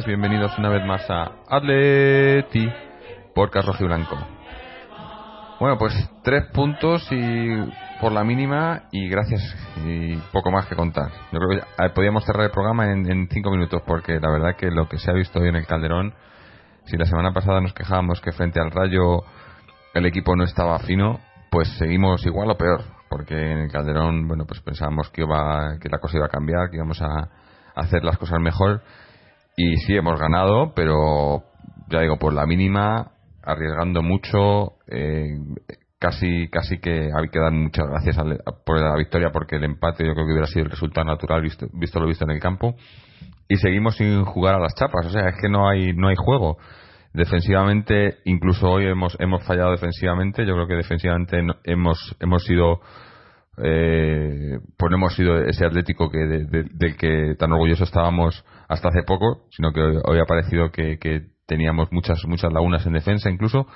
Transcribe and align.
Bienvenidos 0.00 0.56
una 0.58 0.70
vez 0.70 0.82
más 0.86 1.08
a 1.10 1.32
Atleti 1.50 2.66
por 3.34 3.52
Rojo 3.52 3.84
y 3.84 3.86
Blanco. 3.86 4.16
Bueno, 5.60 5.76
pues 5.76 5.92
tres 6.24 6.46
puntos 6.46 7.06
y 7.10 7.50
por 8.00 8.10
la 8.10 8.24
mínima 8.24 8.84
y 8.90 9.06
gracias 9.10 9.42
y 9.84 10.16
poco 10.32 10.50
más 10.50 10.64
que 10.66 10.76
contar. 10.76 11.10
Yo 11.30 11.38
creo 11.38 11.60
que 11.60 11.90
podíamos 11.90 12.24
cerrar 12.24 12.44
el 12.44 12.50
programa 12.50 12.90
en, 12.90 13.28
cinco 13.28 13.50
minutos 13.50 13.82
porque 13.86 14.18
la 14.18 14.30
verdad 14.30 14.56
que 14.56 14.70
lo 14.70 14.88
que 14.88 14.96
se 14.96 15.10
ha 15.10 15.14
visto 15.14 15.40
hoy 15.40 15.48
en 15.48 15.56
el 15.56 15.66
Calderón, 15.66 16.14
si 16.86 16.96
la 16.96 17.04
semana 17.04 17.34
pasada 17.34 17.60
nos 17.60 17.74
quejábamos 17.74 18.22
que 18.22 18.32
frente 18.32 18.60
al 18.60 18.70
Rayo 18.70 19.24
el 19.92 20.06
equipo 20.06 20.34
no 20.36 20.44
estaba 20.44 20.78
fino, 20.78 21.20
pues 21.50 21.68
seguimos 21.76 22.24
igual 22.24 22.50
o 22.50 22.56
peor 22.56 22.82
porque 23.10 23.34
en 23.34 23.58
el 23.58 23.70
Calderón, 23.70 24.26
bueno, 24.26 24.46
pues 24.46 24.62
pensábamos 24.62 25.10
que 25.10 25.20
iba 25.20 25.76
que 25.78 25.90
la 25.90 25.98
cosa 25.98 26.16
iba 26.16 26.26
a 26.26 26.30
cambiar, 26.30 26.70
que 26.70 26.76
íbamos 26.76 27.02
a 27.02 27.28
hacer 27.74 28.02
las 28.04 28.16
cosas 28.16 28.40
mejor. 28.40 28.80
Y 29.56 29.76
sí, 29.78 29.94
hemos 29.94 30.18
ganado, 30.18 30.72
pero 30.74 31.44
ya 31.88 32.00
digo, 32.00 32.18
por 32.18 32.32
la 32.32 32.46
mínima, 32.46 33.12
arriesgando 33.42 34.02
mucho. 34.02 34.78
Eh, 34.88 35.38
casi 36.02 36.48
casi 36.48 36.80
que 36.80 37.10
hay 37.14 37.28
que 37.30 37.38
dar 37.38 37.52
muchas 37.52 37.86
gracias 37.86 38.16
por 38.66 38.80
la 38.80 38.96
victoria 38.96 39.30
porque 39.30 39.54
el 39.54 39.62
empate 39.62 40.04
yo 40.04 40.14
creo 40.14 40.26
que 40.26 40.32
hubiera 40.32 40.48
sido 40.48 40.64
el 40.64 40.70
resultado 40.72 41.06
natural 41.06 41.40
visto, 41.40 41.68
visto 41.74 42.00
lo 42.00 42.08
visto 42.08 42.24
en 42.24 42.32
el 42.32 42.40
campo 42.40 42.74
y 43.46 43.56
seguimos 43.56 43.96
sin 43.96 44.24
jugar 44.24 44.56
a 44.56 44.58
las 44.58 44.74
chapas 44.74 45.06
o 45.06 45.10
sea 45.10 45.28
es 45.28 45.36
que 45.40 45.48
no 45.48 45.68
hay 45.68 45.92
no 45.92 46.08
hay 46.08 46.16
juego 46.16 46.58
defensivamente 47.12 48.18
incluso 48.24 48.68
hoy 48.68 48.86
hemos 48.86 49.16
hemos 49.20 49.44
fallado 49.44 49.70
defensivamente 49.70 50.44
yo 50.44 50.54
creo 50.54 50.66
que 50.66 50.74
defensivamente 50.74 51.38
hemos 51.62 52.16
hemos 52.18 52.44
sido 52.46 52.80
eh, 53.58 54.58
pues 54.78 54.90
no 54.90 54.96
hemos 54.96 55.14
sido 55.14 55.38
ese 55.44 55.66
Atlético 55.66 56.10
que 56.10 56.18
del 56.18 56.96
que 56.96 57.34
tan 57.38 57.52
orgulloso 57.52 57.84
estábamos 57.84 58.44
hasta 58.68 58.88
hace 58.88 59.02
poco, 59.02 59.44
sino 59.50 59.72
que 59.72 59.80
hoy, 59.80 60.20
ha 60.20 60.24
parecido 60.24 60.70
que, 60.70 60.98
teníamos 61.46 61.92
muchas 61.92 62.24
muchas 62.26 62.52
lagunas 62.52 62.86
en 62.86 62.94
defensa 62.94 63.28
incluso. 63.28 63.66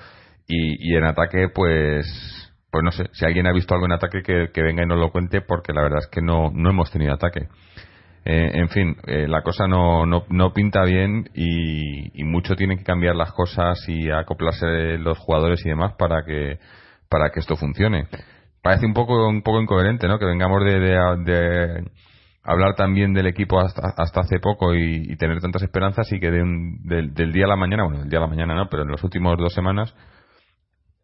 Y, 0.48 0.94
en 0.94 1.04
ataque 1.04 1.48
pues 1.54 2.06
pues 2.70 2.84
no 2.84 2.92
sé 2.92 3.09
si 3.12 3.25
alguien 3.26 3.47
ha 3.47 3.53
visto 3.53 3.75
algo 3.75 3.86
en 3.86 3.92
ataque 3.92 4.22
que, 4.22 4.62
venga 4.62 4.82
y 4.82 4.86
nos 4.86 4.98
lo 4.98 5.10
cuente 5.10 5.41
porque 5.41 5.72
la 5.72 5.82
verdad 5.82 5.98
es 6.00 6.09
que 6.09 6.22
no 6.22 6.50
no 6.53 6.70
hemos 6.70 6.91
tenido 6.91 7.12
ataque. 7.12 7.48
Eh, 8.25 8.50
en 8.54 8.69
fin 8.70 8.97
eh, 9.06 9.28
la 9.28 9.42
cosa 9.42 9.69
no, 9.69 10.06
no, 10.06 10.25
no 10.31 10.53
pinta 10.53 10.82
bien 10.84 11.28
y, 11.34 12.20
y 12.20 12.25
mucho 12.25 12.56
tienen 12.56 12.78
que 12.78 12.84
cambiar 12.84 13.15
las 13.15 13.32
cosas 13.32 13.78
y 13.88 14.10
acoplarse 14.10 14.98
los 14.98 15.19
jugadores 15.19 15.65
y 15.65 15.69
demás 15.69 15.94
para 15.98 16.25
que 16.25 16.59
para 17.09 17.31
que 17.31 17.41
esto 17.41 17.56
funcione 17.56 18.09
parece 18.66 18.84
un 18.84 18.94
poco 18.94 19.28
un 19.28 19.43
poco 19.43 19.60
incoherente, 19.60 20.09
¿no? 20.09 20.19
Que 20.19 20.25
vengamos 20.25 20.65
de, 20.65 20.81
de, 20.81 21.84
hablar 22.43 22.75
también 22.75 23.15
del 23.15 23.28
equipo 23.28 23.60
hasta, 23.60 23.94
hasta 23.97 24.21
hace 24.22 24.41
poco 24.41 24.75
y, 24.75 25.16
tener 25.16 25.41
tantas 25.41 25.62
esperanzas 25.62 26.12
y 26.12 26.19
que 26.19 26.32
de 26.32 26.43
del, 26.82 27.32
día 27.32 27.44
a 27.44 27.49
la 27.49 27.56
mañana, 27.56 27.84
bueno, 27.84 28.00
del 28.00 28.09
día 28.09 28.19
a 28.19 28.22
la 28.22 28.28
mañana 28.28 28.56
no, 28.56 28.69
pero 28.69 28.82
en 28.82 28.91
las 28.91 29.04
últimas 29.04 29.38
dos 29.38 29.54
semanas 29.54 29.94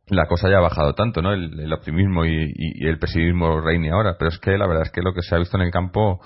la 0.08 0.26
cosa 0.26 0.48
haya 0.48 0.58
bajado 0.58 0.94
tanto, 0.94 1.22
¿no? 1.22 1.32
El, 1.32 1.72
optimismo 1.72 2.24
y, 2.24 2.52
el 2.80 2.98
pesimismo 2.98 3.60
reine 3.60 3.92
ahora, 3.92 4.16
pero 4.18 4.30
es 4.30 4.40
que 4.40 4.58
la 4.58 4.66
verdad 4.66 4.82
es 4.82 4.90
que 4.90 5.00
lo 5.00 5.14
que 5.14 5.22
se 5.22 5.36
ha 5.36 5.38
visto 5.38 5.56
en 5.56 5.62
el 5.62 5.70
campo 5.70 6.20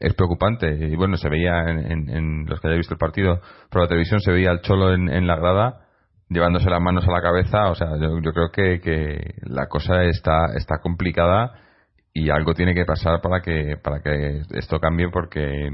es 0.00 0.12
preocupante 0.14 0.88
y 0.88 0.96
bueno, 0.96 1.16
se 1.18 1.28
veía 1.28 1.68
en, 1.68 2.46
los 2.46 2.60
que 2.60 2.66
haya 2.66 2.76
visto 2.76 2.94
el 2.94 2.98
partido 2.98 3.40
por 3.70 3.82
la 3.82 3.86
televisión, 3.86 4.18
se 4.18 4.32
veía 4.32 4.50
al 4.50 4.62
Cholo 4.62 4.92
en, 4.92 5.08
en 5.08 5.28
la 5.28 5.36
grada 5.36 5.86
llevándose 6.30 6.70
las 6.70 6.80
manos 6.80 7.06
a 7.06 7.12
la 7.12 7.20
cabeza. 7.20 7.70
O 7.70 7.74
sea, 7.74 7.88
yo, 7.98 8.32
creo 8.32 8.50
que, 8.50 8.80
que, 8.80 9.34
la 9.42 9.66
cosa 9.66 10.04
está, 10.04 10.54
está 10.56 10.78
complicada 10.78 11.52
y 12.14 12.30
algo 12.30 12.54
tiene 12.54 12.74
que 12.74 12.86
pasar 12.86 13.20
para 13.20 13.42
que, 13.42 13.76
para 13.82 14.00
que 14.00 14.42
esto 14.52 14.80
cambie 14.80 15.10
porque, 15.10 15.70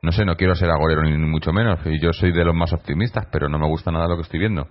no 0.00 0.12
sé, 0.12 0.24
no 0.24 0.36
quiero 0.36 0.54
ser 0.54 0.70
agorero 0.70 1.02
ni 1.02 1.16
mucho 1.18 1.52
menos. 1.52 1.80
Y 1.84 2.00
yo 2.00 2.12
soy 2.12 2.32
de 2.32 2.44
los 2.44 2.54
más 2.54 2.72
optimistas, 2.72 3.26
pero 3.30 3.48
no 3.48 3.58
me 3.58 3.68
gusta 3.68 3.90
nada 3.90 4.08
lo 4.08 4.16
que 4.16 4.22
estoy 4.22 4.40
viendo. 4.40 4.68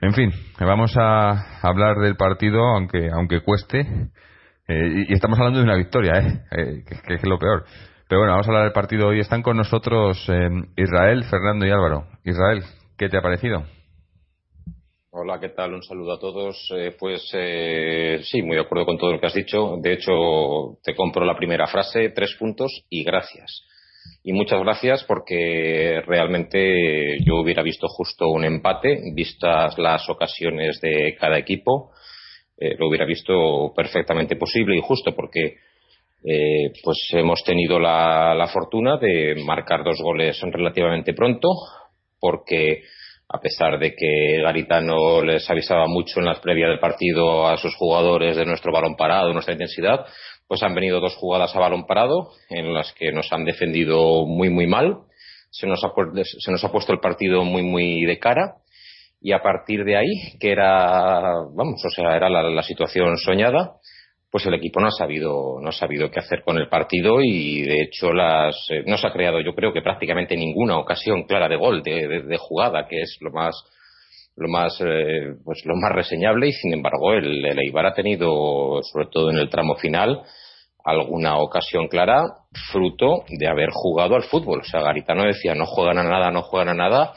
En 0.00 0.12
fin, 0.12 0.32
vamos 0.60 0.94
a 0.98 1.66
hablar 1.66 1.96
del 1.96 2.16
partido, 2.16 2.62
aunque, 2.62 3.08
aunque 3.10 3.40
cueste. 3.40 3.80
Eh, 4.66 5.04
y, 5.08 5.12
estamos 5.12 5.38
hablando 5.38 5.60
de 5.60 5.64
una 5.64 5.76
victoria, 5.76 6.12
¿eh? 6.20 6.40
eh 6.50 6.84
que, 7.06 7.14
es 7.14 7.26
lo 7.26 7.38
peor. 7.38 7.64
Pero 8.08 8.20
bueno, 8.20 8.32
vamos 8.32 8.46
a 8.46 8.50
hablar 8.50 8.64
del 8.64 8.72
partido 8.72 9.08
hoy. 9.08 9.20
Están 9.20 9.42
con 9.42 9.56
nosotros 9.56 10.26
eh, 10.28 10.48
Israel, 10.76 11.24
Fernando 11.24 11.64
y 11.66 11.70
Álvaro. 11.70 12.06
Israel, 12.24 12.62
¿qué 12.98 13.08
te 13.08 13.16
ha 13.16 13.22
parecido? 13.22 13.64
Hola, 15.16 15.38
¿qué 15.38 15.50
tal? 15.50 15.74
Un 15.74 15.82
saludo 15.84 16.14
a 16.14 16.18
todos. 16.18 16.68
Eh, 16.76 16.96
pues 16.98 17.30
eh, 17.34 18.18
sí, 18.24 18.42
muy 18.42 18.56
de 18.56 18.62
acuerdo 18.62 18.84
con 18.84 18.98
todo 18.98 19.12
lo 19.12 19.20
que 19.20 19.26
has 19.26 19.34
dicho. 19.34 19.76
De 19.80 19.92
hecho, 19.92 20.76
te 20.82 20.92
compro 20.96 21.24
la 21.24 21.36
primera 21.36 21.68
frase, 21.68 22.08
tres 22.08 22.34
puntos 22.36 22.84
y 22.90 23.04
gracias. 23.04 23.62
Y 24.24 24.32
muchas 24.32 24.58
gracias 24.58 25.04
porque 25.04 26.02
realmente 26.04 27.18
yo 27.24 27.36
hubiera 27.36 27.62
visto 27.62 27.86
justo 27.86 28.26
un 28.26 28.44
empate, 28.44 29.12
vistas 29.14 29.78
las 29.78 30.10
ocasiones 30.10 30.80
de 30.80 31.14
cada 31.14 31.38
equipo, 31.38 31.92
eh, 32.58 32.74
lo 32.76 32.88
hubiera 32.88 33.06
visto 33.06 33.72
perfectamente 33.72 34.34
posible 34.34 34.76
y 34.76 34.80
justo 34.80 35.14
porque 35.14 35.58
pues 36.82 36.98
hemos 37.12 37.44
tenido 37.44 37.78
la, 37.78 38.34
la 38.34 38.48
fortuna 38.48 38.96
de 38.96 39.36
marcar 39.44 39.84
dos 39.84 40.00
goles 40.00 40.40
relativamente 40.40 41.12
pronto, 41.12 41.50
porque 42.18 42.82
a 43.28 43.40
pesar 43.40 43.78
de 43.78 43.94
que 43.94 44.40
Garitano 44.42 45.22
les 45.22 45.48
avisaba 45.50 45.86
mucho 45.86 46.20
en 46.20 46.26
las 46.26 46.40
previas 46.40 46.68
del 46.68 46.78
partido 46.78 47.46
a 47.46 47.56
sus 47.56 47.74
jugadores 47.76 48.36
de 48.36 48.44
nuestro 48.44 48.72
balón 48.72 48.96
parado, 48.96 49.32
nuestra 49.32 49.54
intensidad, 49.54 50.06
pues 50.46 50.62
han 50.62 50.74
venido 50.74 51.00
dos 51.00 51.16
jugadas 51.16 51.54
a 51.56 51.60
balón 51.60 51.86
parado 51.86 52.30
en 52.50 52.74
las 52.74 52.92
que 52.92 53.12
nos 53.12 53.32
han 53.32 53.44
defendido 53.44 54.26
muy 54.26 54.50
muy 54.50 54.66
mal, 54.66 54.98
se 55.50 55.66
nos 55.66 55.82
ha, 55.84 55.92
se 56.22 56.52
nos 56.52 56.64
ha 56.64 56.72
puesto 56.72 56.92
el 56.92 57.00
partido 57.00 57.44
muy 57.44 57.62
muy 57.62 58.04
de 58.04 58.18
cara. 58.18 58.56
Y 59.20 59.32
a 59.32 59.42
partir 59.42 59.84
de 59.84 59.96
ahí, 59.96 60.38
que 60.38 60.52
era, 60.52 61.22
vamos, 61.56 61.82
o 61.82 61.88
sea, 61.88 62.14
era 62.14 62.28
la 62.28 62.62
situación 62.62 63.16
soñada, 63.16 63.76
pues 64.34 64.46
el 64.46 64.54
equipo 64.54 64.80
no 64.80 64.88
ha 64.88 64.90
sabido 64.90 65.60
no 65.60 65.68
ha 65.68 65.72
sabido 65.72 66.10
qué 66.10 66.18
hacer 66.18 66.42
con 66.42 66.58
el 66.58 66.68
partido 66.68 67.20
y 67.22 67.62
de 67.62 67.82
hecho 67.82 68.12
las 68.12 68.56
eh, 68.68 68.82
no 68.84 68.98
se 68.98 69.06
ha 69.06 69.12
creado 69.12 69.40
yo 69.40 69.54
creo 69.54 69.72
que 69.72 69.80
prácticamente 69.80 70.36
ninguna 70.36 70.76
ocasión 70.76 71.22
clara 71.22 71.48
de 71.48 71.54
gol 71.54 71.84
de, 71.84 72.36
jugada 72.36 72.88
que 72.88 73.00
es 73.00 73.16
lo 73.20 73.30
más 73.30 73.54
lo 74.34 74.48
más 74.48 74.76
eh, 74.80 75.36
pues 75.44 75.64
lo 75.64 75.76
más 75.76 75.92
reseñable. 75.92 76.48
Y 76.48 76.52
sin 76.52 76.72
embargo 76.72 77.12
el, 77.12 77.44
el 77.44 77.60
Eibar 77.60 77.86
ha 77.86 77.94
tenido 77.94 78.82
sobre 78.82 79.06
todo 79.06 79.30
en 79.30 79.36
el 79.36 79.48
tramo 79.48 79.76
final 79.76 80.22
alguna 80.84 81.38
ocasión 81.38 81.86
clara 81.86 82.24
fruto 82.72 83.22
de 83.28 83.46
haber 83.46 83.70
jugado 83.70 84.16
al 84.16 84.24
fútbol. 84.24 84.62
O 84.62 84.64
sea 84.64 84.80
Garitano 84.80 85.22
decía 85.22 85.54
no 85.54 85.66
juegan 85.66 85.98
a 85.98 86.02
nada 86.02 86.32
no 86.32 86.42
juegan 86.42 86.70
a 86.70 86.74
nada 86.74 87.14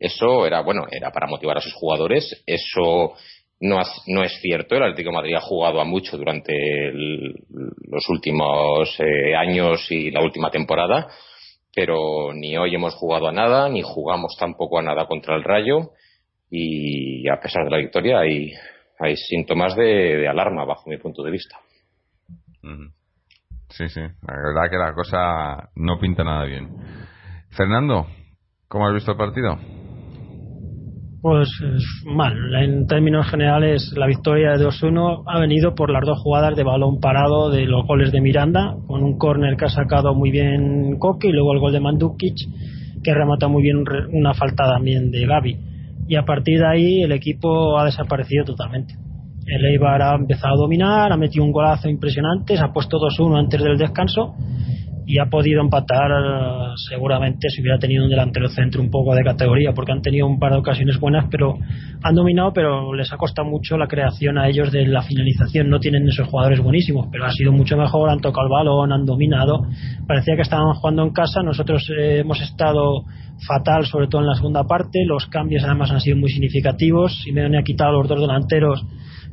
eso 0.00 0.44
era 0.44 0.62
bueno 0.62 0.82
era 0.90 1.12
para 1.12 1.28
motivar 1.28 1.58
a 1.58 1.60
sus 1.60 1.74
jugadores. 1.74 2.42
Eso 2.44 3.14
no, 3.60 3.80
no 4.06 4.22
es 4.22 4.38
cierto, 4.40 4.76
el 4.76 4.82
Atlético 4.82 5.10
de 5.10 5.16
Madrid 5.16 5.34
ha 5.34 5.40
jugado 5.40 5.80
a 5.80 5.84
mucho 5.84 6.18
durante 6.18 6.52
los 6.92 8.08
últimos 8.08 8.94
eh, 9.00 9.34
años 9.34 9.86
y 9.90 10.10
la 10.10 10.22
última 10.22 10.50
temporada, 10.50 11.08
pero 11.74 12.32
ni 12.34 12.56
hoy 12.56 12.74
hemos 12.74 12.94
jugado 12.94 13.28
a 13.28 13.32
nada, 13.32 13.68
ni 13.68 13.82
jugamos 13.82 14.36
tampoco 14.38 14.78
a 14.78 14.82
nada 14.82 15.06
contra 15.06 15.36
el 15.36 15.44
Rayo, 15.44 15.90
y 16.50 17.28
a 17.28 17.40
pesar 17.40 17.64
de 17.64 17.70
la 17.70 17.78
victoria 17.78 18.20
hay, 18.20 18.52
hay 18.98 19.16
síntomas 19.16 19.74
de, 19.74 20.28
alarma 20.28 20.64
bajo 20.64 20.88
mi 20.88 20.98
punto 20.98 21.22
de 21.22 21.30
vista. 21.30 21.56
Sí, 23.70 23.88
sí, 23.88 24.00
la 24.00 24.34
verdad 24.34 24.70
que 24.70 24.76
la 24.76 24.94
cosa 24.94 25.70
no 25.76 25.98
pinta 25.98 26.24
nada 26.24 26.44
bien. 26.44 26.68
Fernando, 27.50 28.06
¿cómo 28.68 28.86
has 28.86 28.94
visto 28.94 29.12
el 29.12 29.18
partido? 29.18 29.58
Pues 31.28 31.48
mal. 32.04 32.54
En 32.54 32.86
términos 32.86 33.28
generales, 33.28 33.92
la 33.96 34.06
victoria 34.06 34.52
de 34.52 34.64
2-1 34.64 35.24
ha 35.26 35.40
venido 35.40 35.74
por 35.74 35.90
las 35.90 36.06
dos 36.06 36.20
jugadas 36.22 36.54
de 36.54 36.62
balón 36.62 37.00
parado 37.00 37.50
de 37.50 37.66
los 37.66 37.84
goles 37.84 38.12
de 38.12 38.20
Miranda, 38.20 38.76
con 38.86 39.02
un 39.02 39.18
córner 39.18 39.56
que 39.56 39.64
ha 39.64 39.68
sacado 39.68 40.14
muy 40.14 40.30
bien 40.30 41.00
Koke 41.00 41.26
y 41.26 41.32
luego 41.32 41.52
el 41.52 41.58
gol 41.58 41.72
de 41.72 41.80
Mandukic, 41.80 42.36
que 43.02 43.12
remata 43.12 43.48
muy 43.48 43.64
bien 43.64 43.82
una 44.12 44.34
falta 44.34 44.72
también 44.72 45.10
de 45.10 45.26
Gaby. 45.26 45.56
Y 46.06 46.14
a 46.14 46.22
partir 46.22 46.60
de 46.60 46.68
ahí 46.68 47.02
el 47.02 47.10
equipo 47.10 47.76
ha 47.76 47.86
desaparecido 47.86 48.44
totalmente. 48.44 48.94
El 49.46 49.64
Eibar 49.64 50.02
ha 50.02 50.14
empezado 50.14 50.54
a 50.54 50.58
dominar, 50.58 51.10
ha 51.10 51.16
metido 51.16 51.44
un 51.44 51.50
golazo 51.50 51.88
impresionante, 51.88 52.56
se 52.56 52.62
ha 52.62 52.72
puesto 52.72 52.98
2-1 52.98 53.36
antes 53.36 53.60
del 53.60 53.76
descanso 53.76 54.36
y 55.06 55.18
ha 55.18 55.26
podido 55.26 55.60
empatar 55.60 56.10
seguramente 56.88 57.48
si 57.48 57.60
hubiera 57.60 57.78
tenido 57.78 58.04
un 58.04 58.10
delantero 58.10 58.48
centro 58.48 58.82
un 58.82 58.90
poco 58.90 59.14
de 59.14 59.22
categoría 59.22 59.72
porque 59.72 59.92
han 59.92 60.02
tenido 60.02 60.26
un 60.26 60.40
par 60.40 60.52
de 60.52 60.58
ocasiones 60.58 60.98
buenas 60.98 61.26
pero 61.30 61.54
han 62.02 62.14
dominado 62.14 62.52
pero 62.52 62.92
les 62.92 63.12
ha 63.12 63.16
costado 63.16 63.48
mucho 63.48 63.78
la 63.78 63.86
creación 63.86 64.36
a 64.36 64.48
ellos 64.48 64.72
de 64.72 64.84
la 64.86 65.02
finalización. 65.02 65.70
No 65.70 65.78
tienen 65.78 66.08
esos 66.08 66.26
jugadores 66.26 66.60
buenísimos 66.60 67.06
pero 67.12 67.24
ha 67.24 67.30
sido 67.30 67.52
mucho 67.52 67.76
mejor 67.76 68.10
han 68.10 68.20
tocado 68.20 68.46
el 68.46 68.52
balón 68.52 68.92
han 68.92 69.06
dominado. 69.06 69.62
Parecía 70.08 70.34
que 70.34 70.42
estaban 70.42 70.74
jugando 70.74 71.04
en 71.04 71.10
casa. 71.12 71.42
Nosotros 71.42 71.88
eh, 71.96 72.18
hemos 72.18 72.40
estado 72.40 73.04
fatal 73.46 73.86
sobre 73.86 74.08
todo 74.08 74.22
en 74.22 74.26
la 74.26 74.34
segunda 74.34 74.64
parte. 74.64 75.04
Los 75.06 75.26
cambios 75.26 75.62
además 75.64 75.92
han 75.92 76.00
sido 76.00 76.16
muy 76.16 76.30
significativos. 76.30 77.22
Simeone 77.22 77.58
ha 77.58 77.62
quitado 77.62 77.92
los 77.92 78.08
dos 78.08 78.20
delanteros 78.20 78.84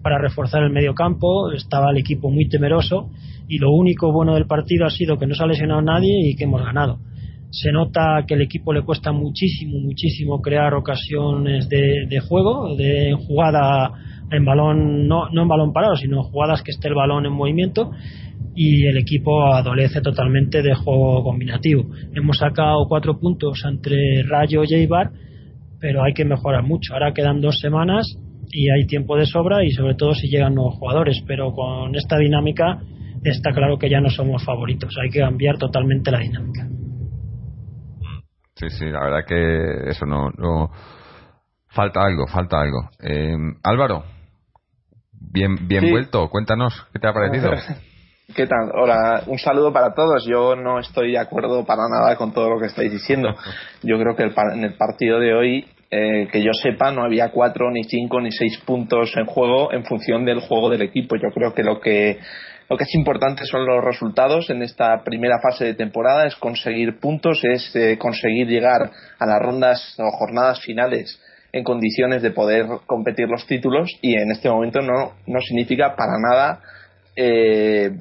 para 0.04 0.20
reforzar 0.20 0.62
el 0.64 0.70
medio 0.70 0.94
campo 0.94 1.52
estaba 1.54 1.90
el 1.90 1.98
equipo 1.98 2.30
muy 2.30 2.48
temeroso 2.50 3.10
y 3.48 3.58
lo 3.58 3.72
único 3.72 4.12
bueno 4.12 4.36
del 4.36 4.46
partido 4.46 4.86
ha 4.86 4.90
sido 4.90 5.18
que 5.18 5.26
no 5.26 5.34
se 5.34 5.44
ha 5.44 5.48
lesionado 5.48 5.82
nadie 5.82 6.30
y 6.30 6.36
que 6.36 6.44
hemos 6.44 6.64
ganado. 6.64 7.00
Se 7.50 7.72
nota 7.72 8.26
que 8.28 8.34
el 8.34 8.42
equipo 8.42 8.74
le 8.74 8.82
cuesta 8.82 9.12
muchísimo, 9.12 9.80
muchísimo 9.80 10.42
crear 10.42 10.74
ocasiones 10.74 11.70
de, 11.70 12.20
juego, 12.28 12.76
de 12.76 13.14
jugada 13.28 13.92
en 14.32 14.44
balón, 14.44 15.08
no, 15.08 15.30
no 15.30 15.44
en 15.44 15.48
balón 15.48 15.72
parado, 15.72 15.96
sino 15.96 16.24
jugadas 16.24 16.64
que 16.64 16.72
esté 16.72 16.90
el 16.90 16.96
balón 16.96 17.26
en 17.26 17.34
movimiento 17.34 17.92
y 18.56 18.86
el 18.88 18.98
equipo 18.98 19.54
adolece 19.54 20.02
totalmente 20.02 20.62
de 20.62 20.74
juego 20.76 21.24
combinativo. 21.24 21.86
Hemos 22.14 22.38
sacado 22.38 22.86
cuatro 22.90 23.20
puntos 23.20 23.64
entre 23.66 24.24
Rayo 24.24 24.64
y 24.68 24.74
Eibar, 24.74 25.12
pero 25.80 26.04
hay 26.04 26.14
que 26.14 26.26
mejorar 26.26 26.64
mucho. 26.64 26.94
Ahora 26.94 27.14
quedan 27.14 27.40
dos 27.40 27.60
semanas 27.60 28.18
y 28.54 28.70
hay 28.70 28.86
tiempo 28.86 29.18
de 29.18 29.26
sobra 29.26 29.64
y 29.64 29.72
sobre 29.72 29.96
todo 29.96 30.14
si 30.14 30.30
llegan 30.30 30.54
nuevos 30.54 30.76
jugadores, 30.76 31.24
pero 31.28 31.52
con 31.52 31.96
esta 31.96 32.18
dinámica 32.18 32.80
está 33.24 33.52
claro 33.52 33.78
que 33.78 33.90
ya 33.90 34.00
no 34.00 34.10
somos 34.10 34.46
favoritos. 34.46 34.96
Hay 35.02 35.10
que 35.10 35.20
cambiar 35.20 35.58
totalmente 35.58 36.12
la 36.12 36.20
dinámica. 36.20 36.68
Sí, 38.56 38.70
sí, 38.70 38.86
la 38.86 39.00
verdad 39.00 39.26
que 39.28 39.90
eso 39.90 40.06
no. 40.06 40.30
no... 40.38 40.72
Falta 41.70 42.02
algo, 42.04 42.28
falta 42.28 42.62
algo. 42.62 42.88
Eh, 43.02 43.36
Álvaro, 43.64 44.04
bien, 45.12 45.68
bien 45.68 45.90
vuelto. 45.90 46.30
Cuéntanos, 46.30 46.88
¿qué 46.94 47.00
te 47.00 47.08
ha 47.08 47.14
parecido? 47.14 47.52
¿Qué 48.36 48.46
tal? 48.46 48.72
Hola, 48.76 49.24
un 49.26 49.40
saludo 49.40 49.74
para 49.74 49.94
todos. 49.96 50.24
Yo 50.26 50.56
no 50.56 50.80
estoy 50.80 51.12
de 51.12 51.18
acuerdo 51.18 51.66
para 51.66 51.84
nada 51.90 52.16
con 52.16 52.32
todo 52.32 52.50
lo 52.52 52.60
que 52.60 52.68
estáis 52.68 52.92
diciendo. 52.92 53.30
Yo 53.82 53.98
creo 54.00 54.16
que 54.16 54.24
en 54.24 54.64
el 54.64 54.76
partido 54.76 55.20
de 55.20 55.34
hoy, 55.34 55.66
eh, 55.96 56.28
que 56.32 56.42
yo 56.42 56.54
sepa, 56.54 56.92
no 56.92 57.04
había 57.04 57.30
cuatro, 57.30 57.70
ni 57.70 57.84
cinco, 57.84 58.20
ni 58.20 58.32
seis 58.32 58.58
puntos 58.66 59.16
en 59.16 59.26
juego 59.26 59.72
en 59.72 59.86
función 59.86 60.26
del 60.26 60.40
juego 60.40 60.72
del 60.72 60.82
equipo. 60.82 61.16
Yo 61.18 61.30
creo 61.32 61.54
que 61.54 61.62
lo 61.62 61.80
que 61.80 62.18
lo 62.68 62.78
que 62.78 62.86
es 62.86 62.96
importante 62.96 63.46
son 63.46 63.68
los 63.68 63.84
resultados 63.84 64.50
en 64.50 64.64
esta 64.64 65.04
primera 65.04 65.36
fase 65.40 65.66
de 65.66 65.74
temporada, 65.76 66.26
es 66.26 66.36
conseguir 66.36 67.00
puntos, 67.00 67.44
es 67.44 67.76
eh, 67.76 68.00
conseguir 68.00 68.48
llegar 68.48 68.90
a 69.20 69.26
las 69.28 69.40
rondas 69.40 69.96
o 70.00 70.10
jornadas 70.10 70.62
finales 70.62 71.22
en 71.52 71.64
condiciones 71.64 72.24
de 72.24 72.32
poder 72.32 72.66
competir 72.88 73.28
los 73.30 73.46
títulos 73.46 73.92
y 74.02 74.16
en 74.16 74.32
este 74.32 74.50
momento 74.50 74.82
no, 74.82 75.14
no 75.28 75.40
significa 75.42 75.96
para 75.96 76.14
nada 76.18 76.62
eh, 77.16 77.92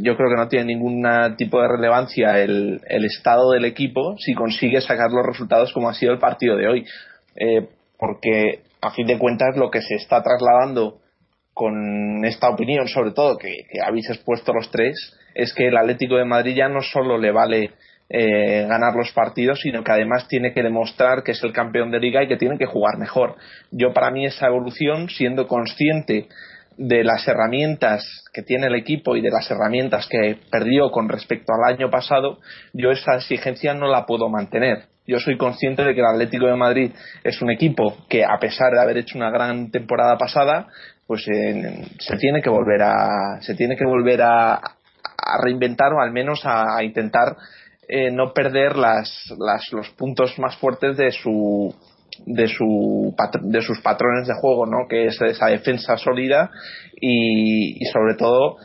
yo 0.00 0.16
creo 0.16 0.30
que 0.30 0.36
no 0.36 0.48
tiene 0.48 0.64
ningún 0.64 1.06
tipo 1.36 1.60
de 1.60 1.68
relevancia 1.68 2.40
el, 2.40 2.80
el, 2.88 3.04
estado 3.04 3.50
del 3.50 3.66
equipo 3.66 4.16
si 4.18 4.32
consigue 4.32 4.80
sacar 4.80 5.10
los 5.10 5.26
resultados 5.26 5.70
como 5.74 5.90
ha 5.90 5.94
sido 5.94 6.12
el 6.14 6.18
partido 6.18 6.56
de 6.56 6.68
hoy. 6.68 6.86
Eh, 7.36 7.68
porque 7.98 8.60
a 8.80 8.90
fin 8.90 9.06
de 9.06 9.18
cuentas 9.18 9.56
lo 9.56 9.70
que 9.70 9.80
se 9.80 9.94
está 9.94 10.22
trasladando 10.22 11.00
con 11.52 12.24
esta 12.24 12.50
opinión, 12.50 12.88
sobre 12.88 13.12
todo 13.12 13.38
que, 13.38 13.64
habéis 13.84 14.10
expuesto 14.10 14.52
los 14.52 14.70
tres, 14.70 14.96
es 15.34 15.54
que 15.54 15.68
el 15.68 15.76
Atlético 15.76 16.16
de 16.16 16.24
Madrid 16.24 16.56
ya 16.56 16.68
no 16.68 16.82
solo 16.82 17.16
le 17.16 17.30
vale 17.30 17.70
eh, 18.10 18.66
ganar 18.68 18.94
los 18.94 19.12
partidos, 19.12 19.60
sino 19.60 19.82
que 19.82 19.92
además 19.92 20.28
tiene 20.28 20.52
que 20.52 20.62
demostrar 20.62 21.22
que 21.22 21.32
es 21.32 21.42
el 21.42 21.52
campeón 21.52 21.90
de 21.90 22.00
liga 22.00 22.22
y 22.22 22.28
que 22.28 22.36
tiene 22.36 22.58
que 22.58 22.66
jugar 22.66 22.98
mejor. 22.98 23.36
Yo 23.70 23.92
para 23.92 24.10
mí 24.10 24.26
esa 24.26 24.48
evolución, 24.48 25.08
siendo 25.08 25.46
consciente 25.46 26.28
de 26.76 27.04
las 27.04 27.26
herramientas 27.28 28.04
que 28.32 28.42
tiene 28.42 28.66
el 28.66 28.74
equipo 28.74 29.16
y 29.16 29.22
de 29.22 29.30
las 29.30 29.48
herramientas 29.50 30.08
que 30.08 30.36
perdió 30.50 30.90
con 30.90 31.08
respecto 31.08 31.52
al 31.52 31.72
año 31.72 31.88
pasado, 31.88 32.40
yo 32.72 32.90
esa 32.90 33.14
exigencia 33.14 33.74
no 33.74 33.86
la 33.86 34.06
puedo 34.06 34.28
mantener. 34.28 34.86
Yo 35.06 35.18
soy 35.18 35.36
consciente 35.36 35.84
de 35.84 35.94
que 35.94 36.00
el 36.00 36.06
Atlético 36.06 36.46
de 36.46 36.56
Madrid 36.56 36.92
es 37.22 37.42
un 37.42 37.50
equipo 37.50 37.96
que, 38.08 38.24
a 38.24 38.38
pesar 38.40 38.72
de 38.72 38.80
haber 38.80 38.98
hecho 38.98 39.18
una 39.18 39.30
gran 39.30 39.70
temporada 39.70 40.16
pasada, 40.16 40.68
pues 41.06 41.26
eh, 41.28 41.84
se 41.98 42.16
tiene 42.16 42.40
que 42.40 42.48
volver 42.48 42.82
a 42.82 43.40
se 43.42 43.54
tiene 43.54 43.76
que 43.76 43.84
volver 43.84 44.22
a, 44.22 44.60
reinventar 45.42 45.92
o 45.92 46.00
al 46.00 46.12
menos 46.12 46.42
a, 46.44 46.82
intentar 46.82 47.36
eh, 47.88 48.10
no 48.10 48.32
perder 48.32 48.76
las, 48.76 49.32
las, 49.38 49.72
los 49.72 49.90
puntos 49.90 50.38
más 50.38 50.56
fuertes 50.56 50.96
de 50.96 51.10
su 51.10 51.74
de, 52.26 52.46
su, 52.48 53.14
de 53.42 53.60
sus 53.60 53.80
patrones 53.80 54.26
de 54.28 54.34
juego, 54.34 54.66
¿no? 54.66 54.86
que 54.88 55.06
es 55.06 55.20
esa 55.20 55.46
defensa 55.46 55.96
sólida 55.96 56.50
y, 57.00 57.82
y 57.82 57.86
sobre 57.86 58.14
todo 58.14 58.56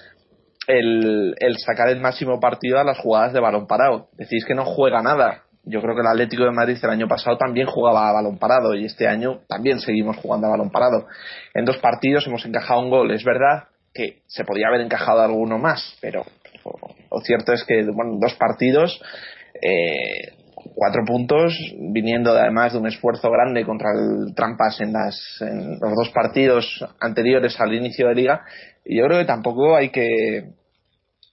el, 0.67 1.33
el, 1.39 1.57
sacar 1.57 1.89
el 1.89 1.99
máximo 1.99 2.39
partido 2.39 2.79
a 2.79 2.83
las 2.83 2.99
jugadas 2.99 3.33
de 3.33 3.39
balón 3.39 3.67
parado. 3.67 4.09
Decís 4.17 4.45
que 4.45 4.53
no 4.53 4.65
juega 4.65 5.01
nada, 5.01 5.43
yo 5.63 5.81
creo 5.81 5.95
que 5.95 6.01
el 6.01 6.07
Atlético 6.07 6.45
de 6.45 6.51
Madrid 6.51 6.77
el 6.81 6.89
año 6.89 7.07
pasado 7.07 7.37
también 7.37 7.67
jugaba 7.67 8.09
a 8.09 8.13
balón 8.13 8.37
parado 8.37 8.73
y 8.73 8.85
este 8.85 9.07
año 9.07 9.41
también 9.47 9.79
seguimos 9.79 10.17
jugando 10.17 10.47
a 10.47 10.51
balón 10.51 10.71
parado. 10.71 11.07
En 11.53 11.65
dos 11.65 11.77
partidos 11.77 12.25
hemos 12.27 12.45
encajado 12.45 12.81
un 12.81 12.89
gol. 12.89 13.11
Es 13.11 13.23
verdad 13.23 13.65
que 13.93 14.21
se 14.27 14.45
podía 14.45 14.67
haber 14.67 14.81
encajado 14.81 15.21
alguno 15.21 15.57
más, 15.57 15.97
pero 16.01 16.23
lo 17.11 17.19
cierto 17.21 17.53
es 17.53 17.63
que 17.63 17.83
bueno, 17.91 18.17
dos 18.19 18.35
partidos, 18.35 19.01
eh, 19.61 20.33
cuatro 20.75 21.03
puntos, 21.05 21.53
viniendo 21.77 22.31
además 22.31 22.73
de 22.73 22.79
un 22.79 22.87
esfuerzo 22.87 23.29
grande 23.29 23.65
contra 23.65 23.89
el 23.91 24.33
Trampas 24.35 24.79
en, 24.81 24.93
las, 24.93 25.19
en 25.41 25.79
los 25.79 25.95
dos 25.95 26.09
partidos 26.13 26.85
anteriores 26.99 27.59
al 27.59 27.73
inicio 27.73 28.07
de 28.07 28.15
liga. 28.15 28.41
Y 28.85 28.97
yo 28.97 29.05
creo 29.05 29.19
que 29.19 29.25
tampoco 29.25 29.75
hay 29.75 29.89
que 29.89 30.58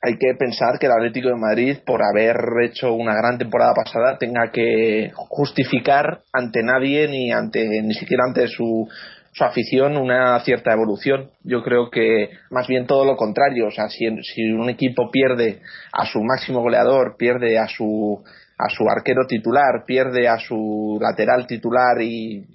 hay 0.03 0.19
que 0.19 0.35
pensar 0.39 0.79
que 0.79 0.87
el 0.87 0.93
Atlético 0.93 1.29
de 1.29 1.37
Madrid, 1.37 1.79
por 1.85 2.01
haber 2.03 2.37
hecho 2.63 2.93
una 2.93 3.15
gran 3.15 3.39
temporada 3.39 3.73
pasada, 3.75 4.19
tenga 4.19 4.51
que 4.53 5.11
justificar 5.15 6.21
ante 6.33 6.63
nadie 6.63 7.09
ni 7.09 7.33
ante 7.33 7.83
ni 7.83 7.95
siquiera 7.95 8.25
ante 8.27 8.47
su, 8.49 8.89
su 9.33 9.45
afición 9.45 9.97
una 9.97 10.39
cierta 10.41 10.73
evolución. 10.73 11.31
Yo 11.43 11.63
creo 11.63 11.91
que 11.91 12.31
más 12.51 12.67
bien 12.67 12.87
todo 12.87 13.05
lo 13.05 13.17
contrario. 13.17 13.69
O 13.69 13.71
sea, 13.71 13.89
si, 13.89 14.07
un 14.53 14.69
equipo 14.69 15.11
pierde 15.11 15.61
a 15.93 16.07
su 16.07 16.23
máximo 16.23 16.61
goleador, 16.61 17.17
pierde 17.19 17.59
a 17.59 17.67
su 17.69 18.23
a 18.59 18.71
su 18.71 18.89
arquero 18.89 19.27
titular, 19.27 19.85
pierde 19.87 20.29
a 20.29 20.39
su 20.39 20.99
lateral 21.01 21.47
titular 21.47 22.01
y 22.01 22.47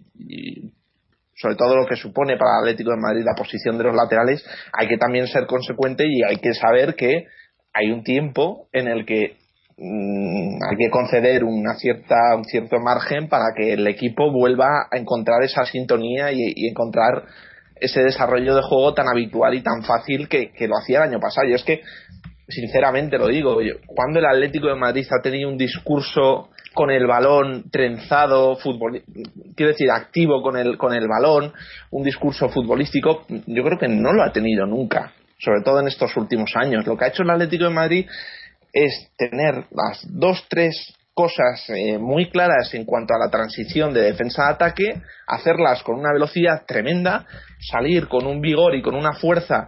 sobre 1.41 1.55
todo 1.55 1.75
lo 1.75 1.88
que 1.88 1.95
supone 1.95 2.38
para 2.38 2.51
el 2.57 2.63
Atlético 2.63 2.91
de 2.91 2.98
Madrid 2.98 3.24
la 3.25 3.36
posición 3.36 3.77
de 3.77 3.86
los 3.86 3.95
laterales, 3.95 4.45
hay 4.74 4.88
que 4.88 4.98
también 4.98 5.27
ser 5.27 5.48
consecuente 5.48 6.05
y 6.07 6.21
hay 6.24 6.38
que 6.38 6.53
saber 6.53 6.95
que 6.95 7.25
hay 7.74 7.91
un 7.91 8.03
tiempo 8.03 8.67
en 8.71 8.88
el 8.88 9.05
que 9.05 9.38
mm, 9.77 10.60
hay 10.69 10.77
que 10.77 10.89
conceder 10.91 11.43
una 11.43 11.75
cierta, 11.75 12.36
un 12.36 12.45
cierto 12.45 12.79
margen 12.79 13.27
para 13.27 13.53
que 13.55 13.74
el 13.74 13.88
equipo 13.88 14.31
vuelva 14.31 14.88
a 14.91 14.98
encontrar 14.98 15.43
esa 15.43 15.65
sintonía 15.65 16.31
y, 16.31 16.67
encontrar 16.67 17.24
ese 17.75 18.03
desarrollo 18.03 18.55
de 18.55 18.62
juego 18.62 18.93
tan 18.93 19.07
habitual 19.07 19.55
y 19.55 19.63
tan 19.63 19.83
fácil 19.83 20.29
que, 20.29 20.51
lo 20.67 20.77
hacía 20.77 21.00
el 21.00 21.10
año 21.10 21.19
pasado. 21.19 21.48
Y 21.48 21.53
es 21.53 21.63
que 21.63 21.81
sinceramente 22.48 23.17
lo 23.17 23.27
digo, 23.27 23.57
cuando 23.88 24.19
el 24.19 24.25
Atlético 24.25 24.67
de 24.67 24.75
Madrid 24.75 25.07
ha 25.10 25.24
tenido 25.24 25.50
un 25.50 25.57
discurso 25.57 26.50
con 26.73 26.89
el 26.89 27.05
balón 27.05 27.69
trenzado, 27.69 28.55
fútbol, 28.55 29.03
quiero 29.55 29.71
decir, 29.71 29.91
activo 29.91 30.41
con 30.41 30.57
el, 30.57 30.77
con 30.77 30.93
el 30.93 31.07
balón, 31.07 31.53
un 31.91 32.03
discurso 32.03 32.49
futbolístico, 32.49 33.25
yo 33.27 33.63
creo 33.63 33.77
que 33.77 33.87
no 33.87 34.13
lo 34.13 34.23
ha 34.23 34.31
tenido 34.31 34.65
nunca, 34.65 35.11
sobre 35.37 35.61
todo 35.63 35.79
en 35.81 35.87
estos 35.87 36.15
últimos 36.15 36.51
años. 36.55 36.87
Lo 36.87 36.97
que 36.97 37.05
ha 37.05 37.09
hecho 37.09 37.23
el 37.23 37.29
Atlético 37.29 37.65
de 37.65 37.71
Madrid 37.71 38.05
es 38.71 39.11
tener 39.17 39.65
las 39.71 40.05
dos, 40.07 40.45
tres 40.49 40.95
cosas 41.13 41.69
eh, 41.69 41.97
muy 41.97 42.29
claras 42.29 42.73
en 42.73 42.85
cuanto 42.85 43.13
a 43.13 43.19
la 43.19 43.29
transición 43.29 43.93
de 43.93 44.01
defensa 44.01 44.47
a 44.47 44.51
ataque, 44.51 45.01
hacerlas 45.27 45.83
con 45.83 45.99
una 45.99 46.13
velocidad 46.13 46.63
tremenda, 46.65 47.25
salir 47.59 48.07
con 48.07 48.25
un 48.25 48.39
vigor 48.39 48.75
y 48.75 48.81
con 48.81 48.95
una 48.95 49.13
fuerza 49.13 49.67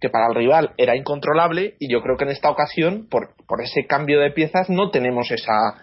que 0.00 0.10
para 0.10 0.26
el 0.28 0.34
rival 0.34 0.72
era 0.76 0.96
incontrolable 0.96 1.74
y 1.80 1.90
yo 1.90 2.02
creo 2.02 2.16
que 2.16 2.24
en 2.24 2.30
esta 2.30 2.50
ocasión, 2.50 3.08
por, 3.10 3.34
por 3.46 3.60
ese 3.62 3.86
cambio 3.86 4.20
de 4.20 4.30
piezas, 4.30 4.70
no 4.70 4.90
tenemos 4.90 5.30
esa, 5.30 5.82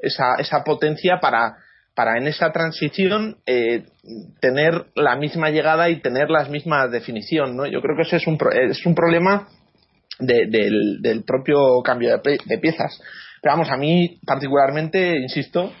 esa, 0.00 0.34
esa 0.38 0.64
potencia 0.64 1.18
para, 1.20 1.56
para 1.94 2.16
en 2.16 2.26
esa 2.28 2.52
transición 2.52 3.38
eh, 3.46 3.86
tener 4.40 4.86
la 4.94 5.16
misma 5.16 5.50
llegada 5.50 5.90
y 5.90 6.00
tener 6.00 6.30
las 6.30 6.48
mismas 6.48 6.90
definición. 6.90 7.56
¿no? 7.56 7.66
Yo 7.66 7.80
creo 7.80 7.96
que 7.96 8.02
ese 8.02 8.16
es 8.16 8.26
un, 8.26 8.38
es 8.52 8.86
un 8.86 8.94
problema 8.94 9.48
del, 10.18 11.00
del, 11.00 11.24
propio 11.24 11.82
cambio 11.82 12.16
de, 12.18 12.58
piezas. 12.58 13.00
Pero 13.42 13.54
vamos, 13.54 13.70
a 13.70 13.76
mí 13.76 14.18
particularmente, 14.24 15.16
insisto, 15.16 15.72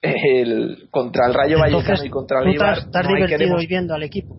el, 0.00 0.88
contra 0.90 1.26
el 1.28 1.34
Rayo 1.34 1.58
Vallecano 1.58 2.04
y 2.04 2.10
contra 2.10 2.42
el 2.42 2.48
Eibar... 2.48 2.78
Estás, 2.78 3.06
divertido 3.08 3.56
viendo 3.68 3.94
al 3.94 4.02
equipo. 4.02 4.36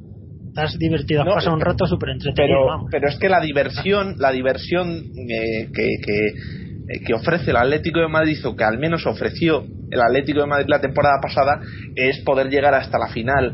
Estás 0.47 0.77
divertido, 0.79 1.23
has 1.23 1.33
pasado 1.33 1.55
un 1.55 1.61
rato 1.61 1.85
súper 1.85 2.11
entretenido. 2.11 2.59
Pero, 2.65 2.85
pero 2.89 3.09
es 3.09 3.19
que 3.19 3.29
la 3.29 3.41
diversión, 3.41 4.15
la 4.19 4.31
diversión 4.31 4.89
eh, 5.27 5.69
que, 5.73 5.89
que 6.05 6.64
que 7.05 7.13
ofrece 7.13 7.51
el 7.51 7.57
Atlético 7.57 7.99
de 7.99 8.07
Madrid 8.07 8.37
o 8.45 8.55
que 8.55 8.63
al 8.63 8.77
menos 8.77 9.05
ofreció 9.05 9.65
el 9.89 10.01
Atlético 10.01 10.41
de 10.41 10.47
Madrid 10.47 10.65
la 10.67 10.81
temporada 10.81 11.19
pasada 11.21 11.59
es 11.95 12.19
poder 12.19 12.49
llegar 12.49 12.73
hasta 12.73 12.99
la 12.99 13.07
final 13.07 13.53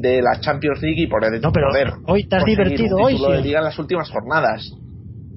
de 0.00 0.20
la 0.20 0.40
Champions 0.40 0.82
League 0.82 1.02
y 1.02 1.06
poder, 1.06 1.40
no, 1.40 1.52
pero 1.52 1.68
poder 1.68 1.92
hoy 2.06 2.28
te 2.28 2.36
has 2.36 2.44
divertido 2.44 2.96
hoy 2.98 3.16
sí. 3.16 3.24
de 3.24 3.56
en 3.56 3.64
las 3.64 3.78
últimas 3.78 4.10
jornadas 4.10 4.70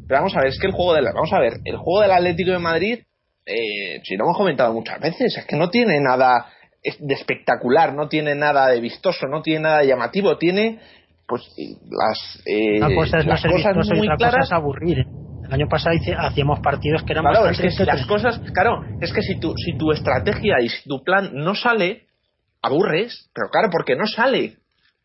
pero 0.07 0.19
vamos 0.19 0.35
a 0.35 0.41
ver 0.41 0.49
es 0.49 0.59
que 0.59 0.67
el 0.67 0.73
juego 0.73 0.93
del 0.93 1.05
vamos 1.05 1.31
a 1.31 1.39
ver 1.39 1.53
el 1.63 1.77
juego 1.77 2.01
del 2.01 2.11
Atlético 2.11 2.51
de 2.51 2.59
Madrid 2.59 2.99
eh, 3.45 4.01
si 4.03 4.17
lo 4.17 4.25
hemos 4.25 4.37
comentado 4.37 4.73
muchas 4.73 4.99
veces 4.99 5.37
es 5.37 5.45
que 5.45 5.55
no 5.55 5.69
tiene 5.69 5.99
nada 6.01 6.47
de 6.83 7.13
espectacular 7.13 7.93
no 7.93 8.09
tiene 8.09 8.35
nada 8.35 8.67
de 8.67 8.81
vistoso 8.81 9.27
no 9.27 9.41
tiene 9.41 9.61
nada 9.61 9.79
de 9.79 9.87
llamativo 9.87 10.37
tiene 10.37 10.79
pues 11.27 11.43
las, 11.57 12.43
eh, 12.45 12.79
las 12.79 13.41
cosas 13.41 13.77
muy 13.95 14.07
claras 14.17 14.51
aburrir 14.51 14.99
¿eh? 14.99 15.05
El 15.51 15.55
año 15.55 15.67
pasado 15.67 15.93
hacíamos 16.17 16.61
partidos 16.61 17.03
que 17.03 17.11
eran 17.11 17.25
claro, 17.25 17.49
es 17.49 17.59
que 17.59 17.83
las 17.83 18.05
cosas, 18.05 18.39
claro, 18.53 18.85
es 19.01 19.11
que 19.11 19.21
si 19.21 19.37
tu, 19.37 19.53
si 19.57 19.77
tu 19.77 19.91
estrategia 19.91 20.55
y 20.61 20.69
si 20.69 20.87
tu 20.87 21.03
plan 21.03 21.31
no 21.33 21.55
sale, 21.55 22.05
aburres, 22.61 23.29
pero 23.35 23.49
claro, 23.49 23.67
porque 23.69 23.97
no 23.97 24.07
sale, 24.07 24.55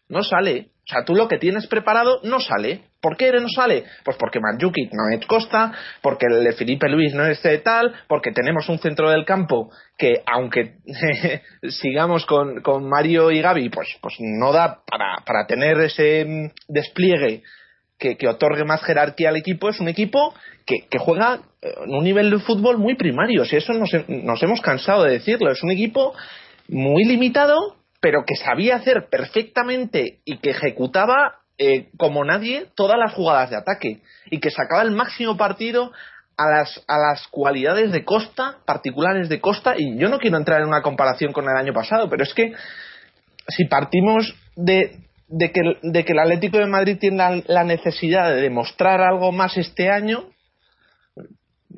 no 0.09 0.23
sale. 0.23 0.69
O 0.85 0.89
sea, 0.89 1.05
tú 1.05 1.17
lo 1.17 1.27
que 1.27 1.39
tienes 1.39 1.67
preparado 1.67 2.21
no 2.23 2.39
sale. 2.39 2.83
¿Por 3.01 3.17
qué 3.17 3.33
no 3.33 3.49
sale? 3.49 3.87
Pues 4.05 4.17
porque 4.19 4.39
Manjukic 4.39 4.93
no 4.93 5.09
es 5.09 5.27
Costa, 5.27 5.73
porque 6.01 6.27
el 6.27 6.45
de 6.45 6.53
Felipe 6.53 6.89
Luis 6.89 7.13
no 7.13 7.27
es 7.27 7.43
de 7.43 7.59
tal, 7.59 7.93
porque 8.07 8.31
tenemos 8.31 8.69
un 8.69 8.79
centro 8.79 9.11
del 9.11 9.25
campo 9.25 9.73
que, 9.99 10.23
aunque 10.27 10.77
sigamos 11.71 12.25
con, 12.25 12.63
con, 12.63 12.89
Mario 12.89 13.33
y 13.33 13.43
Gaby, 13.43 13.69
pues, 13.71 13.89
pues 14.01 14.15
no 14.21 14.53
da 14.53 14.79
para, 14.87 15.25
para 15.27 15.45
tener 15.49 15.81
ese 15.81 16.25
mm, 16.25 16.51
despliegue 16.69 17.43
que, 17.99 18.17
otorgue 18.29 18.65
más 18.65 18.83
jerarquía 18.83 19.31
al 19.31 19.37
equipo, 19.37 19.69
es 19.69 19.81
un 19.81 19.89
equipo 19.89 20.35
que, 20.67 20.87
juega 20.99 21.41
eh, 21.63 21.75
en 21.85 21.95
un 21.95 22.05
nivel 22.05 22.31
de 22.31 22.39
fútbol 22.39 22.79
muy 22.79 22.97
primario. 22.97 23.45
Si 23.45 23.57
eso 23.57 23.73
nos, 23.73 23.91
nos 24.09 24.43
hemos 24.43 24.61
cansado 24.61 25.05
de 25.05 25.13
decirlo, 25.13 25.51
es 25.51 25.63
un 25.63 25.71
equipo 25.71 26.15
muy 26.69 27.05
limitado, 27.05 27.77
pero 28.01 28.25
que 28.27 28.37
sabía 28.37 28.77
hacer 28.77 29.09
perfectamente 29.11 30.19
y 30.25 30.39
que 30.39 30.51
ejecutaba 30.51 31.41
eh, 31.59 31.89
como 31.97 32.25
nadie 32.25 32.67
todas 32.75 32.99
las 32.99 33.15
jugadas 33.15 33.49
de 33.51 33.57
ataque 33.57 34.03
y 34.31 34.41
que 34.41 34.51
sacaba 34.51 34.83
el 34.83 34.91
máximo 34.91 35.39
partido 35.39 35.91
a 36.37 36.51
las, 36.51 36.85
a 36.87 36.99
las 36.99 37.27
cualidades 37.29 37.93
de 37.93 38.05
Costa, 38.05 38.59
particulares 38.67 39.31
de 39.31 39.41
Costa, 39.41 39.75
y 39.77 39.97
yo 39.97 40.11
no 40.11 40.19
quiero 40.19 40.37
entrar 40.37 40.61
en 40.61 40.69
una 40.69 40.83
comparación 40.83 41.33
con 41.33 41.45
el 41.45 41.57
año 41.57 41.73
pasado, 41.73 42.11
pero 42.11 42.25
es 42.25 42.35
que 42.35 42.53
si 43.49 43.65
partimos 43.65 44.35
de, 44.55 45.06
de 45.29 45.51
que, 45.51 45.61
de 45.83 46.05
que 46.05 46.13
el 46.13 46.19
Atlético 46.19 46.59
de 46.59 46.67
Madrid 46.67 46.99
tiene 47.01 47.43
la, 47.47 47.65
necesidad 47.65 48.31
de 48.31 48.41
demostrar 48.41 49.01
algo 49.01 49.33
más 49.33 49.57
este 49.57 49.91
año. 49.91 50.25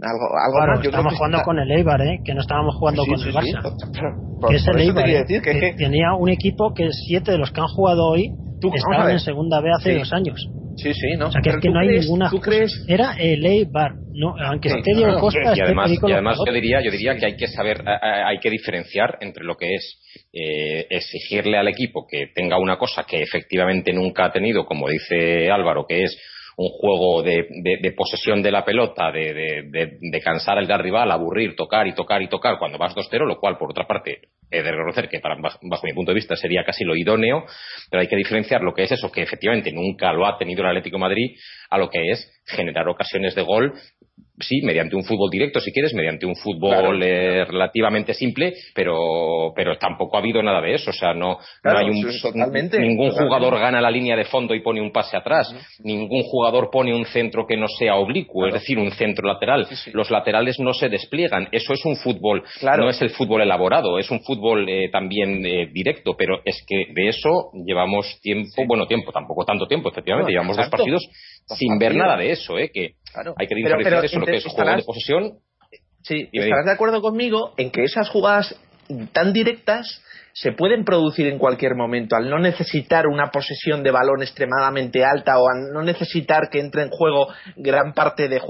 Algo, 0.01 0.27
algo 0.39 0.77
más. 0.77 0.85
estamos 0.85 1.15
jugando 1.17 1.43
con 1.43 1.59
el 1.59 1.71
Eibar, 1.73 2.01
¿eh? 2.03 2.21
que 2.25 2.35
no 2.35 2.41
estábamos 2.41 2.77
jugando 2.77 3.05
con 3.05 3.21
el 3.21 3.35
Barça. 3.35 4.49
que 4.49 4.57
es 4.57 4.67
el 4.69 4.81
Eibar, 4.81 5.09
¿eh? 5.09 5.25
decir 5.25 5.43
que, 5.43 5.75
tenía 5.77 6.15
un 6.19 6.29
equipo 6.29 6.73
que 6.75 6.89
siete 6.93 7.33
de 7.33 7.39
los 7.39 7.51
que 7.51 7.61
han 7.61 7.69
jugado 7.69 8.07
hoy 8.07 8.33
estaban 8.75 9.11
en 9.11 9.21
segunda 9.21 9.61
B 9.61 9.71
hace 9.73 9.99
dos 9.99 10.13
años. 10.13 10.49
Sí, 10.79 10.95
sí, 10.95 11.17
¿no? 11.19 11.27
O 11.27 11.33
sea, 11.33 11.41
que 11.43 11.51
es 11.51 11.57
que 11.61 11.71
no 11.71 11.81
hay 11.81 11.89
ninguna. 11.89 12.31
¿tú 12.31 12.39
crees? 12.39 12.85
Era 12.87 13.17
el 13.19 13.45
Eibar, 13.45 13.97
no, 14.13 14.37
aunque 14.39 14.69
esté 14.69 14.95
Diego 14.95 15.19
Costa. 15.19 15.53
Y 15.57 15.61
además, 15.61 15.91
y 15.91 16.13
además 16.13 16.39
yo 16.47 16.53
diría, 16.53 16.81
yo 16.81 16.91
diría 16.91 17.17
que 17.17 17.27
hay 17.27 17.37
que 17.37 17.49
saber, 17.49 17.83
hay 17.87 18.39
que 18.39 18.49
diferenciar 18.49 19.19
entre 19.21 19.45
lo 19.45 19.57
que 19.57 19.75
es 19.75 19.99
eh, 20.33 20.87
exigirle 20.89 21.59
al 21.59 21.67
equipo 21.67 22.07
que 22.09 22.29
tenga 22.33 22.59
una 22.59 22.79
cosa 22.79 23.05
que 23.05 23.21
efectivamente 23.23 23.93
nunca 23.93 24.27
ha 24.27 24.33
tenido, 24.33 24.65
como 24.65 24.89
dice 24.89 25.51
Álvaro, 25.51 25.85
que 25.87 26.05
es 26.05 26.17
un 26.61 26.71
juego 26.71 27.23
de, 27.23 27.47
de, 27.81 27.93
posesión 27.93 28.43
de 28.43 28.51
la 28.51 28.65
pelota, 28.65 29.13
de, 29.13 29.63
de, 29.71 30.21
cansar 30.21 30.59
al 30.59 30.67
rival, 30.83 31.09
aburrir, 31.13 31.55
tocar 31.55 31.87
y 31.87 31.95
tocar 31.95 32.21
y 32.21 32.29
tocar 32.29 32.59
cuando 32.59 32.79
vas 32.79 32.97
2-0, 32.97 33.27
lo 33.29 33.39
cual, 33.39 33.57
por 33.57 33.71
otra 33.71 33.87
parte, 33.87 34.23
he 34.51 34.61
de 34.61 34.73
reconocer 34.73 35.09
que 35.09 35.21
para, 35.21 35.37
bajo 35.37 35.87
mi 35.87 35.93
punto 35.93 36.11
de 36.11 36.17
vista 36.17 36.35
sería 36.35 36.65
casi 36.65 36.83
lo 36.83 36.97
idóneo, 36.97 37.45
pero 37.89 38.01
hay 38.01 38.09
que 38.09 38.17
diferenciar 38.17 38.63
lo 38.63 38.75
que 38.75 38.83
es 38.83 38.91
eso, 38.91 39.13
que 39.13 39.23
efectivamente 39.23 39.71
nunca 39.71 40.13
lo 40.13 40.27
ha 40.27 40.37
tenido 40.37 40.63
el 40.63 40.71
Atlético 40.71 40.99
Madrid, 40.99 41.37
a 41.71 41.79
lo 41.79 41.89
que 41.89 42.11
es 42.11 42.29
generar 42.45 42.89
ocasiones 42.89 43.37
de 43.37 43.43
gol 43.43 43.75
sí, 44.41 44.61
mediante 44.63 44.97
un 44.97 45.05
fútbol 45.05 45.31
directo, 45.31 45.61
si 45.61 45.73
quieres, 45.73 45.95
mediante 45.95 46.27
un 46.27 46.37
fútbol 46.37 47.03
eh, 47.03 47.45
relativamente 47.45 48.15
simple, 48.15 48.55
pero, 48.75 49.53
pero 49.55 49.77
tampoco 49.79 50.17
ha 50.17 50.21
habido 50.21 50.43
nada 50.43 50.61
de 50.61 50.75
eso. 50.75 50.91
O 50.91 50.93
sea, 50.93 51.15
no, 51.15 51.39
no 51.65 51.79
hay 51.79 51.91
un, 51.91 52.81
ningún 52.81 53.11
jugador 53.11 53.59
gana 53.59 53.81
la 53.81 53.91
línea 53.91 54.17
de 54.17 54.25
fondo 54.25 54.55
y 54.55 54.61
pone 54.61 54.81
un 54.81 54.93
pase 54.93 55.17
atrás. 55.17 55.55
Ningún 55.83 56.23
jugador 56.23 56.71
pone 56.71 56.95
un 56.95 57.05
centro 57.07 57.47
que 57.47 57.57
no 57.57 57.67
sea 57.69 57.97
oblicuo, 57.97 58.47
es 58.47 58.55
decir, 58.55 58.79
un 58.79 58.91
centro 58.93 59.27
lateral. 59.27 59.67
Los 59.93 60.11
laterales 60.11 60.59
no 60.61 60.73
se 60.73 60.89
despliegan. 60.89 61.49
Eso 61.53 61.73
es 61.73 61.85
un 61.85 61.97
fútbol, 61.97 62.43
no 62.63 62.89
es 62.89 63.01
el 63.03 63.11
fútbol 63.11 63.43
elaborado, 63.43 63.99
es 63.99 64.11
un 64.11 64.21
fútbol 64.21 64.69
eh, 64.69 64.89
también 64.91 65.45
eh, 65.45 65.69
directo, 65.73 66.15
pero 66.17 66.41
es 66.45 66.65
que 66.67 66.93
de 66.93 67.09
eso 67.09 67.51
llevamos 67.67 68.21
tiempo, 68.23 68.65
bueno, 68.67 68.87
tiempo, 68.87 69.13
tampoco 69.13 69.45
tanto 69.45 69.67
tiempo, 69.67 69.91
efectivamente, 69.91 70.33
llevamos 70.33 70.57
dos 70.57 70.69
partidos 70.69 71.09
sin 71.57 71.79
ver 71.79 71.95
nada 71.95 72.17
de 72.17 72.33
eso, 72.33 72.59
¿eh? 72.59 72.71
que 72.73 72.95
hay 73.37 73.47
que 73.47 73.55
diferenciar 73.55 74.05
eso, 74.05 74.19
lo 74.19 74.27
que 74.27 74.37
es 74.37 74.45
juego 74.45 74.77
de 74.77 74.83
posesión. 74.83 75.39
Sí, 76.03 76.29
estarás 76.33 76.67
de 76.67 76.73
acuerdo 76.73 77.03
conmigo 77.03 77.55
en 77.57 77.71
que 77.71 77.85
esas 77.85 78.09
jugadas 78.09 78.55
tan 79.13 79.33
directas 79.33 80.03
se 80.33 80.53
pueden 80.53 80.85
producir 80.85 81.27
en 81.27 81.39
cualquier 81.39 81.75
momento 81.75 82.15
al 82.15 82.31
no 82.31 82.39
necesitar 82.39 83.09
una 83.09 83.31
posesión 83.31 83.83
de 83.83 83.91
balón 83.91 84.23
extremadamente 84.23 85.05
alta 85.05 85.37
o 85.39 85.49
al 85.49 85.73
no 85.73 85.83
necesitar 85.83 86.49
que 86.49 86.61
entre 86.61 86.83
en 86.83 86.91
juego 86.91 87.27
gran 87.57 87.93
parte 87.93 88.29
de, 88.29 88.41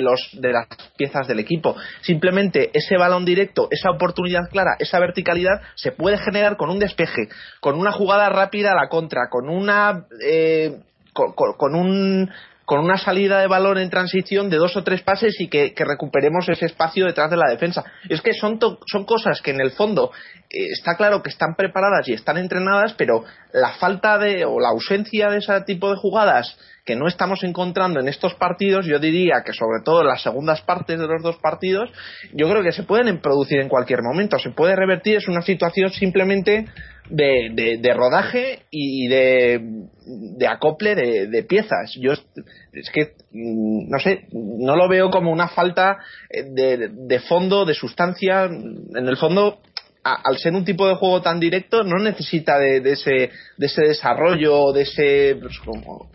los, 0.00 0.30
de 0.34 0.52
las 0.52 0.68
piezas 0.96 1.26
del 1.26 1.40
equipo. 1.40 1.74
Simplemente 2.02 2.70
ese 2.72 2.96
balón 2.96 3.24
directo, 3.24 3.66
esa 3.72 3.90
oportunidad 3.90 4.48
clara, 4.50 4.76
esa 4.78 5.00
verticalidad 5.00 5.60
se 5.74 5.90
puede 5.90 6.18
generar 6.18 6.56
con 6.56 6.70
un 6.70 6.78
despeje, 6.78 7.28
con 7.60 7.76
una 7.76 7.90
jugada 7.90 8.28
rápida 8.28 8.70
a 8.70 8.76
la 8.76 8.88
contra, 8.88 9.28
con 9.28 9.48
una 9.48 10.06
eh, 10.24 10.78
con, 11.12 11.74
un 11.74 12.30
con 12.72 12.80
una 12.80 12.96
salida 12.96 13.38
de 13.38 13.48
balón 13.48 13.76
en 13.76 13.90
transición 13.90 14.48
de 14.48 14.56
dos 14.56 14.74
o 14.78 14.82
tres 14.82 15.02
pases 15.02 15.38
y 15.38 15.48
que, 15.48 15.74
recuperemos 15.76 16.48
ese 16.48 16.64
espacio 16.64 17.04
detrás 17.04 17.30
de 17.30 17.36
la 17.36 17.50
defensa. 17.50 17.84
Es 18.08 18.22
que 18.22 18.32
son, 18.32 18.58
son 18.86 19.04
cosas 19.04 19.42
que 19.42 19.50
en 19.50 19.60
el 19.60 19.72
fondo 19.72 20.10
eh, 20.48 20.68
está 20.70 20.96
claro 20.96 21.22
que 21.22 21.28
están 21.28 21.54
preparadas 21.54 22.08
y 22.08 22.14
están 22.14 22.38
entrenadas, 22.38 22.94
pero 22.96 23.24
la 23.52 23.74
falta 23.74 24.16
de 24.16 24.46
o 24.46 24.58
la 24.58 24.70
ausencia 24.70 25.28
de 25.28 25.36
ese 25.36 25.60
tipo 25.66 25.90
de 25.90 25.98
jugadas 25.98 26.56
que 26.84 26.96
no 26.96 27.06
estamos 27.06 27.44
encontrando 27.44 28.00
en 28.00 28.08
estos 28.08 28.34
partidos, 28.34 28.86
yo 28.86 28.98
diría 28.98 29.42
que 29.44 29.52
sobre 29.52 29.82
todo 29.84 30.00
en 30.00 30.08
las 30.08 30.22
segundas 30.22 30.62
partes 30.62 30.98
de 30.98 31.06
los 31.06 31.22
dos 31.22 31.36
partidos, 31.36 31.90
yo 32.32 32.48
creo 32.50 32.62
que 32.62 32.72
se 32.72 32.82
pueden 32.82 33.20
producir 33.20 33.60
en 33.60 33.68
cualquier 33.68 34.02
momento. 34.02 34.38
Se 34.38 34.50
puede 34.50 34.74
revertir, 34.74 35.16
es 35.16 35.28
una 35.28 35.42
situación 35.42 35.90
simplemente 35.90 36.66
de, 37.08 37.78
de, 37.80 37.94
rodaje 37.94 38.62
y 38.70 39.06
de, 39.06 39.60
de 40.36 40.46
acople 40.48 40.94
de, 40.94 41.42
piezas. 41.44 41.94
Yo 42.00 42.12
es 42.12 42.90
que, 42.92 43.12
mm, 43.30 43.88
no 43.88 43.98
sé, 44.00 44.26
no 44.32 44.74
lo 44.74 44.88
veo 44.88 45.10
como 45.10 45.30
una 45.30 45.48
falta 45.48 45.98
de, 46.30 46.90
de 46.92 47.20
fondo, 47.20 47.64
de 47.64 47.74
sustancia. 47.74 48.44
En 48.46 49.06
el 49.06 49.16
fondo, 49.16 49.60
al 50.04 50.36
ser 50.38 50.52
un 50.54 50.64
tipo 50.64 50.88
de 50.88 50.96
juego 50.96 51.22
tan 51.22 51.38
directo, 51.38 51.84
no 51.84 51.98
necesita 51.98 52.58
de, 52.58 52.78
ese, 52.90 53.30
de 53.56 53.66
ese 53.66 53.82
desarrollo, 53.82 54.72
de 54.72 54.82
ese 54.82 55.36
pues, 55.40 55.60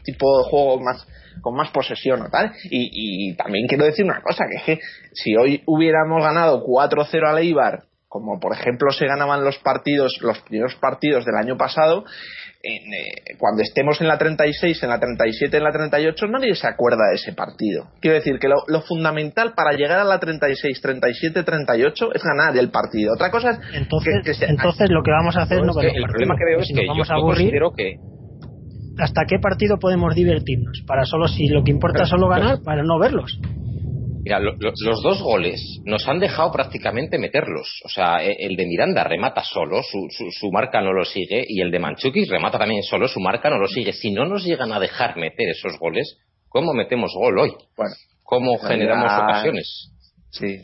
tipo 0.03 0.43
de 0.43 0.49
juego 0.49 0.79
más 0.81 1.07
con 1.41 1.55
más 1.55 1.69
posesión 1.71 2.21
o 2.21 2.29
tal. 2.29 2.53
Y, 2.69 3.35
también 3.35 3.67
quiero 3.67 3.85
decir 3.85 4.05
una 4.05 4.21
cosa, 4.21 4.45
que 4.49 4.57
es 4.57 4.63
que 4.63 4.85
si 5.13 5.35
hoy 5.35 5.63
hubiéramos 5.65 6.23
ganado 6.23 6.63
4-0 6.65 7.29
al 7.29 7.37
Eibar, 7.39 7.83
como 8.07 8.39
por 8.39 8.53
ejemplo 8.53 8.91
se 8.91 9.05
ganaban 9.05 9.43
los 9.43 9.57
partidos, 9.59 10.17
los 10.21 10.39
primeros 10.41 10.75
partidos 10.75 11.25
del 11.25 11.35
año 11.35 11.57
pasado, 11.57 12.05
eh, 12.67 13.35
cuando 13.37 13.61
estemos 13.61 14.01
en 14.01 14.07
la 14.07 14.17
36, 14.17 14.83
en 14.83 14.89
la 14.89 14.99
37, 14.99 15.57
en 15.57 15.63
la 15.63 15.71
38, 15.71 16.27
nadie 16.27 16.55
se 16.55 16.67
acuerda 16.67 17.09
de 17.09 17.15
ese 17.15 17.33
partido. 17.33 17.87
Quiero 18.01 18.17
decir 18.17 18.39
que 18.39 18.47
lo, 18.47 18.81
fundamental 18.81 19.53
para 19.53 19.71
llegar 19.71 19.99
a 19.99 20.03
la 20.03 20.19
36, 20.19 20.81
37, 20.81 21.43
38 21.43 22.13
es 22.13 22.23
ganar 22.23 22.57
el 22.57 22.69
partido. 22.69 23.13
Otra 23.13 23.31
cosa 23.31 23.51
es 23.51 23.59
entonces, 23.73 24.41
entonces 24.41 24.89
lo 24.89 25.01
que 25.03 25.11
vamos 25.11 25.35
a 25.37 25.43
hacer 25.43 25.63
no, 25.63 25.71
es 25.81 25.93
el 25.93 26.03
problema 26.03 26.35
que 26.37 26.45
veo 26.45 26.59
es 26.59 26.71
que 26.73 26.87
vamos 26.87 27.09
a 27.09 27.15
aburrir, 27.15 27.53
que 27.75 27.95
hasta 28.99 29.25
qué 29.27 29.37
partido 29.39 29.77
podemos 29.77 30.15
divertirnos 30.15 30.83
para 30.87 31.05
solo 31.05 31.27
si 31.27 31.47
lo 31.47 31.63
que 31.63 31.71
importa 31.71 32.03
es 32.03 32.09
solo 32.09 32.27
ganar 32.27 32.59
para 32.63 32.83
no 32.83 32.99
verlos. 32.99 33.39
Mira, 34.27 34.41
los 34.41 35.01
dos 35.03 35.21
goles 35.21 35.79
nos 35.85 36.05
han 36.05 36.19
dejado 36.19 36.51
prácticamente 36.51 37.17
meterlos. 37.17 37.81
O 37.85 37.87
sea, 37.87 38.17
e, 38.21 38.35
el 38.39 38.57
de 38.57 38.65
Miranda 38.65 39.05
remata 39.05 39.41
solo, 39.41 39.81
su, 39.81 40.05
su, 40.09 40.51
marca 40.51 40.81
no 40.81 40.91
lo 40.91 41.05
sigue, 41.05 41.45
y 41.47 41.61
el 41.61 41.71
de 41.71 41.79
Manchukis 41.79 42.27
remata 42.27 42.59
también 42.59 42.83
solo, 42.83 43.07
su 43.07 43.21
marca 43.21 43.49
no 43.49 43.57
lo 43.57 43.67
sigue. 43.67 43.93
Si 43.93 44.11
no 44.11 44.25
nos 44.25 44.43
llegan 44.43 44.73
a 44.73 44.81
dejar 44.81 45.15
meter 45.15 45.47
esos 45.47 45.79
goles, 45.79 46.17
¿cómo 46.49 46.73
metemos 46.73 47.13
gol 47.15 47.39
hoy? 47.39 47.51
Bueno, 47.77 47.93
¿Cómo 48.21 48.57
generamos 48.57 49.09
ocasiones? 49.23 49.93
Sí. 50.31 50.57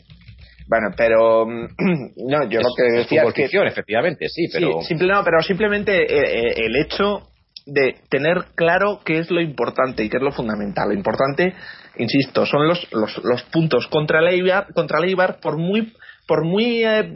Bueno, 0.68 0.88
pero 0.94 1.46
no, 1.46 2.50
yo 2.50 2.60
lo 2.60 2.68
que 2.76 2.98
decía 2.98 3.22
es, 3.22 3.32
que 3.32 3.44
efectivamente, 3.44 4.28
sí, 4.28 4.46
pero 4.52 4.80
pero 5.24 5.40
simplemente 5.40 6.02
eh, 6.02 6.48
eh, 6.48 6.54
el 6.56 6.76
hecho 6.76 7.30
de 7.64 7.94
tener 8.10 8.44
claro 8.54 9.00
qué 9.06 9.20
es 9.20 9.30
lo 9.30 9.40
importante 9.40 10.04
y 10.04 10.10
qué 10.10 10.18
es 10.18 10.22
lo 10.22 10.32
fundamental. 10.32 10.88
Lo 10.88 10.94
importante, 10.94 11.54
insisto, 11.98 12.46
son 12.46 12.66
los, 12.66 12.86
los, 12.92 13.16
los 13.24 13.42
puntos 13.44 13.86
contra 13.88 14.20
el 14.20 14.28
Eibar, 14.28 14.72
contra 14.74 14.98
el 14.98 15.10
Eibar 15.10 15.40
por 15.40 15.56
muy 15.56 15.92
por 16.26 16.44
muy 16.44 16.82
eh, 16.84 17.12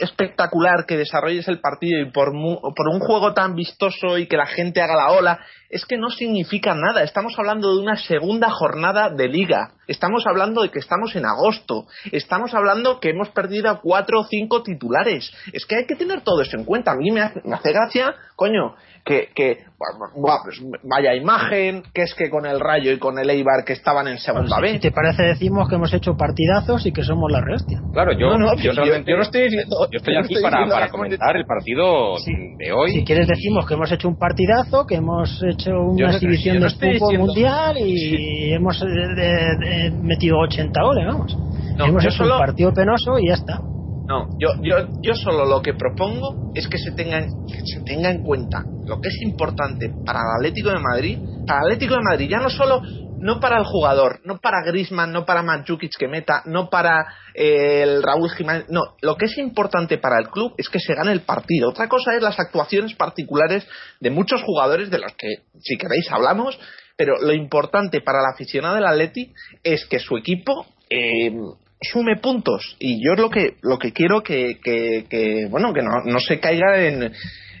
espectacular 0.00 0.84
que 0.86 0.96
desarrolles 0.96 1.46
el 1.48 1.60
partido 1.60 2.00
y 2.00 2.10
por, 2.10 2.32
por 2.32 2.88
un 2.88 2.98
juego 2.98 3.32
tan 3.32 3.54
vistoso 3.54 4.18
y 4.18 4.26
que 4.26 4.36
la 4.36 4.46
gente 4.46 4.80
haga 4.82 4.96
la 4.96 5.12
ola, 5.12 5.38
es 5.70 5.84
que 5.84 5.96
no 5.96 6.10
significa 6.10 6.74
nada. 6.74 7.02
Estamos 7.02 7.34
hablando 7.38 7.74
de 7.74 7.82
una 7.82 7.96
segunda 7.96 8.50
jornada 8.50 9.10
de 9.10 9.28
liga. 9.28 9.74
Estamos 9.86 10.24
hablando 10.26 10.62
de 10.62 10.70
que 10.70 10.80
estamos 10.80 11.14
en 11.14 11.24
agosto. 11.24 11.86
Estamos 12.10 12.52
hablando 12.54 12.98
que 13.00 13.10
hemos 13.10 13.28
perdido 13.30 13.70
a 13.70 13.80
cuatro 13.80 14.20
o 14.20 14.24
cinco 14.24 14.62
titulares. 14.62 15.30
Es 15.52 15.64
que 15.64 15.76
hay 15.76 15.86
que 15.86 15.94
tener 15.94 16.22
todo 16.22 16.42
eso 16.42 16.56
en 16.56 16.64
cuenta. 16.64 16.92
A 16.92 16.96
mí 16.96 17.10
me 17.12 17.20
hace, 17.20 17.40
me 17.44 17.54
hace 17.54 17.72
gracia, 17.72 18.14
coño, 18.34 18.74
que, 19.04 19.28
que 19.34 19.58
pues 19.78 20.60
vaya 20.82 21.14
imagen, 21.14 21.82
que 21.94 22.02
es 22.02 22.14
que 22.14 22.28
con 22.30 22.46
el 22.46 22.58
Rayo 22.58 22.90
y 22.92 22.98
con 22.98 23.18
el 23.18 23.30
Eibar 23.30 23.64
que 23.64 23.74
estaban 23.74 24.08
en 24.08 24.18
segunda 24.18 24.60
vez. 24.60 24.72
Si 24.72 24.78
te 24.80 24.90
parece 24.90 25.22
decimos 25.22 25.68
que 25.68 25.76
hemos 25.76 25.92
hecho 25.94 26.16
partidazos 26.16 26.84
y 26.86 26.92
que 26.92 27.02
somos 27.02 27.30
la 27.30 27.40
restia. 27.40 27.80
Claro, 27.92 28.12
yo 28.12 28.36
no, 28.36 28.56
yo, 28.56 28.72
realmente, 28.72 29.10
yo, 29.10 29.16
no 29.16 29.22
estoy 29.22 29.42
diciendo, 29.42 29.88
yo 29.90 29.98
estoy 29.98 30.16
aquí 30.16 30.34
para, 30.42 30.66
para 30.66 30.88
comentar 30.88 31.36
el 31.36 31.46
partido 31.46 32.16
de 32.58 32.72
hoy. 32.72 32.90
Si 32.92 33.04
quieres 33.04 33.28
decimos 33.28 33.66
que 33.66 33.74
hemos 33.74 33.90
hecho 33.92 34.08
un 34.08 34.18
partidazo, 34.18 34.86
que 34.86 34.96
hemos 34.96 35.42
hecho 35.44 35.70
una 35.70 36.10
exhibición 36.10 36.60
de 36.60 36.70
fútbol 36.70 37.18
mundial 37.18 37.76
y 37.78 38.52
hemos 38.52 38.82
eh, 38.82 39.90
metido 40.02 40.38
80 40.40 40.82
goles, 40.82 41.06
vamos. 41.06 41.38
hemos 41.78 42.04
hecho 42.04 42.24
un 42.24 42.38
partido 42.38 42.72
penoso 42.72 43.18
y 43.18 43.28
ya 43.28 43.34
está. 43.34 43.60
No, 44.08 44.26
yo, 44.38 44.48
yo, 44.62 44.88
yo 45.02 45.14
solo 45.14 45.44
lo 45.44 45.60
que 45.60 45.74
propongo 45.74 46.50
es 46.54 46.66
que 46.66 46.78
se, 46.78 46.92
tengan, 46.92 47.28
que 47.46 47.60
se 47.66 47.82
tenga 47.84 48.10
en 48.10 48.22
cuenta 48.22 48.64
lo 48.86 49.02
que 49.02 49.08
es 49.08 49.20
importante 49.20 49.90
para 50.04 50.20
el 50.20 50.36
Atlético 50.38 50.70
de 50.70 50.78
Madrid, 50.78 51.18
para 51.46 51.60
el 51.60 51.66
Atlético 51.66 51.94
de 51.94 52.02
Madrid, 52.02 52.28
ya 52.30 52.38
no 52.38 52.48
solo 52.48 52.80
no 53.20 53.40
para 53.40 53.58
el 53.58 53.64
jugador, 53.64 54.20
no 54.24 54.38
para 54.38 54.62
Grisman, 54.64 55.12
no 55.12 55.26
para 55.26 55.42
Mandzukic 55.42 55.96
que 55.98 56.08
meta, 56.08 56.42
no 56.46 56.70
para 56.70 57.06
eh, 57.34 57.82
el 57.82 58.02
Raúl 58.02 58.30
Jiménez, 58.30 58.66
no, 58.70 58.96
lo 59.02 59.16
que 59.16 59.26
es 59.26 59.36
importante 59.36 59.98
para 59.98 60.18
el 60.18 60.28
club 60.28 60.54
es 60.56 60.68
que 60.68 60.78
se 60.78 60.94
gane 60.94 61.12
el 61.12 61.22
partido. 61.22 61.68
Otra 61.68 61.88
cosa 61.88 62.14
es 62.14 62.22
las 62.22 62.38
actuaciones 62.38 62.94
particulares 62.94 63.66
de 64.00 64.10
muchos 64.10 64.42
jugadores 64.42 64.90
de 64.90 65.00
los 65.00 65.12
que, 65.16 65.42
si 65.60 65.76
queréis, 65.76 66.10
hablamos, 66.10 66.58
pero 66.96 67.18
lo 67.20 67.32
importante 67.34 68.00
para 68.00 68.22
la 68.22 68.30
aficionado 68.34 68.76
del 68.76 68.86
Atleti 68.86 69.34
es 69.62 69.84
que 69.86 69.98
su 69.98 70.16
equipo 70.16 70.66
eh, 70.88 71.32
sume 71.80 72.16
puntos. 72.16 72.76
Y 72.78 73.04
yo 73.04 73.14
es 73.14 73.20
lo 73.20 73.30
que 73.30 73.56
lo 73.62 73.78
que 73.78 73.92
quiero 73.92 74.22
que, 74.22 74.58
que, 74.62 75.46
bueno 75.50 75.72
que 75.72 75.82
no, 75.82 75.90
no 76.04 76.18
se 76.20 76.40
caiga 76.40 76.82
en, 76.84 77.12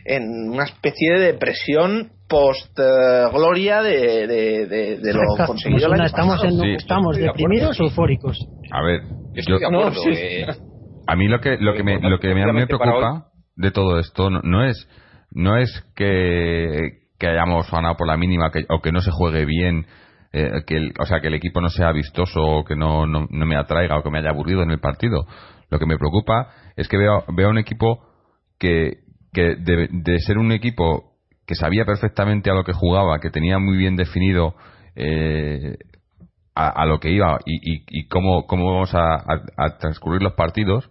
en 0.04 0.50
una 0.50 0.64
especie 0.64 1.14
de 1.14 1.32
depresión 1.32 2.10
post 2.28 2.78
gloria 3.32 3.82
de, 3.82 4.26
de, 4.26 4.66
de, 4.98 5.12
lo 5.14 5.46
conseguido 5.46 5.94
estamos 6.04 6.40
estamos 6.76 7.16
deprimidos 7.16 7.80
o 7.80 7.84
eufóricos. 7.84 8.38
A 8.70 8.82
ver 8.82 9.02
yo, 9.34 9.56
a 11.06 11.16
mí 11.16 11.28
lo 11.28 11.40
que 11.40 11.56
lo 11.58 11.74
que 11.74 11.82
me 11.82 12.00
lo 12.00 12.18
que 12.18 12.34
me, 12.34 12.52
me 12.52 12.66
preocupa 12.66 13.28
de 13.56 13.70
todo 13.70 13.98
esto 13.98 14.30
no, 14.30 14.40
no 14.42 14.64
es 14.64 14.88
no 15.30 15.56
es 15.56 15.84
que 15.94 17.08
que 17.18 17.28
hayamos 17.28 17.70
ganado 17.70 17.96
por 17.96 18.06
la 18.06 18.16
mínima 18.16 18.50
que, 18.52 18.64
o 18.68 18.80
que 18.80 18.92
no 18.92 19.00
se 19.00 19.10
juegue 19.10 19.44
bien 19.44 19.86
eh, 20.38 20.64
que 20.64 20.76
el, 20.76 20.94
o 21.00 21.04
sea 21.04 21.20
que 21.20 21.26
el 21.26 21.34
equipo 21.34 21.60
no 21.60 21.68
sea 21.68 21.90
vistoso 21.90 22.40
o 22.40 22.64
que 22.64 22.76
no, 22.76 23.06
no, 23.06 23.26
me 23.30 23.56
atraiga 23.56 23.98
o 23.98 24.02
que 24.04 24.10
me 24.10 24.18
haya 24.18 24.30
aburrido 24.30 24.62
en 24.62 24.70
el 24.70 24.78
partido. 24.78 25.26
Lo 25.68 25.78
que 25.80 25.86
me 25.86 25.98
preocupa 25.98 26.50
es 26.76 26.86
que 26.86 26.96
veo 26.96 27.24
veo 27.34 27.50
un 27.50 27.58
equipo 27.58 28.04
que, 28.58 28.98
que 29.32 29.56
de, 29.56 30.18
ser 30.20 30.38
un 30.38 30.52
equipo 30.52 31.14
que 31.44 31.56
sabía 31.56 31.84
perfectamente 31.84 32.50
a 32.50 32.54
lo 32.54 32.62
que 32.62 32.72
jugaba 32.72 33.18
que 33.18 33.30
tenía 33.30 33.58
muy 33.58 33.76
bien 33.76 33.96
definido 33.96 34.54
eh, 34.94 35.76
a, 36.54 36.86
lo 36.86 37.00
que 37.00 37.10
iba 37.10 37.38
y, 37.44 37.82
y, 37.86 38.08
cómo, 38.08 38.46
cómo 38.46 38.72
vamos 38.72 38.92
a, 38.94 39.14
a, 39.56 39.78
transcurrir 39.78 40.22
los 40.22 40.32
partidos 40.32 40.90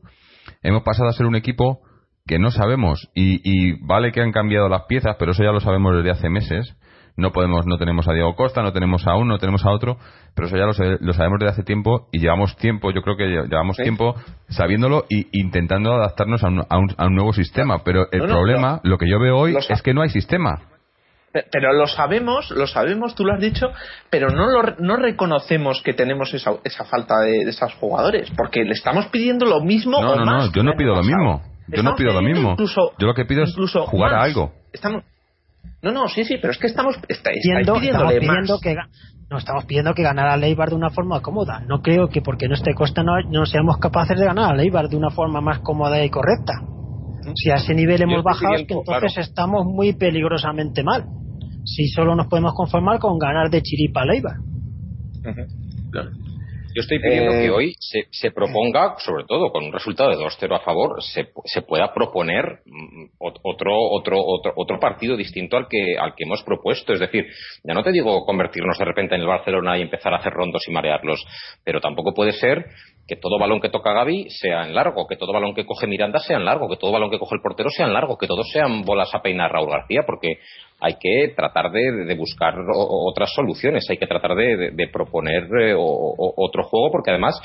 hemos 0.63 0.83
pasado 0.83 1.09
a 1.09 1.13
ser 1.13 1.25
un 1.25 1.35
equipo 1.35 1.81
que 2.25 2.39
no 2.39 2.51
sabemos. 2.51 3.09
Y, 3.13 3.41
y 3.43 3.73
vale 3.85 4.11
que 4.11 4.21
han 4.21 4.31
cambiado 4.31 4.67
las 4.69 4.83
piezas 4.85 5.15
pero 5.19 5.31
eso 5.31 5.43
ya 5.43 5.51
lo 5.51 5.59
sabemos 5.59 5.95
desde 5.95 6.11
hace 6.11 6.29
meses 6.29 6.75
no 7.17 7.31
podemos, 7.31 7.65
no 7.65 7.77
tenemos 7.77 8.07
a 8.07 8.13
Diego 8.13 8.35
Costa, 8.35 8.61
no 8.61 8.71
tenemos 8.71 9.05
a 9.07 9.15
uno, 9.15 9.33
no 9.33 9.39
tenemos 9.39 9.65
a 9.65 9.71
otro, 9.71 9.97
pero 10.35 10.47
eso 10.47 10.55
ya 10.55 10.65
lo, 10.65 11.13
sabemos 11.13 11.39
desde 11.39 11.51
hace 11.51 11.63
tiempo 11.63 12.07
y 12.11 12.19
llevamos 12.19 12.55
tiempo, 12.57 12.91
yo 12.91 13.01
creo 13.01 13.17
que 13.17 13.25
llevamos 13.27 13.75
tiempo 13.75 14.15
sabiéndolo 14.49 15.05
e 15.09 15.25
intentando 15.31 15.93
adaptarnos 15.93 16.43
a 16.43 16.47
un, 16.47 16.63
a 16.69 17.05
un, 17.07 17.15
nuevo 17.15 17.33
sistema. 17.33 17.83
Pero 17.83 18.05
el 18.11 18.21
problema, 18.21 18.79
lo 18.83 18.99
que 18.99 19.09
yo 19.09 19.19
veo 19.19 19.35
hoy 19.35 19.55
es 19.67 19.81
que 19.81 19.95
no 19.95 20.03
hay 20.03 20.09
sistema. 20.09 20.61
Pero 21.51 21.73
lo 21.73 21.87
sabemos, 21.87 22.51
lo 22.51 22.67
sabemos, 22.67 23.15
tú 23.15 23.25
lo 23.25 23.33
has 23.33 23.41
dicho, 23.41 23.67
pero 24.09 24.29
no, 24.29 24.47
lo, 24.47 24.75
no 24.79 24.95
reconocemos 24.95 25.81
que 25.83 25.93
tenemos 25.93 26.33
esa, 26.33 26.51
esa 26.63 26.85
falta 26.85 27.15
de, 27.23 27.49
esos 27.49 27.73
jugadores, 27.75 28.31
porque 28.35 28.63
le 28.63 28.71
estamos 28.71 29.07
pidiendo 29.07 29.45
lo 29.45 29.61
mismo 29.61 30.01
no, 30.01 30.11
o 30.11 30.15
no, 30.15 30.25
más. 30.25 30.45
No, 30.45 30.51
yo 30.53 30.63
no 30.63 30.73
pido 30.77 30.95
lo 30.95 31.03
mismo. 31.03 31.41
Yo 31.67 31.83
no 31.83 31.95
pido 31.95 32.13
lo 32.13 32.21
mismo. 32.21 32.55
yo 32.57 33.07
lo 33.07 33.13
que 33.13 33.25
pido 33.25 33.43
es 33.43 33.55
jugar 33.87 34.13
a 34.13 34.23
algo. 34.23 34.53
Estamos, 34.71 35.03
no, 35.81 35.91
no, 35.91 36.07
sí, 36.07 36.23
sí, 36.23 36.37
pero 36.41 36.51
es 36.51 36.57
que 36.57 36.67
estamos, 36.67 36.95
pidiendo, 36.97 37.75
estamos 37.75 38.13
pidiendo 38.13 38.59
que 38.59 38.75
no 39.29 39.37
estamos 39.37 39.65
pidiendo 39.65 39.93
que 39.93 40.03
ganara 40.03 40.33
a 40.33 40.37
Leibar 40.37 40.69
de 40.69 40.75
una 40.75 40.89
forma 40.89 41.21
cómoda. 41.21 41.59
No 41.67 41.81
creo 41.81 42.07
que 42.07 42.21
porque 42.21 42.47
no 42.47 42.55
esté 42.55 42.73
Costa 42.73 43.03
no, 43.03 43.13
no 43.29 43.45
seamos 43.45 43.77
capaces 43.77 44.17
de 44.17 44.25
ganar 44.25 44.51
a 44.51 44.55
Leibar 44.55 44.87
de 44.87 44.95
una 44.95 45.09
forma 45.09 45.41
más 45.41 45.59
cómoda 45.59 46.03
y 46.03 46.09
correcta. 46.09 46.53
Si 47.35 47.51
a 47.51 47.55
ese 47.55 47.73
nivel 47.73 48.01
hemos 48.01 48.23
bajado, 48.23 48.55
es 48.55 48.67
que 48.67 48.73
entonces 48.73 49.17
estamos 49.17 49.65
muy 49.65 49.93
peligrosamente 49.93 50.81
mal. 50.81 51.05
Si 51.65 51.87
solo 51.89 52.15
nos 52.15 52.27
podemos 52.27 52.53
conformar 52.53 52.99
con 52.99 53.19
ganar 53.19 53.49
de 53.49 53.61
chiripa 53.61 54.01
a 54.01 54.05
Leibar. 54.05 54.35
Yo 56.77 56.81
estoy 56.81 56.99
pidiendo 56.99 57.31
que 57.31 57.45
eh, 57.45 57.49
hoy 57.49 57.75
se, 57.79 58.05
se, 58.11 58.29
proponga, 58.29 58.97
sobre 58.99 59.23
todo 59.23 59.51
con 59.51 59.65
un 59.65 59.73
resultado 59.73 60.11
de 60.11 60.17
2-0 60.17 60.57
a 60.57 60.59
favor, 60.59 61.01
se, 61.01 61.29
se, 61.45 61.63
pueda 61.63 61.91
proponer 61.91 62.59
mm, 62.67 63.05
otro, 63.17 63.73
otro, 63.75 64.15
otro, 64.23 64.53
otro 64.55 64.79
partido 64.79 65.17
distinto 65.17 65.57
al 65.57 65.67
que, 65.67 65.97
al 65.99 66.13
que 66.13 66.25
hemos 66.25 66.43
propuesto. 66.43 66.93
Es 66.93 66.99
decir, 66.99 67.25
ya 67.63 67.73
no 67.73 67.81
te 67.81 67.91
digo 67.91 68.23
convertirnos 68.25 68.77
de 68.77 68.85
repente 68.85 69.15
en 69.15 69.21
el 69.21 69.27
Barcelona 69.27 69.75
y 69.75 69.81
empezar 69.81 70.13
a 70.13 70.17
hacer 70.17 70.31
rondos 70.31 70.61
y 70.67 70.71
marearlos, 70.71 71.25
pero 71.63 71.81
tampoco 71.81 72.13
puede 72.13 72.33
ser 72.33 72.67
que 73.07 73.15
todo 73.15 73.39
balón 73.39 73.59
que 73.59 73.69
toca 73.69 73.93
Gaby 73.93 74.29
sea 74.29 74.61
en 74.61 74.75
largo, 74.75 75.07
que 75.07 75.15
todo 75.15 75.33
balón 75.33 75.55
que 75.55 75.65
coge 75.65 75.87
Miranda 75.87 76.19
sea 76.19 76.37
en 76.37 76.45
largo, 76.45 76.69
que 76.69 76.77
todo 76.77 76.91
balón 76.91 77.09
que 77.09 77.17
coge 77.17 77.37
el 77.37 77.41
portero 77.41 77.71
sea 77.71 77.87
en 77.87 77.93
largo, 77.93 78.19
que 78.19 78.27
todos 78.27 78.51
sean 78.51 78.83
bolas 78.83 79.09
a 79.15 79.21
peinar 79.23 79.51
Raúl 79.51 79.71
García, 79.71 80.03
porque 80.05 80.41
hay 80.79 80.95
que 80.99 81.33
tratar 81.35 81.71
de, 81.71 82.15
buscar 82.15 82.55
otras 82.73 83.31
soluciones, 83.33 83.89
hay 83.89 83.97
que 83.97 84.05
tratar 84.05 84.35
de, 84.35 84.89
proponer 84.91 85.47
eh, 85.59 85.75
otro 85.75 86.63
juego, 86.63 86.91
porque 86.91 87.11
además 87.11 87.39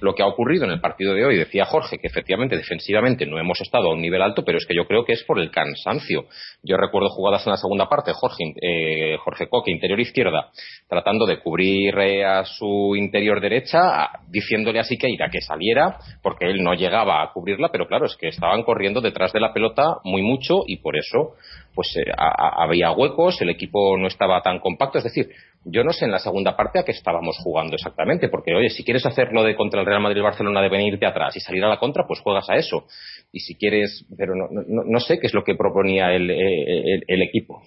lo 0.00 0.14
que 0.14 0.22
ha 0.22 0.26
ocurrido 0.26 0.64
en 0.64 0.70
el 0.70 0.80
partido 0.80 1.14
de 1.14 1.24
hoy, 1.24 1.36
decía 1.36 1.66
Jorge, 1.66 1.98
que 1.98 2.06
efectivamente 2.06 2.56
defensivamente 2.56 3.26
no 3.26 3.38
hemos 3.38 3.60
estado 3.60 3.90
a 3.90 3.94
un 3.94 4.00
nivel 4.00 4.22
alto, 4.22 4.44
pero 4.44 4.58
es 4.58 4.66
que 4.66 4.74
yo 4.74 4.86
creo 4.86 5.04
que 5.04 5.12
es 5.12 5.24
por 5.24 5.38
el 5.38 5.50
cansancio. 5.50 6.26
Yo 6.62 6.76
recuerdo 6.76 7.08
jugadas 7.10 7.46
en 7.46 7.52
la 7.52 7.56
segunda 7.58 7.88
parte, 7.88 8.12
Jorge, 8.14 8.54
eh, 8.60 9.16
Jorge 9.18 9.48
Coque, 9.48 9.70
interior 9.70 10.00
izquierda, 10.00 10.50
tratando 10.88 11.26
de 11.26 11.40
cubrir 11.40 11.98
eh, 11.98 12.24
a 12.24 12.44
su 12.44 12.94
interior 12.96 13.40
derecha, 13.40 14.10
diciéndole 14.28 14.80
a 14.80 14.84
Siqueira 14.84 15.28
que 15.30 15.40
saliera, 15.40 15.98
porque 16.22 16.46
él 16.46 16.62
no 16.62 16.74
llegaba 16.74 17.22
a 17.22 17.32
cubrirla, 17.32 17.68
pero 17.70 17.86
claro, 17.86 18.06
es 18.06 18.16
que 18.16 18.28
estaban 18.28 18.62
corriendo 18.62 19.00
detrás 19.00 19.32
de 19.32 19.40
la 19.40 19.52
pelota 19.52 19.98
muy 20.04 20.22
mucho 20.22 20.62
y 20.66 20.78
por 20.78 20.96
eso 20.96 21.34
pues 21.78 21.96
eh, 21.96 22.10
había 22.16 22.90
huecos, 22.90 23.40
el 23.40 23.50
equipo 23.50 23.96
no 23.96 24.08
estaba 24.08 24.42
tan 24.42 24.58
compacto, 24.58 24.98
es 24.98 25.04
decir, 25.04 25.28
yo 25.64 25.84
no 25.84 25.92
sé 25.92 26.06
en 26.06 26.10
la 26.10 26.18
segunda 26.18 26.56
parte 26.56 26.80
a 26.80 26.82
qué 26.82 26.90
estábamos 26.90 27.36
jugando 27.38 27.76
exactamente, 27.76 28.28
porque 28.28 28.52
oye, 28.52 28.68
si 28.68 28.82
quieres 28.82 29.06
hacerlo 29.06 29.44
de 29.44 29.54
contra 29.54 29.78
el 29.78 29.86
Real 29.86 30.02
Madrid 30.02 30.18
y 30.18 30.24
Barcelona 30.24 30.60
de 30.60 30.70
venirte 30.70 31.06
atrás 31.06 31.36
y 31.36 31.40
salir 31.40 31.62
a 31.62 31.68
la 31.68 31.78
contra, 31.78 32.04
pues 32.04 32.18
juegas 32.18 32.50
a 32.50 32.56
eso. 32.56 32.88
Y 33.30 33.38
si 33.38 33.54
quieres, 33.54 34.04
pero 34.16 34.34
no, 34.34 34.48
no, 34.50 34.82
no 34.90 34.98
sé 34.98 35.20
qué 35.20 35.28
es 35.28 35.34
lo 35.34 35.44
que 35.44 35.54
proponía 35.54 36.12
el, 36.12 36.28
el, 36.32 37.22
equipo. 37.22 37.62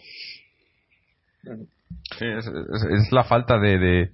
Sí, 2.19 2.25
es, 2.25 3.11
la 3.13 3.23
falta 3.23 3.59
de, 3.59 3.79
de, 3.79 4.09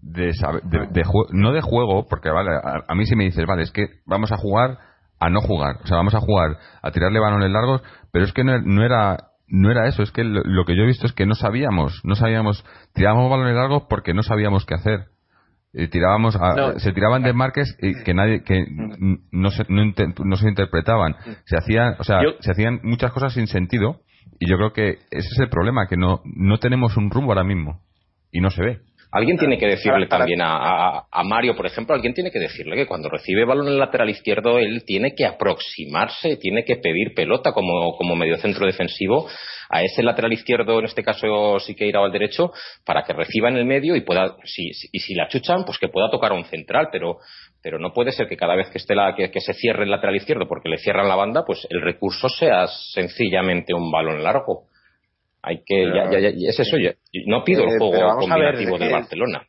de, 0.00 1.02
no 1.32 1.52
de 1.52 1.60
juego, 1.60 2.06
porque 2.08 2.30
vale, 2.30 2.52
a, 2.88 2.94
mí 2.94 3.04
si 3.04 3.16
me 3.16 3.24
dices, 3.24 3.44
vale, 3.44 3.64
es 3.64 3.70
que 3.70 4.00
vamos 4.06 4.32
a 4.32 4.38
jugar 4.38 4.78
a 5.20 5.28
no 5.28 5.42
jugar, 5.42 5.76
o 5.84 5.86
sea, 5.86 5.98
vamos 5.98 6.14
a 6.14 6.20
jugar 6.20 6.56
a 6.80 6.90
tirarle 6.90 7.20
balones 7.20 7.50
largos, 7.50 7.82
pero 8.12 8.24
es 8.24 8.32
que 8.32 8.44
no 8.44 8.82
era 8.82 9.31
no 9.52 9.70
era 9.70 9.86
eso, 9.86 10.02
es 10.02 10.10
que 10.10 10.24
lo, 10.24 10.64
que 10.64 10.74
yo 10.74 10.82
he 10.82 10.86
visto 10.86 11.06
es 11.06 11.12
que 11.12 11.26
no 11.26 11.34
sabíamos, 11.34 12.00
no 12.04 12.14
sabíamos, 12.14 12.64
tirábamos 12.94 13.30
balones 13.30 13.54
largos 13.54 13.82
porque 13.86 14.14
no 14.14 14.22
sabíamos 14.22 14.64
qué 14.64 14.74
hacer. 14.74 15.08
tirábamos 15.90 16.38
se 16.78 16.92
tiraban 16.92 17.22
de 17.22 17.34
marques 17.34 17.76
y 17.78 18.02
que 18.02 18.14
nadie 18.14 18.44
que 18.44 18.64
no 19.30 19.50
se, 19.50 19.66
no, 19.68 20.36
se 20.36 20.48
interpretaban. 20.48 21.16
Se 21.44 21.58
hacían 21.58 21.96
o 21.98 22.04
sea 22.04 22.20
se 22.40 22.50
hacían 22.50 22.80
muchas 22.82 23.12
cosas 23.12 23.34
sin 23.34 23.46
sentido 23.46 24.00
y 24.40 24.48
yo 24.48 24.56
creo 24.56 24.72
que 24.72 24.92
ese 25.10 25.28
es 25.28 25.38
el 25.38 25.50
problema 25.50 25.86
que 25.86 25.98
no 25.98 26.22
no 26.24 26.58
tenemos 26.58 26.96
un 26.96 27.10
rumbo 27.10 27.32
ahora 27.32 27.44
mismo 27.44 27.82
y 28.30 28.40
no 28.40 28.50
se 28.50 28.62
ve 28.62 28.80
Alguien 29.12 29.36
tiene 29.36 29.58
que 29.58 29.66
decirle 29.66 30.06
también 30.06 30.40
a, 30.42 31.04
Mario, 31.24 31.54
por 31.54 31.66
ejemplo, 31.66 31.94
alguien 31.94 32.14
tiene 32.14 32.30
que 32.30 32.38
decirle 32.38 32.76
que 32.76 32.86
cuando 32.86 33.10
recibe 33.10 33.44
balón 33.44 33.66
en 33.66 33.74
el 33.74 33.78
lateral 33.78 34.08
izquierdo, 34.08 34.58
él 34.58 34.84
tiene 34.86 35.14
que 35.14 35.26
aproximarse, 35.26 36.38
tiene 36.38 36.64
que 36.64 36.76
pedir 36.76 37.12
pelota 37.14 37.52
como, 37.52 37.94
como 37.96 38.16
centro 38.38 38.64
defensivo 38.64 39.28
a 39.68 39.82
ese 39.82 40.02
lateral 40.02 40.32
izquierdo, 40.32 40.78
en 40.78 40.84
este 40.84 41.02
caso 41.02 41.58
sí 41.58 41.74
que 41.74 41.86
irá 41.86 42.00
al 42.00 42.12
derecho, 42.12 42.52
para 42.84 43.02
que 43.02 43.12
reciba 43.12 43.48
en 43.48 43.56
el 43.56 43.64
medio 43.64 43.96
y 43.96 44.02
pueda, 44.02 44.36
si, 44.44 44.70
y 44.92 44.98
si 45.00 45.14
la 45.14 45.28
chuchan, 45.28 45.64
pues 45.64 45.78
que 45.78 45.88
pueda 45.88 46.10
tocar 46.10 46.32
a 46.32 46.34
un 46.34 46.44
central, 46.44 46.88
pero, 46.92 47.18
pero 47.62 47.78
no 47.78 47.92
puede 47.92 48.12
ser 48.12 48.28
que 48.28 48.36
cada 48.36 48.54
vez 48.54 48.68
que 48.70 48.78
esté 48.78 48.94
la, 48.94 49.14
que, 49.14 49.40
se 49.40 49.54
cierre 49.54 49.84
el 49.84 49.90
lateral 49.90 50.16
izquierdo 50.16 50.46
porque 50.46 50.68
le 50.68 50.76
cierran 50.78 51.08
la 51.08 51.16
banda, 51.16 51.44
pues 51.46 51.66
el 51.70 51.80
recurso 51.80 52.28
sea 52.28 52.66
sencillamente 52.66 53.72
un 53.74 53.90
balón 53.90 54.22
largo. 54.22 54.64
Hay 55.42 55.62
que, 55.66 55.86
ya, 55.86 56.08
ya, 56.10 56.28
es 56.28 56.60
eso, 56.60 56.76
no 57.26 57.42
pido 57.42 57.64
el 57.64 57.74
eh, 57.74 57.78
juego 57.78 58.18
combinativo 58.18 58.78
de 58.78 58.92
Barcelona. 58.92 59.42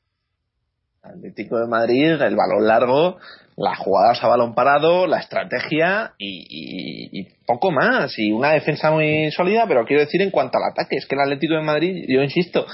Atlético 1.04 1.60
de 1.60 1.68
Madrid, 1.68 2.22
el 2.22 2.36
balón 2.36 2.66
largo, 2.66 3.18
las 3.58 3.78
jugadas 3.78 4.24
a 4.24 4.28
balón 4.28 4.56
parado, 4.56 5.06
la 5.06 5.20
estrategia 5.20 6.14
y, 6.18 7.28
poco 7.46 7.72
más. 7.72 8.18
Y 8.18 8.32
una 8.32 8.54
defensa 8.54 8.90
muy 8.90 9.30
sólida, 9.32 9.66
pero 9.68 9.86
quiero 9.86 10.02
decir 10.02 10.22
en 10.22 10.32
cuanto 10.32 10.58
al 10.58 10.72
ataque, 10.72 10.96
es 10.96 11.06
que 11.06 11.16
el 11.16 11.22
Atlético 11.22 11.56
de 11.56 11.62
Madrid, 11.62 12.06
yo 12.08 12.24
insisto, 12.24 12.66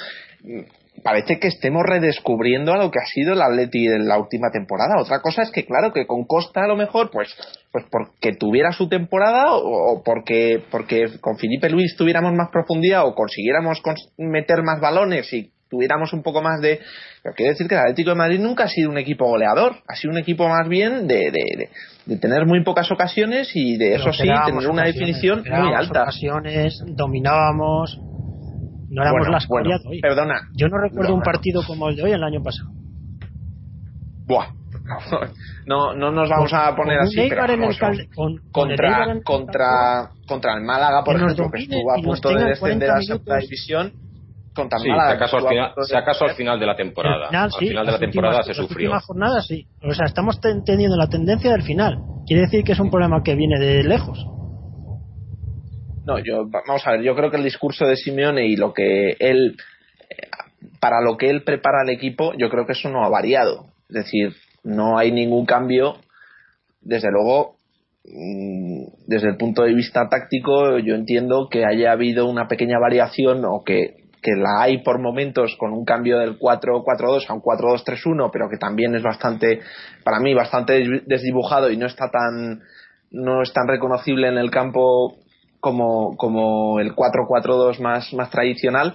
parece 1.03 1.39
que 1.39 1.47
estemos 1.47 1.83
redescubriendo 1.85 2.73
a 2.73 2.77
lo 2.77 2.91
que 2.91 2.99
ha 2.99 3.05
sido 3.05 3.33
el 3.33 3.41
Atleti 3.41 3.85
en 3.87 4.07
la 4.07 4.17
última 4.17 4.49
temporada. 4.51 5.01
Otra 5.01 5.21
cosa 5.21 5.41
es 5.41 5.51
que, 5.51 5.65
claro, 5.65 5.93
que 5.93 6.05
con 6.05 6.25
Costa 6.25 6.61
a 6.63 6.67
lo 6.67 6.75
mejor, 6.75 7.09
pues, 7.11 7.35
pues 7.71 7.85
porque 7.91 8.35
tuviera 8.35 8.71
su 8.71 8.87
temporada 8.89 9.53
o, 9.53 10.01
porque, 10.03 10.61
porque 10.71 11.19
con 11.19 11.37
Felipe 11.37 11.69
Luis 11.69 11.95
tuviéramos 11.95 12.33
más 12.33 12.49
profundidad 12.51 13.05
o 13.05 13.15
consiguiéramos 13.15 13.81
meter 14.17 14.63
más 14.63 14.79
balones 14.79 15.31
y 15.33 15.51
tuviéramos 15.69 16.13
un 16.13 16.23
poco 16.23 16.41
más 16.41 16.61
de... 16.61 16.79
Pero 17.21 17.35
quiero 17.35 17.51
decir 17.51 17.67
que 17.67 17.75
el 17.75 17.81
Atlético 17.81 18.09
de 18.09 18.15
Madrid 18.15 18.39
nunca 18.39 18.63
ha 18.65 18.69
sido 18.69 18.89
un 18.89 18.97
equipo 18.97 19.25
goleador, 19.25 19.75
ha 19.87 19.95
sido 19.95 20.11
un 20.11 20.17
equipo 20.17 20.47
más 20.49 20.67
bien 20.67 21.07
de, 21.07 21.31
de, 22.05 22.17
tener 22.17 22.45
muy 22.45 22.63
pocas 22.63 22.91
ocasiones 22.91 23.51
y 23.53 23.77
de 23.77 23.95
eso 23.95 24.11
sí, 24.11 24.23
tener 24.23 24.67
una 24.67 24.85
definición 24.85 25.43
muy 25.43 25.73
alta. 25.73 26.03
ocasiones, 26.03 26.81
dominábamos, 26.87 27.99
no 28.89 29.01
éramos 29.03 29.29
las 29.29 29.47
bueno, 29.47 29.69
Perdona. 30.01 30.49
Yo 30.55 30.67
no 30.67 30.77
recuerdo 30.77 31.13
un 31.13 31.21
partido 31.21 31.61
como 31.65 31.89
el 31.89 31.95
de 31.95 32.03
hoy 32.03 32.11
el 32.11 32.23
año 32.23 32.41
pasado. 32.41 32.69
Buah. 34.25 34.47
No, 35.65 35.93
no 35.93 36.11
nos 36.11 36.29
vamos 36.29 36.51
a 36.53 36.75
poner 36.75 36.99
así. 36.99 37.29
Pero 37.29 37.45
contra, 38.51 39.03
el 39.11 39.23
contra, 39.23 40.09
contra 40.27 40.53
el 40.55 40.63
Málaga, 40.63 41.03
por 41.03 41.15
ejemplo, 41.15 41.49
que 41.51 41.59
estuvo 41.59 41.91
a 41.91 41.95
punto 42.01 42.29
de 42.29 42.45
descender 42.45 42.91
a 42.91 43.01
segunda 43.01 43.37
división. 43.37 43.93
Contra 44.55 44.79
sí, 44.79 44.89
Málaga, 44.89 45.27
si 45.83 45.95
acaso, 45.95 46.25
al 46.25 46.33
final, 46.33 46.59
de 46.59 46.65
la 46.65 46.75
temporada. 46.75 47.29
al 47.29 47.51
final 47.51 47.85
de 47.85 47.91
la 47.91 47.99
temporada 47.99 48.43
se 48.43 48.53
sufrió. 48.55 48.89
La 48.89 48.99
jornada 48.99 49.41
sí. 49.41 49.67
O 49.83 49.93
sea, 49.93 50.07
estamos 50.07 50.41
teniendo 50.41 50.97
la 50.97 51.07
tendencia 51.07 51.51
del 51.51 51.61
final. 51.61 51.99
Quiere 52.25 52.43
decir 52.43 52.63
que 52.63 52.71
es 52.71 52.79
un 52.79 52.89
problema 52.89 53.21
que 53.23 53.35
viene 53.35 53.59
de 53.59 53.83
lejos. 53.83 54.25
No, 56.09 56.19
yo, 56.19 56.49
vamos 56.49 56.85
a 56.85 56.91
ver, 56.91 57.01
yo 57.01 57.15
creo 57.15 57.29
que 57.29 57.37
el 57.37 57.43
discurso 57.43 57.85
de 57.85 57.95
Simeone 57.95 58.47
y 58.47 58.55
lo 58.55 58.73
que 58.73 59.15
él, 59.19 59.57
para 60.79 61.01
lo 61.01 61.17
que 61.17 61.29
él 61.29 61.43
prepara 61.43 61.81
al 61.81 61.89
equipo, 61.89 62.33
yo 62.37 62.49
creo 62.49 62.65
que 62.65 62.73
eso 62.73 62.89
no 62.89 63.03
ha 63.03 63.09
variado. 63.09 63.67
Es 63.89 64.05
decir, 64.05 64.33
no 64.63 64.97
hay 64.97 65.11
ningún 65.11 65.45
cambio. 65.45 65.97
Desde 66.81 67.11
luego, 67.11 67.57
mm, 68.05 68.85
desde 69.07 69.29
el 69.29 69.37
punto 69.37 69.63
de 69.63 69.73
vista 69.73 70.09
táctico, 70.09 70.79
yo 70.79 70.95
entiendo 70.95 71.47
que 71.49 71.65
haya 71.65 71.91
habido 71.91 72.27
una 72.27 72.47
pequeña 72.47 72.79
variación 72.79 73.43
o 73.45 73.63
que, 73.63 73.95
que 74.21 74.31
la 74.35 74.63
hay 74.63 74.79
por 74.83 74.99
momentos 74.99 75.55
con 75.57 75.73
un 75.73 75.85
cambio 75.85 76.17
del 76.17 76.39
4-4-2 76.39 77.29
a 77.29 77.33
un 77.33 77.41
4-2-3-1, 77.41 78.29
pero 78.33 78.49
que 78.49 78.57
también 78.57 78.95
es 78.95 79.03
bastante, 79.03 79.59
para 80.03 80.19
mí, 80.19 80.33
bastante 80.33 81.03
desdibujado 81.05 81.69
y 81.69 81.77
no 81.77 81.85
está 81.85 82.09
tan, 82.09 82.61
no 83.11 83.41
es 83.43 83.53
tan 83.53 83.67
reconocible 83.67 84.27
en 84.27 84.37
el 84.37 84.49
campo 84.49 85.15
como, 85.59 86.15
como 86.17 86.79
el 86.79 86.95
4-4-2 86.95 87.79
más, 87.79 88.13
más 88.13 88.29
tradicional, 88.29 88.93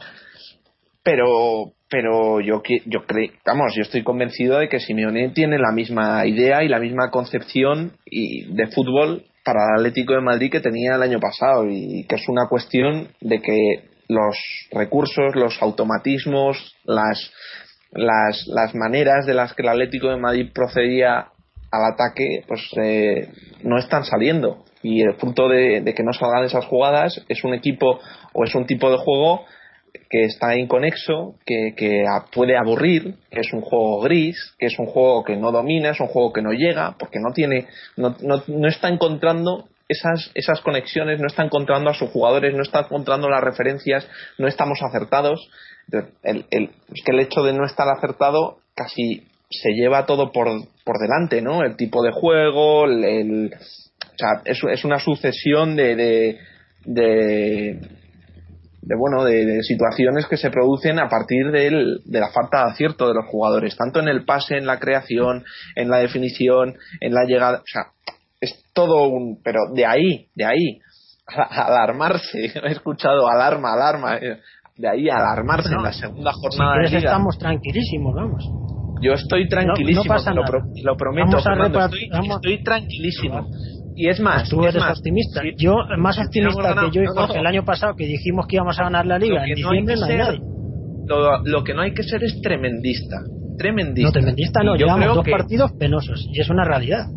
pero, 1.03 1.73
pero 1.91 2.41
yo, 2.41 2.63
yo 2.87 3.05
creo, 3.07 3.31
vamos, 3.45 3.75
yo 3.77 3.83
estoy 3.83 4.03
convencido 4.03 4.59
de 4.59 4.69
que 4.69 4.81
Simeone 4.81 5.29
tiene 5.31 5.59
la 5.59 5.73
misma 5.73 6.27
idea 6.27 6.63
y 6.65 6.69
la 6.69 6.81
misma 6.81 7.11
concepción 7.11 7.93
y 8.07 8.53
de 8.55 8.69
fútbol 8.69 9.25
para 9.45 9.61
el 9.75 9.81
Atlético 9.81 10.15
de 10.15 10.23
Madrid 10.23 10.51
que 10.51 10.61
tenía 10.61 10.95
el 10.95 11.03
año 11.03 11.21
pasado 11.21 11.67
y 11.69 12.07
que 12.09 12.15
es 12.17 12.29
una 12.29 12.49
cuestión 12.49 13.09
de 13.21 13.41
que 13.43 13.91
los 14.09 14.37
recursos, 14.71 15.35
los 15.35 15.61
automatismos, 15.61 16.75
las, 16.85 17.31
las, 17.93 18.47
las 18.47 18.75
maneras 18.75 19.27
de 19.27 19.35
las 19.35 19.53
que 19.53 19.63
el 19.63 19.69
Atlético 19.69 20.09
de 20.09 20.17
Madrid 20.17 20.51
procedía 20.55 21.29
al 21.71 21.93
ataque, 21.93 22.45
pues 22.47 22.63
eh, 22.81 23.29
no 23.63 23.79
están 23.79 24.05
saliendo 24.05 24.65
y 24.85 25.01
el 25.01 25.15
punto 25.15 25.49
de, 25.49 25.83
que 25.97 26.03
no 26.03 26.13
salgan 26.13 26.45
esas 26.45 26.67
jugadas 26.67 27.25
es 27.29 27.43
un 27.43 27.55
equipo 27.55 27.99
o 28.35 28.45
es 28.45 28.55
un 28.55 28.67
tipo 28.67 28.91
de 28.91 28.99
juego 28.99 29.47
que 30.11 30.25
está 30.25 30.57
inconexo, 30.57 31.37
que, 31.47 31.75
que 31.75 32.05
puede 32.33 32.57
aburrir, 32.57 33.15
que 33.31 33.41
es 33.41 33.53
un 33.55 33.63
juego 33.63 34.01
gris, 34.03 34.37
que 34.59 34.67
es 34.67 34.79
un 34.79 34.87
juego 34.87 35.25
que 35.25 35.37
no 35.37 35.53
domina, 35.53 35.91
es 35.91 36.01
un 36.01 36.09
juego 36.09 36.35
que 36.35 36.43
no 36.43 36.53
llega, 36.53 36.97
porque 36.99 37.19
no 37.19 37.33
tiene, 37.33 37.67
no, 37.97 38.15
no, 38.21 38.43
no 38.47 38.69
está 38.69 38.89
encontrando 38.89 39.69
esas, 39.89 40.31
esas 40.35 40.61
conexiones, 40.61 41.19
no 41.19 41.29
está 41.29 41.45
encontrando 41.45 41.89
a 41.89 41.95
sus 41.95 42.11
jugadores, 42.11 42.55
no 42.55 42.63
está 42.63 42.81
encontrando 42.81 43.31
las 43.31 43.43
referencias, 43.43 44.07
no 44.37 44.49
estamos 44.49 44.81
acertados. 44.83 45.49
El, 46.23 46.45
el, 46.51 46.71
es 46.93 47.03
que 47.05 47.13
el 47.13 47.21
hecho 47.21 47.43
de 47.43 47.55
no 47.55 47.65
estar 47.65 47.89
acertado 47.89 48.59
casi 48.75 49.27
se 49.51 49.71
lleva 49.71 50.07
todo 50.07 50.33
por, 50.33 50.49
por 50.85 50.99
delante, 50.99 51.41
¿no? 51.41 51.63
El 51.63 51.77
tipo 51.77 52.03
de 52.03 52.13
juego, 52.13 52.85
el, 52.85 53.55
o 54.15 54.19
sea, 54.19 54.43
es, 54.45 54.59
es 54.71 54.85
una 54.85 54.99
sucesión 54.99 55.75
de, 55.75 55.97
de, 55.97 56.39
de, 56.85 57.81
bueno, 58.97 59.25
de, 59.25 59.63
situaciones 59.63 60.27
que 60.27 60.37
se 60.37 60.51
producen 60.51 60.99
a 60.99 61.09
partir 61.09 61.51
de 61.51 62.21
la 62.21 62.31
falta 62.31 62.65
de 62.65 62.73
acierto 62.73 63.09
de 63.09 63.15
los 63.15 63.27
jugadores, 63.27 63.77
tanto 63.77 64.01
en 64.01 64.09
el 64.09 64.25
pase, 64.25 64.57
en 64.57 64.67
la 64.67 64.79
creación, 64.79 65.45
en 65.75 65.89
la 65.89 65.99
definición, 65.99 66.77
en 67.01 67.15
la 67.15 67.25
llegada. 67.25 67.59
O 67.59 67.67
sea, 67.67 67.87
es 68.41 68.65
todo 68.73 69.09
un. 69.09 69.41
Pero 69.43 69.61
de 69.75 69.87
ahí, 69.87 70.29
de 70.35 70.45
ahí, 70.45 70.81
alarmarse. 71.27 72.53
He 72.65 72.73
escuchado 72.73 73.29
alarma, 73.29 73.73
alarma. 73.73 74.17
Eh, 74.19 74.41
de 74.77 74.89
ahí 74.89 75.09
alarmarse 75.09 75.73
en 75.73 75.83
la 75.83 75.93
segunda 75.93 76.33
jornada 76.33 76.79
de 76.79 76.89
liga. 76.89 76.99
estamos 76.99 77.39
tranquilísimos, 77.39 78.13
vamos. 78.15 78.45
Yo 79.01 79.13
estoy 79.13 79.49
tranquilísimo, 79.49 80.15
lo, 80.83 80.97
prometo. 80.97 81.37
estoy, 81.37 82.63
tranquilísimo 82.65 83.47
Y 83.97 84.09
es 84.09 84.19
más, 84.21 84.49
tú 84.49 84.63
es 84.65 84.71
eres 84.75 84.83
más, 84.83 84.99
optimista. 84.99 85.41
si- 85.41 85.55
yo, 85.57 85.77
más 85.99 86.17
si 86.17 86.23
optimista 86.23 86.63
ganado- 86.63 86.91
que 86.91 86.97
yo 86.97 87.03
y 87.03 87.07
no, 87.07 87.15
no. 87.15 87.21
Jorge 87.27 87.39
el 87.39 87.47
año 87.47 87.65
pasado, 87.65 87.95
que 87.97 88.07
dijimos 88.07 88.47
que 88.49 88.57
íbamos 88.57 88.79
a 88.81 88.85
ganar 88.85 89.07
la 89.07 89.19
liga 89.19 89.45
en 89.47 89.55
diciembre, 89.55 89.97
ser-. 89.97 90.41
Lo, 91.07 91.41
lo 91.45 91.63
que 91.65 91.75
no 91.75 91.83
hay 91.83 91.93
que 91.93 92.03
ser 92.03 92.25
es 92.25 92.41
tremendista. 92.41 93.23
Tremendista. 93.57 94.09
No, 94.09 94.13
tremendista 94.13 94.63
no, 94.65 94.73
yo 94.77 94.87
llevamos 94.87 95.15
dos 95.15 95.25
partidos 95.29 95.73
penosos 95.79 96.27
y 96.29 96.41
es 96.41 96.51
una 96.51 96.65
realidad. 96.65 97.09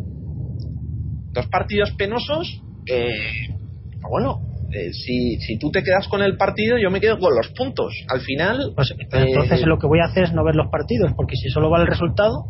dos 1.34 1.46
partidos 1.48 1.92
penosos. 1.96 2.62
eh, 2.86 3.12
bueno, 4.10 4.38
eh, 4.70 4.92
si, 4.92 5.36
si 5.40 5.58
tú 5.58 5.70
te 5.70 5.82
quedas 5.82 6.06
con 6.08 6.22
el 6.22 6.36
partido, 6.36 6.78
yo 6.78 6.90
me 6.90 7.00
quedo 7.00 7.18
con 7.18 7.34
los 7.34 7.48
puntos. 7.56 7.92
Al 8.08 8.20
final, 8.20 8.72
Pues, 8.76 8.90
eh, 8.92 8.96
entonces 9.10 9.62
lo 9.66 9.78
que 9.78 9.86
voy 9.86 10.00
a 10.00 10.04
hacer 10.04 10.24
es 10.24 10.32
no 10.32 10.44
ver 10.44 10.54
los 10.54 10.68
partidos, 10.70 11.12
porque 11.16 11.36
si 11.36 11.48
solo 11.50 11.70
vale 11.70 11.82
el 11.84 11.90
resultado, 11.90 12.46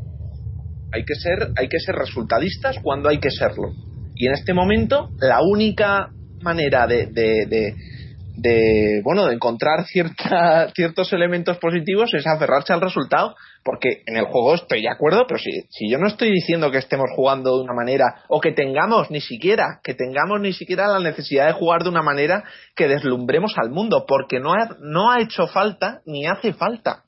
hay 0.93 1.05
que 1.05 1.15
ser 1.15 1.51
hay 1.57 1.69
que 1.69 1.79
ser 1.81 1.95
resultadistas 1.97 2.77
cuando 2.83 3.09
hay 3.09 3.19
que 3.19 3.31
serlo 3.31 3.73
y 4.19 4.27
en 4.27 4.35
este 4.35 4.53
momento 4.53 5.11
la 5.21 5.41
única 5.43 6.11
manera 6.43 6.87
de, 6.87 7.07
de, 7.07 9.01
bueno 9.03 9.27
de 9.27 9.35
encontrar 9.35 9.85
cierta, 9.87 10.71
ciertos 10.75 11.13
elementos 11.13 11.57
positivos 11.59 12.13
es 12.15 12.27
aferrarse 12.27 12.73
al 12.73 12.81
resultado 12.81 13.37
porque 13.65 14.03
en 14.07 14.17
el 14.17 14.25
juego 14.25 14.55
estoy 14.55 14.83
de 14.83 14.91
acuerdo 14.91 15.25
pero 15.27 15.39
si, 15.39 15.51
si 15.71 15.91
yo 15.91 15.99
no 15.99 16.09
estoy 16.09 16.31
diciendo 16.33 16.71
que 16.71 16.79
estemos 16.79 17.09
jugando 17.15 17.57
de 17.57 17.63
una 17.63 17.75
manera 17.75 18.23
o 18.29 18.41
que 18.41 18.53
tengamos 18.53 19.11
ni 19.11 19.21
siquiera 19.21 19.81
que 19.83 19.95
tengamos 19.95 20.41
ni 20.41 20.53
siquiera 20.53 20.89
la 20.89 21.01
necesidad 21.01 21.47
de 21.47 21.53
jugar 21.53 21.85
de 21.85 21.91
una 21.91 22.03
manera 22.03 22.45
que 22.75 22.89
deslumbremos 22.89 23.57
al 23.57 23.71
mundo 23.71 24.05
porque 24.07 24.41
no 24.41 24.53
ha, 24.53 24.77
no 24.81 25.11
ha 25.11 25.21
hecho 25.21 25.47
falta 25.47 26.01
ni 26.07 26.27
hace 26.27 26.53
falta 26.53 27.05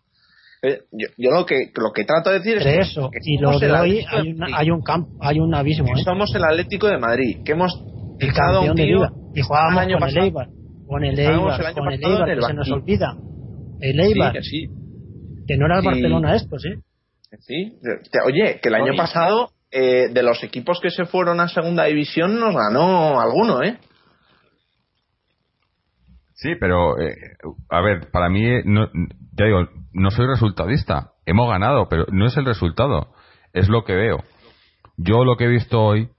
yo, 0.63 1.07
yo 1.17 1.31
lo 1.31 1.47
que 1.47 1.71
lo 1.75 1.93
que 1.93 2.05
trato 2.05 2.31
de 2.31 2.39
decir 2.41 2.59
es 2.59 2.65
que- 2.65 2.79
eso 2.81 3.11
que 3.11 3.19
y 3.23 3.39
lo 3.39 3.59
de 3.59 3.73
hoy 3.73 3.93
de 3.97 4.05
hay, 4.11 4.33
una- 4.33 4.39
Madrid 4.41 4.55
hay 4.59 4.71
un 4.71 4.83
campo, 4.83 5.11
hay 5.21 5.39
un 5.41 5.55
abismo, 5.55 5.87
que 5.95 6.01
¿eh? 6.01 6.05
somos 6.05 6.35
el 6.35 6.45
Atlético 6.45 6.87
de 6.89 6.99
Madrid, 6.99 7.39
que 7.45 7.53
hemos 7.53 7.73
a 8.69 8.71
un 8.71 8.77
de 8.77 8.85
tío. 8.85 9.09
Y 9.35 9.41
jugábamos 9.43 9.83
el 9.83 9.89
año 9.89 9.99
con 9.99 10.09
el. 10.09 10.19
Eibar, 10.19 10.49
con 10.87 11.05
el 11.05 11.19
Eibar, 11.19 11.61
el 11.61 11.75
con 11.75 11.93
el 11.93 12.05
Eibar, 12.05 12.29
el 12.31 12.39
que 12.41 12.47
se 12.47 12.55
nos 12.55 12.71
olvida. 12.71 13.17
El 13.81 13.95
Sí, 13.95 14.01
Eibar, 14.01 14.33
que 14.33 14.43
sí, 14.43 14.67
que 15.47 15.57
no 15.57 15.67
era 15.67 15.77
el 15.77 15.83
Sí. 15.83 15.87
Barcelona 15.89 16.37
¿eh? 16.37 16.39
que 17.31 17.37
sí. 17.39 17.79
Te- 17.83 18.19
Oye, 18.27 18.59
que 18.61 18.69
el 18.69 18.75
año 18.75 18.91
Oye. 18.91 18.97
pasado 18.97 19.51
eh, 19.73 20.09
de 20.13 20.23
los 20.25 20.43
equipos 20.43 20.81
que 20.81 20.91
se 20.91 21.05
fueron 21.07 21.39
a 21.41 21.49
segunda 21.49 21.85
división 21.85 22.39
nos 22.41 22.55
ganó 22.57 23.21
alguno, 23.21 23.63
¿eh? 23.63 23.79
Sí, 26.35 26.55
pero 26.59 26.99
eh, 27.01 27.15
a 27.69 27.81
ver, 27.83 28.11
para 28.11 28.29
mí, 28.31 28.45
eh, 28.47 28.63
no, 28.65 28.89
ya 29.37 29.45
digo, 29.45 29.69
no 29.93 30.11
soy 30.11 30.27
resultadista. 30.27 31.13
Hemos 31.27 31.49
ganado, 31.49 31.89
pero 31.89 32.07
no 32.11 32.27
es 32.27 32.37
el 32.37 32.45
resultado, 32.45 33.13
es 33.53 33.69
lo 33.69 33.85
que 33.85 33.95
veo. 33.95 34.19
Yo 34.97 35.25
lo 35.25 35.37
que 35.37 35.45
he 35.45 35.49
visto 35.49 35.81
hoy 35.81 36.11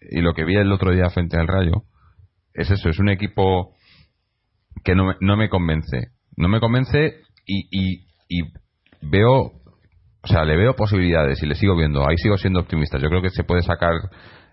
y 0.00 0.20
lo 0.20 0.34
que 0.34 0.44
vi 0.44 0.56
el 0.56 0.72
otro 0.72 0.92
día 0.92 1.10
frente 1.10 1.38
al 1.38 1.48
Rayo 1.48 1.82
es 2.54 2.70
eso, 2.70 2.88
es 2.88 2.98
un 2.98 3.10
equipo 3.10 3.74
que 4.82 4.94
no 4.94 5.14
no 5.20 5.36
me 5.36 5.48
convence. 5.48 6.08
No 6.36 6.48
me 6.48 6.60
convence 6.60 7.20
y, 7.46 7.68
y, 7.70 8.06
y 8.28 8.42
veo, 9.00 9.52
o 10.22 10.26
sea, 10.26 10.44
le 10.44 10.56
veo 10.56 10.74
posibilidades 10.74 11.42
y 11.42 11.46
le 11.46 11.54
sigo 11.54 11.76
viendo. 11.76 12.06
Ahí 12.06 12.16
sigo 12.18 12.36
siendo 12.36 12.60
optimista. 12.60 12.98
Yo 12.98 13.08
creo 13.08 13.22
que 13.22 13.30
se 13.30 13.44
puede 13.44 13.62
sacar, 13.62 13.94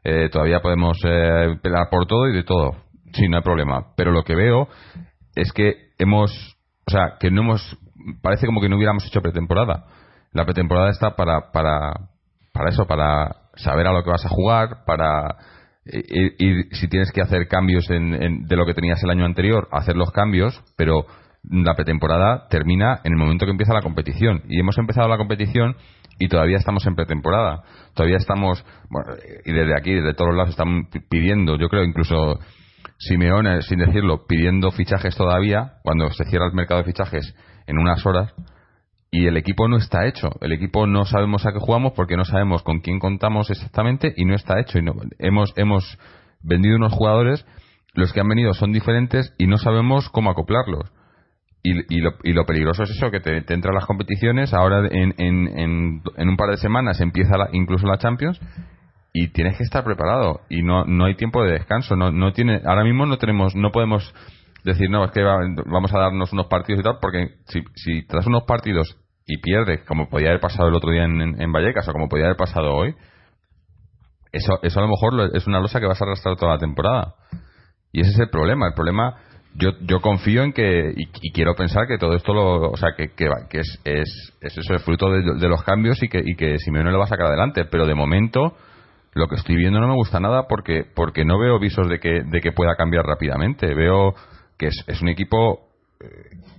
eh, 0.03 0.29
todavía 0.31 0.61
podemos 0.61 0.97
eh, 1.05 1.57
pelear 1.61 1.89
por 1.89 2.05
todo 2.05 2.27
y 2.29 2.33
de 2.33 2.43
todo. 2.43 2.75
Sí, 3.13 3.27
no 3.27 3.37
hay 3.37 3.43
problema. 3.43 3.93
Pero 3.95 4.11
lo 4.11 4.23
que 4.23 4.35
veo 4.35 4.67
es 5.35 5.51
que 5.51 5.91
hemos, 5.97 6.31
o 6.87 6.91
sea, 6.91 7.17
que 7.19 7.31
no 7.31 7.41
hemos, 7.41 7.77
parece 8.21 8.45
como 8.45 8.61
que 8.61 8.69
no 8.69 8.77
hubiéramos 8.77 9.05
hecho 9.05 9.21
pretemporada. 9.21 9.85
La 10.31 10.45
pretemporada 10.45 10.89
está 10.89 11.15
para, 11.15 11.51
para, 11.51 11.91
para 12.53 12.69
eso, 12.69 12.85
para 12.85 13.35
saber 13.55 13.87
a 13.87 13.91
lo 13.93 14.03
que 14.03 14.09
vas 14.09 14.25
a 14.25 14.29
jugar, 14.29 14.83
para 14.85 15.35
ir, 15.85 16.67
si 16.71 16.87
tienes 16.87 17.11
que 17.11 17.21
hacer 17.21 17.47
cambios 17.47 17.89
en, 17.89 18.13
en- 18.13 18.43
de 18.47 18.55
lo 18.55 18.65
que 18.65 18.73
tenías 18.73 19.03
el 19.03 19.09
año 19.09 19.25
anterior, 19.25 19.67
hacer 19.71 19.95
los 19.95 20.11
cambios, 20.11 20.59
pero 20.77 21.05
la 21.43 21.75
pretemporada 21.75 22.47
termina 22.49 23.01
en 23.03 23.13
el 23.13 23.17
momento 23.19 23.45
que 23.45 23.51
empieza 23.51 23.73
la 23.73 23.81
competición. 23.81 24.43
Y 24.47 24.59
hemos 24.59 24.77
empezado 24.77 25.07
la 25.09 25.17
competición 25.17 25.75
y 26.19 26.29
todavía 26.29 26.57
estamos 26.57 26.85
en 26.87 26.95
pretemporada. 26.95 27.63
Todavía 27.95 28.17
estamos, 28.17 28.63
bueno, 28.89 29.13
y 29.45 29.51
desde 29.51 29.75
aquí, 29.77 29.93
desde 29.93 30.13
todos 30.13 30.33
lados, 30.33 30.51
están 30.51 30.85
pi- 30.89 31.01
pidiendo, 31.09 31.57
yo 31.57 31.67
creo 31.69 31.83
incluso 31.83 32.39
Simeone, 32.97 33.61
sin 33.63 33.79
decirlo, 33.79 34.25
pidiendo 34.25 34.71
fichajes 34.71 35.15
todavía, 35.17 35.73
cuando 35.83 36.09
se 36.11 36.23
cierra 36.25 36.45
el 36.47 36.53
mercado 36.53 36.79
de 36.81 36.85
fichajes 36.85 37.35
en 37.67 37.77
unas 37.77 38.05
horas, 38.05 38.33
y 39.11 39.27
el 39.27 39.37
equipo 39.37 39.67
no 39.67 39.77
está 39.77 40.07
hecho. 40.07 40.29
El 40.41 40.53
equipo 40.53 40.87
no 40.87 41.05
sabemos 41.05 41.45
a 41.45 41.51
qué 41.53 41.59
jugamos 41.59 41.93
porque 41.95 42.17
no 42.17 42.25
sabemos 42.25 42.63
con 42.63 42.79
quién 42.79 42.97
contamos 42.99 43.49
exactamente 43.51 44.11
y 44.17 44.25
no 44.25 44.33
está 44.33 44.59
hecho. 44.59 44.79
Y 44.79 44.81
no- 44.81 44.95
hemos, 45.19 45.53
hemos 45.55 45.99
vendido 46.41 46.77
unos 46.77 46.93
jugadores, 46.93 47.45
los 47.93 48.11
que 48.11 48.21
han 48.21 48.27
venido 48.27 48.53
son 48.55 48.71
diferentes 48.73 49.33
y 49.37 49.45
no 49.45 49.57
sabemos 49.59 50.09
cómo 50.09 50.31
acoplarlos. 50.31 50.91
Y, 51.61 51.95
y 51.95 52.01
lo, 52.01 52.13
y 52.23 52.33
lo 52.33 52.45
peligroso 52.45 52.83
es 52.83 52.89
eso, 52.89 53.11
que 53.11 53.19
te, 53.19 53.39
te 53.43 53.53
entran 53.53 53.75
las 53.75 53.85
competiciones, 53.85 54.51
ahora 54.53 54.87
en, 54.91 55.13
en, 55.17 55.47
en, 55.59 56.01
en 56.17 56.29
un 56.29 56.35
par 56.35 56.49
de 56.49 56.57
semanas 56.57 56.99
empieza 56.99 57.37
la- 57.37 57.49
incluso 57.53 57.85
la 57.87 57.99
Champions 57.99 58.39
y 59.13 59.27
tienes 59.27 59.55
que 59.57 59.63
estar 59.63 59.83
preparado 59.83 60.41
y 60.49 60.63
no, 60.63 60.85
no 60.85 61.05
hay 61.05 61.15
tiempo 61.15 61.43
de 61.43 61.51
descanso. 61.53 61.95
No, 61.95 62.11
no 62.11 62.33
tiene, 62.33 62.61
ahora 62.65 62.83
mismo 62.83 63.05
no 63.05 63.17
tenemos, 63.19 63.55
no 63.55 63.71
podemos 63.71 64.11
decir, 64.63 64.89
no, 64.89 65.05
es 65.05 65.11
que 65.11 65.21
va- 65.23 65.39
vamos 65.65 65.93
a 65.93 65.99
darnos 65.99 66.31
unos 66.33 66.47
partidos 66.47 66.79
y 66.81 66.83
tal, 66.83 66.97
porque 67.01 67.35
si, 67.47 67.61
si 67.75 68.05
tras 68.07 68.25
unos 68.27 68.43
partidos 68.43 68.97
y 69.25 69.37
pierdes, 69.39 69.83
como 69.85 70.09
podía 70.09 70.29
haber 70.29 70.41
pasado 70.41 70.67
el 70.69 70.75
otro 70.75 70.91
día 70.91 71.03
en, 71.05 71.41
en, 71.41 71.51
Vallecas 71.51 71.87
o 71.87 71.93
como 71.93 72.09
podía 72.09 72.25
haber 72.25 72.37
pasado 72.37 72.73
hoy, 72.73 72.95
eso, 74.31 74.59
eso 74.63 74.79
a 74.79 74.83
lo 74.83 74.89
mejor 74.89 75.31
es 75.35 75.45
una 75.47 75.59
losa 75.59 75.79
que 75.79 75.85
vas 75.85 76.01
a 76.01 76.05
arrastrar 76.05 76.35
toda 76.37 76.53
la 76.53 76.59
temporada. 76.59 77.13
Y 77.91 78.01
ese 78.01 78.11
es 78.11 78.19
el 78.19 78.29
problema. 78.29 78.67
El 78.67 78.73
problema, 78.73 79.15
yo, 79.53 79.71
yo 79.81 80.01
confío 80.01 80.41
en 80.43 80.51
que, 80.53 80.91
y, 80.95 81.03
y 81.21 81.31
quiero 81.31 81.53
pensar 81.55 81.85
que 81.87 81.99
todo 81.99 82.15
esto 82.15 82.33
lo, 82.33 82.71
o 82.71 82.77
sea, 82.77 82.93
que, 82.97 83.09
que, 83.13 83.29
que 83.49 83.59
es, 83.59 83.79
es, 83.83 84.33
es 84.41 84.57
eso, 84.57 84.73
el 84.73 84.79
fruto 84.79 85.11
de, 85.11 85.21
de 85.39 85.47
los 85.47 85.63
cambios 85.63 86.01
y 86.01 86.09
que, 86.09 86.19
y 86.25 86.35
que 86.35 86.57
Simeone 86.57 86.91
lo 86.91 86.97
va 86.97 87.05
a 87.05 87.09
sacar 87.09 87.27
adelante. 87.27 87.65
Pero 87.65 87.85
de 87.85 87.93
momento, 87.93 88.55
lo 89.13 89.27
que 89.27 89.35
estoy 89.35 89.55
viendo 89.55 89.79
no 89.79 89.87
me 89.87 89.93
gusta 89.93 90.19
nada 90.19 90.47
porque, 90.49 90.83
porque 90.95 91.23
no 91.25 91.37
veo 91.37 91.59
visos 91.59 91.87
de 91.87 91.99
que, 91.99 92.23
de 92.25 92.41
que 92.41 92.51
pueda 92.51 92.75
cambiar 92.75 93.05
rápidamente. 93.05 93.75
Veo 93.75 94.15
que 94.57 94.67
es, 94.67 95.01
un 95.01 95.09
equipo, 95.09 95.67
eh, 95.99 96.07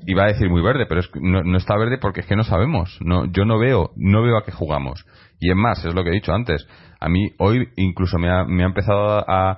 iba 0.07 0.24
a 0.24 0.28
decir 0.28 0.48
muy 0.50 0.62
verde, 0.62 0.87
pero 0.87 1.00
es, 1.00 1.11
no, 1.20 1.42
no 1.42 1.57
está 1.59 1.76
verde 1.76 1.98
porque 1.98 2.20
es 2.20 2.26
que 2.26 2.37
no 2.37 2.44
sabemos. 2.44 2.98
No, 3.00 3.26
yo 3.26 3.44
no 3.44 3.59
veo, 3.59 3.90
no 3.96 4.22
veo 4.22 4.37
a 4.37 4.44
qué 4.44 4.52
jugamos. 4.52 5.04
Y 5.40 5.50
es 5.50 5.57
más, 5.57 5.85
es 5.85 5.94
lo 5.94 6.02
que 6.04 6.11
he 6.11 6.14
dicho 6.14 6.33
antes. 6.33 6.66
A 7.00 7.09
mí 7.09 7.30
hoy 7.38 7.68
incluso 7.76 8.18
me 8.18 8.30
ha, 8.30 8.44
me 8.44 8.62
ha 8.62 8.66
empezado 8.66 9.18
a, 9.28 9.50
a, 9.50 9.57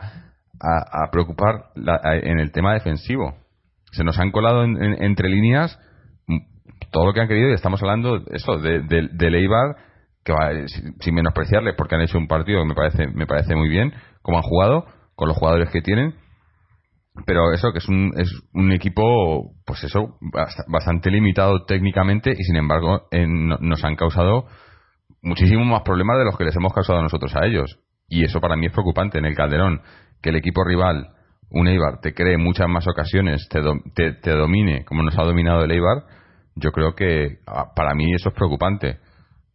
a 0.61 1.11
preocupar 1.13 1.67
la- 1.75 2.01
a- 2.03 2.17
en 2.17 2.41
el 2.41 2.51
tema 2.53 2.75
defensivo. 2.75 3.35
Se 3.93 4.05
nos 4.05 4.19
han 4.19 4.31
colado 4.33 4.65
en- 4.65 4.83
en- 4.83 5.03
entre 5.03 5.29
líneas 5.29 5.79
todo 6.91 7.07
lo 7.07 7.13
que 7.13 7.21
han 7.21 7.29
querido 7.29 7.51
y 7.51 7.55
estamos 7.55 7.83
hablando 7.83 8.23
eso 8.31 8.59
de, 8.59 8.81
de, 8.81 9.09
de 9.13 9.27
Eibar 9.39 9.77
que 10.25 10.33
va, 10.33 10.51
sin, 11.01 11.15
menospreciarles 11.15 11.75
porque 11.77 11.95
han 11.95 12.03
hecho 12.03 12.19
un 12.19 12.27
partido 12.29 12.61
que 12.63 12.69
me 12.69 12.75
parece 12.75 13.07
me 13.09 13.27
parece 13.27 13.55
muy 13.55 13.69
bien 13.69 13.93
como 14.23 14.39
han 14.39 14.43
jugado 14.45 14.87
con 15.15 15.29
los 15.29 15.37
jugadores 15.37 15.71
que 15.71 15.81
tienen 15.83 16.15
pero 17.25 17.53
eso 17.53 17.73
que 17.73 17.79
es 17.79 17.89
un, 17.89 18.13
es 18.17 18.31
un 18.53 18.73
equipo 18.73 19.53
pues 19.65 19.83
eso 19.85 20.19
bast- 20.21 20.65
bastante 20.69 21.11
limitado 21.11 21.65
técnicamente 21.65 22.31
y 22.33 22.43
sin 22.45 22.57
embargo 22.57 23.09
nos 23.61 23.85
han 23.85 23.97
causado 23.97 24.47
muchísimos 25.23 25.67
más 25.67 25.83
problemas 25.83 26.19
de 26.19 26.25
los 26.25 26.37
que 26.37 26.45
les 26.45 26.57
hemos 26.57 26.73
causado 26.73 27.03
nosotros 27.03 27.35
a 27.37 27.47
ellos. 27.47 27.79
Y 28.09 28.25
eso 28.25 28.41
para 28.41 28.57
mí 28.57 28.67
es 28.67 28.73
preocupante. 28.73 29.19
En 29.19 29.25
el 29.25 29.35
Calderón 29.35 29.81
que 30.23 30.31
el 30.31 30.37
equipo 30.37 30.63
rival 30.65 31.09
un 31.51 31.69
Eibar 31.69 32.01
te 32.01 32.13
cree 32.13 32.37
muchas 32.39 32.69
más 32.69 32.87
ocasiones 32.89 33.49
te, 33.49 33.61
do- 33.61 33.81
te, 33.95 34.13
te 34.15 34.33
domine 34.33 34.85
como 34.85 35.03
nos 35.05 35.17
ha 35.17 35.23
dominado 35.23 35.63
el 35.63 35.71
Eibar 35.71 36.03
yo 36.57 36.73
creo 36.73 36.95
que 36.97 37.39
ah, 37.47 37.67
para 37.77 37.95
mí 37.95 38.13
eso 38.15 38.31
es 38.31 38.35
preocupante 38.35 38.99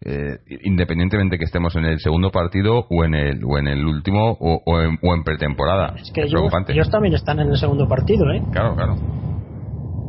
eh, 0.04 0.38
independientemente 0.64 1.38
que 1.38 1.44
estemos 1.46 1.76
en 1.76 1.86
el 1.86 2.00
segundo 2.00 2.32
partido 2.32 2.86
o 2.90 3.04
en 3.06 3.14
el 3.14 3.44
o 3.46 3.58
en 3.60 3.68
el 3.68 3.86
último 3.86 4.32
o, 4.40 4.62
o 4.66 4.80
en, 4.82 4.98
o 5.02 5.14
en 5.14 5.24
pretemporada 5.24 5.94
Es 5.96 6.12
que 6.12 6.22
es 6.22 6.28
ellos, 6.28 6.32
preocupante 6.42 6.74
ellos 6.74 6.90
también 6.90 7.14
están 7.14 7.40
en 7.40 7.50
el 7.50 7.58
segundo 7.58 7.88
partido, 7.88 8.32
¿eh? 8.32 8.42
claro 8.52 8.76
claro 8.76 8.96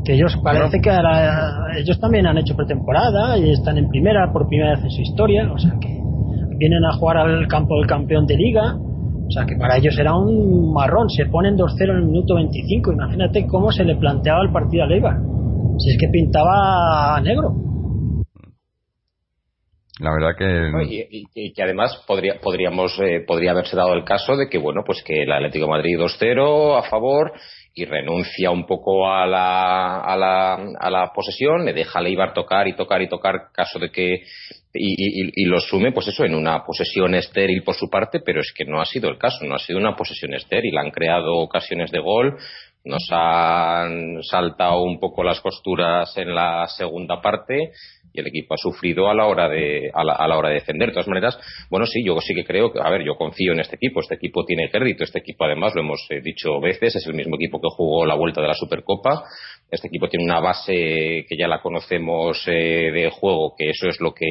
Que 0.05 0.15
ellos 0.15 0.35
parece 0.43 0.81
que 0.81 0.91
ahora- 0.91 1.77
ellos 1.79 2.01
también 2.01 2.27
han 2.27 2.39
hecho 2.39 2.57
pretemporada 2.57 3.37
y 3.39 3.51
están 3.51 3.77
en 3.79 3.89
primera 3.89 4.33
por 4.33 4.49
primera 4.49 4.77
vez 4.77 4.85
en 4.85 4.91
su 4.91 5.03
historia, 5.03 5.51
o 5.53 5.59
sea 5.59 5.73
que 5.81 5.89
vienen 6.59 6.85
a 6.85 6.93
jugar 6.97 7.19
al 7.19 7.47
campo 7.49 7.77
del 7.77 7.87
campeón 7.87 8.25
de 8.27 8.37
liga, 8.37 8.75
o 8.77 9.31
sea 9.31 9.45
que 9.47 9.57
para 9.57 9.77
ellos 9.77 9.97
era 9.99 10.15
un 10.17 10.73
marrón, 10.73 11.09
se 11.11 11.27
ponen 11.27 11.57
2-0 11.57 11.91
en 11.91 11.97
el 11.99 12.05
minuto 12.07 12.35
25, 12.37 12.93
imagínate 12.93 13.47
cómo 13.47 13.71
se 13.73 13.85
le 13.85 13.97
planteaba 13.97 14.43
el 14.43 14.53
partido 14.53 14.85
a 14.85 14.87
Leiva, 14.87 15.19
si 15.79 15.91
es 15.91 15.97
que 16.01 16.09
pintaba 16.09 17.21
negro. 17.23 17.55
La 20.03 20.11
verdad 20.11 20.37
que. 20.37 21.27
Y, 21.33 21.53
que 21.53 21.62
además 21.62 22.03
podría, 22.09 22.41
podríamos, 22.41 22.99
eh, 22.99 23.21
podría 23.25 23.53
haberse 23.53 23.77
dado 23.77 23.95
el 23.95 24.03
caso 24.03 24.37
de 24.37 24.49
que, 24.49 24.59
bueno, 24.59 24.83
pues 24.85 25.01
que 25.05 25.23
el 25.23 25.31
Atlético 25.31 25.69
Madrid 25.69 25.97
2-0 25.97 26.77
a 26.77 26.83
favor 26.83 27.33
y 27.73 27.85
renuncia 27.85 28.51
un 28.51 28.67
poco 28.67 29.09
a 29.09 29.25
la, 29.27 30.01
a 30.01 30.17
la, 30.17 30.55
a 30.55 30.91
la 30.91 31.12
posesión, 31.15 31.65
le 31.65 31.73
deja 31.73 32.01
a 32.01 32.03
Leibar 32.03 32.35
tocar 32.35 32.67
y 32.67 32.75
tocar 32.75 33.01
y 33.01 33.09
tocar, 33.09 33.53
caso 33.55 33.79
de 33.79 33.91
que. 33.91 34.25
Y, 34.75 35.43
y, 35.43 35.45
lo 35.45 35.61
sume, 35.61 35.93
pues 35.93 36.09
eso, 36.09 36.25
en 36.25 36.35
una 36.35 36.65
posesión 36.65 37.15
estéril 37.15 37.62
por 37.62 37.77
su 37.77 37.88
parte, 37.88 38.21
pero 38.25 38.41
es 38.41 38.53
que 38.57 38.65
no 38.65 38.81
ha 38.81 38.87
sido 38.87 39.09
el 39.09 39.19
caso, 39.19 39.45
no 39.45 39.55
ha 39.55 39.59
sido 39.61 39.79
una 39.79 39.95
posesión 39.95 40.35
estéril. 40.35 40.79
Han 40.79 40.91
creado 40.91 41.37
ocasiones 41.37 41.93
de 41.93 42.01
gol, 42.01 42.37
nos 42.85 43.07
han 43.12 44.21
saltado 44.23 44.83
un 44.83 44.99
poco 44.99 45.23
las 45.23 45.41
costuras 45.41 46.17
en 46.17 46.35
la 46.35 46.67
segunda 46.67 47.21
parte 47.21 47.71
y 48.12 48.20
el 48.20 48.27
equipo 48.27 48.55
ha 48.55 48.59
sufrido 48.59 49.09
a 49.09 49.14
la 49.14 49.27
hora 49.27 49.48
de 49.48 49.90
a 49.92 50.05
la, 50.05 50.14
a 50.14 50.29
la, 50.29 50.37
hora 50.37 50.48
de 50.51 50.57
defender. 50.57 50.88
De 50.88 50.94
todas 50.94 51.09
maneras, 51.09 51.38
bueno, 51.70 51.87
sí, 51.87 52.05
yo 52.05 52.20
sí 52.20 52.35
que 52.35 52.44
creo 52.44 52.72
que, 52.72 52.81
a 52.83 52.90
ver, 52.90 53.03
yo 53.05 53.14
confío 53.16 53.53
en 53.53 53.61
este 53.61 53.77
equipo. 53.77 54.01
Este 54.01 54.14
equipo 54.16 54.44
tiene 54.44 54.70
crédito. 54.70 55.05
Este 55.05 55.20
equipo, 55.20 55.44
además, 55.44 55.75
lo 55.75 55.81
hemos 55.81 56.07
eh, 56.11 56.20
dicho 56.22 56.61
veces, 56.61 56.96
es 56.96 57.07
el 57.07 57.14
mismo 57.14 57.37
equipo 57.37 57.61
que 57.61 57.68
jugó 57.70 58.05
la 58.05 58.14
vuelta 58.14 58.40
de 58.40 58.48
la 58.48 58.55
Supercopa. 58.55 59.25
Este 59.70 59.88
equipo 59.88 60.09
tiene 60.09 60.25
una 60.25 60.40
base 60.40 61.25
que 61.27 61.37
ya 61.38 61.48
la 61.48 61.62
conocemos 61.62 62.42
eh, 62.46 62.90
de 62.92 63.11
juego, 63.11 63.55
que 63.57 63.70
eso 63.70 63.88
es 63.88 64.01
lo 64.01 64.12
que 64.12 64.27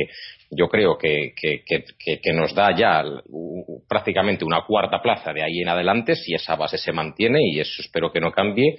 yo 0.52 0.68
creo 0.68 0.98
que, 0.98 1.34
que, 1.36 1.64
que, 1.66 2.34
nos 2.34 2.54
da 2.54 2.76
ya 2.76 3.04
prácticamente 3.88 4.44
una 4.44 4.66
cuarta 4.68 5.02
plaza 5.02 5.32
de 5.32 5.42
ahí 5.42 5.62
en 5.62 5.70
adelante 5.70 6.14
si 6.16 6.34
esa 6.34 6.58
base 6.58 6.78
se 6.78 6.92
mantiene 6.92 7.40
y 7.42 7.62
eso 7.62 7.82
espero 7.82 8.12
que 8.12 8.20
no 8.20 8.34
cambie 8.34 8.76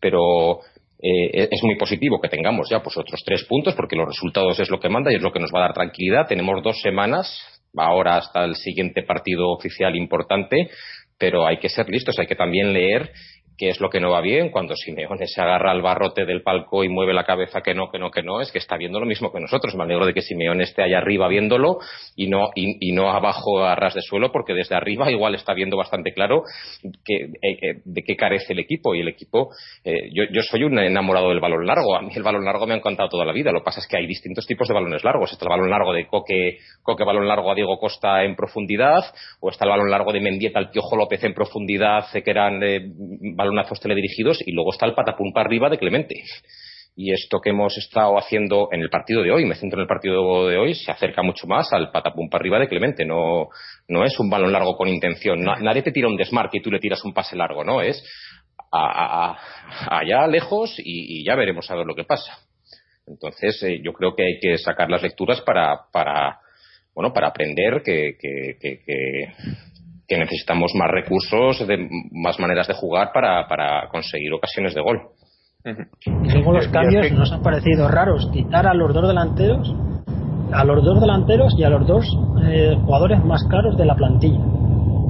pero 0.00 0.60
eh, 1.02 1.48
es 1.50 1.62
muy 1.62 1.76
positivo 1.76 2.20
que 2.20 2.28
tengamos 2.28 2.68
ya 2.70 2.82
pues 2.82 2.96
otros 2.96 3.22
tres 3.24 3.44
puntos 3.44 3.74
porque 3.74 3.96
los 3.96 4.08
resultados 4.08 4.58
es 4.58 4.70
lo 4.70 4.80
que 4.80 4.88
manda 4.88 5.12
y 5.12 5.16
es 5.16 5.22
lo 5.22 5.32
que 5.32 5.40
nos 5.40 5.52
va 5.52 5.58
a 5.58 5.62
dar 5.62 5.74
tranquilidad. 5.74 6.26
Tenemos 6.26 6.62
dos 6.62 6.80
semanas, 6.80 7.28
ahora 7.76 8.16
hasta 8.16 8.44
el 8.44 8.54
siguiente 8.56 9.02
partido 9.02 9.50
oficial 9.50 9.94
importante, 9.96 10.70
pero 11.18 11.46
hay 11.46 11.58
que 11.58 11.68
ser 11.68 11.88
listos, 11.88 12.18
hay 12.18 12.26
que 12.26 12.34
también 12.34 12.72
leer 12.72 13.10
qué 13.56 13.70
es 13.70 13.80
lo 13.80 13.90
que 13.90 14.00
no 14.00 14.10
va 14.10 14.20
bien 14.20 14.50
cuando 14.50 14.74
Simeone 14.76 15.26
se 15.26 15.40
agarra 15.40 15.70
al 15.70 15.82
barrote 15.82 16.24
del 16.24 16.42
palco 16.42 16.84
y 16.84 16.88
mueve 16.88 17.14
la 17.14 17.24
cabeza 17.24 17.60
que 17.62 17.74
no, 17.74 17.90
que 17.90 17.98
no, 17.98 18.10
que 18.10 18.22
no, 18.22 18.40
es 18.40 18.52
que 18.52 18.58
está 18.58 18.76
viendo 18.76 19.00
lo 19.00 19.06
mismo 19.06 19.32
que 19.32 19.40
nosotros. 19.40 19.74
Me 19.74 19.84
alegro 19.84 20.06
de 20.06 20.14
que 20.14 20.22
Simeone 20.22 20.64
esté 20.64 20.82
allá 20.82 20.98
arriba 20.98 21.28
viéndolo 21.28 21.78
y 22.14 22.28
no, 22.28 22.50
y, 22.54 22.92
no 22.92 23.10
abajo 23.10 23.64
a 23.64 23.74
ras 23.74 23.94
de 23.94 24.02
suelo, 24.02 24.32
porque 24.32 24.54
desde 24.54 24.74
arriba 24.74 25.10
igual 25.10 25.34
está 25.34 25.54
viendo 25.54 25.76
bastante 25.76 26.12
claro 26.12 26.42
que, 27.04 27.14
eh, 27.42 27.80
de 27.84 28.02
qué 28.02 28.16
carece 28.16 28.52
el 28.52 28.58
equipo. 28.58 28.94
Y 28.94 29.00
el 29.00 29.08
equipo, 29.08 29.50
eh, 29.84 30.08
yo, 30.12 30.24
yo, 30.32 30.42
soy 30.42 30.64
un 30.64 30.78
enamorado 30.78 31.28
del 31.30 31.40
balón 31.40 31.66
largo. 31.66 31.96
A 31.96 32.02
mí 32.02 32.10
el 32.14 32.22
balón 32.22 32.44
largo 32.44 32.66
me 32.66 32.74
ha 32.74 32.76
encantado 32.76 33.08
toda 33.08 33.24
la 33.24 33.32
vida. 33.32 33.52
Lo 33.52 33.60
que 33.60 33.64
pasa 33.64 33.80
es 33.80 33.86
que 33.86 33.96
hay 33.96 34.06
distintos 34.06 34.46
tipos 34.46 34.68
de 34.68 34.74
balones 34.74 35.04
largos. 35.04 35.32
Está 35.32 35.44
el 35.46 35.50
balón 35.50 35.70
largo 35.70 35.92
de 35.92 36.06
Coque, 36.06 36.58
Coque 36.82 37.04
balón 37.04 37.28
largo 37.28 37.50
a 37.50 37.54
Diego 37.54 37.78
Costa 37.78 38.24
en 38.24 38.36
profundidad, 38.36 39.04
o 39.40 39.50
está 39.50 39.64
el 39.64 39.70
balón 39.70 39.90
largo 39.90 40.12
de 40.12 40.20
Mendieta 40.20 40.58
al 40.58 40.70
Piojo 40.70 40.96
López 40.96 41.22
en 41.24 41.34
profundidad, 41.34 42.06
que 42.12 42.30
eran 42.30 42.62
eh, 42.62 42.80
balonazos 43.46 43.80
teledirigidos, 43.80 44.42
y 44.46 44.52
luego 44.52 44.72
está 44.72 44.86
el 44.86 44.94
patapum 44.94 45.32
para 45.32 45.46
arriba 45.46 45.70
de 45.70 45.78
Clemente. 45.78 46.22
Y 46.98 47.12
esto 47.12 47.40
que 47.40 47.50
hemos 47.50 47.76
estado 47.76 48.16
haciendo 48.16 48.68
en 48.72 48.80
el 48.80 48.88
partido 48.88 49.22
de 49.22 49.30
hoy, 49.30 49.44
me 49.44 49.54
centro 49.54 49.78
en 49.78 49.82
el 49.82 49.88
partido 49.88 50.48
de 50.48 50.56
hoy, 50.56 50.74
se 50.74 50.90
acerca 50.90 51.22
mucho 51.22 51.46
más 51.46 51.70
al 51.72 51.90
patapum 51.90 52.30
para 52.30 52.40
arriba 52.40 52.58
de 52.58 52.68
Clemente. 52.68 53.04
No, 53.04 53.48
no 53.88 54.04
es 54.04 54.18
un 54.18 54.30
balón 54.30 54.50
largo 54.50 54.76
con 54.76 54.88
intención. 54.88 55.44
nadie 55.44 55.82
te 55.82 55.92
tira 55.92 56.08
un 56.08 56.16
desmarque 56.16 56.58
y 56.58 56.62
tú 56.62 56.70
le 56.70 56.78
tiras 56.78 57.04
un 57.04 57.12
pase 57.12 57.36
largo, 57.36 57.64
¿no? 57.64 57.82
Es 57.82 58.02
allá 58.70 60.26
lejos 60.26 60.74
y, 60.78 61.22
ya 61.22 61.34
veremos 61.34 61.70
a 61.70 61.76
ver 61.76 61.84
lo 61.86 61.94
que 61.94 62.04
pasa. 62.04 62.38
Entonces, 63.06 63.62
eh, 63.62 63.80
yo 63.84 63.92
creo 63.92 64.16
que 64.16 64.24
hay 64.24 64.40
que 64.40 64.56
sacar 64.58 64.90
las 64.90 65.02
lecturas 65.02 65.42
para, 65.42 66.40
bueno, 66.94 67.12
para 67.12 67.28
aprender 67.28 67.82
que 67.84 68.16
necesitamos 70.08 70.72
más 70.74 70.90
recursos, 70.90 71.66
de, 71.66 71.88
más 72.12 72.38
maneras 72.38 72.68
de 72.68 72.74
jugar 72.74 73.10
para, 73.12 73.46
para 73.48 73.88
conseguir 73.88 74.32
ocasiones 74.32 74.74
de 74.74 74.82
gol. 74.82 75.00
Luego 76.06 76.52
los 76.52 76.68
cambios 76.68 77.10
nos 77.12 77.32
han 77.32 77.42
parecido 77.42 77.88
raros. 77.88 78.30
Quitar 78.32 78.66
a 78.66 78.74
los 78.74 78.94
dos 78.94 79.08
delanteros, 79.08 79.74
a 80.52 80.64
los 80.64 80.84
dos 80.84 81.00
delanteros 81.00 81.54
y 81.58 81.64
a 81.64 81.70
los 81.70 81.86
dos 81.86 82.04
eh, 82.44 82.76
jugadores 82.84 83.24
más 83.24 83.42
caros 83.50 83.76
de 83.76 83.84
la 83.84 83.96
plantilla. 83.96 84.40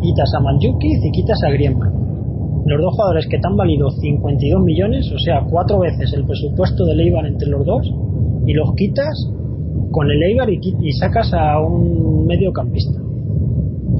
Quitas 0.02 0.32
a 0.36 0.40
Manjukic 0.40 1.04
y 1.04 1.10
quitas 1.12 1.38
a 1.46 1.50
Griezmann. 1.50 1.92
Los 2.64 2.80
dos 2.80 2.94
jugadores 2.94 3.26
que 3.30 3.38
te 3.38 3.46
han 3.46 3.56
valido 3.56 3.90
52 3.90 4.62
millones, 4.62 5.12
o 5.12 5.18
sea, 5.18 5.42
cuatro 5.48 5.78
veces 5.80 6.12
el 6.14 6.24
presupuesto 6.24 6.84
de 6.86 7.02
Eibar 7.02 7.26
entre 7.26 7.48
los 7.48 7.64
dos, 7.64 7.86
y 8.46 8.54
los 8.54 8.74
quitas 8.74 9.30
con 9.92 10.10
el 10.10 10.22
Eibar 10.22 10.50
y, 10.50 10.58
y 10.80 10.92
sacas 10.92 11.32
a 11.32 11.60
un 11.60 12.26
mediocampista. 12.26 13.05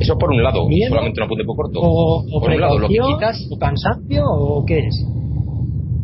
Eso 0.00 0.18
por 0.18 0.30
un 0.30 0.42
lado, 0.42 0.66
solamente 0.88 1.20
un 1.20 1.24
apunte 1.24 1.44
poco 1.44 1.62
corto. 1.62 1.80
O, 1.82 2.40
por 2.40 2.50
un 2.50 2.60
lado, 2.60 2.78
lo 2.78 2.88
que 2.88 2.98
quitas. 2.98 3.46
¿O 3.50 3.58
cansancio 3.58 4.24
o 4.24 4.64
qué 4.64 4.78
es? 4.78 5.04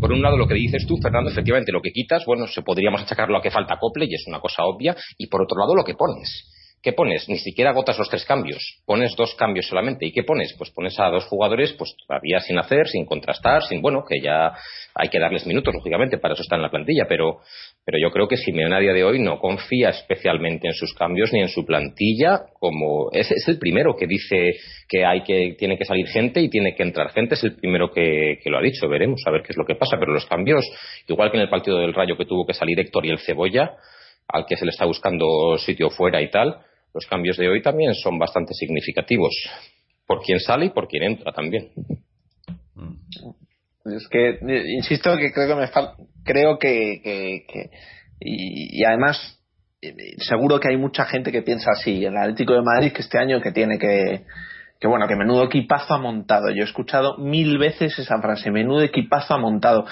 Por 0.00 0.12
un 0.12 0.20
lado, 0.20 0.37
lo 0.37 0.48
que 0.48 0.55
dices 0.55 0.85
tú, 0.87 0.96
Fernando, 1.00 1.31
efectivamente, 1.31 1.70
lo 1.70 1.81
que 1.81 1.92
quitas, 1.92 2.24
bueno, 2.26 2.46
se 2.48 2.62
podríamos 2.62 3.02
achacarlo 3.02 3.38
a 3.38 3.42
que 3.42 3.50
falta 3.50 3.74
acople 3.74 4.07
y 4.07 4.14
es 4.14 4.24
una 4.26 4.40
cosa 4.40 4.64
obvia. 4.64 4.96
Y 5.16 5.28
por 5.28 5.42
otro 5.42 5.59
lado, 5.59 5.76
lo 5.76 5.85
que 5.85 5.94
pones. 5.94 6.48
¿Qué 6.83 6.92
pones? 6.92 7.28
Ni 7.28 7.38
siquiera 7.38 7.70
agotas 7.70 7.96
los 7.96 8.11
tres 8.11 8.24
cambios. 8.24 8.83
Pones 8.85 9.14
dos 9.14 9.37
cambios 9.37 9.68
solamente. 9.68 10.05
¿Y 10.05 10.11
qué 10.11 10.24
pones? 10.24 10.52
Pues 10.59 10.72
pones 10.72 10.98
a 10.98 11.09
dos 11.11 11.24
jugadores, 11.26 11.72
pues 11.74 11.94
todavía 12.09 12.40
sin 12.40 12.59
hacer, 12.59 12.88
sin 12.88 13.07
contrastar, 13.07 13.62
sin, 13.62 13.81
bueno, 13.81 14.02
que 14.05 14.20
ya 14.20 14.52
hay 14.92 15.09
que 15.09 15.20
darles 15.20 15.46
minutos, 15.46 15.72
lógicamente, 15.72 16.18
para 16.18 16.35
eso 16.35 16.42
está 16.42 16.57
en 16.57 16.62
la 16.62 16.70
plantilla, 16.70 17.07
pero, 17.09 17.38
pero 17.85 17.99
yo 17.99 18.11
creo 18.12 18.29
que 18.29 18.37
Simeone 18.37 18.77
a 18.77 18.79
día 18.79 18.92
de 18.92 19.03
hoy 19.03 19.18
no 19.18 19.40
confía 19.40 19.88
especialmente 19.88 20.68
en 20.68 20.75
sus 20.75 20.95
cambios 20.95 21.33
ni 21.33 21.40
en 21.40 21.49
su 21.49 21.64
plantilla, 21.64 22.42
como 22.61 23.11
es, 23.11 23.31
es 23.33 23.49
el 23.49 23.59
primero 23.59 23.97
que 23.97 24.07
dice 24.07 24.53
que 24.88 25.05
hay 25.05 25.23
que, 25.23 25.57
tiene 25.59 25.77
que 25.77 25.85
salir 25.85 26.07
gente 26.07 26.40
y 26.40 26.49
tiene 26.49 26.77
que 26.77 26.85
entrar 26.85 27.11
gente, 27.11 27.35
es 27.35 27.42
el 27.42 27.57
primero 27.57 27.90
que, 27.90 28.38
lo 28.45 28.59
ha 28.59 28.62
dicho. 28.62 28.88
Veremos 28.88 29.21
a 29.27 29.33
ver 29.33 29.42
qué 29.42 29.49
es 29.51 29.57
lo 29.57 29.64
que 29.64 29.75
pasa, 29.75 29.97
pero 29.99 30.12
los 30.12 30.27
cambios, 30.27 30.64
igual 31.09 31.31
que 31.31 31.38
en 31.38 31.42
el 31.42 31.51
partido 31.51 31.79
del 31.79 31.92
Rayo 31.92 32.16
que 32.16 32.25
tuvo 32.25 32.47
que 32.47 32.55
salir 32.55 32.79
Héctor 32.79 33.05
y 33.07 33.11
el 33.11 33.18
Cebolla, 33.18 33.73
al 34.29 34.47
que 34.47 34.57
se 34.57 34.64
le 34.64 34.71
está 34.71 34.85
buscando 34.85 35.59
sitio 35.59 35.90
fuera 35.90 36.23
y 36.23 36.31
tal, 36.31 36.59
los 36.95 37.07
cambios 37.07 37.37
de 37.37 37.49
hoy 37.49 37.62
también 37.62 37.95
son 37.95 38.16
bastante 38.16 38.55
significativos. 38.55 39.33
Por 40.07 40.21
quién 40.23 40.38
sale 40.38 40.66
y 40.66 40.71
por 40.71 40.87
quién 40.87 41.03
entra 41.03 41.33
también. 41.33 41.71
Es 43.85 44.09
que, 44.09 44.38
insisto 44.77 45.16
que 45.16 45.33
creo 45.33 45.49
que 45.49 45.55
me 45.55 45.66
falta, 45.68 45.97
creo 46.25 46.59
que, 46.59 47.71
y, 48.21 48.85
además 48.85 49.38
seguro 50.18 50.61
que 50.61 50.68
hay 50.68 50.77
mucha 50.77 51.05
gente 51.07 51.33
que 51.33 51.42
piensa 51.42 51.73
así, 51.73 52.05
el 52.05 52.16
Atlético 52.16 52.55
de 52.55 52.62
Madrid 52.62 52.92
que 52.92 53.03
este 53.03 53.18
año 53.18 53.40
que 53.40 53.51
tiene 53.51 53.79
que, 53.79 54.25
que 54.79 54.88
bueno, 54.88 55.09
que 55.09 55.16
menudo 55.16 55.45
equipazo 55.45 55.95
ha 55.95 55.99
montado. 55.99 56.51
Yo 56.51 56.62
he 56.62 56.66
escuchado 56.66 57.18
mil 57.18 57.59
veces 57.59 57.99
esa 57.99 58.21
frase, 58.21 58.51
menudo 58.51 58.83
equipazo 58.83 59.35
ha 59.35 59.38
montado 59.38 59.87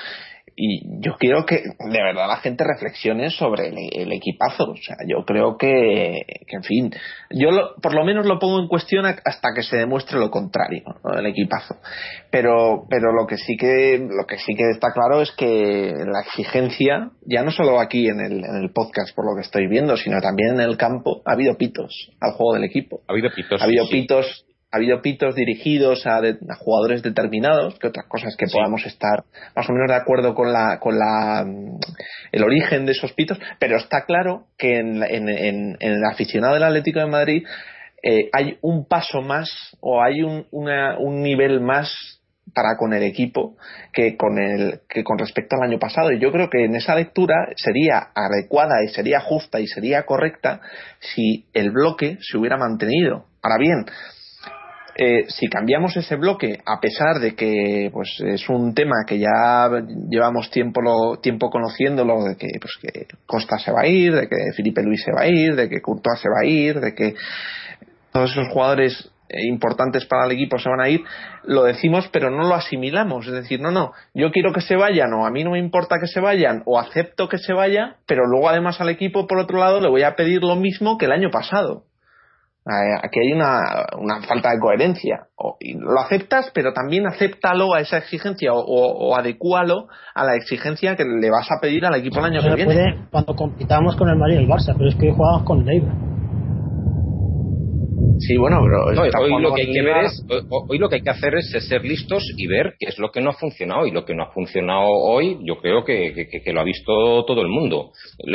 y 0.62 1.00
yo 1.00 1.16
quiero 1.18 1.46
que 1.46 1.56
de 1.56 2.02
verdad 2.02 2.28
la 2.28 2.36
gente 2.36 2.64
reflexione 2.64 3.30
sobre 3.30 3.68
el, 3.68 4.12
equipazo. 4.12 4.72
O 4.72 4.76
sea, 4.76 4.96
yo 5.08 5.24
creo 5.24 5.56
que, 5.56 6.20
que 6.46 6.56
en 6.56 6.62
fin, 6.62 6.90
yo 7.30 7.48
por 7.80 7.94
lo 7.94 8.04
menos 8.04 8.26
lo 8.26 8.38
pongo 8.38 8.60
en 8.60 8.68
cuestión 8.68 9.06
hasta 9.06 9.48
que 9.54 9.62
se 9.62 9.78
demuestre 9.78 10.18
lo 10.18 10.30
contrario, 10.30 10.82
¿no? 11.02 11.18
el 11.18 11.24
equipazo. 11.24 11.76
Pero, 12.30 12.84
pero 12.90 13.12
lo 13.12 13.26
que 13.26 13.38
sí 13.38 13.56
que, 13.56 13.98
lo 13.98 14.26
que 14.26 14.36
sí 14.36 14.54
que 14.54 14.68
está 14.70 14.92
claro 14.92 15.22
es 15.22 15.32
que 15.32 15.94
la 15.96 16.20
exigencia, 16.20 17.10
ya 17.22 17.42
no 17.42 17.50
solo 17.50 17.80
aquí 17.80 18.08
en 18.08 18.20
el, 18.20 18.44
en 18.44 18.56
el 18.56 18.70
podcast 18.72 19.14
por 19.14 19.24
lo 19.24 19.34
que 19.36 19.46
estoy 19.46 19.66
viendo, 19.66 19.96
sino 19.96 20.20
también 20.20 20.56
en 20.56 20.60
el 20.60 20.76
campo, 20.76 21.22
ha 21.24 21.32
habido 21.32 21.56
pitos 21.56 22.10
al 22.20 22.32
juego 22.32 22.52
del 22.54 22.64
equipo. 22.64 23.00
Ha 23.08 23.12
habido 23.12 23.30
pitos. 23.34 23.62
Ha 23.62 23.64
habido 23.64 23.88
pitos 23.88 24.44
ha 24.72 24.76
habido 24.76 25.02
pitos 25.02 25.34
dirigidos 25.34 26.06
a, 26.06 26.20
jugadores 26.58 27.02
determinados, 27.02 27.78
que 27.78 27.88
otras 27.88 28.06
cosas 28.06 28.36
que 28.36 28.46
podamos 28.46 28.86
estar 28.86 29.24
más 29.56 29.68
o 29.68 29.72
menos 29.72 29.88
de 29.88 29.96
acuerdo 29.96 30.34
con 30.34 30.52
la, 30.52 30.78
con 30.78 30.96
la, 30.96 31.44
mm, 31.44 31.78
el 32.32 32.44
origen 32.44 32.86
de 32.86 32.92
esos 32.92 33.12
pitos, 33.12 33.38
pero 33.58 33.76
está 33.78 34.04
claro 34.04 34.46
que 34.56 34.78
en, 34.78 35.02
en, 35.02 35.76
el 35.80 36.04
aficionado 36.04 36.54
del 36.54 36.62
Atlético 36.62 37.00
de 37.00 37.06
Madrid 37.06 37.44
eh, 38.02 38.30
hay 38.32 38.58
un 38.62 38.86
paso 38.86 39.22
más 39.22 39.50
o 39.80 40.02
hay 40.02 40.22
un, 40.22 40.46
un 40.52 41.22
nivel 41.22 41.60
más 41.60 41.92
para 42.54 42.76
con 42.76 42.92
el 42.92 43.02
equipo 43.02 43.56
que 43.92 44.16
con 44.16 44.38
el 44.38 44.80
que 44.88 45.04
con 45.04 45.18
respecto 45.18 45.56
al 45.56 45.68
año 45.68 45.78
pasado. 45.78 46.10
Y 46.12 46.18
yo 46.18 46.32
creo 46.32 46.48
que 46.48 46.64
en 46.64 46.74
esa 46.74 46.94
lectura 46.94 47.34
sería 47.56 48.08
adecuada 48.14 48.82
y 48.84 48.88
sería 48.88 49.20
justa 49.20 49.60
y 49.60 49.66
sería 49.66 50.04
correcta 50.04 50.60
si 51.00 51.46
el 51.52 51.70
bloque 51.70 52.18
se 52.20 52.38
hubiera 52.38 52.56
mantenido. 52.56 53.26
Ahora 53.42 53.58
bien 53.58 53.84
eh, 55.02 55.24
si 55.28 55.48
cambiamos 55.48 55.96
ese 55.96 56.16
bloque, 56.16 56.60
a 56.66 56.78
pesar 56.78 57.20
de 57.20 57.34
que 57.34 57.88
pues 57.90 58.20
es 58.20 58.46
un 58.50 58.74
tema 58.74 58.96
que 59.06 59.18
ya 59.18 59.70
llevamos 60.10 60.50
tiempo 60.50 61.18
tiempo 61.22 61.48
conociéndolo, 61.48 62.22
de 62.22 62.36
que 62.36 62.48
pues 62.60 62.74
que 62.82 63.06
Costa 63.24 63.58
se 63.58 63.72
va 63.72 63.80
a 63.80 63.86
ir, 63.86 64.14
de 64.14 64.28
que 64.28 64.52
Felipe 64.54 64.82
Luis 64.82 65.02
se 65.02 65.10
va 65.10 65.22
a 65.22 65.26
ir, 65.26 65.56
de 65.56 65.70
que 65.70 65.80
Courtois 65.80 66.20
se 66.20 66.28
va 66.28 66.40
a 66.42 66.44
ir, 66.44 66.80
de 66.80 66.94
que 66.94 67.14
todos 68.12 68.30
esos 68.30 68.48
jugadores 68.48 69.10
importantes 69.30 70.04
para 70.04 70.26
el 70.26 70.32
equipo 70.32 70.58
se 70.58 70.68
van 70.68 70.80
a 70.80 70.90
ir, 70.90 71.02
lo 71.44 71.64
decimos 71.64 72.10
pero 72.12 72.30
no 72.30 72.46
lo 72.46 72.54
asimilamos. 72.54 73.26
Es 73.26 73.32
decir, 73.32 73.58
no, 73.58 73.70
no, 73.70 73.92
yo 74.12 74.30
quiero 74.32 74.52
que 74.52 74.60
se 74.60 74.76
vayan 74.76 75.14
o 75.14 75.24
a 75.24 75.30
mí 75.30 75.44
no 75.44 75.52
me 75.52 75.60
importa 75.60 75.96
que 75.98 76.08
se 76.08 76.20
vayan 76.20 76.62
o 76.66 76.78
acepto 76.78 77.26
que 77.30 77.38
se 77.38 77.54
vaya, 77.54 77.96
pero 78.04 78.26
luego 78.26 78.50
además 78.50 78.82
al 78.82 78.90
equipo 78.90 79.26
por 79.26 79.38
otro 79.38 79.60
lado 79.60 79.80
le 79.80 79.88
voy 79.88 80.02
a 80.02 80.14
pedir 80.14 80.42
lo 80.42 80.56
mismo 80.56 80.98
que 80.98 81.06
el 81.06 81.12
año 81.12 81.30
pasado. 81.30 81.84
Aquí 82.66 83.20
hay 83.20 83.32
una, 83.32 83.86
una 83.98 84.20
falta 84.22 84.50
de 84.50 84.58
coherencia. 84.60 85.26
O, 85.36 85.56
lo 85.60 86.00
aceptas, 86.00 86.50
pero 86.54 86.72
también 86.72 87.06
acéptalo 87.06 87.74
a 87.74 87.80
esa 87.80 87.98
exigencia 87.98 88.52
o, 88.52 88.60
o, 88.60 89.16
adecúalo 89.16 89.88
a 90.14 90.24
la 90.24 90.36
exigencia 90.36 90.94
que 90.94 91.04
le 91.04 91.30
vas 91.30 91.50
a 91.50 91.60
pedir 91.60 91.86
al 91.86 91.94
equipo 91.94 92.18
el 92.18 92.26
año 92.26 92.42
que 92.42 92.54
viene. 92.54 92.64
Puede 92.64 93.08
cuando 93.10 93.34
compitamos 93.34 93.96
con 93.96 94.08
el 94.08 94.16
Madrid 94.16 94.36
y 94.36 94.42
el 94.42 94.48
Barça, 94.48 94.74
pero 94.76 94.88
es 94.88 94.94
que 94.96 95.06
hoy 95.06 95.14
jugamos 95.16 95.44
con 95.44 95.68
el 95.68 95.82
Sí, 98.20 98.36
bueno, 98.36 98.60
pero 98.62 99.02
hoy, 99.02 99.42
lo 99.42 99.54
que 99.54 99.62
hay 99.62 99.72
que 99.72 99.82
ver 99.82 100.04
es, 100.04 100.24
hoy, 100.68 100.78
lo 100.78 100.88
que 100.88 100.96
hay 100.96 101.02
que 101.02 101.10
hacer 101.10 101.34
es 101.36 101.50
ser 101.68 101.84
listos 101.84 102.22
y 102.36 102.46
ver 102.46 102.74
qué 102.78 102.86
es 102.88 102.98
lo 102.98 103.10
que 103.10 103.20
no 103.20 103.30
ha 103.30 103.32
funcionado 103.32 103.86
y 103.86 103.92
lo 103.92 104.04
que 104.04 104.14
no 104.14 104.24
ha 104.24 104.32
funcionado 104.32 104.88
hoy, 104.88 105.38
yo 105.42 105.56
creo 105.58 105.84
que, 105.84 106.28
lo 106.52 106.60
ha 106.60 106.64
visto 106.64 107.24
todo 107.24 107.40
el 107.40 107.48
mundo. 107.48 107.92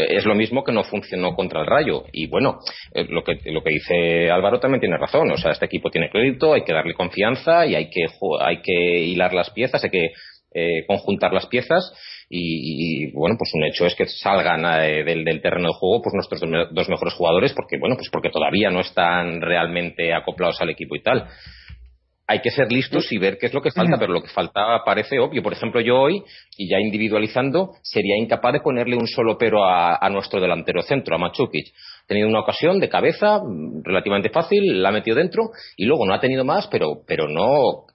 Es 0.09 0.25
lo 0.25 0.33
mismo 0.33 0.63
que 0.63 0.71
no 0.71 0.83
funcionó 0.83 1.35
contra 1.35 1.61
el 1.61 1.67
Rayo 1.67 2.03
y 2.11 2.27
bueno, 2.27 2.59
eh, 2.93 3.05
lo 3.09 3.23
que 3.23 3.37
lo 3.45 3.61
que 3.63 3.71
dice 3.71 4.31
Álvaro 4.31 4.59
también 4.59 4.79
tiene 4.79 4.97
razón. 4.97 5.29
O 5.31 5.37
sea, 5.37 5.51
este 5.51 5.65
equipo 5.65 5.89
tiene 5.91 6.09
crédito, 6.09 6.53
hay 6.53 6.63
que 6.63 6.73
darle 6.73 6.93
confianza 6.93 7.65
y 7.65 7.75
hay 7.75 7.89
que 7.89 8.05
hay 8.41 8.61
que 8.61 8.99
hilar 9.03 9.33
las 9.33 9.51
piezas, 9.51 9.83
hay 9.83 9.91
que 9.91 10.09
eh, 10.55 10.85
conjuntar 10.87 11.33
las 11.33 11.47
piezas 11.47 11.91
y, 12.29 13.11
bueno 13.11 13.35
pues 13.37 13.51
un 13.53 13.65
hecho 13.65 13.85
es 13.85 13.93
que 13.93 14.05
salgan 14.05 14.63
eh, 14.81 15.03
del, 15.03 15.41
terreno 15.41 15.67
de 15.67 15.73
juego 15.77 16.01
pues 16.01 16.13
nuestros 16.13 16.41
dos 16.71 16.89
mejores 16.89 17.13
jugadores 17.13 17.53
porque 17.53 17.77
bueno 17.77 17.95
pues 17.97 18.09
porque 18.09 18.29
todavía 18.29 18.69
no 18.71 18.79
están 18.79 19.41
realmente 19.41 20.13
acoplados 20.13 20.61
al 20.61 20.69
equipo 20.69 20.95
y 20.95 21.01
tal. 21.01 21.27
Hay 22.27 22.39
que 22.39 22.49
ser 22.49 22.71
listos 22.71 23.11
y 23.11 23.19
ver 23.19 23.37
qué 23.37 23.45
es 23.45 23.53
lo 23.53 23.61
que 23.61 23.69
falta, 23.69 23.97
pero 23.99 24.11
lo 24.11 24.23
que 24.23 24.29
falta 24.29 24.81
parece 24.83 25.19
obvio. 25.19 25.43
Por 25.43 25.53
ejemplo, 25.53 25.79
yo 25.79 25.95
hoy, 25.95 26.23
y 26.57 26.67
ya 26.67 26.79
individualizando, 26.79 27.73
sería 27.83 28.17
incapaz 28.17 28.53
de 28.53 28.61
ponerle 28.61 28.95
un 28.95 29.05
solo 29.05 29.37
pero 29.37 29.63
a, 29.63 30.03
a 30.03 30.09
nuestro 30.09 30.41
delantero 30.41 30.81
centro, 30.81 31.13
a 31.13 31.19
Machukic 31.19 31.67
tenido 32.07 32.27
una 32.27 32.41
ocasión 32.41 32.79
de 32.79 32.89
cabeza 32.89 33.39
mm, 33.39 33.83
relativamente 33.83 34.29
fácil, 34.29 34.81
la 34.81 34.89
ha 34.89 34.91
metido 34.91 35.17
dentro 35.17 35.51
y 35.75 35.85
luego 35.85 36.05
no 36.05 36.13
ha 36.13 36.19
tenido 36.19 36.45
más, 36.45 36.67
pero, 36.67 37.01
pero 37.07 37.27
no, 37.27 37.85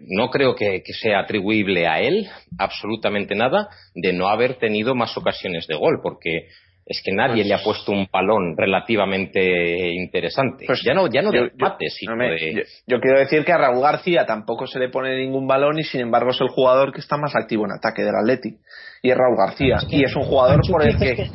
no 0.00 0.30
creo 0.30 0.54
que, 0.54 0.82
sea 1.00 1.20
atribuible 1.20 1.86
a 1.86 2.00
él 2.00 2.28
absolutamente 2.58 3.34
nada 3.34 3.68
de 3.94 4.12
no 4.12 4.28
haber 4.28 4.56
tenido 4.56 4.94
más 4.94 5.16
ocasiones 5.16 5.66
de 5.66 5.74
gol, 5.74 6.00
porque 6.02 6.48
es 6.84 7.00
que 7.04 7.12
nadie 7.12 7.44
le 7.44 7.54
ha 7.54 7.58
pues 7.58 7.78
puesto 7.78 7.92
un 7.92 8.06
palón 8.06 8.56
relativamente 8.56 9.92
interesante. 9.94 10.64
Pues 10.66 10.82
ya 10.84 10.94
no, 10.94 11.08
ya 11.08 11.22
no 11.22 11.30
de 11.30 11.50
sino 11.90 12.16
de... 12.16 12.64
yo, 12.86 13.00
quiero 13.00 13.18
decir 13.18 13.44
que 13.44 13.52
a 13.52 13.58
Raúl 13.58 13.82
García 13.82 14.26
tampoco 14.26 14.66
se 14.66 14.78
le 14.78 14.88
pone 14.88 15.16
ningún 15.16 15.46
balón 15.46 15.78
y 15.78 15.84
sin 15.84 16.00
embargo 16.00 16.30
es 16.30 16.40
el 16.40 16.48
jugador 16.48 16.92
que 16.92 17.00
está 17.00 17.16
más 17.16 17.34
activo 17.36 17.64
en 17.66 17.72
ataque 17.72 18.02
del 18.02 18.14
Atleti. 18.14 18.56
Y 19.02 19.10
es 19.10 19.16
Raúl 19.16 19.36
García. 19.36 19.78
y 19.88 20.04
es 20.04 20.14
un 20.16 20.22
jugador 20.22 20.60
por 20.70 20.86
el 20.86 20.98
que... 20.98 21.30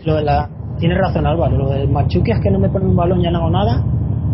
Tiene 0.79 0.95
razón 0.95 1.25
Álvaro, 1.25 1.57
lo 1.57 1.69
del 1.69 1.87
Machuki 1.89 2.31
es 2.31 2.39
que 2.39 2.51
no 2.51 2.59
me 2.59 2.69
pone 2.69 2.85
un 2.85 2.95
balón 2.95 3.21
y 3.21 3.23
ya 3.23 3.31
no 3.31 3.39
hago 3.39 3.49
nada. 3.49 3.83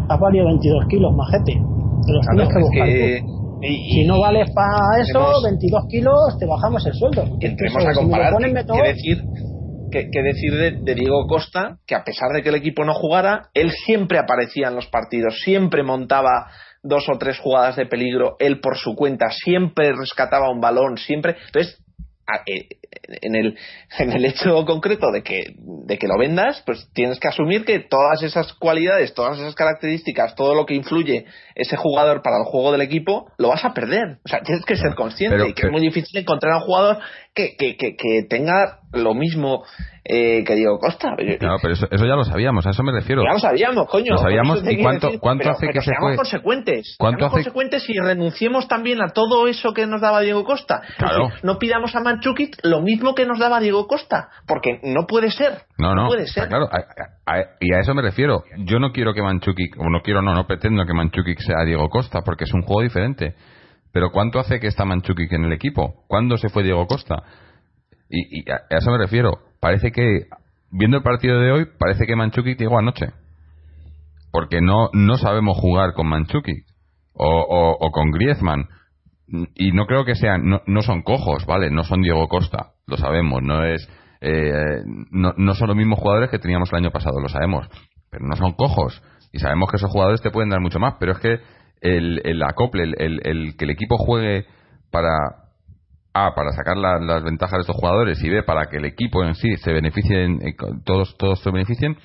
Ha 0.10 0.18
valido 0.18 0.46
22 0.46 0.88
kilos, 0.90 1.16
majete. 1.16 1.54
Te 1.54 2.12
los 2.12 2.28
tienes 2.28 2.50
que 2.50 2.60
buscar 2.60 3.34
si 3.64 4.06
no 4.06 4.20
vales 4.20 4.52
para 4.52 5.02
eso, 5.02 5.42
22 5.44 5.86
kilos, 5.88 6.38
te 6.40 6.46
bajamos 6.46 6.86
el 6.86 6.94
sueldo. 6.94 7.24
Que 7.40 7.48
a 7.48 7.94
comparar. 7.94 8.34
¿Qué 8.38 8.94
decir, 8.94 9.24
que, 9.94 10.22
decir 10.22 10.54
de, 10.54 10.72
de, 10.72 10.96
Diego 10.96 11.28
Costa, 11.28 11.78
que 11.86 11.96
a 11.96 12.04
pesar 12.04 12.30
de 12.34 12.42
que 12.42 12.50
el 12.50 12.56
equipo 12.56 12.84
no 12.84 12.94
jugara, 12.94 13.50
él 13.54 13.72
siempre 13.72 14.18
aparecía 14.18 14.68
en 14.68 14.76
los 14.76 14.88
partidos, 14.88 15.40
siempre 15.44 15.84
montaba 15.84 16.48
dos 16.82 17.08
o 17.10 17.18
tres 17.18 17.40
jugadas 17.40 17.76
de 17.76 17.86
peligro, 17.86 18.36
él 18.40 18.60
por 18.60 18.78
su 18.78 18.96
cuenta, 18.96 19.30
siempre 19.30 19.94
rescataba 19.94 20.52
un 20.52 20.60
balón, 20.60 20.98
siempre. 20.98 21.38
Entonces, 21.46 21.83
en 23.08 23.36
el, 23.36 23.58
en 24.00 24.12
el 24.12 24.26
hecho 24.26 24.66
concreto 24.66 25.12
de 25.12 25.24
que, 25.24 25.56
de 25.58 25.98
que 25.98 26.08
lo 26.08 26.18
vendas, 26.18 26.62
pues 26.66 26.88
tienes 26.94 27.20
que 27.20 27.28
asumir 27.28 27.66
que 27.66 27.80
todas 27.80 28.24
esas 28.24 28.54
cualidades, 28.54 29.14
todas 29.14 29.40
esas 29.40 29.56
características, 29.56 30.36
todo 30.36 30.56
lo 30.56 30.66
que 30.66 30.76
influye 30.76 31.26
ese 31.56 31.78
jugador 31.78 32.22
para 32.22 32.38
el 32.38 32.44
juego 32.46 32.72
del 32.72 32.82
equipo, 32.82 33.32
lo 33.38 33.50
vas 33.50 33.64
a 33.66 33.74
perder. 33.74 34.20
O 34.26 34.30
sea, 34.30 34.42
tienes 34.42 34.66
que 34.66 34.76
ser 34.76 34.96
consciente 34.96 35.48
y 35.48 35.54
que 35.54 35.68
es 35.68 35.72
muy 35.72 35.82
difícil 35.82 36.20
encontrar 36.20 36.54
a 36.54 36.58
un 36.58 36.64
jugador 36.64 37.00
que, 37.34 37.56
que, 37.58 37.78
que, 37.78 37.96
que 37.96 38.24
tenga 38.30 38.80
lo 38.92 39.14
mismo 39.14 39.64
eh, 40.06 40.44
que 40.44 40.56
Diego 40.56 40.80
Costa. 40.80 41.12
No, 41.12 41.56
pero 41.62 41.74
eso, 41.74 41.88
eso, 41.90 42.06
ya 42.06 42.16
lo 42.16 42.26
sabíamos, 42.26 42.66
a 42.68 42.72
eso 42.72 42.84
me 42.84 42.92
refiero. 42.92 43.24
Ya 43.24 43.34
lo 43.34 43.40
sabíamos, 43.40 43.88
coño. 43.88 44.12
Lo 44.12 44.18
sabíamos. 44.18 44.62
¿Y 44.70 44.82
cuánto, 44.82 45.10
cuánto 45.20 45.50
hace 45.50 45.68
que 45.68 45.80
se 45.80 45.92
fue? 46.00 46.18
consecuentes. 46.18 46.96
¿Cuánto 47.00 47.26
hace... 47.26 47.36
consecuentes 47.36 47.90
y 47.90 47.98
renunciemos 47.98 48.68
también 48.68 49.02
a 49.02 49.10
todo 49.10 49.48
eso 49.48 49.74
que 49.74 49.88
nos 49.88 50.02
daba 50.02 50.20
Diego 50.20 50.44
Costa. 50.44 50.82
Claro. 50.98 51.30
no 51.44 51.58
pidamos 51.58 51.96
a 51.96 52.02
Manchukit 52.02 52.58
lo 52.64 52.82
mismo 52.82 53.16
que 53.16 53.26
nos 53.26 53.40
daba 53.40 53.62
Diego 53.62 53.88
Costa, 53.88 54.30
porque 54.46 54.80
no 54.84 55.06
puede 55.08 55.32
ser. 55.32 55.64
No, 55.78 55.96
no, 55.96 56.08
puede 56.08 56.28
ser. 56.28 56.50
Claro, 56.50 56.68
y 57.62 57.74
a 57.74 57.80
eso 57.80 57.94
me 57.94 58.02
refiero. 58.02 58.44
Yo 58.58 58.80
no 58.80 58.92
quiero 58.92 59.14
que 59.14 59.22
Manchukik, 59.22 59.80
o 59.80 59.90
no 59.90 60.02
quiero, 60.02 60.22
no, 60.22 60.34
no 60.34 60.46
pretendo 60.46 60.86
que 60.86 60.94
Manchukik 60.94 61.40
sea 61.40 61.64
Diego 61.66 61.88
Costa, 61.90 62.22
porque 62.26 62.44
es 62.44 62.54
un 62.54 62.64
juego 62.64 62.82
diferente. 62.82 63.36
Pero 63.94 64.10
¿cuánto 64.12 64.40
hace 64.40 64.60
que 64.60 64.68
está 64.68 64.84
Manchukik 64.86 65.32
en 65.32 65.46
el 65.46 65.54
equipo? 65.54 66.04
¿Cuándo 66.08 66.38
se 66.38 66.50
fue 66.50 66.64
Diego 66.64 66.88
Costa? 66.88 67.24
Y, 68.14 68.50
a 68.52 68.62
eso 68.70 68.92
me 68.92 69.00
refiero. 69.00 69.40
Parece 69.60 69.92
que 69.92 70.28
viendo 70.72 70.98
el 70.98 71.04
partido 71.04 71.40
de 71.40 71.52
hoy, 71.52 71.68
parece 71.80 72.06
que 72.06 72.16
Manchuki 72.16 72.56
llegó 72.56 72.78
anoche. 72.78 73.08
Porque 74.32 74.62
no, 74.62 74.90
no 74.94 75.18
sabemos 75.18 75.58
jugar 75.58 75.94
con 75.94 76.08
Manchuki 76.08 76.64
o, 77.14 77.78
o, 77.80 77.92
con 77.92 78.12
Griezmann. 78.12 78.68
Y 79.56 79.72
no 79.72 79.88
creo 79.88 80.06
que 80.06 80.16
sean, 80.16 80.48
no, 80.48 80.62
no, 80.68 80.82
son 80.82 81.02
cojos, 81.02 81.46
¿vale? 81.48 81.72
No 81.72 81.84
son 81.84 82.02
Diego 82.02 82.28
Costa, 82.28 82.74
lo 82.86 82.98
sabemos. 82.98 83.42
No 83.42 83.66
es, 83.66 83.88
eh, 84.22 84.84
no, 85.12 85.34
no 85.38 85.56
son 85.56 85.70
los 85.70 85.78
mismos 85.78 86.00
jugadores 86.00 86.30
que 86.30 86.40
teníamos 86.40 86.72
el 86.72 86.80
año 86.80 86.92
pasado, 86.92 87.20
lo 87.20 87.30
sabemos. 87.30 87.68
Pero 88.12 88.26
no 88.28 88.36
son 88.36 88.54
cojos. 88.54 89.02
Y 89.32 89.40
sabemos 89.40 89.72
que 89.72 89.78
esos 89.78 89.90
jugadores 89.90 90.22
te 90.22 90.30
pueden 90.30 90.50
dar 90.50 90.60
mucho 90.60 90.80
más. 90.80 90.96
Pero 91.00 91.14
es 91.14 91.20
que 91.20 91.40
el, 91.82 92.22
el 92.24 92.44
acople, 92.44 92.84
el, 92.84 93.22
el 93.24 93.56
que 93.58 93.66
el 93.66 93.72
equipo 93.72 93.98
juegue 93.98 94.46
para, 94.92 95.43
a, 96.14 96.36
para 96.36 96.52
sacar 96.52 96.78
las 96.78 97.24
ventajas 97.24 97.58
de 97.58 97.62
estos 97.62 97.76
jugadores 97.76 98.24
y 98.24 98.30
B, 98.30 98.44
para 98.44 98.68
que 98.68 98.78
el 98.78 98.86
equipo 98.86 99.24
en 99.24 99.36
sí 99.36 99.56
se 99.58 99.72
beneficie, 99.72 100.26
eh, 100.26 100.56
todos, 100.86 101.18
todos 101.18 101.40
se 101.42 101.52
beneficien, 101.52 101.98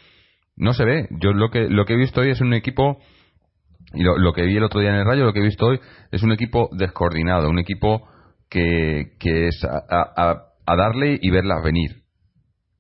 no 0.56 0.72
se 0.72 0.84
ve. 0.84 1.09
Yo 1.20 1.32
lo 1.32 1.50
que, 1.50 1.68
lo 1.68 1.84
que 1.84 1.94
he 1.94 1.96
visto 1.96 2.22
hoy 2.22 2.30
es 2.30 2.40
un 2.40 2.54
equipo, 2.54 2.98
y 3.92 4.02
lo, 4.02 4.32
que 4.32 4.42
vi 4.42 4.56
el 4.56 4.64
otro 4.64 4.80
día 4.80 4.90
en 4.90 4.96
el 4.96 5.04
Rayo, 5.04 5.24
lo 5.24 5.32
que 5.32 5.40
he 5.40 5.44
visto 5.44 5.66
hoy 5.66 5.80
es 6.11 6.22
un 6.22 6.32
equipo 6.32 6.70
descoordinado, 6.72 7.50
un 7.50 7.59
equipo 7.59 8.09
que, 8.48 9.12
que 9.20 9.48
es 9.48 9.62
a, 9.64 10.44
darle 10.66 11.18
y 11.20 11.30
verlas 11.30 11.62
venir. 11.62 12.02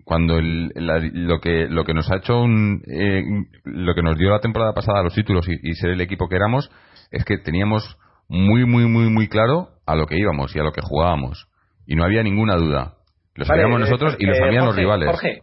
Cuando 0.04 0.40
lo, 0.40 1.40
que, 1.40 1.66
lo 1.68 1.84
que 1.84 1.92
nos 1.92 2.10
ha 2.10 2.16
hecho, 2.16 2.40
un, 2.40 2.82
eh, 2.86 3.22
lo 3.64 3.94
que 3.94 4.02
nos 4.02 4.16
dio 4.16 4.30
la 4.30 4.40
temporada 4.40 4.72
pasada 4.72 5.02
los 5.02 5.14
títulos 5.14 5.46
y 5.46 5.74
ser 5.74 5.90
el 5.90 6.00
equipo 6.00 6.28
que 6.28 6.36
éramos, 6.36 6.70
es 7.10 7.26
que 7.26 7.36
teníamos 7.36 7.98
muy, 8.28 8.66
muy, 8.66 8.86
muy, 8.86 9.10
muy 9.10 9.28
claro 9.28 9.68
a 9.86 9.94
lo 9.96 10.06
que 10.06 10.16
íbamos 10.18 10.54
y 10.54 10.58
a 10.58 10.62
lo 10.62 10.72
que 10.72 10.82
jugábamos. 10.82 11.48
Y 11.86 11.96
no 11.96 12.04
había 12.04 12.22
ninguna 12.22 12.56
duda. 12.56 12.94
Lo 13.34 13.44
sabíamos 13.44 13.80
nosotros 13.80 14.16
y 14.18 14.26
lo 14.26 14.32
eh, 14.32 14.38
sabían 14.38 14.66
los 14.66 14.76
rivales. 14.76 15.08
Jorge, 15.08 15.42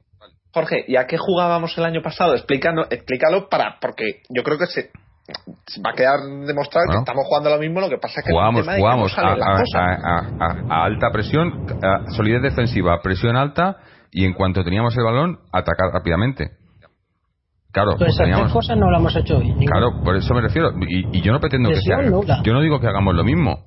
Jorge, 0.53 0.85
¿y 0.87 0.95
a 0.95 1.07
qué 1.07 1.17
jugábamos 1.17 1.77
el 1.77 1.85
año 1.85 2.01
pasado? 2.01 2.33
Explícalo, 2.33 2.83
explícalo 2.89 3.49
para, 3.49 3.77
porque 3.81 4.21
yo 4.29 4.43
creo 4.43 4.57
que 4.57 4.67
se, 4.67 4.91
va 5.83 5.91
a 5.91 5.95
quedar 5.95 6.19
demostrado 6.45 6.85
que 6.91 6.99
estamos 6.99 7.25
jugando 7.25 7.49
lo 7.49 7.57
mismo, 7.57 7.81
lo 7.81 7.89
que 7.89 7.97
pasa 7.97 8.19
es 8.19 8.25
que 8.25 8.31
jugamos, 8.31 8.65
jugamos 8.65 9.17
a, 9.17 9.33
a, 10.69 10.85
alta 10.85 11.09
presión, 11.11 11.65
solidez 12.15 12.43
defensiva, 12.43 13.01
presión 13.01 13.35
alta 13.35 13.77
y 14.11 14.25
en 14.25 14.33
cuanto 14.33 14.63
teníamos 14.63 14.95
el 14.97 15.03
balón, 15.03 15.39
atacar 15.51 15.91
rápidamente. 15.91 16.51
Claro, 17.75 17.97
pues 17.97 18.17
esas 18.17 18.53
cosas 18.53 18.77
no 18.77 18.89
lo 18.89 18.97
hemos 18.99 19.13
hecho 19.17 19.37
hoy. 19.37 19.53
Claro, 19.65 20.01
por 20.01 20.15
eso 20.15 20.33
me 20.33 20.39
refiero. 20.39 20.71
Y, 20.87 21.21
yo 21.21 21.33
no 21.33 21.41
pretendo 21.41 21.69
que 21.69 21.81
sea. 21.81 21.97
Yo 22.41 22.53
no 22.53 22.61
digo 22.61 22.79
que 22.79 22.87
hagamos 22.87 23.13
lo 23.13 23.25
mismo. 23.25 23.65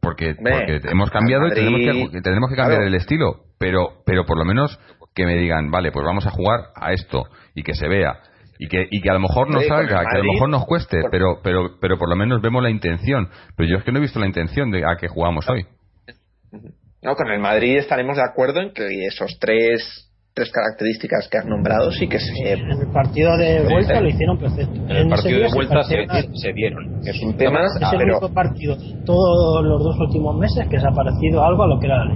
Porque, 0.00 0.34
porque 0.34 0.80
hemos 0.90 1.08
cambiado 1.10 1.46
y 1.46 1.54
tenemos 1.54 2.10
que, 2.10 2.20
tenemos 2.20 2.50
que 2.50 2.56
cambiar 2.56 2.82
el 2.82 2.94
estilo. 2.96 3.44
Pero, 3.56 4.02
pero 4.04 4.26
por 4.26 4.38
lo 4.38 4.44
menos 4.44 4.76
que 5.14 5.24
me 5.24 5.36
digan, 5.36 5.70
vale, 5.70 5.92
pues 5.92 6.04
vamos 6.04 6.26
a 6.26 6.30
jugar 6.30 6.70
a 6.74 6.92
esto 6.92 7.22
y 7.54 7.62
que 7.62 7.74
se 7.74 7.86
vea. 7.86 8.18
Y 8.58 8.66
que, 8.66 8.88
y 8.90 9.00
que 9.00 9.10
a 9.10 9.14
lo 9.14 9.20
mejor 9.20 9.48
no 9.48 9.60
salga, 9.60 10.04
que 10.04 10.16
a 10.16 10.18
lo 10.18 10.32
mejor 10.32 10.48
nos 10.48 10.64
cueste, 10.66 11.02
pero, 11.12 11.38
pero, 11.44 11.78
pero 11.80 11.96
por 11.96 12.08
lo 12.08 12.16
menos 12.16 12.42
vemos 12.42 12.60
la 12.60 12.70
intención. 12.70 13.28
Pero 13.56 13.68
yo 13.70 13.76
es 13.76 13.84
que 13.84 13.92
no 13.92 13.98
he 13.98 14.02
visto 14.02 14.18
la 14.18 14.26
intención 14.26 14.72
de 14.72 14.84
a 14.84 14.96
que 14.96 15.06
jugamos 15.06 15.48
hoy. 15.48 15.64
No, 17.02 17.14
con 17.14 17.30
el 17.30 17.38
Madrid 17.38 17.76
estaremos 17.76 18.16
de 18.16 18.24
acuerdo 18.24 18.60
en 18.60 18.72
que 18.72 19.06
esos 19.06 19.38
tres 19.38 20.10
tres 20.34 20.50
características 20.50 21.28
que 21.30 21.38
has 21.38 21.46
nombrado 21.46 21.92
sí 21.92 22.08
que 22.08 22.18
se... 22.18 22.52
En 22.52 22.70
el 22.70 22.90
partido 22.92 23.36
de 23.36 23.62
vuelta 23.70 24.00
lo 24.00 24.08
hicieron 24.08 24.36
perfecto. 24.36 24.74
En 24.88 24.96
el 24.96 25.08
partido 25.08 25.38
de 25.38 25.48
vuelta 25.54 25.82
se, 25.84 26.52
dieron. 26.52 27.00
Es 27.06 27.22
un 27.22 27.36
tema... 27.36 27.60
Es 27.64 27.92
el 27.92 27.98
pero... 27.98 28.18
único 28.18 28.34
partido 28.34 28.76
todos 29.06 29.64
los 29.64 29.82
dos 29.82 29.96
últimos 30.00 30.36
meses 30.36 30.66
que 30.68 30.80
se 30.80 30.86
ha 30.86 30.90
parecido 30.90 31.44
algo 31.44 31.62
a 31.62 31.68
lo 31.68 31.78
que 31.78 31.86
era 31.86 32.04
la 32.04 32.14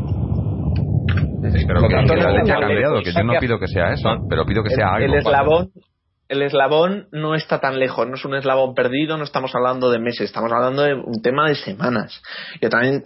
Sí, 1.51 1.65
pero 1.67 1.81
que, 1.87 1.95
la 1.95 2.33
leche 2.33 2.53
ha 2.53 2.61
cambiado, 2.61 3.01
que 3.01 3.13
yo 3.13 3.23
no 3.23 3.39
pido 3.39 3.61
que 3.61 3.69
sea 3.69 3.93
eso, 3.93 4.09
pero 4.29 4.45
pido 4.45 4.65
que 4.65 4.71
sea 4.71 4.95
algo. 4.95 5.07
El 5.07 5.19
eslabón, 5.21 5.71
el 6.29 6.43
eslabón 6.43 7.07
no 7.13 7.37
está 7.37 7.61
tan 7.61 7.79
lejos, 7.79 8.09
no 8.09 8.17
es 8.17 8.25
un 8.25 8.35
eslabón 8.35 8.75
perdido, 8.75 9.17
no 9.17 9.23
estamos 9.23 9.55
hablando 9.55 9.89
de 9.91 10.01
meses, 10.01 10.23
estamos 10.23 10.51
hablando 10.53 10.83
de 10.83 10.95
un 10.95 11.23
tema 11.23 11.49
de 11.49 11.55
semanas. 11.55 12.21
Yo 12.61 12.69
también, 12.69 13.05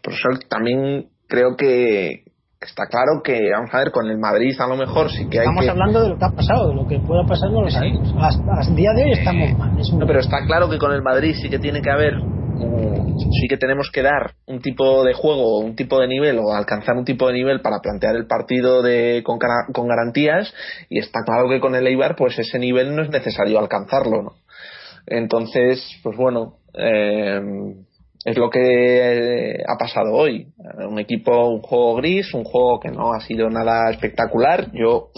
por 0.00 0.12
eso 0.12 0.28
también 0.48 1.08
creo 1.26 1.56
que 1.56 2.22
está 2.64 2.86
claro 2.86 3.22
que, 3.22 3.50
vamos 3.52 3.70
a 3.72 3.78
ver, 3.78 3.90
con 3.90 4.08
el 4.08 4.18
Madrid 4.18 4.54
a 4.58 4.66
lo 4.66 4.76
mejor 4.76 5.10
sí 5.10 5.28
que 5.28 5.40
hay 5.40 5.46
Estamos 5.46 5.68
hablando 5.68 6.02
de 6.02 6.08
lo 6.10 6.18
que 6.18 6.24
ha 6.24 6.30
pasado, 6.30 6.68
de 6.68 6.74
lo 6.74 6.86
que 6.86 6.98
pueda 7.00 7.24
pasar 7.26 7.50
no 7.50 7.62
lo 7.62 7.70
sabemos. 7.70 8.14
Hasta, 8.18 8.74
día 8.74 8.90
de 8.94 9.04
hoy 9.04 9.12
estamos 9.12 9.58
mal. 9.58 9.76
No, 9.98 10.06
pero 10.06 10.20
está 10.20 10.44
claro 10.46 10.68
que 10.68 10.78
con 10.78 10.92
el 10.92 11.02
Madrid 11.02 11.34
sí 11.40 11.48
que 11.48 11.58
tiene 11.58 11.80
que 11.80 11.90
haber 11.90 12.14
sí 13.40 13.48
que 13.48 13.56
tenemos 13.56 13.90
que 13.92 14.02
dar 14.02 14.34
un 14.46 14.60
tipo 14.60 15.04
de 15.04 15.14
juego, 15.14 15.58
un 15.58 15.74
tipo 15.74 16.00
de 16.00 16.06
nivel 16.06 16.38
o 16.38 16.52
alcanzar 16.52 16.96
un 16.96 17.04
tipo 17.04 17.26
de 17.26 17.34
nivel 17.34 17.60
para 17.60 17.80
plantear 17.80 18.16
el 18.16 18.26
partido 18.26 18.82
de, 18.82 19.22
con, 19.24 19.38
con 19.72 19.88
garantías 19.88 20.52
y 20.88 20.98
está 20.98 21.20
claro 21.24 21.48
que 21.48 21.60
con 21.60 21.74
el 21.74 21.86
Eibar 21.86 22.16
pues 22.16 22.38
ese 22.38 22.58
nivel 22.58 22.94
no 22.94 23.02
es 23.02 23.10
necesario 23.10 23.58
alcanzarlo, 23.58 24.22
¿no? 24.22 24.32
Entonces, 25.06 25.98
pues 26.02 26.16
bueno, 26.16 26.58
eh, 26.74 27.40
es 28.24 28.36
lo 28.36 28.50
que 28.50 29.56
ha 29.66 29.76
pasado 29.78 30.12
hoy. 30.12 30.48
Un 30.88 30.98
equipo, 30.98 31.48
un 31.48 31.60
juego 31.60 31.96
gris, 31.96 32.32
un 32.34 32.44
juego 32.44 32.80
que 32.80 32.90
no 32.90 33.12
ha 33.12 33.20
sido 33.20 33.50
nada 33.50 33.90
espectacular. 33.90 34.70
Yo 34.72 35.08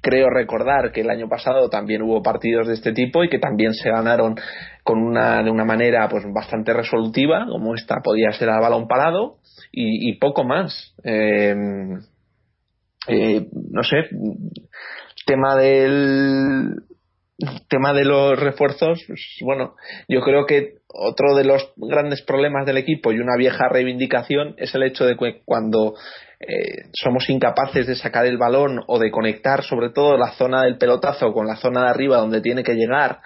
creo 0.00 0.28
recordar 0.30 0.92
que 0.92 1.00
el 1.00 1.10
año 1.10 1.28
pasado 1.28 1.68
también 1.70 2.02
hubo 2.02 2.22
partidos 2.22 2.68
de 2.68 2.74
este 2.74 2.92
tipo 2.92 3.24
y 3.24 3.28
que 3.28 3.38
también 3.38 3.72
se 3.72 3.90
ganaron 3.90 4.36
con 4.82 5.02
una, 5.02 5.42
de 5.42 5.50
una 5.50 5.64
manera 5.64 6.08
pues 6.08 6.24
bastante 6.32 6.72
resolutiva, 6.72 7.46
como 7.50 7.74
esta 7.74 8.00
podía 8.02 8.30
ser 8.32 8.50
al 8.50 8.60
balón 8.60 8.86
parado, 8.86 9.38
y, 9.72 10.18
poco 10.18 10.44
más. 10.44 10.94
Eh, 11.02 11.54
eh, 13.08 13.48
no 13.70 13.82
sé, 13.82 13.96
tema 15.26 15.56
del 15.56 16.76
tema 17.68 17.92
de 17.92 18.04
los 18.04 18.38
refuerzos, 18.38 19.04
bueno, 19.42 19.74
yo 20.08 20.20
creo 20.20 20.46
que 20.46 20.74
otro 20.88 21.34
de 21.34 21.44
los 21.44 21.72
grandes 21.76 22.22
problemas 22.22 22.64
del 22.64 22.76
equipo 22.76 23.12
y 23.12 23.18
una 23.18 23.36
vieja 23.36 23.68
reivindicación 23.68 24.54
es 24.56 24.74
el 24.74 24.84
hecho 24.84 25.04
de 25.04 25.16
que 25.16 25.42
cuando 25.44 25.94
eh, 26.40 26.90
somos 26.92 27.28
incapaces 27.28 27.86
de 27.86 27.96
sacar 27.96 28.26
el 28.26 28.38
balón 28.38 28.80
o 28.86 28.98
de 28.98 29.10
conectar 29.10 29.64
sobre 29.64 29.90
todo 29.90 30.16
la 30.16 30.32
zona 30.32 30.62
del 30.62 30.78
pelotazo 30.78 31.32
con 31.32 31.46
la 31.46 31.56
zona 31.56 31.84
de 31.84 31.90
arriba 31.90 32.18
donde 32.18 32.40
tiene 32.40 32.62
que 32.62 32.74
llegar 32.74 33.20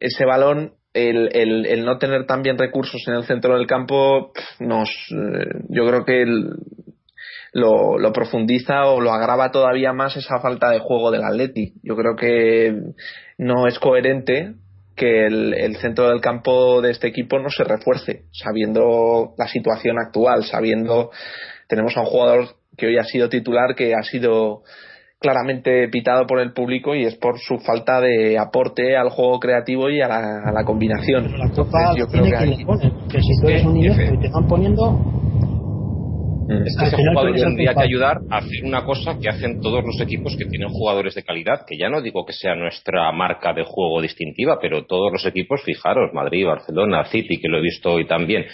ese 0.00 0.24
balón 0.24 0.74
el, 0.92 1.28
el, 1.34 1.84
no 1.84 1.98
tener 1.98 2.26
también 2.26 2.56
recursos 2.56 3.02
en 3.06 3.14
el 3.14 3.24
centro 3.24 3.56
del 3.56 3.66
campo 3.66 4.32
nos 4.58 4.88
eh, 4.88 5.64
yo 5.68 5.86
creo 5.86 6.04
que 6.04 6.24
lo, 7.56 7.98
lo, 7.98 8.12
profundiza 8.12 8.84
o 8.84 9.00
lo 9.00 9.12
agrava 9.12 9.50
todavía 9.50 9.94
más 9.94 10.14
esa 10.16 10.40
falta 10.40 10.68
de 10.70 10.78
juego 10.78 11.10
del 11.10 11.24
Atleti. 11.24 11.72
Yo 11.82 11.96
creo 11.96 12.14
que 12.14 12.74
no 13.38 13.66
es 13.66 13.78
coherente 13.78 14.54
que 14.94 15.26
el, 15.26 15.54
el, 15.54 15.76
centro 15.76 16.08
del 16.08 16.20
campo 16.20 16.82
de 16.82 16.90
este 16.90 17.08
equipo 17.08 17.38
no 17.38 17.48
se 17.48 17.64
refuerce, 17.64 18.24
sabiendo 18.30 19.34
la 19.38 19.48
situación 19.48 19.96
actual, 19.98 20.44
sabiendo 20.44 21.10
tenemos 21.66 21.96
a 21.96 22.00
un 22.00 22.06
jugador 22.06 22.46
que 22.76 22.88
hoy 22.88 22.98
ha 22.98 23.04
sido 23.04 23.30
titular, 23.30 23.74
que 23.74 23.94
ha 23.94 24.02
sido 24.02 24.62
claramente 25.18 25.88
pitado 25.88 26.26
por 26.26 26.40
el 26.40 26.52
público 26.52 26.94
y 26.94 27.04
es 27.04 27.14
por 27.16 27.38
su 27.38 27.58
falta 27.58 28.00
de 28.00 28.38
aporte 28.38 28.96
al 28.96 29.08
juego 29.08 29.40
creativo 29.40 29.88
y 29.88 30.02
a 30.02 30.08
la, 30.08 30.64
combinación. 30.66 31.32
yo 31.96 32.06
creo 32.06 32.24
que, 32.24 32.64
que, 33.08 33.20
si 33.22 33.40
tú 33.40 33.48
eres 33.48 33.64
un 33.64 33.74
niño 33.74 33.92
y 33.92 34.20
te 34.20 34.30
poniendo. 34.46 35.25
Es 36.48 36.76
que 36.78 36.84
ese 36.86 36.96
jugador 36.96 37.34
tendría 37.34 37.74
que 37.74 37.82
ayudar 37.82 38.20
a 38.30 38.38
hacer 38.38 38.64
una 38.64 38.84
cosa 38.84 39.18
que 39.20 39.28
hacen 39.28 39.58
todos 39.60 39.84
los 39.84 40.00
equipos 40.00 40.36
que 40.36 40.44
tienen 40.44 40.68
jugadores 40.68 41.14
de 41.14 41.22
calidad, 41.22 41.64
que 41.66 41.76
ya 41.76 41.88
no 41.88 42.00
digo 42.00 42.24
que 42.24 42.32
sea 42.32 42.54
nuestra 42.54 43.10
marca 43.12 43.52
de 43.52 43.64
juego 43.64 44.00
distintiva, 44.00 44.58
pero 44.60 44.84
todos 44.86 45.12
los 45.12 45.26
equipos, 45.26 45.62
fijaros, 45.62 46.12
Madrid, 46.12 46.46
Barcelona, 46.46 47.04
City, 47.06 47.40
que 47.40 47.48
lo 47.48 47.58
he 47.58 47.62
visto 47.62 47.92
hoy 47.92 48.06
también, 48.06 48.46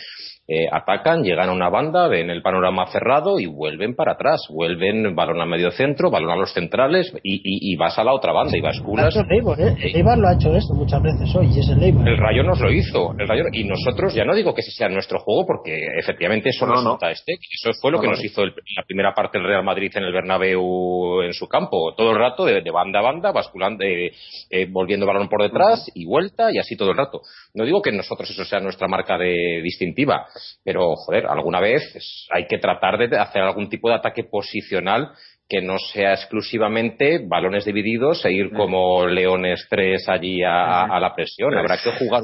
eh, 0.49 0.67
atacan, 0.71 1.23
llegan 1.23 1.49
a 1.49 1.53
una 1.53 1.69
banda, 1.69 2.09
ven 2.09 2.29
el 2.29 2.43
panorama 2.43 2.87
cerrado 2.87 3.39
y 3.39 3.47
vuelven 3.47 3.95
para 3.95 4.13
atrás, 4.13 4.41
vuelven 4.51 5.15
balón 5.15 5.41
a 5.41 5.47
medio 5.47 5.71
centro, 5.71 6.11
balón 6.11 6.31
a 6.31 6.37
los 6.37 6.53
centrales 6.53 7.13
y, 7.23 7.77
vas 7.77 7.99
a 7.99 8.05
la 8.05 8.13
otra 8.13 8.33
banda 8.33 8.57
y 8.57 8.61
basculas. 8.61 9.15
El 9.17 9.25
¿eh? 9.61 10.03
lo 10.17 10.29
ha 10.29 10.35
hecho 10.35 10.55
esto 10.55 10.75
muchas 10.75 11.01
veces 11.01 11.35
hoy 11.35 11.47
y 11.55 11.61
es 11.61 11.69
el 11.69 11.83
El 11.83 12.19
Rayo 12.19 12.43
nos 12.43 12.61
lo 12.61 12.71
hizo, 12.73 13.15
el 13.19 13.29
Rayo, 13.29 13.45
y 13.53 13.65
nosotros 13.65 14.15
ya 14.15 14.25
no 14.25 14.35
digo 14.35 14.53
que 14.53 14.61
ese 14.63 14.73
sea 14.73 14.89
nuestro 14.89 15.21
juego 15.21 15.47
porque 15.47 15.79
efectivamente 15.99 16.51
eso 16.51 16.67
no, 16.67 16.75
resulta 16.75 17.11
este, 17.11 17.35
eso 17.35 17.71
fue 17.81 17.93
lo 17.93 18.01
que 18.01 18.09
nos 18.09 18.23
hizo 18.25 18.45
la 18.45 18.83
primera 18.87 19.15
parte 19.15 19.39
del 19.39 19.47
Real 19.47 19.65
Madrid 19.65 19.93
en 19.95 20.05
el 20.05 20.13
Bernabéu 20.13 21.23
en 21.23 21.33
su 21.33 21.49
campo, 21.49 21.95
todo 21.97 22.11
el 22.11 22.19
rato 22.19 22.45
de, 22.45 22.63
banda 22.71 22.99
a 22.99 23.03
banda, 23.03 23.33
basculando, 23.33 23.85
eh, 23.85 24.67
volviendo 24.71 25.07
balón 25.07 25.29
por 25.29 25.43
detrás 25.43 25.91
y 25.95 26.05
vuelta 26.05 26.51
y 26.53 26.59
así 26.59 26.77
todo 26.77 26.91
el 26.91 26.97
rato. 26.97 27.21
No 27.55 27.65
digo 27.65 27.81
que 27.81 27.93
nosotros 27.93 28.29
eso 28.31 28.45
sea 28.45 28.61
nuestra 28.61 28.89
marca 28.89 29.19
de 29.19 29.61
distintiva, 29.63 30.27
pero 30.65 30.95
joder, 30.97 31.27
alguna 31.27 31.61
vez 31.61 31.83
hay 32.31 32.47
que 32.47 32.59
tratar 32.59 32.99
de 32.99 33.19
hacer 33.19 33.43
algún 33.43 33.69
tipo 33.69 33.89
de 33.89 33.97
ataque 33.97 34.25
posicional 34.25 35.13
que 35.53 35.61
no 35.61 35.77
sea 35.79 36.15
exclusivamente 36.15 37.21
balones 37.29 37.67
divididos 37.67 38.25
e 38.25 38.33
ir 38.33 38.53
como 38.53 39.07
leones 39.07 39.67
tres 39.69 40.09
allí 40.09 40.43
a, 40.43 40.99
la 40.99 41.15
presión. 41.15 41.55
Habrá 41.55 41.77
que 41.77 41.91
jugar 41.93 42.23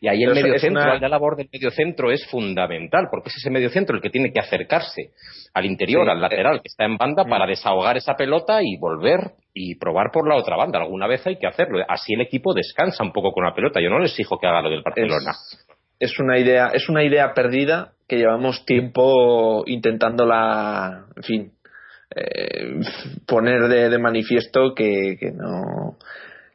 Y 0.00 0.08
ahí 0.08 0.22
el 0.22 0.32
medio 0.32 0.58
centro, 0.58 0.98
la 0.98 1.08
labor 1.08 1.36
del 1.36 1.50
medio 1.52 1.70
centro 1.70 2.10
es 2.10 2.26
fundamental, 2.28 3.08
porque 3.10 3.28
es 3.28 3.36
ese 3.36 3.50
medio 3.50 3.68
centro 3.68 3.96
el 3.96 4.00
que 4.00 4.08
tiene 4.08 4.32
que 4.32 4.40
acercarse 4.40 5.10
al 5.52 5.66
interior, 5.66 6.08
al 6.08 6.18
lateral 6.18 6.62
que 6.62 6.68
está 6.68 6.86
en 6.86 6.96
banda, 6.96 7.26
para 7.26 7.46
desahogar 7.46 7.98
esa 7.98 8.14
pelota 8.14 8.62
y 8.62 8.78
volver 8.78 9.32
y 9.52 9.74
probar 9.74 10.10
por 10.10 10.26
la 10.26 10.36
otra 10.36 10.56
banda. 10.56 10.80
Alguna 10.80 11.06
vez 11.06 11.26
hay 11.26 11.36
que 11.36 11.46
hacerlo. 11.46 11.84
Así 11.86 12.14
el 12.14 12.22
equipo 12.22 12.54
descansa 12.54 13.04
un 13.04 13.12
poco 13.12 13.32
con 13.32 13.44
la 13.44 13.54
pelota. 13.54 13.82
Yo 13.82 13.90
no 13.90 13.98
les 13.98 14.12
exijo 14.12 14.38
que 14.38 14.46
haga 14.46 14.62
lo 14.62 14.70
del 14.70 14.82
Barcelona 14.82 15.32
es 15.98 16.18
una 16.18 16.38
idea, 16.38 16.68
es 16.74 16.88
una 16.88 17.04
idea 17.04 17.32
perdida 17.34 17.92
que 18.08 18.16
llevamos 18.16 18.64
tiempo 18.64 19.64
intentándola, 19.66 21.06
en 21.16 21.22
fin, 21.22 21.52
eh, 22.14 22.80
poner 23.26 23.68
de, 23.68 23.98
manifiesto 23.98 24.74
que, 24.74 25.16
que 25.18 25.32
no 25.32 25.96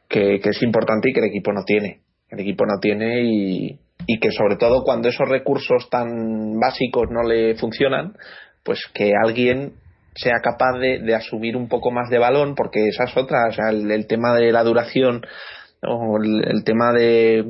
que, 0.08 0.40
es 0.42 0.62
importante 0.62 1.10
y 1.10 1.12
que 1.12 1.20
el 1.20 1.26
equipo 1.26 1.52
no 1.52 1.64
tiene. 1.64 2.00
El 2.30 2.40
equipo 2.40 2.64
no 2.64 2.78
tiene 2.80 3.22
y, 3.22 3.78
y 4.06 4.18
que 4.18 4.30
sobre 4.30 4.56
todo 4.56 4.82
cuando 4.84 5.08
esos 5.08 5.28
recursos 5.28 5.90
tan 5.90 6.58
básicos 6.58 7.08
no 7.10 7.22
le 7.22 7.54
funcionan, 7.56 8.14
pues 8.62 8.80
que 8.94 9.12
alguien 9.22 9.74
sea 10.14 10.40
capaz 10.42 10.78
de, 10.78 11.00
de 11.00 11.14
asumir 11.14 11.56
un 11.56 11.68
poco 11.68 11.90
más 11.90 12.08
de 12.08 12.18
balón, 12.18 12.54
porque 12.54 12.88
esas 12.88 13.14
otras, 13.16 13.58
o 13.58 13.68
el, 13.68 14.06
tema 14.06 14.34
de 14.34 14.52
la 14.52 14.62
duración 14.62 15.22
o 15.82 16.16
el 16.22 16.64
tema 16.64 16.92
de 16.92 17.44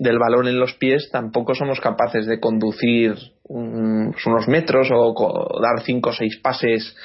del 0.00 0.18
balón 0.18 0.48
en 0.48 0.58
los 0.58 0.72
pies 0.74 1.10
tampoco 1.12 1.54
somos 1.54 1.78
capaces 1.78 2.26
de 2.26 2.40
conducir 2.40 3.14
unos 3.44 4.48
metros 4.48 4.88
o 4.90 5.60
dar 5.60 5.84
cinco 5.84 6.08
o 6.08 6.12
seis 6.14 6.38
pases 6.38 6.96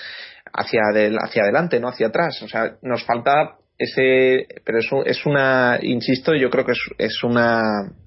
hacia, 0.54 0.80
hacia 1.22 1.44
adelante, 1.44 1.80
no 1.82 1.90
hacia 1.90 2.08
atrás. 2.08 2.42
O 2.42 2.48
sea, 2.48 2.78
nos 2.82 3.04
falta 3.04 3.58
ese, 3.78 4.48
pero 4.64 4.80
eso 4.80 5.04
es 5.06 5.26
una, 5.26 5.78
insisto, 5.82 6.34
yo 6.36 6.50
creo 6.50 6.66
que 6.66 6.72
es, 6.72 6.80
es 6.98 7.24
una, 7.24 7.62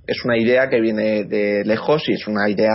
es 0.06 0.24
una 0.24 0.38
idea 0.38 0.70
que 0.70 0.80
viene 0.80 1.24
de 1.24 1.64
lejos 1.66 2.08
y 2.08 2.14
es 2.14 2.26
una 2.26 2.48
idea 2.48 2.72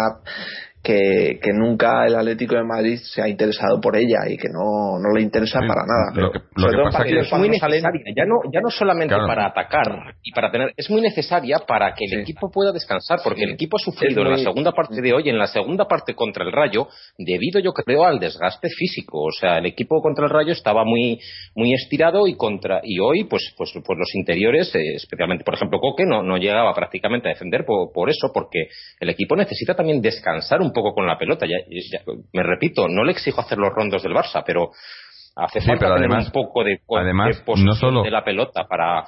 que, 0.84 1.40
que, 1.42 1.54
nunca 1.54 2.06
el 2.06 2.16
Atlético 2.16 2.56
de 2.56 2.64
Madrid 2.64 3.00
se 3.02 3.22
ha 3.22 3.30
interesado 3.30 3.80
por 3.80 3.96
ella 3.96 4.20
y 4.28 4.36
que 4.36 4.50
no, 4.50 5.00
no 5.00 5.16
le 5.16 5.22
interesa 5.22 5.60
para 5.60 5.86
nada. 5.88 6.12
Lo 6.14 6.32
que, 6.32 6.40
pasa 6.84 7.06
es 7.08 7.32
muy 7.32 7.48
necesaria, 7.48 7.82
ya 8.14 8.26
no, 8.26 8.42
ya 8.52 8.60
no 8.60 8.70
solamente 8.70 9.16
para 9.16 9.48
atacar 9.48 10.16
y 10.22 10.34
para 10.34 10.52
tener, 10.52 10.74
es 10.76 10.90
muy 10.90 11.00
necesaria 11.00 11.60
para 11.66 11.94
que 11.94 12.04
el 12.12 12.22
equipo 12.22 12.52
pueda 12.52 12.74
descansar, 12.74 13.20
porque 13.24 13.44
el 13.44 13.52
equipo 13.52 13.78
ha 13.78 13.80
sufrido 13.80 14.24
en 14.24 14.32
la 14.32 14.38
segunda 14.38 14.74
parte 14.74 15.02
de 15.02 15.14
hoy, 15.14 15.30
en 15.30 15.38
la 15.38 15.48
segunda 15.48 15.86
parte 15.86 16.16
contra 16.16 16.44
el 16.44 16.52
Rayo, 16.52 16.90
debido 17.18 17.62
yo 17.62 17.72
creo 17.72 18.04
al 18.04 18.20
desgaste 18.20 18.68
físico. 18.70 19.24
O 19.24 19.32
sea, 19.32 19.60
el 19.60 19.68
equipo 19.68 20.02
contra 20.02 20.26
el 20.26 20.32
Rayo 20.32 20.52
estaba 20.52 20.84
muy, 20.84 21.18
muy 21.56 21.74
estirado 21.74 22.28
y 22.28 22.36
contra, 22.36 22.82
y 22.84 23.00
hoy, 23.00 23.24
pues, 23.24 23.54
pues, 23.58 23.72
pues 23.74 23.98
los 23.98 24.14
interiores, 24.16 24.76
eh, 24.76 24.96
especialmente 24.96 25.46
por 25.46 25.54
ejemplo 25.54 25.80
Coque, 25.80 26.04
no, 26.06 26.24
no 26.24 26.36
llegaba 26.36 26.74
prácticamente 26.74 27.30
a 27.30 27.34
defender 27.34 27.64
por, 27.66 27.94
por 27.94 28.10
eso, 28.10 28.32
porque 28.34 28.68
el 29.00 29.10
equipo 29.10 29.38
necesita 29.38 29.76
también 29.76 30.02
descansar 30.02 30.60
un 30.60 30.73
poco 30.74 30.94
con 30.94 31.08
la 31.08 31.18
pelota. 31.18 31.46
Ya, 31.46 31.58
me 32.34 32.44
repito, 32.44 32.88
no 32.88 33.04
le 33.04 33.12
exijo 33.12 33.42
hacer 33.42 33.58
los 33.58 33.74
rondos 33.74 34.04
del 34.04 34.14
Barça, 34.14 34.44
pero 34.46 34.72
hace 35.36 35.62
falta 35.62 35.96
tener 35.96 36.12
un 36.12 36.32
poco 36.32 36.64
de, 36.64 36.80
además, 36.98 37.44
no 37.58 37.74
solo, 37.74 38.04
de 38.04 38.12
la 38.12 38.24
pelota 38.24 38.68
para 38.68 39.06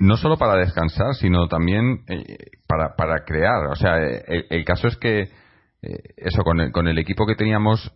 no 0.00 0.16
solo 0.16 0.36
para 0.36 0.56
descansar, 0.56 1.14
sino 1.14 1.46
también 1.48 2.00
eh, 2.08 2.36
para, 2.66 2.94
para 2.96 3.24
crear. 3.24 3.66
O 3.70 3.76
sea, 3.76 3.98
eh, 4.02 4.46
el, 4.50 4.64
caso 4.64 4.88
es 4.88 4.96
que 4.96 5.20
eh, 5.20 5.98
eso 6.16 6.42
con 6.42 6.60
el, 6.60 6.72
con 6.72 6.88
el 6.88 6.98
equipo 6.98 7.26
que 7.26 7.36
teníamos 7.36 7.92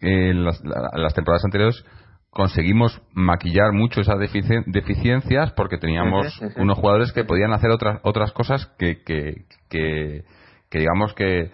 en 0.00 0.44
las, 0.44 0.60
las 0.62 1.14
temporadas 1.14 1.44
anteriores 1.44 1.84
conseguimos 2.30 3.00
maquillar 3.12 3.72
mucho 3.72 4.00
esas 4.00 4.16
deficiencias 4.18 5.52
porque 5.52 5.76
teníamos 5.76 6.40
unos 6.56 6.78
jugadores 6.78 7.12
que 7.12 7.24
podían 7.24 7.52
hacer 7.52 7.70
otras 7.70 8.00
otras 8.04 8.32
cosas 8.32 8.66
que, 8.78 9.02
que, 9.02 9.44
que 9.68 10.78
digamos 10.78 11.12
que 11.12 11.50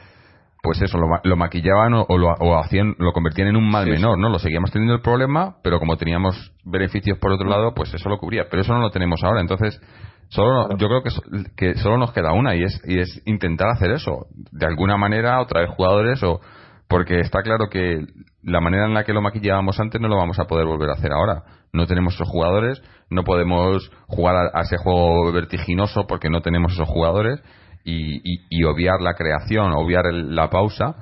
pues 0.63 0.83
eso, 0.83 0.99
lo, 0.99 1.37
maquillaban 1.37 1.95
o, 1.95 2.07
lo, 2.19 2.59
hacían, 2.59 2.95
lo 2.99 3.13
convertían 3.13 3.49
en 3.49 3.57
un 3.57 3.71
mal 3.71 3.87
menor, 3.87 4.19
¿no? 4.19 4.29
Lo 4.29 4.39
seguíamos 4.39 4.71
teniendo 4.73 4.95
el 4.95 5.03
problema, 5.03 5.57
pero 5.63 5.79
como 5.79 5.97
teníamos 5.97 6.53
beneficios 6.65 7.19
por 7.19 7.33
otro 7.33 7.49
lado, 7.49 7.75
pues 7.75 7.95
eso 7.95 8.09
lo 8.09 8.19
cubría. 8.19 8.47
Pero 8.51 8.63
eso 8.63 8.73
no 8.73 8.81
lo 8.81 8.91
tenemos 8.91 9.23
ahora, 9.23 9.41
entonces 9.41 9.81
solo 10.29 10.77
yo 10.77 10.89
creo 10.89 11.03
que, 11.03 11.11
que 11.57 11.75
solo 11.77 11.97
nos 11.97 12.13
queda 12.13 12.33
una 12.33 12.55
y 12.55 12.63
es 12.65 12.81
y 12.85 12.99
es 12.99 13.23
intentar 13.25 13.69
hacer 13.71 13.93
eso. 13.93 14.27
De 14.53 14.67
alguna 14.67 14.97
manera 14.97 15.41
o 15.41 15.47
traer 15.47 15.69
jugadores 15.69 16.23
o 16.23 16.41
porque 16.89 17.21
está 17.21 17.43
claro 17.43 17.69
que 17.71 18.05
la 18.43 18.61
manera 18.61 18.87
en 18.87 18.95
la 18.95 19.05
que 19.05 19.13
lo 19.13 19.23
maquillábamos 19.23 19.79
antes 19.79 20.01
no 20.01 20.09
lo 20.09 20.17
vamos 20.17 20.39
a 20.39 20.45
poder 20.45 20.67
volver 20.67 20.91
a 20.91 20.95
hacer 20.95 21.13
ahora. 21.13 21.45
No 21.73 21.87
tenemos 21.87 22.15
esos 22.15 22.29
jugadores 22.29 22.83
no 23.11 23.25
podemos 23.25 23.91
jugar 24.07 24.51
a 24.53 24.63
ese 24.63 24.77
juego 24.77 25.33
vertiginoso 25.33 26.07
porque 26.07 26.29
no 26.29 26.41
tenemos 26.41 26.73
esos 26.73 26.89
jugadores 26.89 27.41
y, 27.85 28.65
obviar 28.65 29.01
la 29.01 29.15
creación, 29.15 29.73
obviar 29.73 30.05
la 30.13 30.51
pausa. 30.51 30.97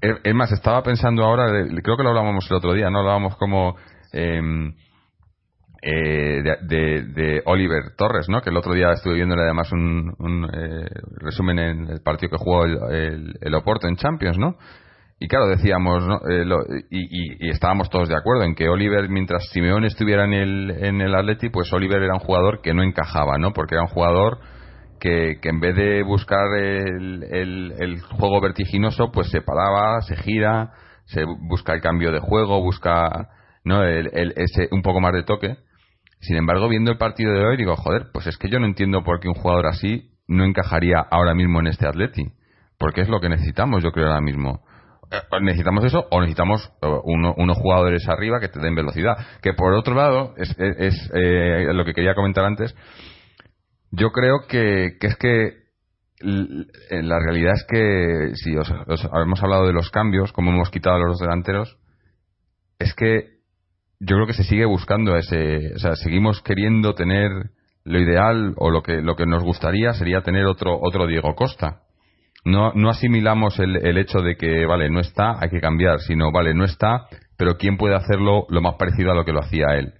Es 0.00 0.34
más, 0.34 0.50
estaba 0.52 0.82
pensando 0.82 1.24
ahora, 1.24 1.46
creo 1.82 1.96
que 1.96 2.02
lo 2.02 2.10
hablábamos 2.10 2.50
el 2.50 2.56
otro 2.56 2.72
día, 2.72 2.88
¿no? 2.90 3.00
Hablábamos 3.00 3.36
como 3.36 3.76
em, 4.12 4.72
eh, 5.82 6.42
de, 6.62 7.42
Oliver 7.46 7.94
Torres, 7.96 8.28
¿no? 8.28 8.40
Que 8.40 8.50
el 8.50 8.56
otro 8.56 8.74
día 8.74 8.92
estuve 8.92 9.14
viendo 9.14 9.34
además 9.34 9.70
un, 9.72 10.48
eh, 10.52 10.86
resumen 11.16 11.58
en 11.58 11.88
el 11.88 12.02
partido 12.02 12.30
que 12.30 12.42
jugó 12.42 12.64
el, 12.64 13.34
el, 13.40 13.54
Oporto 13.54 13.88
en 13.88 13.96
Champions, 13.96 14.38
¿no? 14.38 14.56
Y 15.18 15.28
claro, 15.28 15.48
decíamos, 15.48 16.02
eh, 16.30 16.44
y, 16.90 17.46
y, 17.46 17.50
estábamos 17.50 17.90
todos 17.90 18.08
de 18.08 18.16
acuerdo 18.16 18.44
en 18.44 18.54
que 18.54 18.68
Oliver, 18.68 19.08
mientras 19.10 19.48
Simeone 19.52 19.86
estuviera 19.86 20.24
en 20.24 20.32
el, 20.32 20.70
en 20.70 21.00
el 21.02 21.14
Atleti, 21.14 21.50
pues 21.50 21.70
Oliver 21.72 22.02
era 22.02 22.14
un 22.14 22.20
jugador 22.20 22.62
que 22.62 22.72
no 22.72 22.82
encajaba, 22.82 23.36
¿no? 23.36 23.52
Porque 23.52 23.74
era 23.74 23.82
un 23.82 23.90
jugador 23.90 24.38
que, 25.00 25.40
en 25.42 25.60
vez 25.60 25.74
de 25.74 26.02
buscar 26.02 26.46
el, 26.56 27.24
el, 27.78 28.00
juego 28.02 28.40
vertiginoso, 28.40 29.10
pues 29.10 29.30
se 29.30 29.40
paraba, 29.40 30.00
se 30.02 30.16
gira, 30.16 30.72
se 31.06 31.24
busca 31.24 31.72
el 31.72 31.80
cambio 31.80 32.12
de 32.12 32.20
juego, 32.20 32.62
busca 32.62 33.30
no 33.64 33.82
el, 33.82 34.34
ese 34.36 34.68
un 34.70 34.82
poco 34.82 35.00
más 35.00 35.12
de 35.12 35.24
toque. 35.24 35.56
Sin 36.20 36.36
embargo, 36.36 36.68
viendo 36.68 36.90
el 36.90 36.98
partido 36.98 37.32
de 37.32 37.44
hoy, 37.44 37.56
digo, 37.56 37.74
joder, 37.76 38.08
pues 38.12 38.26
es 38.26 38.36
que 38.36 38.48
yo 38.48 38.60
no 38.60 38.66
entiendo 38.66 39.02
por 39.02 39.20
qué 39.20 39.28
un 39.28 39.34
jugador 39.34 39.66
así 39.66 40.10
no 40.28 40.44
encajaría 40.44 40.98
ahora 41.10 41.34
mismo 41.34 41.60
en 41.60 41.66
este 41.66 41.86
Atleti. 41.86 42.32
Porque 42.78 43.00
es 43.02 43.08
lo 43.08 43.20
que 43.20 43.28
necesitamos, 43.28 43.82
yo 43.82 43.90
creo, 43.90 44.06
ahora 44.06 44.20
mismo. 44.20 44.62
Eh, 45.10 45.40
necesitamos 45.42 45.84
eso 45.84 46.06
o 46.10 46.20
necesitamos 46.20 46.72
eh, 46.82 46.86
unos 47.04 47.58
jugadores 47.58 48.08
arriba 48.08 48.38
que 48.38 48.48
te 48.48 48.60
den 48.60 48.74
velocidad. 48.74 49.16
Que 49.42 49.54
por 49.54 49.74
otro 49.74 49.94
lado, 49.94 50.34
es, 50.36 50.54
es, 50.58 51.10
eh, 51.14 51.66
lo 51.72 51.84
que 51.84 51.94
quería 51.94 52.14
comentar 52.14 52.44
antes, 52.44 52.74
yo 53.90 54.10
creo 54.12 54.46
que, 54.48 54.96
es 55.00 55.16
que 55.16 55.60
la 56.20 57.18
realidad 57.18 57.54
es 57.54 57.64
que 57.68 58.30
si 58.34 58.56
os, 58.56 58.70
hemos 58.70 59.42
hablado 59.42 59.66
de 59.66 59.72
los 59.72 59.90
cambios, 59.90 60.32
como 60.32 60.52
hemos 60.52 60.70
quitado 60.70 60.96
a 60.96 61.06
los 61.06 61.18
delanteros, 61.18 61.78
es 62.78 62.94
que 62.94 63.40
yo 64.00 64.16
creo 64.16 64.26
que 64.26 64.34
se 64.34 64.44
sigue 64.44 64.64
buscando 64.64 65.16
ese, 65.16 65.74
o 65.74 65.78
sea, 65.78 65.96
seguimos 65.96 66.42
queriendo 66.42 66.94
tener 66.94 67.30
lo 67.84 67.98
ideal 67.98 68.54
o 68.56 68.70
lo 68.70 68.82
que 68.82 69.00
lo 69.00 69.16
que 69.16 69.26
nos 69.26 69.42
gustaría 69.42 69.92
sería 69.94 70.22
tener 70.22 70.46
otro 70.46 70.78
otro 70.80 71.06
Diego 71.06 71.34
Costa. 71.34 71.82
No 72.44 72.72
no 72.74 72.90
asimilamos 72.90 73.58
el, 73.58 73.76
el 73.76 73.98
hecho 73.98 74.20
de 74.20 74.36
que 74.36 74.64
vale 74.66 74.90
no 74.90 75.00
está 75.00 75.40
hay 75.40 75.50
que 75.50 75.60
cambiar, 75.60 76.00
sino 76.00 76.30
vale 76.30 76.54
no 76.54 76.64
está, 76.64 77.06
pero 77.36 77.56
quién 77.56 77.76
puede 77.76 77.96
hacerlo 77.96 78.46
lo 78.48 78.60
más 78.60 78.74
parecido 78.74 79.10
a 79.12 79.14
lo 79.14 79.24
que 79.24 79.32
lo 79.32 79.40
hacía 79.40 79.76
él. 79.76 79.94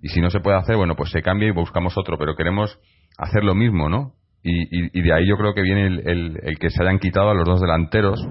Y 0.00 0.08
si 0.08 0.20
no 0.20 0.30
se 0.30 0.40
puede 0.40 0.56
hacer, 0.56 0.76
bueno, 0.76 0.96
pues 0.96 1.10
se 1.10 1.22
cambia 1.22 1.48
y 1.48 1.52
buscamos 1.52 1.96
otro, 1.96 2.18
pero 2.18 2.34
queremos 2.34 2.76
hacer 3.18 3.44
lo 3.44 3.54
mismo, 3.54 3.88
¿no? 3.88 4.12
Y, 4.44 4.98
y, 4.98 5.02
de 5.02 5.12
ahí 5.12 5.24
yo 5.28 5.36
creo 5.36 5.54
que 5.54 5.62
viene 5.62 5.86
el, 5.86 6.36
el, 6.42 6.58
que 6.58 6.68
se 6.68 6.82
hayan 6.82 6.98
quitado 6.98 7.30
a 7.30 7.34
los 7.34 7.44
dos 7.44 7.60
delanteros. 7.60 8.26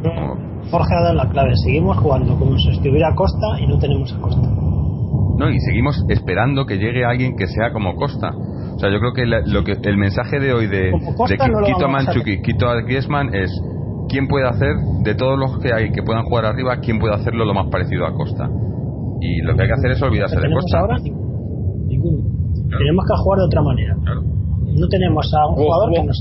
Jorge 0.69 0.93
ha 0.93 1.03
dado 1.03 1.15
la 1.15 1.29
clave. 1.29 1.55
Seguimos 1.63 1.97
jugando 1.99 2.37
como 2.37 2.57
si 2.57 2.69
estuviera 2.69 3.15
Costa 3.15 3.57
y 3.61 3.67
no 3.67 3.79
tenemos 3.79 4.11
a 4.11 4.19
Costa. 4.19 4.41
No, 5.37 5.49
y 5.49 5.57
seguimos 5.61 6.03
esperando 6.09 6.65
que 6.65 6.77
llegue 6.79 7.05
alguien 7.05 7.37
que 7.37 7.47
sea 7.47 7.71
como 7.71 7.95
Costa. 7.95 8.31
O 8.35 8.77
sea, 8.77 8.91
yo 8.91 8.99
creo 8.99 9.13
que, 9.13 9.25
lo 9.25 9.63
que 9.63 9.77
el 9.81 9.97
mensaje 9.97 10.41
de 10.41 10.53
hoy 10.53 10.67
de, 10.67 10.91
de 10.91 11.37
Quito 11.65 11.85
a 11.85 11.87
Manchuki, 11.87 12.41
Quito 12.41 12.67
a 12.67 12.81
Griezmann 12.81 13.33
es 13.33 13.49
quién 14.09 14.27
puede 14.27 14.49
hacer, 14.49 14.75
de 15.03 15.15
todos 15.15 15.39
los 15.39 15.59
que 15.59 15.73
hay 15.73 15.91
que 15.93 16.03
puedan 16.03 16.23
jugar 16.25 16.43
arriba, 16.43 16.75
quién 16.81 16.99
puede 16.99 17.15
hacerlo 17.15 17.45
lo 17.45 17.53
más 17.53 17.67
parecido 17.71 18.05
a 18.05 18.13
Costa. 18.13 18.49
Y 19.21 19.41
lo 19.43 19.55
que 19.55 19.61
hay 19.61 19.67
que 19.69 19.75
hacer 19.75 19.91
es 19.91 20.01
olvidarse 20.01 20.35
de 20.35 20.51
Costa. 20.51 20.79
Ahora? 20.79 20.97
Ninguno. 20.99 22.17
Tenemos 22.77 23.05
que 23.05 23.15
jugar 23.23 23.39
de 23.39 23.45
otra 23.45 23.61
manera. 23.61 23.95
Claro 24.03 24.40
no 24.73 24.87
tenemos 24.87 25.33
a 25.33 25.47
un 25.47 25.55
jugador 25.55 25.93
que 25.93 26.03
nos 26.03 26.19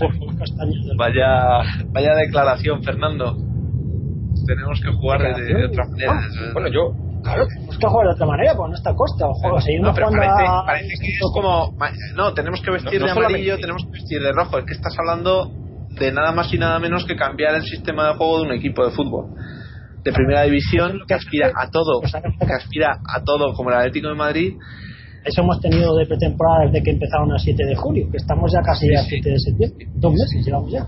Vaya, 0.96 1.62
vaya 1.92 2.14
declaración, 2.14 2.82
Fernando. 2.82 3.36
Tenemos 4.46 4.80
que 4.80 4.90
jugar 4.92 5.20
de, 5.20 5.66
otra 5.66 5.84
manera. 5.86 6.22
bueno, 6.53 6.68
yo, 6.68 6.94
Claro, 7.22 7.46
tenemos 7.46 7.78
que 7.78 7.86
jugar 7.86 8.07
de 8.07 8.12
otra 8.14 8.26
manera, 8.26 8.55
porque 8.57 8.70
no 8.70 8.76
está 8.76 8.94
Costa. 8.94 9.26
Juego, 9.28 9.61
seguimos 9.61 9.88
no, 9.88 10.11
parece, 10.66 10.94
que 11.01 11.09
es 11.09 11.20
como. 11.34 11.76
No, 12.16 12.32
tenemos 12.32 12.61
que 12.62 12.70
vestir 12.70 13.03
de 13.03 13.11
amarillo, 13.11 13.59
tenemos 13.59 13.84
que 13.84 13.90
vestir 13.90 14.22
de 14.22 14.32
rojo. 14.32 14.59
Es 14.59 14.64
que 14.64 14.72
estás 14.72 14.96
hablando 14.98 15.51
de 15.90 16.12
nada 16.12 16.32
más 16.32 16.53
y 16.55 16.59
nada 16.59 16.78
menos 16.78 17.05
que 17.05 17.16
cambiar 17.16 17.55
el 17.57 17.62
sistema 17.62 18.09
de 18.09 18.14
juego 18.14 18.38
de 18.38 18.48
un 18.48 18.53
equipo 18.53 18.84
de 18.84 18.92
fútbol. 18.92 19.34
De 20.03 20.12
primera 20.12 20.42
división, 20.44 21.01
que 21.07 21.14
aspira 21.14 21.53
a 21.55 21.68
todo, 21.70 22.01
que 22.01 22.53
aspira 22.55 23.01
a 23.07 23.22
todo, 23.22 23.53
como 23.53 23.70
el 23.70 23.76
Atlético 23.76 24.09
de 24.09 24.14
Madrid, 24.14 24.55
eso 25.24 25.42
hemos 25.42 25.60
tenido 25.60 25.96
de 25.96 26.06
pretemporada 26.06 26.64
desde 26.66 26.82
que 26.82 26.90
empezaron 26.90 27.32
a 27.32 27.38
7 27.38 27.64
de 27.64 27.76
julio, 27.76 28.10
que 28.10 28.16
estamos 28.16 28.50
ya 28.52 28.60
casi 28.62 28.94
a 28.94 29.02
7 29.02 29.30
de 29.30 29.38
septiembre. 29.38 29.86
Dos 29.94 30.12
meses 30.12 30.44
llevamos 30.44 30.72
ya. 30.72 30.86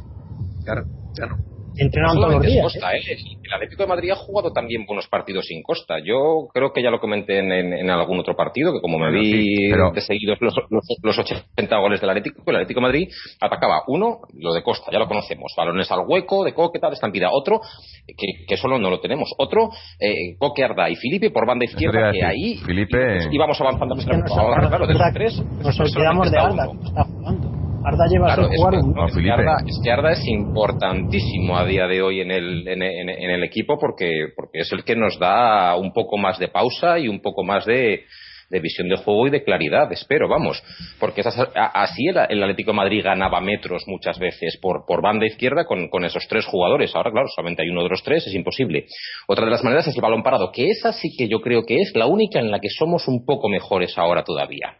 Claro, 0.64 0.84
claro 1.14 1.51
entrenaron 1.76 2.16
todos 2.16 2.34
los 2.34 2.42
días. 2.42 2.62
Costa, 2.64 2.94
¿eh? 2.94 3.00
El 3.42 3.52
Atlético 3.52 3.82
de 3.82 3.88
Madrid 3.88 4.10
ha 4.10 4.16
jugado 4.16 4.52
también 4.52 4.84
buenos 4.86 5.08
partidos 5.08 5.46
sin 5.46 5.62
Costa. 5.62 5.96
Yo 6.04 6.48
creo 6.52 6.72
que 6.72 6.82
ya 6.82 6.90
lo 6.90 7.00
comenté 7.00 7.38
en, 7.38 7.90
algún 7.90 8.18
otro 8.18 8.34
partido, 8.36 8.72
que 8.72 8.80
como 8.80 8.98
me 8.98 9.10
vi 9.12 9.68
de 9.68 10.00
seguidos 10.00 10.38
los, 10.40 10.54
los, 11.02 11.18
80 11.18 11.76
goles 11.78 12.00
del 12.00 12.10
Atlético, 12.10 12.42
el 12.46 12.56
Atlético 12.56 12.80
de 12.80 12.86
Madrid 12.86 13.08
atacaba 13.40 13.82
uno, 13.86 14.20
lo 14.34 14.52
de 14.52 14.62
Costa, 14.62 14.90
ya 14.92 14.98
lo 14.98 15.08
conocemos, 15.08 15.52
balones 15.56 15.90
al 15.90 16.00
hueco, 16.06 16.44
de 16.44 16.54
Coque, 16.54 16.78
tal, 16.78 16.92
estampida. 16.92 17.28
Otro, 17.30 17.60
que, 18.06 18.46
que 18.46 18.56
solo 18.56 18.78
no 18.78 18.90
lo 18.90 19.00
tenemos. 19.00 19.32
Otro, 19.38 19.70
eh, 20.00 20.36
Coque, 20.38 20.64
Arda 20.64 20.88
y 20.88 20.96
Felipe 20.96 21.30
por 21.30 21.46
banda 21.46 21.64
izquierda, 21.64 22.12
que 22.12 22.24
ahí 22.24 22.56
Felipe... 22.58 23.28
íbamos 23.30 23.60
avanzando. 23.60 23.96
Ahora, 24.36 24.68
claro, 24.68 24.86
de 24.86 24.94
los 24.94 25.12
tres... 25.12 25.42
Nos 25.62 25.78
olvidamos 25.80 26.30
de 26.30 26.38
Arda, 26.38 26.68
que 26.70 26.88
está 26.88 27.04
jugando. 27.04 27.51
Arda 27.84 28.06
lleva 28.08 28.26
claro, 28.26 28.48
jugar 28.48 28.74
es, 28.74 29.16
que 29.16 29.30
Arda, 29.30 29.56
es, 29.66 29.80
que 29.82 29.90
Arda, 29.90 30.12
es 30.12 30.26
importantísimo 30.26 31.56
a 31.56 31.64
día 31.64 31.86
de 31.86 32.00
hoy 32.00 32.20
en 32.20 32.30
el, 32.30 32.66
en, 32.68 32.80
el 32.82 33.42
equipo 33.42 33.78
porque, 33.78 34.28
porque 34.36 34.60
es 34.60 34.72
el 34.72 34.84
que 34.84 34.94
nos 34.94 35.18
da 35.18 35.74
un 35.76 35.92
poco 35.92 36.16
más 36.16 36.38
de 36.38 36.48
pausa 36.48 36.98
y 36.98 37.08
un 37.08 37.20
poco 37.20 37.42
más 37.42 37.66
de, 37.66 38.04
visión 38.50 38.88
de 38.88 38.96
juego 38.96 39.26
y 39.26 39.30
de 39.30 39.42
claridad, 39.42 39.90
espero, 39.90 40.28
vamos. 40.28 40.62
Porque 41.00 41.22
así 41.54 42.06
el, 42.06 42.18
Atlético 42.18 42.72
Madrid 42.72 43.02
ganaba 43.02 43.40
metros 43.40 43.82
muchas 43.88 44.18
veces 44.18 44.58
por, 44.60 44.84
por 44.86 45.02
banda 45.02 45.26
izquierda 45.26 45.64
con, 45.64 45.88
con, 45.88 46.04
esos 46.04 46.26
tres 46.28 46.46
jugadores. 46.46 46.94
Ahora, 46.94 47.10
claro, 47.10 47.26
solamente 47.34 47.62
hay 47.62 47.70
uno 47.70 47.82
de 47.82 47.88
los 47.88 48.02
tres, 48.04 48.26
es 48.26 48.34
imposible. 48.34 48.86
Otra 49.26 49.44
de 49.44 49.50
las 49.50 49.64
maneras 49.64 49.88
es 49.88 49.96
el 49.96 50.02
balón 50.02 50.22
parado, 50.22 50.52
que 50.52 50.68
esa 50.68 50.92
sí 50.92 51.16
que 51.16 51.28
yo 51.28 51.40
creo 51.40 51.64
que 51.64 51.80
es 51.80 51.92
la 51.96 52.06
única 52.06 52.38
en 52.38 52.50
la 52.50 52.60
que 52.60 52.68
somos 52.68 53.08
un 53.08 53.24
poco 53.24 53.48
mejores 53.48 53.98
ahora 53.98 54.22
todavía. 54.22 54.76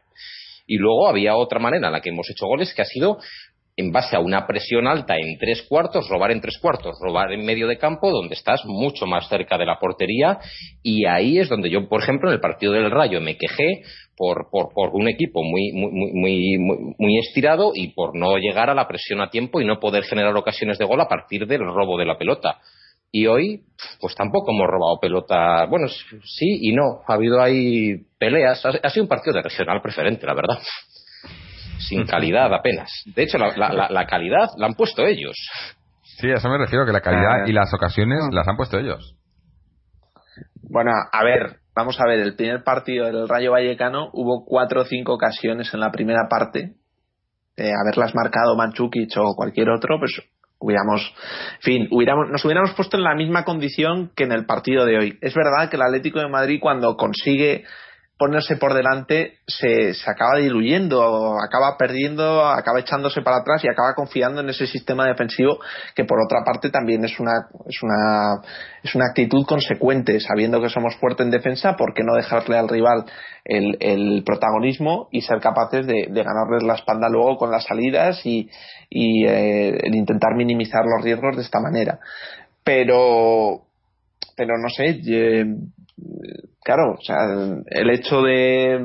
Y 0.67 0.77
luego 0.77 1.09
había 1.09 1.37
otra 1.37 1.59
manera 1.59 1.89
en 1.89 1.93
la 1.93 2.01
que 2.01 2.11
hemos 2.11 2.29
hecho 2.31 2.47
goles 2.47 2.73
que 2.75 2.83
ha 2.83 2.87
sido 2.87 3.19
en 3.77 3.91
base 3.91 4.17
a 4.17 4.21
una 4.21 4.47
presión 4.47 4.87
alta 4.87 5.17
en 5.17 5.39
tres 5.39 5.63
cuartos, 5.63 6.09
robar 6.09 6.31
en 6.31 6.41
tres 6.41 6.59
cuartos, 6.59 6.95
robar 7.01 7.33
en 7.33 7.45
medio 7.45 7.67
de 7.67 7.79
campo, 7.79 8.11
donde 8.11 8.35
estás 8.35 8.65
mucho 8.67 9.07
más 9.07 9.29
cerca 9.29 9.57
de 9.57 9.65
la 9.65 9.79
portería. 9.79 10.39
Y 10.83 11.07
ahí 11.07 11.39
es 11.39 11.49
donde 11.49 11.71
yo, 11.71 11.89
por 11.89 12.03
ejemplo, 12.03 12.29
en 12.29 12.35
el 12.35 12.41
partido 12.41 12.73
del 12.73 12.91
Rayo 12.91 13.21
me 13.21 13.37
quejé 13.37 13.83
por, 14.17 14.51
por, 14.51 14.91
un 14.93 15.09
equipo 15.09 15.43
muy, 15.43 15.73
muy, 15.73 15.91
muy, 15.91 16.59
muy, 16.59 16.95
muy 16.99 17.19
estirado 17.19 17.73
y 17.75 17.89
por 17.89 18.15
no 18.15 18.37
llegar 18.37 18.69
a 18.69 18.75
la 18.75 18.87
presión 18.87 19.21
a 19.21 19.31
tiempo 19.31 19.61
y 19.61 19.65
no 19.65 19.81
poder 19.81 20.05
generar 20.05 20.37
ocasiones 20.37 20.79
de 20.79 20.85
gol 20.85 21.01
a 21.01 21.09
partir 21.09 21.47
del 21.47 21.61
robo 21.61 21.99
de 21.99 22.07
la 22.07 22.19
pelota. 22.19 22.59
Y 23.15 23.27
hoy, 23.27 23.63
pues 24.01 24.15
tampoco 24.15 24.53
hemos 24.53 24.67
robado 24.67 24.99
pelota. 24.99 25.67
Bueno, 25.67 25.87
sí 25.87 26.59
y 26.63 26.75
no. 26.75 27.03
Ha 27.07 27.13
habido 27.13 27.43
ahí 27.43 28.07
peleas. 28.19 28.65
Ha, 28.65 28.89
sido 28.89 29.05
un 29.05 29.09
partido 29.09 29.35
de 29.35 29.43
regional 29.43 29.83
preferente, 29.83 30.27
la 30.27 30.33
verdad. 30.33 30.59
Sin 31.79 32.07
calidad 32.07 32.53
apenas. 32.55 32.91
De 33.15 33.25
hecho, 33.25 33.37
la, 33.37 33.89
la, 33.91 34.07
calidad 34.07 34.49
la 34.57 34.67
han 34.67 34.75
puesto 34.75 35.05
ellos. 35.05 35.37
Sí, 36.19 36.31
a 36.31 36.37
eso 36.37 36.49
me 36.49 36.57
refiero, 36.57 36.87
que 36.87 36.93
la 36.93 37.03
calidad 37.03 37.43
ah. 37.43 37.45
y 37.47 37.53
las 37.53 37.73
ocasiones 37.75 38.19
las 38.33 38.49
han 38.49 38.57
puesto 38.57 38.79
ellos. 38.79 39.15
Bueno, 40.63 40.93
a 41.13 41.23
ver, 41.23 41.59
vamos 41.77 42.01
a 42.01 42.07
ver, 42.07 42.21
el 42.21 42.35
primer 42.35 42.65
partido 42.65 43.05
del 43.05 43.29
Rayo 43.29 43.53
Vallecano 43.53 44.09
hubo 44.15 44.47
cuatro 44.47 44.81
o 44.81 44.85
cinco 44.87 45.13
ocasiones 45.13 45.73
en 45.75 45.81
la 45.81 45.91
primera 45.91 46.29
parte. 46.31 46.77
de 47.57 47.71
haberlas 47.79 48.15
marcado 48.15 48.57
Manchukic 48.57 49.11
o 49.19 49.35
cualquier 49.37 49.69
otro, 49.69 49.99
pues 49.99 50.19
hubiéramos, 50.63 51.15
fin, 51.61 51.89
hubiéramos, 51.91 52.31
nos 52.31 52.45
hubiéramos 52.45 52.73
puesto 52.73 52.97
en 52.97 53.03
la 53.03 53.15
misma 53.15 53.45
condición 53.45 54.11
que 54.15 54.25
en 54.25 54.33
el 54.33 54.47
partido 54.47 54.87
de 54.87 54.99
hoy. 54.99 55.19
Es 55.21 55.35
verdad 55.35 55.69
que 55.69 55.77
el 55.77 55.83
Atlético 55.83 56.21
de 56.21 56.29
Madrid 56.29 56.59
cuando 56.61 56.97
consigue 56.97 57.65
ponerse 58.23 58.55
por 58.55 58.73
delante 58.73 59.39
se, 59.49 59.95
se 59.95 60.09
acaba 60.09 60.37
diluyendo, 60.39 61.35
acaba 61.43 61.77
perdiendo, 61.77 62.47
acaba 62.47 62.79
echándose 62.79 63.21
para 63.21 63.39
atrás 63.39 63.65
y 63.65 63.69
acaba 63.69 63.97
confiando 63.97 64.43
en 64.43 64.49
ese 64.49 64.69
sistema 64.69 65.09
defensivo 65.09 65.59
que 65.97 66.05
por 66.05 66.19
otra 66.25 66.45
parte 66.45 66.71
también 66.71 67.05
es 67.05 67.19
una, 67.19 67.33
es 67.67 67.83
una, 67.83 68.41
es 68.81 68.95
una 68.95 69.07
actitud 69.07 69.45
consecuente, 69.45 70.21
sabiendo 70.21 70.63
que 70.63 70.69
somos 70.69 70.95
fuertes 71.01 71.27
en 71.27 71.33
defensa, 71.33 71.75
¿por 71.75 71.95
qué 71.95 72.05
no 72.05 72.15
dejarle 72.15 72.57
al 72.57 72.69
rival 72.69 73.07
el, 73.45 73.77
el 73.81 74.23
protagonismo 74.25 75.09
y 75.11 75.23
ser 75.23 75.41
capaces 75.41 75.85
de, 75.85 76.07
de, 76.09 76.23
ganarles 76.23 76.63
la 76.63 76.75
espalda 76.75 77.09
luego 77.09 77.37
con 77.39 77.51
las 77.51 77.65
salidas 77.65 78.25
y, 78.25 78.49
y 78.89 79.27
eh, 79.27 79.81
intentar 79.87 80.37
minimizar 80.37 80.85
los 80.85 81.05
riesgos 81.05 81.35
de 81.35 81.43
esta 81.43 81.59
manera? 81.59 81.99
Pero, 82.63 83.63
pero 84.37 84.55
no 84.59 84.69
sé, 84.69 85.01
claro, 86.63 86.93
o 86.99 87.03
sea, 87.03 87.17
el 87.67 87.91
hecho 87.91 88.23
de, 88.23 88.81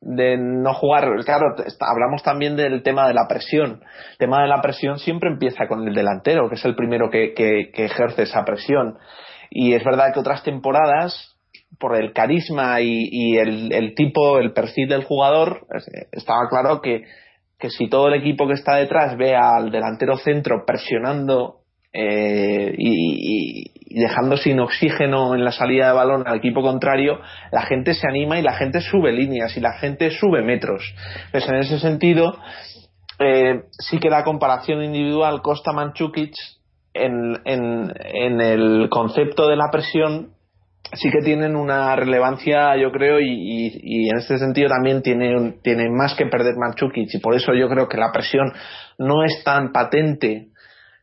de 0.00 0.36
no 0.38 0.74
jugar, 0.74 1.04
claro, 1.24 1.54
hablamos 1.80 2.22
también 2.22 2.56
del 2.56 2.82
tema 2.82 3.08
de 3.08 3.14
la 3.14 3.26
presión. 3.28 3.82
El 4.12 4.18
tema 4.18 4.42
de 4.42 4.48
la 4.48 4.60
presión 4.60 4.98
siempre 4.98 5.30
empieza 5.30 5.66
con 5.66 5.86
el 5.86 5.94
delantero, 5.94 6.48
que 6.48 6.56
es 6.56 6.64
el 6.64 6.74
primero 6.74 7.10
que, 7.10 7.32
que, 7.34 7.84
ejerce 7.84 8.22
esa 8.22 8.44
presión. 8.44 8.98
Y 9.50 9.74
es 9.74 9.84
verdad 9.84 10.12
que 10.12 10.20
otras 10.20 10.42
temporadas, 10.42 11.36
por 11.78 11.96
el 11.96 12.12
carisma 12.12 12.80
y, 12.80 13.08
y 13.10 13.36
el, 13.38 13.72
el, 13.72 13.94
tipo, 13.94 14.38
el 14.38 14.52
perfil 14.52 14.88
del 14.88 15.04
jugador, 15.04 15.66
estaba 16.12 16.48
claro 16.48 16.80
que, 16.80 17.02
que 17.58 17.70
si 17.70 17.88
todo 17.88 18.08
el 18.08 18.14
equipo 18.14 18.46
que 18.46 18.54
está 18.54 18.76
detrás 18.76 19.16
ve 19.16 19.34
al 19.34 19.70
delantero 19.70 20.16
centro 20.16 20.64
presionando 20.66 21.64
eh, 21.96 22.74
y, 22.76 23.70
dejando 24.00 24.36
sin 24.36 24.60
oxígeno 24.60 25.34
en 25.34 25.44
la 25.44 25.52
salida 25.52 25.88
de 25.88 25.94
balón 25.94 26.24
al 26.26 26.36
equipo 26.36 26.62
contrario, 26.62 27.20
la 27.52 27.62
gente 27.62 27.94
se 27.94 28.06
anima 28.06 28.38
y 28.38 28.42
la 28.42 28.54
gente 28.54 28.80
sube 28.80 29.12
líneas 29.12 29.56
y 29.56 29.60
la 29.60 29.74
gente 29.74 30.10
sube 30.10 30.42
metros. 30.42 30.94
Pues 31.30 31.48
en 31.48 31.56
ese 31.56 31.78
sentido, 31.78 32.36
eh, 33.18 33.62
sí 33.78 33.98
que 33.98 34.10
la 34.10 34.24
comparación 34.24 34.82
individual 34.82 35.42
Costa-Manchukic 35.42 36.34
en, 36.94 37.40
en, 37.44 37.92
en 37.96 38.40
el 38.40 38.88
concepto 38.88 39.48
de 39.48 39.56
la 39.56 39.70
presión 39.70 40.34
sí 40.92 41.10
que 41.10 41.24
tienen 41.24 41.56
una 41.56 41.96
relevancia, 41.96 42.76
yo 42.76 42.92
creo, 42.92 43.18
y, 43.20 43.26
y, 43.26 44.08
en 44.10 44.18
este 44.18 44.38
sentido 44.38 44.68
también 44.68 45.02
tiene, 45.02 45.54
tiene 45.62 45.88
más 45.90 46.14
que 46.14 46.26
perder 46.26 46.54
Manchukic, 46.56 47.08
y 47.12 47.18
por 47.18 47.34
eso 47.34 47.52
yo 47.54 47.68
creo 47.68 47.88
que 47.88 47.96
la 47.96 48.12
presión 48.12 48.52
no 48.98 49.24
es 49.24 49.42
tan 49.44 49.72
patente 49.72 50.48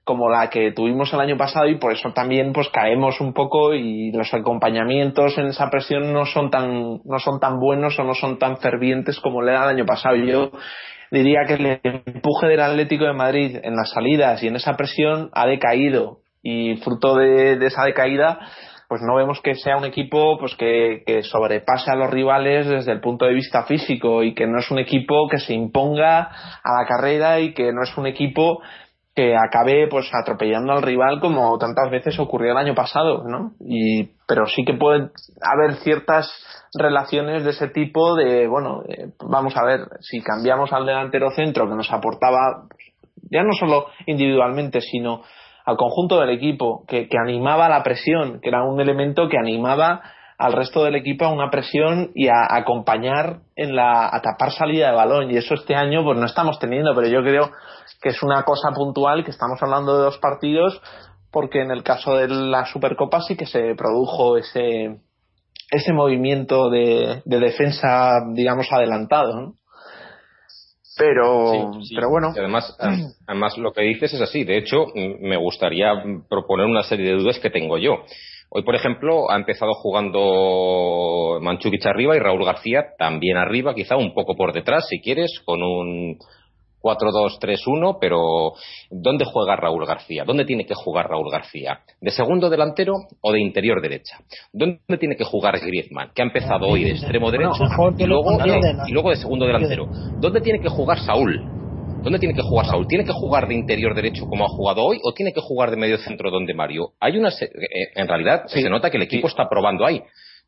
como 0.04 0.30
la 0.30 0.50
que 0.50 0.72
tuvimos 0.72 1.14
el 1.14 1.20
año 1.20 1.38
pasado 1.38 1.68
y 1.68 1.78
por 1.78 1.92
eso 1.92 2.12
también 2.12 2.54
pues 2.54 2.70
caemos 2.70 3.22
un 3.22 3.34
poco 3.34 3.74
y 3.74 4.12
los 4.12 4.34
acompañamientos 4.34 5.38
en 5.38 5.48
esa 5.48 5.70
presión 5.70 6.12
no 6.12 6.26
son 6.26 6.50
tan 6.50 7.02
no 7.06 7.20
son 7.20 7.40
tan 7.40 7.60
buenos 7.60 8.00
o 8.00 8.04
no 8.04 8.16
son 8.16 8.40
tan 8.40 8.58
fervientes 8.58 9.20
como 9.20 9.42
le 9.42 9.52
era 9.52 9.64
el 9.64 9.78
año 9.78 9.86
pasado. 9.86 10.16
Yo 10.16 10.52
diría 11.12 11.42
que 11.48 11.54
el 11.54 11.80
empuje 11.84 12.48
del 12.48 12.62
Atlético 12.62 13.06
de 13.06 13.14
Madrid 13.14 13.58
en 13.62 13.76
las 13.76 13.92
salidas 13.92 14.42
y 14.42 14.48
en 14.48 14.56
esa 14.56 14.76
presión 14.76 15.30
ha 15.34 15.46
decaído 15.46 16.20
y 16.42 16.78
fruto 16.78 17.16
de, 17.18 17.64
esa 17.64 17.84
decaída 17.84 18.40
pues 18.90 19.02
no 19.04 19.16
vemos 19.16 19.40
que 19.42 19.56
sea 19.56 19.78
un 19.78 19.86
equipo 19.86 20.38
pues 20.40 20.56
que, 20.56 21.04
que 21.06 21.22
sobrepase 21.22 21.92
a 21.92 21.96
los 21.96 22.10
rivales 22.10 22.68
desde 22.68 22.92
el 22.92 23.00
punto 23.02 23.26
de 23.26 23.34
vista 23.34 23.64
físico 23.64 24.24
y 24.24 24.34
que 24.34 24.48
no 24.48 24.60
es 24.60 24.70
un 24.72 24.80
equipo 24.80 25.30
que 25.30 25.38
se 25.38 25.54
imponga 25.54 26.32
a 26.64 26.82
la 26.82 26.88
carrera 26.88 27.40
y 27.40 27.54
que 27.54 27.72
no 27.72 27.84
es 27.84 27.96
un 27.98 28.08
equipo 28.08 28.62
que 29.16 29.36
acabe 29.36 29.88
pues 29.88 30.10
atropellando 30.14 30.72
al 30.72 30.82
rival 30.82 31.20
como 31.20 31.58
tantas 31.58 31.90
veces 31.92 32.18
ocurrió 32.20 32.52
el 32.52 32.58
año 32.58 32.74
pasado, 32.74 33.24
¿no? 33.28 33.54
Y 33.60 34.12
pero 34.28 34.46
sí 34.46 34.64
que 34.64 34.74
puede 34.74 35.10
haber 35.42 35.76
ciertas 35.84 36.32
relaciones 36.74 37.44
de 37.44 37.50
ese 37.50 37.68
tipo 37.68 38.16
de 38.16 38.48
bueno, 38.48 38.84
vamos 39.20 39.58
a 39.58 39.66
ver, 39.66 39.82
si 40.00 40.22
cambiamos 40.22 40.72
al 40.72 40.86
delantero 40.86 41.32
centro 41.32 41.68
que 41.68 41.76
nos 41.76 41.92
aportaba 41.92 42.68
ya 43.30 43.44
no 43.44 43.54
solo 43.54 43.88
individualmente, 44.06 44.82
sino 44.82 45.24
al 45.66 45.78
conjunto 45.78 46.20
del 46.20 46.32
equipo, 46.32 46.86
que, 46.88 47.08
que 47.08 47.18
animaba 47.18 47.70
la 47.70 47.84
presión, 47.84 48.40
que 48.42 48.50
era 48.50 48.64
un 48.64 48.80
elemento 48.80 49.30
que 49.30 49.38
animaba 49.38 50.02
al 50.42 50.54
resto 50.54 50.84
del 50.84 50.96
equipo 50.96 51.26
a 51.26 51.32
una 51.32 51.52
presión 51.52 52.10
y 52.16 52.28
a, 52.28 52.48
acompañar 52.50 53.42
en 53.56 53.76
la 53.76 54.08
a 54.08 54.22
tapar 54.22 54.52
salida 54.52 54.90
de 54.90 54.96
balón. 54.96 55.30
Y 55.30 55.38
eso 55.38 55.54
este 55.54 55.76
año 55.76 56.04
pues 56.04 56.18
no 56.18 56.26
estamos 56.26 56.58
teniendo 56.58 56.96
pero 56.96 57.08
yo 57.08 57.22
creo 57.22 57.52
que 58.02 58.10
es 58.10 58.24
una 58.24 58.42
cosa 58.44 58.70
puntual 58.74 59.24
que 59.24 59.30
estamos 59.30 59.62
hablando 59.62 59.98
de 59.98 60.06
dos 60.06 60.18
partidos 60.18 60.82
porque 61.32 61.62
en 61.62 61.70
el 61.70 61.84
caso 61.84 62.16
de 62.16 62.28
la 62.28 62.66
Supercopa 62.66 63.22
sí 63.22 63.38
que 63.38 63.46
se 63.46 63.76
produjo 63.76 64.38
ese 64.38 65.00
ese 65.70 65.94
movimiento 65.94 66.72
de, 66.72 67.22
defensa 67.24 68.14
digamos 68.34 68.66
adelantado 68.72 69.40
¿no? 69.40 69.54
pero 70.98 71.72
pero 71.96 72.10
bueno. 72.10 72.34
Además 72.36 72.76
además 73.28 73.58
lo 73.60 73.74
que 73.74 73.84
dices 73.84 74.12
es 74.14 74.22
así. 74.22 74.44
De 74.44 74.58
hecho 74.58 74.88
me 74.96 75.38
gustaría 75.38 75.92
proponer 76.28 76.66
una 76.66 76.82
serie 76.82 77.12
de 77.12 77.22
dudas 77.22 77.38
que 77.38 77.52
tengo 77.52 77.78
yo 77.78 78.04
Hoy, 78.54 78.64
por 78.64 78.76
ejemplo, 78.76 79.32
ha 79.32 79.38
empezado 79.38 79.72
jugando 79.76 81.40
Manchukic 81.42 81.86
arriba 81.86 82.18
y 82.18 82.20
Raúl 82.20 82.44
García 82.44 82.84
también 82.98 83.38
arriba, 83.38 83.74
quizá 83.74 83.96
un 83.96 84.14
poco 84.14 84.36
por 84.36 84.52
detrás, 84.52 84.88
si 84.90 85.00
quieres, 85.00 85.40
con 85.46 85.64
un 85.64 86.18
4-2-3-1, 86.82 87.98
pero 88.02 88.52
¿dónde 88.90 89.24
juega 89.24 89.56
Raúl 89.56 89.86
García? 89.86 90.26
¿Dónde 90.26 90.44
tiene 90.44 90.66
que 90.66 90.74
jugar 90.74 91.08
Raúl 91.10 91.32
García? 91.32 91.80
¿De 92.02 92.12
segundo 92.12 92.50
delantero 92.50 92.96
o 93.22 93.32
de 93.32 93.40
interior 93.40 93.82
derecha? 93.82 94.18
¿Dónde 94.52 94.98
tiene 95.00 95.16
que 95.16 95.24
jugar 95.24 95.58
Griezmann? 95.58 96.12
Que 96.14 96.22
ha 96.22 96.26
empezado 96.26 96.68
hoy 96.68 96.84
de 96.84 96.92
extremo 96.92 97.32
derecho 97.32 97.64
y, 97.98 98.04
luego, 98.04 98.38
y 98.86 98.92
luego 98.92 99.12
de 99.12 99.16
segundo 99.16 99.46
delantero. 99.46 99.88
¿Dónde 100.20 100.42
tiene 100.42 100.60
que 100.60 100.68
jugar 100.68 101.00
Saúl? 101.00 101.61
¿Dónde 102.02 102.20
tiene 102.20 102.34
que 102.34 102.42
jugar 102.42 102.66
Saúl? 102.66 102.88
¿Tiene 102.88 103.06
que 103.06 103.14
jugar 103.14 103.48
de 103.48 103.54
interior 103.54 103.94
derecho 103.94 104.26
como 104.26 104.46
ha 104.46 104.50
jugado 104.50 104.84
hoy 104.84 105.00
o 105.04 105.14
tiene 105.14 105.34
que 105.34 105.42
jugar 105.42 105.70
de 105.70 105.78
medio 105.78 105.98
centro 106.00 106.32
donde 106.32 106.54
Mario? 106.54 106.94
Hay 107.00 107.18
una 107.18 107.30
eh, 107.30 107.50
en 107.96 108.08
realidad 108.08 108.44
se 108.48 108.68
nota 108.70 108.90
que 108.90 108.98
el 108.98 109.04
equipo 109.04 109.28
está 109.28 109.48
probando 109.48 109.86
ahí. 109.86 110.02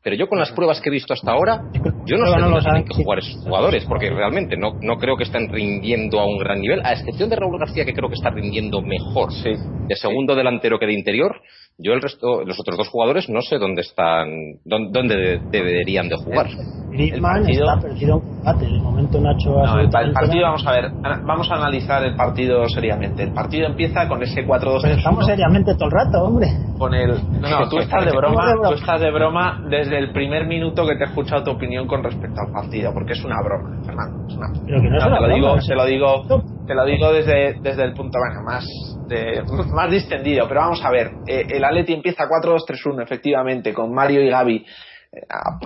Pero 0.04 0.16
yo 0.16 0.28
con 0.28 0.38
las 0.38 0.52
pruebas 0.52 0.82
que 0.82 0.90
he 0.90 0.92
visto 0.92 1.14
hasta 1.14 1.32
ahora, 1.32 1.62
yo 2.04 2.18
no 2.18 2.26
sé 2.26 2.38
dónde 2.38 2.60
tienen 2.60 2.84
que 2.84 2.94
jugar 2.94 3.20
esos 3.20 3.42
jugadores, 3.42 3.86
porque 3.86 4.10
realmente 4.10 4.54
no, 4.54 4.78
no 4.82 4.98
creo 4.98 5.16
que 5.16 5.24
estén 5.24 5.48
rindiendo 5.48 6.20
a 6.20 6.26
un 6.26 6.36
gran 6.36 6.60
nivel, 6.60 6.84
a 6.84 6.92
excepción 6.92 7.30
de 7.30 7.36
Raúl 7.36 7.58
García, 7.58 7.86
que 7.86 7.94
creo 7.94 8.10
que 8.10 8.16
está 8.16 8.28
rindiendo 8.28 8.82
mejor 8.82 9.32
de 9.32 9.96
segundo 9.96 10.34
delantero 10.34 10.78
que 10.78 10.84
de 10.84 10.92
interior. 10.92 11.40
Yo 11.76 11.92
el 11.92 12.00
resto, 12.00 12.44
los 12.44 12.58
otros 12.60 12.78
dos 12.78 12.88
jugadores 12.88 13.28
no 13.28 13.40
sé 13.40 13.58
dónde 13.58 13.82
están, 13.82 14.28
dónde, 14.64 15.40
deberían 15.50 16.08
de 16.08 16.16
jugar. 16.16 16.46
el 16.92 17.20
partido... 17.20 17.66
está 17.66 17.80
perdido 17.80 18.16
un 18.16 18.20
combate. 18.20 18.66
De 18.66 18.78
momento 18.78 19.20
Nacho 19.20 19.50
no, 19.50 19.80
el, 19.80 19.90
partido, 19.90 20.42
vamos 20.42 20.64
a 20.64 20.70
ver, 20.70 20.90
vamos 21.24 21.50
a 21.50 21.54
analizar 21.56 22.04
el 22.04 22.14
partido 22.14 22.68
seriamente. 22.68 23.24
El 23.24 23.32
partido 23.32 23.66
empieza 23.66 24.06
con 24.06 24.22
ese 24.22 24.46
4-2. 24.46 24.98
estamos 24.98 25.26
seriamente 25.26 25.74
todo 25.74 25.86
el 25.86 25.90
rato, 25.90 26.22
hombre. 26.22 26.46
Con 26.78 26.94
el, 26.94 27.10
no, 27.40 27.68
tú 27.68 27.78
estás 27.78 28.04
de 28.04 28.12
broma, 28.12 28.54
tú 28.62 28.74
estás 28.74 29.00
de 29.00 29.10
broma 29.10 29.64
desde 29.68 29.98
el 29.98 30.12
primer 30.12 30.46
minuto 30.46 30.86
que 30.86 30.94
te 30.94 31.04
he 31.04 31.06
escuchado 31.08 31.42
tu 31.42 31.50
opinión 31.50 31.88
con 31.88 32.04
respecto 32.04 32.40
al 32.40 32.52
partido, 32.52 32.92
porque 32.94 33.14
es 33.14 33.24
una 33.24 33.42
broma, 33.42 33.82
Fernando. 33.84 34.26
Es 34.28 34.36
una... 34.36 34.46
Pero 34.64 34.80
que 34.80 34.90
no, 34.90 34.98
es 34.98 35.04
una 35.04 35.16
te 35.16 35.20
lo 35.20 35.26
broma, 35.26 35.34
digo, 35.34 35.60
se 35.60 35.74
lo 35.74 35.86
digo, 35.86 36.44
te 36.68 36.74
lo 36.74 36.84
digo 36.84 37.12
desde, 37.12 37.54
desde 37.60 37.82
el 37.82 37.94
punto 37.94 38.18
bueno, 38.18 38.42
más 38.44 38.64
de, 39.08 39.42
más 39.74 39.90
distendido, 39.90 40.46
pero 40.48 40.60
vamos 40.60 40.84
a 40.84 40.90
ver, 40.90 41.10
eh, 41.26 41.46
el 41.50 41.63
Atleti 41.64 41.92
empieza 41.92 42.28
4-2-3-1 42.28 43.02
efectivamente 43.02 43.72
con 43.72 43.92
Mario 43.92 44.22
y 44.22 44.28
Gaby 44.28 44.66
eh, 45.12 45.20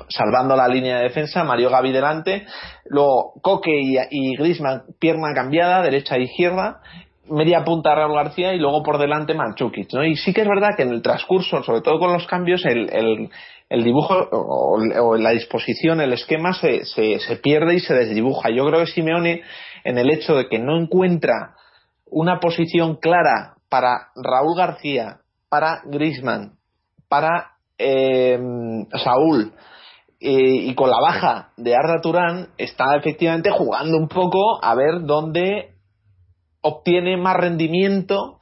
salvando 0.09 0.57
la 0.57 0.69
línea 0.69 0.99
de 0.99 1.05
defensa, 1.05 1.45
Mario 1.45 1.71
Gaby 1.71 1.93
delante, 1.93 2.47
luego 2.87 3.33
Coque 3.43 3.81
y, 3.81 3.97
y 4.11 4.37
Grisman 4.37 4.83
pierna 4.99 5.33
cambiada, 5.35 5.83
derecha 5.83 6.17
e 6.17 6.23
izquierda, 6.23 6.81
media 7.31 7.65
punta 7.65 7.95
Raúl 7.95 8.17
García 8.17 8.55
y 8.55 8.59
luego 8.59 8.83
por 8.83 8.99
delante 8.99 9.35
Manchukic. 9.35 9.89
Y 10.05 10.17
sí 10.17 10.33
que 10.33 10.43
es 10.43 10.49
verdad 10.49 10.77
que 10.77 10.83
en 10.83 10.91
el 10.91 11.03
transcurso, 11.03 11.63
sobre 11.63 11.81
todo 11.81 11.99
con 11.99 12.13
los 12.13 12.27
cambios, 12.27 12.65
el, 12.65 12.89
el, 12.93 13.31
el 13.69 13.85
dibujo 13.85 14.15
o, 14.31 15.17
la 15.17 15.31
disposición, 15.31 16.01
el 16.01 16.13
esquema 16.13 16.53
se 16.55 17.37
pierde 17.43 17.75
y 17.75 17.81
se 17.81 17.95
desdibuja. 17.95 18.51
Yo 18.51 18.67
creo 18.67 18.81
que 18.81 18.87
Simeone, 18.87 19.43
en 19.85 19.99
el 19.99 20.11
hecho 20.11 20.35
de 20.35 20.49
que 20.49 20.59
no 20.59 20.81
encuentra 20.81 21.55
una 22.07 22.41
posición 22.41 22.97
clara 22.97 23.55
para 23.69 24.09
Raúl 24.17 24.57
García, 24.57 25.19
para 25.49 25.83
Grisman, 25.85 26.59
para 27.09 27.53
eh, 27.79 28.39
Saúl 29.03 29.53
y 30.21 30.75
con 30.75 30.91
la 30.91 31.01
baja 31.01 31.53
de 31.57 31.77
Arda 31.77 32.01
Turán 32.03 32.49
está 32.59 32.97
efectivamente 32.97 33.51
jugando 33.51 33.97
un 33.97 34.09
poco 34.09 34.63
a 34.63 34.75
ver 34.75 35.03
dónde 35.03 35.75
obtiene 36.61 37.17
más 37.17 37.37
rendimiento 37.37 38.39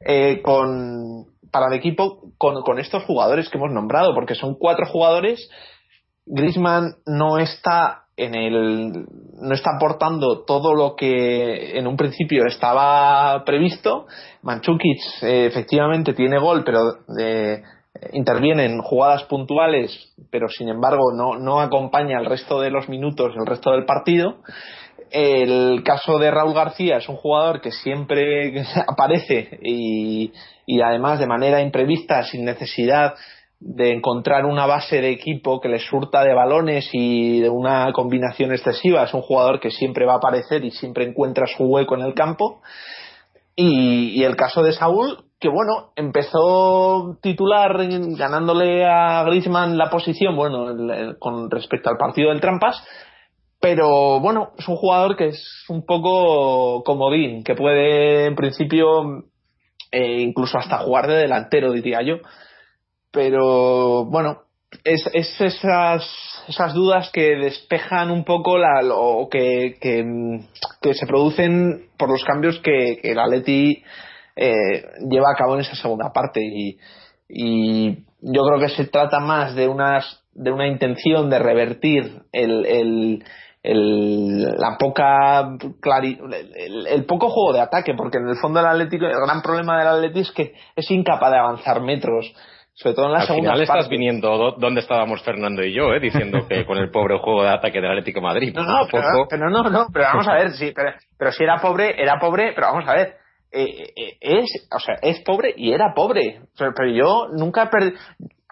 eh, 0.00 0.40
con, 0.42 1.26
para 1.50 1.66
el 1.66 1.74
equipo 1.74 2.32
con, 2.38 2.62
con 2.62 2.78
estos 2.78 3.04
jugadores 3.04 3.48
que 3.48 3.58
hemos 3.58 3.72
nombrado, 3.72 4.14
porque 4.14 4.34
son 4.34 4.54
cuatro 4.54 4.86
jugadores. 4.86 5.48
Grisman 6.24 6.94
no 7.06 7.38
está 7.38 8.04
en 8.16 8.34
el 8.34 9.06
no 9.40 9.54
está 9.54 9.76
aportando 9.76 10.44
todo 10.44 10.74
lo 10.74 10.96
que 10.96 11.78
en 11.78 11.86
un 11.86 11.96
principio 11.96 12.44
estaba 12.46 13.44
previsto. 13.44 14.06
Manchukic 14.48 14.98
eh, 15.22 15.46
efectivamente 15.46 16.14
tiene 16.14 16.38
gol, 16.38 16.64
pero 16.64 16.80
eh, 17.20 17.62
intervienen 18.12 18.80
jugadas 18.80 19.24
puntuales, 19.24 20.14
pero 20.30 20.48
sin 20.48 20.68
embargo 20.68 21.12
no, 21.12 21.60
acompaña 21.60 22.18
el 22.18 22.26
resto 22.26 22.60
de 22.60 22.70
los 22.70 22.88
minutos, 22.88 23.34
el 23.36 23.46
resto 23.46 23.72
del 23.72 23.84
partido. 23.84 24.36
El 25.10 25.82
caso 25.84 26.18
de 26.18 26.30
Raúl 26.30 26.54
García 26.54 26.98
es 26.98 27.08
un 27.08 27.16
jugador 27.16 27.60
que 27.60 27.70
siempre 27.70 28.62
aparece 28.86 29.58
y 29.62 30.32
además 30.82 31.18
de 31.18 31.26
manera 31.26 31.60
imprevista, 31.60 32.24
sin 32.24 32.44
necesidad 32.44 33.14
de 33.60 33.92
encontrar 33.92 34.44
una 34.44 34.66
base 34.66 35.00
de 35.00 35.10
equipo 35.10 35.60
que 35.60 35.68
le 35.68 35.80
surta 35.80 36.22
de 36.22 36.32
balones 36.32 36.88
y 36.92 37.40
de 37.40 37.48
una 37.48 37.92
combinación 37.92 38.52
excesiva. 38.52 39.04
Es 39.04 39.14
un 39.14 39.22
jugador 39.22 39.58
que 39.58 39.70
siempre 39.70 40.06
va 40.06 40.14
a 40.14 40.18
aparecer 40.18 40.64
y 40.64 40.70
siempre 40.70 41.04
encuentra 41.04 41.46
su 41.46 41.64
hueco 41.64 41.96
en 41.96 42.02
el 42.02 42.14
campo. 42.14 42.60
Y, 43.60 44.22
el 44.22 44.36
caso 44.36 44.62
de 44.62 44.72
Saúl, 44.72 45.24
que 45.40 45.48
bueno, 45.48 45.90
empezó 45.96 47.18
titular 47.20 47.76
ganándole 48.16 48.86
a 48.86 49.24
Griezmann 49.24 49.76
la 49.76 49.90
posición, 49.90 50.36
bueno, 50.36 50.68
con 51.18 51.50
respecto 51.50 51.90
al 51.90 51.96
partido 51.96 52.30
del 52.30 52.40
Trampas, 52.40 52.80
pero 53.60 54.20
bueno, 54.20 54.52
es 54.56 54.68
un 54.68 54.76
jugador 54.76 55.16
que 55.16 55.30
es 55.30 55.64
un 55.68 55.84
poco 55.84 56.84
comodín, 56.84 57.42
que 57.42 57.56
puede 57.56 58.26
en 58.26 58.36
principio 58.36 59.24
eh, 59.90 60.20
incluso 60.20 60.56
hasta 60.56 60.78
jugar 60.78 61.08
de 61.08 61.16
delantero, 61.16 61.72
diría 61.72 62.02
yo. 62.02 62.18
Pero 63.10 64.04
bueno, 64.04 64.42
es, 64.84 65.08
es 65.12 65.40
esas, 65.40 66.04
esas 66.48 66.74
dudas 66.74 67.10
que 67.10 67.36
despejan 67.36 68.10
un 68.10 68.24
poco 68.24 68.58
la, 68.58 68.82
lo 68.82 69.28
que, 69.30 69.76
que, 69.80 70.94
se 70.94 71.06
producen 71.06 71.88
por 71.96 72.10
los 72.10 72.24
cambios 72.24 72.58
que, 72.60 73.00
el 73.02 73.18
Atleti 73.18 73.82
eh, 74.36 74.82
lleva 75.10 75.30
a 75.32 75.36
cabo 75.36 75.54
en 75.54 75.60
esa 75.60 75.74
segunda 75.74 76.12
parte. 76.12 76.40
Y, 76.42 76.78
y 77.28 78.04
yo 78.20 78.42
creo 78.44 78.60
que 78.60 78.74
se 78.74 78.86
trata 78.86 79.20
más 79.20 79.54
de 79.54 79.68
unas 79.68 80.22
de 80.34 80.52
una 80.52 80.68
intención 80.68 81.28
de 81.30 81.38
revertir 81.40 82.22
el, 82.30 82.64
el, 83.64 84.44
la 84.56 84.76
poca 84.78 85.56
clari, 85.80 86.16
el, 86.56 86.86
el, 86.86 87.04
poco 87.06 87.28
juego 87.28 87.52
de 87.52 87.60
ataque 87.60 87.94
porque 87.94 88.18
en 88.18 88.28
el 88.28 88.36
fondo 88.36 88.60
el 88.60 88.66
Atlético 88.66 89.06
el 89.06 89.20
gran 89.20 89.42
problema 89.42 89.76
del 89.78 89.88
Atleti 89.88 90.20
es 90.20 90.30
que 90.30 90.54
es 90.76 90.90
incapaz 90.92 91.32
de 91.32 91.38
avanzar 91.38 91.80
metros 91.80 92.32
sobre 92.78 92.94
todo 92.94 93.06
en 93.06 93.12
la 93.12 93.18
Al 93.20 93.26
final 93.26 93.60
estás 93.60 93.88
viniendo 93.88 94.52
donde 94.56 94.80
estábamos 94.80 95.20
Fernando 95.22 95.64
y 95.64 95.74
yo, 95.74 95.92
¿eh? 95.92 95.98
diciendo 95.98 96.46
que 96.48 96.64
con 96.64 96.78
el 96.78 96.90
pobre 96.90 97.18
juego 97.18 97.42
de 97.42 97.48
ataque 97.48 97.80
del 97.80 97.90
Atlético 97.90 98.20
Madrid. 98.20 98.54
No, 98.54 98.62
no, 98.62 98.86
pero, 99.28 99.50
no, 99.50 99.62
no, 99.64 99.86
pero 99.92 100.04
vamos 100.04 100.28
a 100.28 100.34
ver, 100.34 100.52
sí, 100.52 100.72
pero, 100.72 101.32
si 101.32 101.42
era 101.42 101.56
pobre, 101.56 102.00
era 102.00 102.20
pobre, 102.20 102.52
pero 102.54 102.68
vamos 102.68 102.88
a 102.88 102.94
ver, 102.94 103.16
eh, 103.50 103.92
eh, 103.96 104.16
es, 104.20 104.68
o 104.70 104.78
sea, 104.78 104.94
es 105.02 105.20
pobre 105.22 105.54
y 105.56 105.72
era 105.72 105.92
pobre. 105.92 106.42
Pero, 106.56 106.88
yo 106.88 107.26
nunca 107.36 107.68
perdí. 107.68 107.94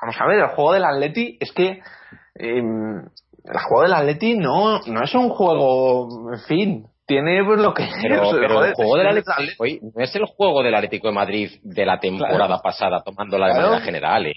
Vamos 0.01 0.17
a 0.21 0.27
ver, 0.27 0.41
el 0.41 0.49
juego 0.49 0.73
del 0.73 0.85
Atleti 0.85 1.39
es 1.39 1.53
que 1.53 1.81
em, 2.35 2.97
el 2.99 3.61
juego 3.69 3.83
del 3.83 3.95
Atleti 3.95 4.37
no, 4.37 4.81
no 4.81 5.05
es 5.05 5.15
un 5.15 5.29
juego, 5.29 6.33
en 6.33 6.41
fin, 6.41 6.87
tiene 7.07 7.45
pues, 7.45 7.61
lo 7.61 7.73
que 7.73 7.89
pero, 8.03 8.31
pero 8.33 8.65
el 8.65 8.75
juego 8.75 8.97
del 8.97 9.07
Atlético 9.07 9.65
no 9.95 10.05
es 10.05 10.15
el 10.15 10.25
juego 10.25 10.63
del 10.63 10.75
Atlético 10.75 11.09
de 11.09 11.15
Madrid 11.15 11.51
de 11.63 11.87
la 11.87 11.99
temporada 11.99 12.59
pasada 12.59 13.03
tomando 13.05 13.39
la 13.39 13.49
de 13.49 13.55
manera 13.55 13.81
general 13.81 14.27
¿eh? 14.27 14.35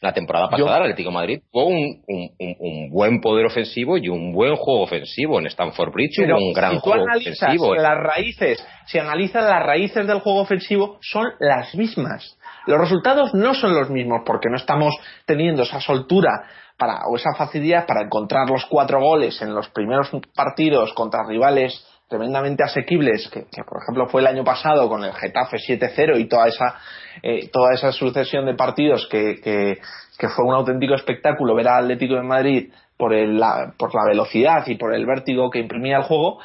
la 0.00 0.12
temporada 0.12 0.48
pasada 0.48 0.76
el 0.76 0.82
Atlético 0.82 1.10
de 1.10 1.14
Madrid 1.14 1.42
tuvo 1.52 1.66
un, 1.66 2.02
un, 2.06 2.30
un, 2.38 2.90
buen 2.90 3.20
poder 3.20 3.46
ofensivo 3.46 3.98
y 3.98 4.08
un 4.08 4.32
buen 4.32 4.56
juego 4.56 4.82
ofensivo 4.82 5.38
en 5.38 5.46
Stamford 5.46 5.92
Bridge 5.92 6.16
pero 6.16 6.38
un 6.38 6.52
gran 6.52 6.74
si 6.74 6.78
juego 6.78 7.04
ofensivo 7.04 7.74
¿eh? 7.74 7.78
las 7.80 7.98
raíces 7.98 8.66
si 8.86 8.98
analizas 8.98 9.44
las 9.44 9.62
raíces 9.64 10.06
del 10.06 10.20
juego 10.20 10.40
ofensivo 10.40 10.98
son 11.00 11.26
las 11.40 11.74
mismas 11.74 12.38
los 12.66 12.78
resultados 12.78 13.34
no 13.34 13.54
son 13.54 13.74
los 13.74 13.90
mismos 13.90 14.22
porque 14.24 14.48
no 14.48 14.56
estamos 14.56 14.94
teniendo 15.26 15.64
esa 15.64 15.80
soltura 15.80 16.30
para, 16.78 17.00
o 17.10 17.16
esa 17.16 17.34
facilidad 17.36 17.86
para 17.86 18.02
encontrar 18.02 18.48
los 18.48 18.64
cuatro 18.66 19.00
goles 19.00 19.40
en 19.42 19.54
los 19.54 19.68
primeros 19.70 20.10
partidos 20.34 20.92
contra 20.94 21.24
rivales 21.26 21.84
tremendamente 22.12 22.62
asequibles, 22.62 23.26
que, 23.30 23.46
por 23.64 23.82
ejemplo 23.82 24.06
fue 24.06 24.20
el 24.20 24.26
año 24.26 24.44
pasado 24.44 24.86
con 24.86 25.02
el 25.02 25.14
Getafe 25.14 25.56
7-0 25.56 26.20
y 26.20 26.28
toda 26.28 26.46
esa, 26.46 26.74
eh, 27.22 27.48
toda 27.50 27.72
esa 27.72 27.90
sucesión 27.90 28.44
de 28.44 28.54
partidos 28.54 29.08
que, 29.10 29.40
que, 29.40 30.28
fue 30.28 30.44
un 30.44 30.54
auténtico 30.54 30.94
espectáculo 30.94 31.54
ver 31.54 31.68
al 31.68 31.84
Atlético 31.84 32.14
de 32.16 32.22
Madrid 32.22 32.70
por, 32.98 33.14
el, 33.14 33.40
la, 33.40 33.72
por 33.78 33.94
la 33.94 34.02
velocidad 34.06 34.64
y 34.66 34.76
por 34.76 34.94
el 34.94 35.06
vértigo 35.06 35.50
que 35.50 35.58
imprimía 35.58 35.96
el 35.96 36.02
juego, 36.02 36.38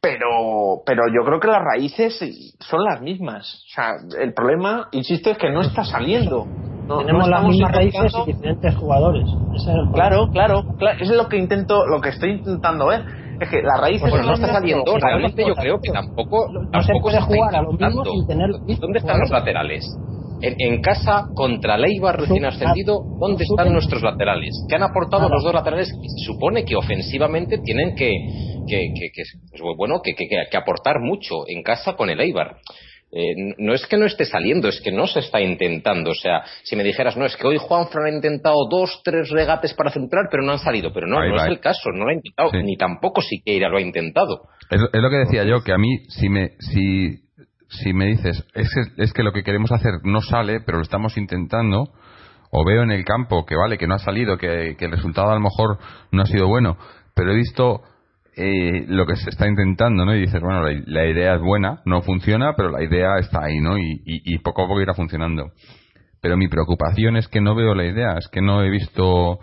pero, 0.00 0.82
pero 0.84 1.04
yo 1.06 1.24
creo 1.24 1.38
que 1.38 1.46
las 1.46 1.62
raíces 1.62 2.18
son 2.58 2.82
las 2.82 3.00
mismas. 3.00 3.64
O 3.70 3.74
sea, 3.74 3.92
el 4.20 4.34
problema, 4.34 4.88
insisto, 4.90 5.30
es 5.30 5.38
que 5.38 5.50
no 5.50 5.60
está 5.60 5.84
saliendo. 5.84 6.46
Tenemos 6.98 7.28
las 7.28 7.44
mismas 7.44 7.72
raíces 7.72 8.12
y 8.26 8.32
diferentes 8.32 8.74
jugadores. 8.74 9.24
claro, 9.94 10.28
claro, 10.32 10.64
claro, 10.76 10.98
eso 11.00 11.12
es 11.12 11.16
lo 11.16 11.28
que 11.28 11.38
intento, 11.38 11.86
lo 11.86 12.00
que 12.00 12.08
estoy 12.08 12.32
intentando 12.32 12.88
ver 12.88 13.04
es 13.44 13.50
que 13.50 13.62
la 13.62 13.80
raíz 13.80 14.00
pues 14.00 14.24
no 14.24 14.34
está 14.34 14.52
saliendo. 14.52 14.96
Realmente 14.98 15.44
yo 15.46 15.54
creo 15.54 15.80
que 15.80 15.90
tampoco, 15.90 16.48
no 16.50 16.82
se 16.82 16.92
puede 17.00 17.20
jugar 17.20 17.54
a 17.56 17.62
lo 17.62 17.72
mismo 17.72 18.04
sin 18.04 18.26
tener. 18.26 18.50
¿Dónde 18.78 18.98
están 18.98 19.20
los 19.20 19.30
laterales? 19.30 19.84
En, 20.42 20.82
casa 20.82 21.26
contra 21.36 21.78
Leibar 21.78 22.18
recién 22.18 22.44
ascendido, 22.44 23.00
¿dónde 23.20 23.44
están 23.44 23.72
nuestros 23.72 24.02
laterales? 24.02 24.50
¿Qué 24.68 24.74
han 24.74 24.82
aportado 24.82 25.28
los 25.28 25.44
dos 25.44 25.54
laterales? 25.54 25.88
Se 25.88 26.26
supone 26.26 26.64
que 26.64 26.74
ofensivamente 26.74 27.58
tienen 27.58 27.94
que, 27.94 28.10
que, 28.66 28.92
que, 29.14 29.22
pues 29.50 29.62
bueno, 29.76 30.00
que, 30.02 30.14
que, 30.16 30.56
aportar 30.56 30.98
mucho 31.00 31.44
en 31.46 31.62
casa 31.62 31.94
con 31.94 32.10
el 32.10 32.20
Eibar. 32.20 32.56
Eh, 33.14 33.54
no 33.58 33.74
es 33.74 33.86
que 33.86 33.98
no 33.98 34.06
esté 34.06 34.24
saliendo, 34.24 34.68
es 34.68 34.80
que 34.80 34.90
no 34.90 35.06
se 35.06 35.20
está 35.20 35.38
intentando. 35.42 36.12
O 36.12 36.14
sea, 36.14 36.44
si 36.62 36.76
me 36.76 36.82
dijeras, 36.82 37.14
no, 37.14 37.26
es 37.26 37.36
que 37.36 37.46
hoy 37.46 37.58
Juanfran 37.58 38.06
ha 38.06 38.10
intentado 38.10 38.66
dos, 38.70 39.02
tres 39.04 39.28
regates 39.28 39.74
para 39.74 39.90
centrar, 39.90 40.28
pero 40.30 40.42
no 40.42 40.52
han 40.52 40.58
salido. 40.58 40.94
Pero 40.94 41.06
no, 41.06 41.22
no 41.22 41.36
es 41.36 41.44
el 41.44 41.60
caso, 41.60 41.90
no 41.92 42.04
lo 42.04 42.10
ha 42.10 42.14
intentado, 42.14 42.50
ni 42.62 42.76
tampoco 42.78 43.20
Siqueira 43.20 43.68
lo 43.68 43.76
ha 43.76 43.82
intentado. 43.82 44.48
Es, 44.70 44.80
lo 44.80 45.10
que 45.10 45.16
decía 45.16 45.44
yo, 45.44 45.62
que 45.62 45.74
a 45.74 45.78
mí, 45.78 45.98
si 46.08 46.30
me, 46.30 46.52
si, 46.58 47.18
si 47.68 47.92
me 47.92 48.06
dices, 48.06 48.46
es 48.54 48.70
que, 48.74 49.02
es 49.02 49.12
que 49.12 49.22
lo 49.22 49.32
que 49.32 49.42
queremos 49.42 49.72
hacer 49.72 49.92
no 50.04 50.22
sale, 50.22 50.60
pero 50.64 50.78
lo 50.78 50.82
estamos 50.82 51.18
intentando, 51.18 51.92
o 52.50 52.64
veo 52.64 52.82
en 52.82 52.92
el 52.92 53.04
campo 53.04 53.44
que 53.44 53.56
vale, 53.56 53.76
que 53.76 53.86
no 53.86 53.96
ha 53.96 53.98
salido, 53.98 54.38
que, 54.38 54.74
que 54.78 54.86
el 54.86 54.90
resultado 54.90 55.30
a 55.30 55.34
lo 55.34 55.40
mejor 55.40 55.78
no 56.12 56.22
ha 56.22 56.26
sido 56.26 56.48
bueno, 56.48 56.78
pero 57.14 57.32
he 57.32 57.36
visto 57.36 57.82
eh, 58.34 58.86
lo 58.88 59.04
que 59.06 59.16
se 59.16 59.30
está 59.30 59.46
intentando, 59.46 60.04
¿no? 60.04 60.14
Y 60.14 60.20
dices, 60.20 60.40
bueno, 60.40 60.62
la, 60.62 61.06
idea 61.06 61.34
es 61.34 61.40
buena, 61.40 61.82
no 61.84 62.00
funciona, 62.02 62.54
pero 62.56 62.70
la 62.70 62.82
idea 62.82 63.18
está 63.18 63.44
ahí, 63.44 63.60
¿no? 63.60 63.76
Y, 63.78 64.38
poco 64.38 64.64
a 64.64 64.68
poco 64.68 64.80
irá 64.80 64.94
funcionando. 64.94 65.52
Pero 66.20 66.36
mi 66.36 66.48
preocupación 66.48 67.16
es 67.16 67.28
que 67.28 67.40
no 67.40 67.54
veo 67.54 67.74
la 67.74 67.84
idea, 67.84 68.14
es 68.16 68.28
que 68.28 68.40
no 68.40 68.62
he 68.62 68.70
visto. 68.70 69.38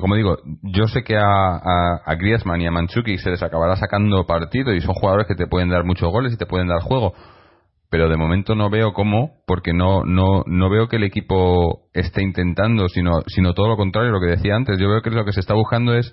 como 0.00 0.16
digo, 0.16 0.38
yo 0.62 0.88
sé 0.88 1.04
que 1.04 1.16
a, 1.16 1.22
a, 1.22 2.00
a, 2.04 2.14
Griezmann 2.16 2.60
y 2.60 2.66
a 2.66 2.70
Manchuki 2.70 3.18
se 3.18 3.30
les 3.30 3.42
acabará 3.42 3.76
sacando 3.76 4.26
partido 4.26 4.72
y 4.72 4.80
son 4.80 4.94
jugadores 4.94 5.26
que 5.28 5.36
te 5.36 5.46
pueden 5.46 5.68
dar 5.68 5.84
muchos 5.84 6.10
goles 6.10 6.32
y 6.32 6.36
te 6.36 6.46
pueden 6.46 6.66
dar 6.66 6.80
juego, 6.80 7.12
pero 7.90 8.08
de 8.08 8.16
momento 8.16 8.56
no 8.56 8.70
veo 8.70 8.92
cómo, 8.92 9.34
porque 9.46 9.72
no, 9.72 10.04
no, 10.04 10.42
no 10.46 10.68
veo 10.68 10.88
que 10.88 10.96
el 10.96 11.04
equipo 11.04 11.82
esté 11.92 12.24
intentando, 12.24 12.88
sino, 12.88 13.22
sino 13.28 13.52
todo 13.52 13.68
lo 13.68 13.76
contrario, 13.76 14.10
lo 14.10 14.20
que 14.20 14.34
decía 14.34 14.56
antes. 14.56 14.80
Yo 14.80 14.88
veo 14.88 15.00
que 15.00 15.10
lo 15.10 15.24
que 15.24 15.30
se 15.30 15.38
está 15.38 15.54
buscando 15.54 15.94
es 15.94 16.12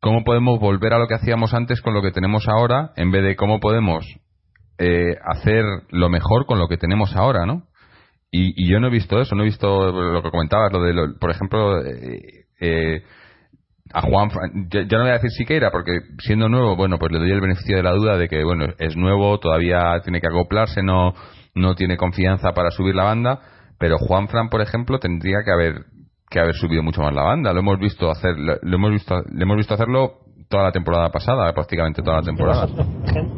cómo 0.00 0.24
podemos 0.24 0.60
volver 0.60 0.92
a 0.94 0.98
lo 0.98 1.08
que 1.08 1.14
hacíamos 1.14 1.54
antes 1.54 1.80
con 1.80 1.94
lo 1.94 2.02
que 2.02 2.12
tenemos 2.12 2.48
ahora, 2.48 2.92
en 2.96 3.10
vez 3.10 3.22
de 3.22 3.36
cómo 3.36 3.60
podemos 3.60 4.06
eh, 4.78 5.16
hacer 5.24 5.64
lo 5.90 6.08
mejor 6.08 6.46
con 6.46 6.58
lo 6.58 6.68
que 6.68 6.76
tenemos 6.76 7.16
ahora, 7.16 7.46
¿no? 7.46 7.64
Y, 8.30 8.68
yo 8.68 8.80
no 8.80 8.88
he 8.88 8.90
visto 8.90 9.20
eso, 9.20 9.34
no 9.34 9.42
he 9.42 9.46
visto 9.46 9.90
lo 9.90 10.22
que 10.22 10.30
comentabas, 10.30 10.72
lo 10.72 10.82
de, 10.82 11.14
por 11.18 11.30
ejemplo, 11.30 11.82
eh, 11.82 12.44
eh, 12.60 13.02
a 13.94 14.02
Juan, 14.02 14.28
ya, 14.68 14.82
no 14.82 15.04
voy 15.04 15.10
a 15.10 15.14
decir 15.14 15.30
Siqueira, 15.30 15.70
porque 15.70 16.00
siendo 16.18 16.48
nuevo, 16.48 16.76
bueno, 16.76 16.98
pues 16.98 17.12
le 17.12 17.18
doy 17.18 17.30
el 17.30 17.40
beneficio 17.40 17.76
de 17.76 17.82
la 17.82 17.92
duda 17.92 18.18
de 18.18 18.28
que, 18.28 18.44
bueno, 18.44 18.66
es 18.78 18.96
nuevo, 18.96 19.38
todavía 19.38 20.00
tiene 20.02 20.20
que 20.20 20.26
acoplarse, 20.26 20.82
no, 20.82 21.14
no 21.54 21.74
tiene 21.76 21.96
confianza 21.96 22.52
para 22.52 22.70
subir 22.70 22.94
la 22.94 23.04
banda, 23.04 23.40
pero 23.78 23.96
Juan 23.98 24.28
Fran, 24.28 24.48
por 24.50 24.60
ejemplo, 24.60 24.98
tendría 24.98 25.38
que 25.44 25.52
haber 25.52 25.86
que 26.36 26.40
haber 26.40 26.54
subido 26.54 26.82
mucho 26.82 27.00
más 27.00 27.14
la 27.14 27.22
banda. 27.22 27.52
Lo 27.52 27.60
hemos 27.60 27.78
visto 27.78 28.10
hacer, 28.10 28.36
lo, 28.36 28.52
hemos 28.62 28.90
visto, 28.90 29.14
le 29.32 29.42
hemos 29.42 29.56
visto 29.56 29.72
hacerlo 29.72 30.20
toda 30.48 30.64
la 30.64 30.72
temporada 30.72 31.08
pasada, 31.08 31.50
prácticamente 31.54 32.02
toda 32.02 32.18
la 32.18 32.22
temporada. 32.22 32.68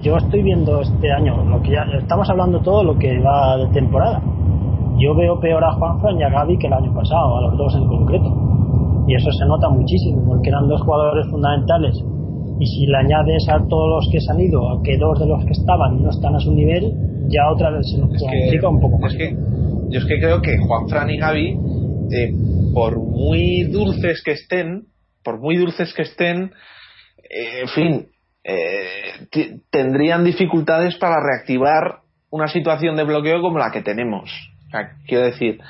Yo 0.02 0.16
estoy 0.16 0.42
viendo 0.42 0.80
este 0.80 1.12
año, 1.12 1.44
lo 1.44 1.62
que 1.62 1.70
ya 1.70 1.86
estamos 1.96 2.28
hablando 2.28 2.60
todo 2.60 2.82
lo 2.82 2.98
que 2.98 3.20
va 3.20 3.56
de 3.56 3.68
temporada. 3.68 4.20
Yo 4.98 5.14
veo 5.14 5.38
peor 5.38 5.62
a 5.62 5.72
Juanfran 5.74 6.18
y 6.18 6.24
a 6.24 6.28
Gaby 6.28 6.58
que 6.58 6.66
el 6.66 6.72
año 6.72 6.92
pasado, 6.92 7.38
a 7.38 7.42
los 7.42 7.56
dos 7.56 7.74
en 7.76 7.86
concreto. 7.86 9.04
Y 9.06 9.14
eso 9.14 9.30
se 9.30 9.46
nota 9.46 9.68
muchísimo, 9.68 10.26
porque 10.26 10.48
eran 10.48 10.66
dos 10.66 10.82
jugadores 10.82 11.24
fundamentales. 11.30 11.94
Y 12.58 12.66
si 12.66 12.86
le 12.86 12.96
añades 12.98 13.48
a 13.48 13.58
todos 13.68 13.88
los 13.88 14.08
que 14.10 14.20
se 14.20 14.32
han 14.32 14.40
ido, 14.40 14.68
a 14.68 14.82
que 14.82 14.98
dos 14.98 15.20
de 15.20 15.26
los 15.26 15.44
que 15.44 15.52
estaban 15.52 16.02
no 16.02 16.10
están 16.10 16.34
a 16.34 16.40
su 16.40 16.52
nivel, 16.52 16.92
ya 17.28 17.48
otra 17.48 17.70
vez 17.70 17.88
se 17.88 17.98
nos 17.98 18.10
complica 18.18 18.68
un 18.68 18.80
poco 18.80 18.98
más. 18.98 19.12
Es 19.12 19.18
que, 19.18 19.36
yo 19.88 19.98
es 20.00 20.04
que 20.04 20.18
creo 20.18 20.42
que 20.42 20.58
Juanfran 20.58 21.08
y 21.10 21.16
Gaby 21.16 21.78
eh, 22.12 22.32
por 22.74 22.98
muy 22.98 23.64
dulces 23.64 24.22
que 24.22 24.32
estén, 24.32 24.86
por 25.22 25.40
muy 25.40 25.56
dulces 25.56 25.92
que 25.94 26.02
estén, 26.02 26.52
eh, 27.30 27.60
en 27.62 27.68
fin, 27.68 28.08
eh, 28.44 29.26
tendrían 29.70 30.24
dificultades 30.24 30.96
para 30.96 31.16
reactivar 31.20 32.00
una 32.30 32.48
situación 32.48 32.96
de 32.96 33.04
bloqueo 33.04 33.40
como 33.40 33.58
la 33.58 33.70
que 33.70 33.82
tenemos. 33.82 34.30
quiero 35.06 35.24
decir, 35.24 35.60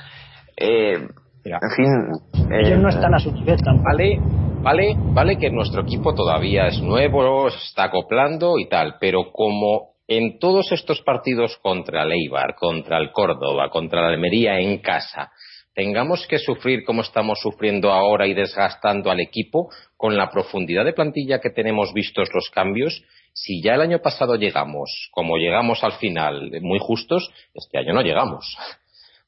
Eh, 0.61 0.99
en 1.45 1.71
fin. 1.77 2.51
Ellos 2.51 2.79
no 2.81 2.89
están 2.89 3.15
a 3.15 3.19
su 3.19 3.33
nivel 3.33 3.63
tampoco. 3.63 3.89
Vale, 3.91 4.19
vale, 4.61 4.97
vale 4.97 5.39
que 5.39 5.51
nuestro 5.51 5.83
equipo 5.83 6.15
todavía 6.15 6.67
es 6.67 6.81
nuevo, 6.83 7.49
se 7.51 7.59
está 7.59 7.85
acoplando 7.85 8.59
y 8.59 8.69
tal, 8.69 8.97
pero 9.01 9.31
como 9.33 9.93
en 10.09 10.39
todos 10.39 10.73
estos 10.73 11.01
partidos 11.03 11.57
contra 11.63 12.03
el 12.03 12.13
Eibar, 12.13 12.55
contra 12.57 12.99
el 12.99 13.13
Córdoba, 13.13 13.71
contra 13.71 14.03
la 14.03 14.09
Almería 14.09 14.59
en 14.59 14.79
casa, 14.79 15.31
tengamos 15.79 16.27
que 16.27 16.41
sufrir 16.41 16.83
como 16.85 17.03
estamos 17.03 17.39
sufriendo 17.41 17.93
ahora 17.93 18.27
y 18.27 18.35
desgastando 18.35 19.13
al 19.13 19.21
equipo, 19.21 19.71
con 19.97 20.17
la 20.17 20.29
profundidad 20.29 20.85
de 20.85 20.93
plantilla 20.93 21.41
que 21.41 21.51
tenemos 21.51 21.93
vistos 21.95 22.31
los 22.35 22.51
cambios, 22.51 23.05
si 23.33 23.63
ya 23.63 23.75
el 23.75 23.83
año 23.83 24.01
pasado 24.01 24.35
llegamos, 24.35 25.09
como 25.13 25.37
llegamos 25.37 25.85
al 25.85 25.93
final, 25.93 26.51
muy 26.63 26.81
justos, 26.81 27.31
este 27.55 27.79
año 27.79 27.95
no 27.95 28.03
llegamos. 28.03 28.57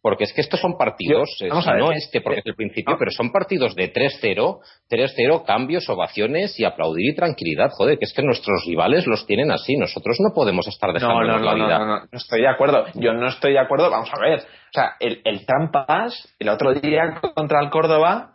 Porque 0.02 0.24
es 0.24 0.32
que 0.32 0.40
estos 0.40 0.60
son 0.60 0.78
partidos, 0.78 1.28
no 1.42 1.92
este 1.92 2.22
porque 2.22 2.40
es 2.40 2.46
el 2.46 2.54
principio, 2.54 2.96
pero 2.98 3.10
son 3.10 3.30
partidos 3.30 3.74
de 3.74 3.92
3-0, 3.92 4.60
3-0, 4.88 5.44
cambios, 5.44 5.88
ovaciones 5.90 6.58
y 6.58 6.64
aplaudir 6.64 7.12
y 7.12 7.14
tranquilidad. 7.14 7.70
Joder, 7.76 7.98
que 7.98 8.06
es 8.06 8.14
que 8.14 8.22
nuestros 8.22 8.64
rivales 8.66 9.06
los 9.06 9.26
tienen 9.26 9.50
así. 9.50 9.76
Nosotros 9.76 10.16
no 10.20 10.32
podemos 10.34 10.66
estar 10.68 10.92
dejando 10.94 11.20
no, 11.20 11.38
no, 11.38 11.44
la 11.44 11.54
vida. 11.54 11.78
No, 11.78 11.86
no, 11.86 11.98
no, 12.00 12.08
estoy 12.12 12.40
de 12.40 12.48
acuerdo. 12.48 12.86
Yo 12.94 13.12
no 13.12 13.28
estoy 13.28 13.52
de 13.52 13.58
acuerdo. 13.58 13.90
Vamos 13.90 14.10
a 14.10 14.20
ver. 14.20 14.38
O 14.38 14.72
sea, 14.72 14.96
el, 15.00 15.20
el 15.24 15.44
Trampas, 15.44 16.34
el 16.38 16.48
otro 16.48 16.72
día 16.72 17.20
contra 17.34 17.60
el 17.60 17.68
Córdoba, 17.68 18.32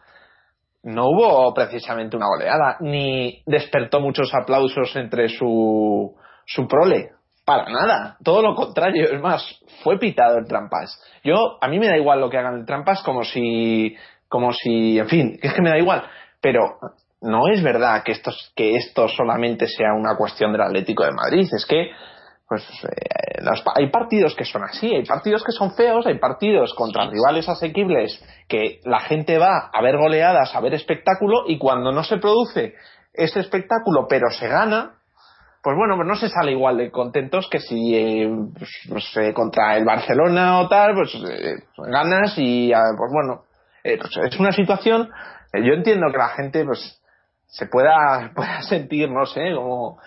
no 0.85 1.07
hubo 1.07 1.51
precisamente 1.55 2.15
una 2.15 2.27
goleada, 2.27 2.77
ni 2.79 3.41
despertó 3.47 3.99
muchos 3.99 4.31
aplausos 4.35 4.95
entre 4.95 5.29
su, 5.29 6.15
su 6.45 6.67
prole. 6.67 7.09
Para 7.45 7.65
nada, 7.69 8.17
todo 8.23 8.41
lo 8.41 8.55
contrario, 8.55 9.05
es 9.11 9.21
más, 9.21 9.59
fue 9.83 9.99
pitado 9.99 10.39
el 10.39 10.47
trampas. 10.47 10.99
Yo, 11.23 11.57
a 11.61 11.67
mí 11.67 11.77
me 11.77 11.87
da 11.87 11.95
igual 11.95 12.19
lo 12.19 12.29
que 12.29 12.39
hagan 12.39 12.59
el 12.59 12.65
trampas 12.65 13.03
como 13.03 13.23
si, 13.23 13.95
como 14.27 14.51
si, 14.51 14.97
en 14.97 15.07
fin, 15.07 15.39
es 15.41 15.53
que 15.53 15.61
me 15.61 15.69
da 15.69 15.77
igual, 15.77 16.03
pero 16.41 16.79
no 17.21 17.47
es 17.47 17.61
verdad 17.61 18.03
que 18.03 18.13
esto, 18.13 18.31
que 18.55 18.75
esto 18.75 19.07
solamente 19.07 19.67
sea 19.67 19.93
una 19.93 20.17
cuestión 20.17 20.51
del 20.51 20.61
Atlético 20.61 21.03
de 21.03 21.11
Madrid, 21.11 21.47
es 21.51 21.65
que 21.65 21.91
pues 22.47 22.63
eh, 22.83 23.41
hay 23.75 23.89
partidos 23.89 24.35
que 24.35 24.45
son 24.45 24.63
así, 24.63 24.93
hay 24.93 25.03
partidos 25.03 25.43
que 25.43 25.51
son 25.51 25.73
feos, 25.73 26.05
hay 26.05 26.19
partidos 26.19 26.73
contra 26.75 27.09
rivales 27.09 27.49
asequibles 27.49 28.23
que 28.47 28.79
la 28.83 28.99
gente 28.99 29.39
va 29.39 29.71
a 29.73 29.81
ver 29.81 29.97
goleadas, 29.97 30.53
a 30.55 30.61
ver 30.61 30.75
espectáculo 30.75 31.45
y 31.47 31.57
cuando 31.57 31.91
no 31.91 32.03
se 32.03 32.17
produce 32.17 32.75
ese 33.13 33.39
espectáculo 33.39 34.05
pero 34.07 34.29
se 34.29 34.47
gana, 34.47 34.95
pues 35.65 35.75
bueno, 35.75 35.95
pues 35.95 36.07
no 36.07 36.15
se 36.15 36.29
sale 36.29 36.51
igual 36.51 36.77
de 36.77 36.91
contentos 36.91 37.49
que 37.49 37.59
si 37.59 37.95
eh, 37.95 38.29
pues, 38.55 38.69
pues 38.87 39.17
eh, 39.17 39.33
contra 39.33 39.75
el 39.75 39.83
Barcelona 39.83 40.59
o 40.59 40.67
tal, 40.67 40.93
pues 40.93 41.11
eh, 41.15 41.55
ganas 41.75 42.37
y 42.37 42.71
ah, 42.71 42.93
pues 42.95 43.11
bueno, 43.11 43.45
pues 43.81 44.31
es 44.31 44.39
una 44.39 44.51
situación, 44.51 45.09
yo 45.53 45.73
entiendo 45.73 46.11
que 46.11 46.19
la 46.19 46.29
gente 46.29 46.63
pues 46.63 47.01
se 47.47 47.65
pueda, 47.65 48.31
pueda 48.35 48.61
sentir, 48.61 49.09
no 49.09 49.25
sé, 49.25 49.55
como 49.55 49.97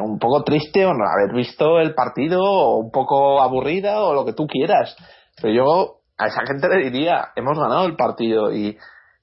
un 0.00 0.20
poco 0.20 0.44
triste 0.44 0.86
o 0.86 0.94
no 0.94 1.04
haber 1.04 1.34
visto 1.34 1.80
el 1.80 1.92
partido 1.92 2.40
o 2.40 2.78
un 2.78 2.92
poco 2.92 3.42
aburrida 3.42 4.00
o 4.04 4.14
lo 4.14 4.24
que 4.24 4.32
tú 4.32 4.46
quieras, 4.46 4.96
pero 5.42 5.52
yo 5.52 5.96
a 6.16 6.28
esa 6.28 6.46
gente 6.46 6.68
le 6.68 6.88
diría, 6.88 7.30
hemos 7.34 7.58
ganado 7.58 7.84
el 7.84 7.96
partido 7.96 8.52
y 8.52 8.78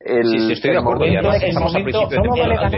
el, 0.05 0.25
sí, 0.27 0.39
sí, 0.39 0.53
estoy 0.53 0.71
de 0.71 0.77
acuerdo. 0.77 0.99
Momento, 0.99 1.31
el 1.31 1.53
momento, 1.59 2.09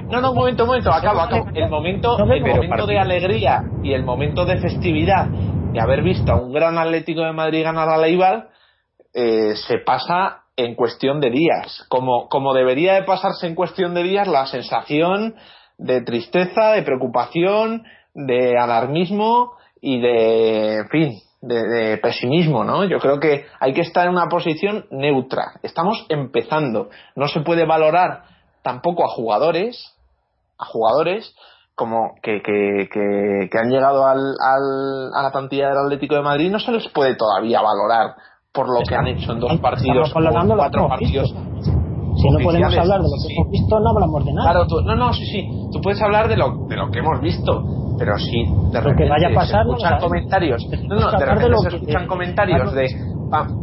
no, 0.10 0.22
no, 0.22 0.32
un 0.32 0.38
momento, 0.38 0.64
un 0.64 0.70
momento, 0.70 0.94
acabo, 0.94 1.20
acabo. 1.20 1.46
El 1.54 1.70
momento, 1.70 2.18
el 2.18 2.42
momento 2.42 2.88
de 2.88 3.00
alegría 3.00 3.64
y 3.84 3.92
el 3.94 4.04
momento 4.04 4.46
de 4.46 4.58
festividad 4.60 5.28
de 5.28 5.82
haber 5.82 6.04
visto 6.04 6.32
a 6.32 6.42
un 6.42 6.54
gran 6.54 6.78
Atlético 6.78 7.22
de 7.22 7.34
Madrid 7.34 7.64
ganar 7.64 7.90
a 7.90 7.98
la 7.98 8.08
eh, 9.14 9.56
se 9.56 9.80
pasa 9.80 10.44
en 10.56 10.76
cuestión 10.76 11.20
de 11.20 11.30
días. 11.30 11.86
Como, 11.90 12.30
como 12.30 12.54
debería 12.54 12.94
de 12.94 13.04
pasarse 13.04 13.46
en 13.46 13.56
cuestión 13.56 13.94
de 13.94 14.04
días 14.04 14.28
la 14.28 14.46
sensación 14.48 15.36
de 15.78 16.02
tristeza, 16.02 16.72
de 16.72 16.82
preocupación, 16.82 17.84
de 18.14 18.58
alarmismo 18.58 19.52
y 19.82 20.00
de, 20.00 20.78
en 20.78 20.90
fin, 20.90 21.14
de, 21.42 21.98
pesimismo, 21.98 22.64
¿no? 22.64 22.84
Yo 22.86 23.00
creo 23.00 23.20
que 23.20 23.46
hay 23.60 23.74
que 23.74 23.82
estar 23.82 24.06
en 24.06 24.14
una 24.14 24.28
posición 24.28 24.86
neutra. 24.92 25.54
Estamos 25.64 26.06
empezando. 26.10 26.90
No 27.16 27.28
se 27.28 27.42
puede 27.42 27.66
valorar 27.66 28.24
tampoco 28.64 29.06
a 29.06 29.10
jugadores, 29.10 29.96
a 30.58 30.66
jugadores 30.66 31.36
como 31.76 32.16
que, 32.24 32.42
que, 32.42 32.90
que, 32.92 33.58
han 33.60 33.70
llegado 33.70 34.08
al, 34.08 34.18
al, 34.18 35.14
a 35.14 35.22
la 35.22 35.32
plantilla 35.32 35.70
del 35.70 35.78
Atlético 35.78 36.16
de 36.16 36.24
Madrid, 36.24 36.52
no 36.52 36.60
se 36.60 36.72
les 36.72 36.88
puede 36.90 37.16
todavía 37.16 37.62
valorar 37.62 38.16
por 38.52 38.68
lo 38.68 38.84
que 38.84 38.96
han 38.96 39.06
hecho 39.06 39.34
en 39.34 39.40
dos 39.40 39.60
partidos, 39.60 40.12
o 40.16 40.56
cuatro 40.56 40.88
partidos. 40.88 41.32
Si 42.18 42.30
no 42.30 42.40
podemos 42.44 42.78
hablar 42.78 43.02
de 43.02 43.10
lo 43.10 43.28
que 43.28 43.34
hemos 43.34 43.52
visto, 43.52 43.80
no 43.80 43.90
hablamos 43.90 44.26
de 44.26 44.34
nada. 44.34 44.52
Claro, 44.52 44.68
no, 44.86 44.96
no, 44.96 45.14
sí, 45.14 45.26
sí. 45.26 45.50
Tú 45.72 45.82
puedes 45.82 46.02
hablar 46.02 46.28
de 46.28 46.38
lo, 46.38 46.66
de 46.68 46.76
lo 46.76 46.90
que 46.90 47.00
hemos 47.00 47.22
visto, 47.22 47.96
pero 47.98 48.18
si 48.18 48.44
de 48.72 48.82
repente 48.82 49.04
que 49.04 49.10
vaya 49.10 49.28
a 49.30 49.34
pasar, 49.34 49.66
se 49.66 49.70
escuchan 49.70 50.00
comentarios. 50.00 50.68
No, 50.88 50.96
no, 50.96 51.12
de 51.12 51.26
repente 51.26 51.58
se 51.62 51.76
escuchan 51.76 52.08
comentarios 52.08 52.74
de. 52.74 52.88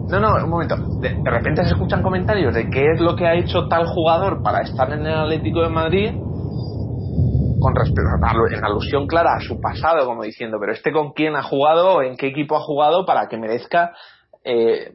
no, 0.09 0.21
no, 0.21 0.45
un 0.45 0.51
momento. 0.51 0.77
De, 1.01 1.15
de, 1.15 1.31
repente 1.31 1.65
se 1.65 1.71
escuchan 1.71 2.03
comentarios 2.03 2.55
de 2.55 2.71
qué 2.71 2.93
es 2.95 3.01
lo 3.01 3.17
que 3.17 3.27
ha 3.27 3.35
hecho 3.35 3.67
tal 3.69 3.87
jugador 3.87 4.43
para 4.43 4.63
estar 4.63 4.93
en 4.93 5.07
el 5.07 5.15
Atlético 5.15 5.63
de 5.63 5.71
Madrid, 5.71 6.11
con 7.59 7.75
respecto 7.75 8.03
en 8.53 8.65
alusión 8.65 9.07
clara 9.07 9.37
a 9.37 9.41
su 9.41 9.61
pasado, 9.61 10.07
como 10.07 10.23
diciendo, 10.23 10.59
pero 10.61 10.73
este 10.73 10.93
con 10.93 11.13
quién 11.13 11.35
ha 11.35 11.43
jugado, 11.43 12.03
en 12.03 12.17
qué 12.17 12.29
equipo 12.29 12.57
ha 12.57 12.61
jugado 12.61 13.05
para 13.07 13.27
que 13.29 13.37
merezca 13.37 13.93
eh, 14.45 14.93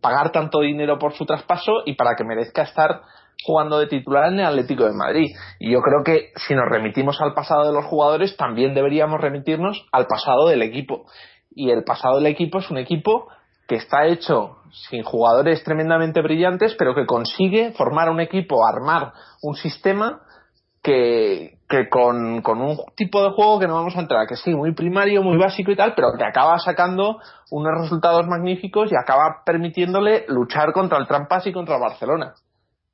pagar 0.00 0.32
tanto 0.32 0.60
dinero 0.60 0.98
por 0.98 1.14
su 1.14 1.24
traspaso 1.26 1.82
y 1.86 1.94
para 1.94 2.14
que 2.16 2.24
merezca 2.24 2.62
estar 2.62 3.02
jugando 3.44 3.78
de 3.78 3.86
titular 3.86 4.32
en 4.32 4.40
el 4.40 4.46
Atlético 4.46 4.84
de 4.84 4.92
Madrid. 4.92 5.26
Y 5.58 5.72
yo 5.72 5.80
creo 5.80 6.02
que 6.04 6.32
si 6.36 6.54
nos 6.54 6.68
remitimos 6.68 7.20
al 7.20 7.34
pasado 7.34 7.66
de 7.66 7.72
los 7.72 7.84
jugadores, 7.84 8.36
también 8.36 8.74
deberíamos 8.74 9.20
remitirnos 9.20 9.86
al 9.92 10.06
pasado 10.06 10.48
del 10.48 10.62
equipo. 10.62 11.06
Y 11.50 11.70
el 11.70 11.84
pasado 11.84 12.16
del 12.16 12.26
equipo 12.26 12.58
es 12.58 12.70
un 12.70 12.78
equipo 12.78 13.28
que 13.68 13.76
está 13.76 14.06
hecho 14.06 14.56
sin 14.88 15.02
jugadores 15.02 15.62
tremendamente 15.62 16.22
brillantes, 16.22 16.74
pero 16.78 16.94
que 16.94 17.06
consigue 17.06 17.72
formar 17.72 18.08
un 18.10 18.20
equipo, 18.20 18.66
armar 18.66 19.12
un 19.42 19.54
sistema 19.54 20.22
que, 20.82 21.57
que 21.68 21.88
con, 21.88 22.40
con, 22.40 22.62
un 22.62 22.78
tipo 22.96 23.22
de 23.22 23.30
juego 23.30 23.58
que 23.58 23.66
no 23.66 23.74
vamos 23.74 23.94
a 23.96 24.00
entrar, 24.00 24.26
que 24.26 24.36
sí, 24.36 24.54
muy 24.54 24.72
primario, 24.72 25.22
muy 25.22 25.36
básico 25.36 25.70
y 25.70 25.76
tal, 25.76 25.94
pero 25.94 26.08
que 26.16 26.24
acaba 26.24 26.58
sacando 26.58 27.18
unos 27.50 27.82
resultados 27.82 28.26
magníficos 28.26 28.90
y 28.90 28.96
acaba 28.96 29.42
permitiéndole 29.44 30.24
luchar 30.28 30.72
contra 30.72 30.98
el 30.98 31.06
Trampas 31.06 31.46
y 31.46 31.52
contra 31.52 31.76
el 31.76 31.82
Barcelona. 31.82 32.34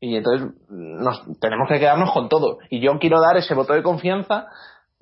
Y 0.00 0.16
entonces 0.16 0.48
nos, 0.68 1.22
tenemos 1.40 1.68
que 1.68 1.78
quedarnos 1.78 2.10
con 2.12 2.28
todo. 2.28 2.58
Y 2.68 2.80
yo 2.80 2.98
quiero 2.98 3.20
dar 3.20 3.36
ese 3.36 3.54
voto 3.54 3.74
de 3.74 3.82
confianza 3.82 4.48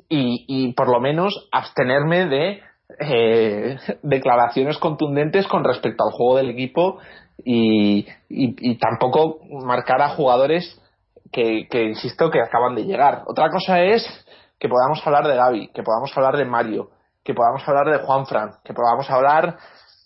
y, 0.09 0.45
y 0.47 0.75
por 0.75 0.91
lo 0.91 1.01
menos 1.01 1.49
abstenerme 1.51 2.27
de 2.27 2.61
eh, 3.01 3.79
declaraciones 4.03 4.77
contundentes 4.77 5.47
con 5.47 5.65
respecto 5.65 6.05
al 6.05 6.13
juego 6.13 6.37
del 6.37 6.51
equipo 6.51 6.99
y, 7.43 8.07
y, 8.29 8.71
y 8.71 8.77
tampoco 8.77 9.41
marcar 9.65 10.03
a 10.03 10.11
jugadores 10.11 10.79
que, 11.33 11.67
que, 11.69 11.85
insisto, 11.85 12.31
que 12.31 12.41
acaban 12.41 12.75
de 12.75 12.85
llegar. 12.85 13.23
Otra 13.27 13.49
cosa 13.51 13.81
es 13.81 14.05
que 14.59 14.69
podamos 14.69 15.05
hablar 15.05 15.27
de 15.27 15.35
Gaby, 15.35 15.71
que 15.75 15.83
podamos 15.83 16.17
hablar 16.17 16.37
de 16.37 16.45
Mario, 16.45 16.91
que 17.25 17.35
podamos 17.35 17.67
hablar 17.67 17.87
de 17.91 18.05
Juanfran, 18.05 18.51
que 18.65 18.75
podamos 18.75 19.11
hablar 19.11 19.57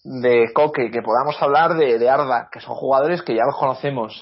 de 0.05 0.47
Coque, 0.55 0.91
que 0.91 1.03
podamos 1.03 1.37
hablar 1.43 1.75
de, 1.75 1.99
de 1.99 2.09
Arda, 2.09 2.49
que 2.51 2.61
son 2.61 2.75
jugadores 2.77 3.23
que 3.23 3.35
ya 3.35 3.43
los 3.45 3.57
conocemos, 3.59 4.21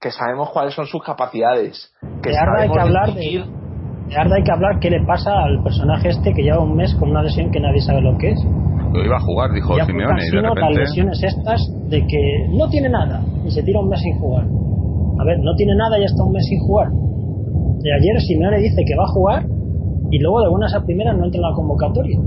que 0.00 0.10
sabemos 0.10 0.50
cuáles 0.50 0.74
son 0.74 0.86
sus 0.86 1.02
capacidades. 1.02 1.92
Que 2.22 2.30
de 2.30 2.38
Arda 2.38 2.62
hay 2.62 2.70
que 2.70 2.80
hablar 2.80 3.12
de, 3.12 3.44
de 4.06 4.16
Arda 4.16 4.36
hay 4.36 4.44
que 4.44 4.52
hablar 4.52 4.78
qué 4.80 4.90
le 4.90 5.04
pasa 5.04 5.32
al 5.32 5.62
personaje 5.62 6.10
este 6.10 6.32
que 6.32 6.42
lleva 6.42 6.60
un 6.60 6.76
mes 6.76 6.94
con 6.94 7.10
una 7.10 7.22
lesión 7.22 7.50
que 7.50 7.60
nadie 7.60 7.80
sabe 7.80 8.00
lo 8.00 8.16
que 8.18 8.30
es. 8.30 8.44
Lo 8.92 9.04
iba 9.04 9.16
a 9.16 9.20
jugar, 9.20 9.50
dijo 9.52 9.74
Simeone. 9.84 10.26
Y 10.26 10.30
de 10.30 10.42
repente... 10.42 10.60
las 10.60 10.76
lesiones 10.76 11.22
estas 11.22 11.60
de 11.88 12.06
que 12.06 12.46
no 12.50 12.68
tiene 12.68 12.88
nada 12.88 13.20
y 13.44 13.50
se 13.50 13.62
tira 13.62 13.80
un 13.80 13.88
mes 13.88 14.00
sin 14.00 14.18
jugar. 14.18 14.46
A 15.18 15.24
ver, 15.24 15.38
no 15.40 15.54
tiene 15.54 15.74
nada 15.74 15.98
y 15.98 16.04
está 16.04 16.22
un 16.24 16.32
mes 16.32 16.44
sin 16.46 16.58
jugar. 16.60 16.88
De 17.82 17.92
ayer 17.92 18.20
Simeone 18.20 18.58
dice 18.58 18.82
que 18.86 18.96
va 18.96 19.04
a 19.04 19.12
jugar 19.12 19.46
y 20.10 20.18
luego 20.18 20.42
de 20.42 20.50
buenas 20.50 20.74
a 20.74 20.84
primeras 20.84 21.16
no 21.16 21.24
entra 21.24 21.38
en 21.38 21.42
la 21.42 21.54
convocatoria. 21.54 22.18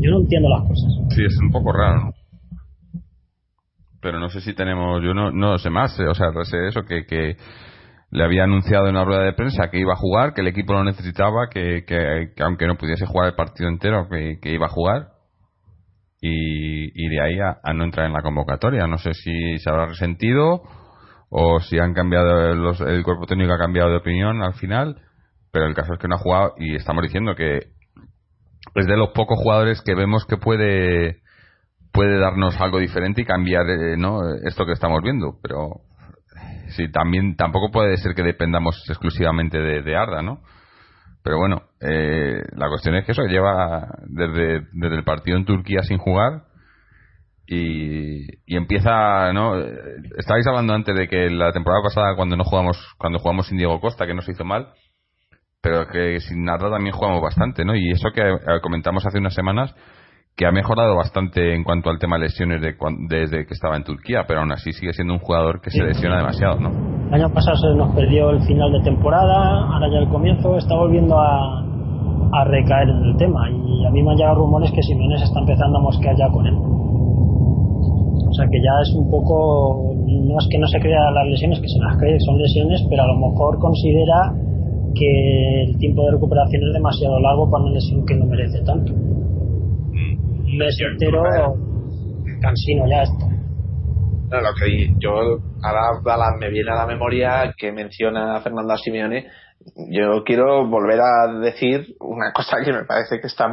Yo 0.00 0.10
no 0.10 0.20
entiendo 0.20 0.48
las 0.48 0.62
cosas. 0.62 0.92
Sí, 1.10 1.24
es 1.24 1.38
un 1.42 1.50
poco 1.50 1.72
raro. 1.72 2.12
Pero 4.00 4.18
no 4.18 4.28
sé 4.28 4.40
si 4.40 4.54
tenemos, 4.54 5.02
yo 5.02 5.12
no, 5.12 5.30
no 5.30 5.58
sé 5.58 5.68
más, 5.68 5.98
o 6.00 6.14
sea, 6.14 6.32
sé 6.44 6.68
eso, 6.68 6.82
que, 6.82 7.04
que 7.04 7.36
le 8.10 8.24
había 8.24 8.44
anunciado 8.44 8.86
en 8.86 8.96
una 8.96 9.04
rueda 9.04 9.24
de 9.24 9.34
prensa 9.34 9.68
que 9.70 9.78
iba 9.78 9.92
a 9.92 9.96
jugar, 9.96 10.32
que 10.32 10.40
el 10.40 10.48
equipo 10.48 10.72
lo 10.72 10.84
necesitaba, 10.84 11.48
que, 11.50 11.84
que, 11.86 12.32
que 12.34 12.42
aunque 12.42 12.66
no 12.66 12.76
pudiese 12.76 13.04
jugar 13.04 13.28
el 13.28 13.34
partido 13.34 13.68
entero, 13.68 14.08
que, 14.10 14.38
que 14.40 14.54
iba 14.54 14.66
a 14.66 14.70
jugar. 14.70 15.08
Y, 16.22 16.88
y 16.94 17.08
de 17.08 17.20
ahí 17.22 17.38
a, 17.40 17.58
a, 17.62 17.72
no 17.72 17.84
entrar 17.84 18.06
en 18.06 18.12
la 18.12 18.22
convocatoria. 18.22 18.86
No 18.86 18.98
sé 18.98 19.12
si 19.14 19.58
se 19.58 19.70
habrá 19.70 19.86
resentido 19.86 20.62
o 21.30 21.60
si 21.60 21.78
han 21.78 21.94
cambiado 21.94 22.54
los, 22.54 22.80
el 22.80 23.04
cuerpo 23.04 23.26
técnico 23.26 23.52
ha 23.52 23.58
cambiado 23.58 23.88
de 23.90 23.96
opinión 23.96 24.42
al 24.42 24.54
final, 24.54 25.00
pero 25.52 25.66
el 25.66 25.74
caso 25.74 25.94
es 25.94 25.98
que 25.98 26.08
no 26.08 26.16
ha 26.16 26.18
jugado 26.18 26.54
y 26.58 26.74
estamos 26.74 27.02
diciendo 27.02 27.34
que 27.36 27.68
es 28.74 28.86
de 28.86 28.96
los 28.96 29.10
pocos 29.10 29.38
jugadores 29.38 29.80
que 29.82 29.94
vemos 29.94 30.26
que 30.26 30.36
puede 30.36 31.22
puede 31.92 32.18
darnos 32.18 32.60
algo 32.60 32.78
diferente 32.78 33.22
y 33.22 33.24
cambiar 33.24 33.68
eh, 33.68 33.96
¿no? 33.96 34.20
esto 34.44 34.66
que 34.66 34.72
estamos 34.72 35.02
viendo, 35.02 35.38
pero 35.42 35.80
sí, 36.68 36.90
también 36.90 37.36
tampoco 37.36 37.70
puede 37.72 37.96
ser 37.96 38.14
que 38.14 38.22
dependamos 38.22 38.84
exclusivamente 38.88 39.58
de, 39.58 39.96
Arda, 39.96 40.22
¿no? 40.22 40.40
Pero 41.22 41.38
bueno, 41.38 41.62
eh, 41.80 42.42
la 42.56 42.68
cuestión 42.68 42.94
es 42.94 43.04
que 43.04 43.12
eso 43.12 43.24
lleva 43.24 43.88
desde, 44.06 44.66
desde 44.72 44.96
el 44.96 45.04
partido 45.04 45.36
en 45.36 45.44
Turquía 45.44 45.82
sin 45.82 45.98
jugar 45.98 46.44
y, 47.52 48.26
y, 48.46 48.56
empieza, 48.56 49.32
¿no? 49.32 49.58
Estabais 50.16 50.46
hablando 50.46 50.72
antes 50.72 50.94
de 50.96 51.08
que 51.08 51.28
la 51.30 51.50
temporada 51.50 51.82
pasada 51.82 52.14
cuando 52.14 52.36
no 52.36 52.44
jugamos, 52.44 52.78
cuando 52.96 53.18
jugamos 53.18 53.48
sin 53.48 53.58
Diego 53.58 53.80
Costa, 53.80 54.06
que 54.06 54.14
no 54.14 54.22
se 54.22 54.30
hizo 54.30 54.44
mal, 54.44 54.68
pero 55.60 55.88
que 55.88 56.20
sin 56.20 56.48
Arda 56.48 56.70
también 56.70 56.94
jugamos 56.94 57.20
bastante, 57.20 57.64
¿no? 57.64 57.74
Y 57.74 57.90
eso 57.90 58.10
que 58.14 58.22
eh, 58.22 58.60
comentamos 58.62 59.04
hace 59.04 59.18
unas 59.18 59.34
semanas, 59.34 59.74
que 60.36 60.46
ha 60.46 60.52
mejorado 60.52 60.94
bastante 60.94 61.52
en 61.52 61.64
cuanto 61.64 61.90
al 61.90 61.98
tema 61.98 62.18
de 62.18 62.26
lesiones 62.26 62.62
de 62.62 62.76
desde 63.08 63.44
que 63.44 63.52
estaba 63.54 63.76
en 63.76 63.82
Turquía, 63.82 64.26
pero 64.28 64.40
aún 64.40 64.52
así 64.52 64.72
sigue 64.72 64.92
siendo 64.92 65.14
un 65.14 65.20
jugador 65.20 65.60
que 65.60 65.70
se 65.70 65.82
lesiona 65.82 66.18
demasiado, 66.18 66.60
¿no? 66.60 66.70
El 67.08 67.14
año 67.14 67.34
pasado 67.34 67.56
se 67.56 67.76
nos 67.76 67.92
perdió 67.96 68.30
el 68.30 68.40
final 68.42 68.70
de 68.70 68.80
temporada, 68.82 69.66
ahora 69.72 69.88
ya 69.92 69.98
el 69.98 70.08
comienzo 70.08 70.56
está 70.56 70.76
volviendo 70.76 71.18
a, 71.18 71.64
a 72.32 72.44
recaer 72.44 72.90
en 72.90 73.04
el 73.06 73.16
tema 73.16 73.50
y 73.50 73.84
a 73.84 73.90
mí 73.90 74.04
me 74.04 74.12
han 74.12 74.16
llegado 74.16 74.36
rumores 74.36 74.70
que 74.70 74.82
Simeone 74.82 75.16
está 75.16 75.40
empezando 75.40 75.78
a 75.78 75.82
mosquear 75.82 76.14
ya 76.16 76.28
con 76.28 76.46
él. 76.46 76.54
Sea 78.40 78.48
que 78.48 78.58
ya 78.58 78.74
es 78.82 78.94
un 78.96 79.10
poco, 79.10 79.92
no 80.06 80.38
es 80.40 80.48
que 80.50 80.58
no 80.58 80.66
se 80.66 80.80
crean 80.80 81.14
las 81.14 81.26
lesiones, 81.28 81.60
que 81.60 81.68
se 81.68 81.78
las 81.78 81.96
cree, 81.98 82.16
son 82.20 82.38
lesiones, 82.40 82.80
pero 82.88 83.02
a 83.02 83.06
lo 83.06 83.16
mejor 83.28 83.58
considera 83.58 84.32
que 84.94 85.62
el 85.68 85.78
tiempo 85.78 86.04
de 86.06 86.12
recuperación 86.12 86.62
es 86.64 86.72
demasiado 86.72 87.20
largo 87.20 87.50
para 87.50 87.64
una 87.64 87.74
lesión 87.74 88.04
que 88.06 88.16
no 88.16 88.26
merece 88.26 88.62
tanto 88.64 88.92
un 90.50 90.58
mes 90.58 90.76
entero 90.80 91.22
cansino 92.40 92.88
ya 92.88 93.02
esto. 93.02 93.26
No, 94.30 94.40
lo 94.40 94.54
que 94.54 94.94
yo 94.98 95.10
ahora 95.62 96.36
me 96.38 96.50
viene 96.50 96.70
a 96.70 96.76
la 96.76 96.86
memoria 96.86 97.54
que 97.56 97.72
menciona 97.72 98.40
Fernando 98.40 98.76
Simeone. 98.76 99.26
Yo 99.90 100.22
quiero 100.24 100.66
volver 100.68 101.00
a 101.00 101.40
decir 101.40 101.96
una 102.00 102.32
cosa 102.32 102.58
que 102.64 102.72
me 102.72 102.84
parece 102.84 103.20
que 103.20 103.26
está 103.26 103.48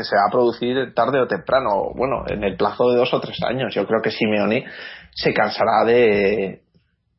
que 0.00 0.04
se 0.04 0.16
va 0.16 0.22
a 0.28 0.32
producir 0.32 0.94
tarde 0.94 1.20
o 1.20 1.26
temprano, 1.26 1.92
bueno, 1.94 2.24
en 2.26 2.42
el 2.42 2.56
plazo 2.56 2.90
de 2.90 2.96
dos 2.96 3.12
o 3.12 3.20
tres 3.20 3.38
años. 3.42 3.74
Yo 3.74 3.86
creo 3.86 4.00
que 4.02 4.10
Simeone 4.10 4.64
se 5.14 5.32
cansará 5.34 5.84
de 5.84 6.62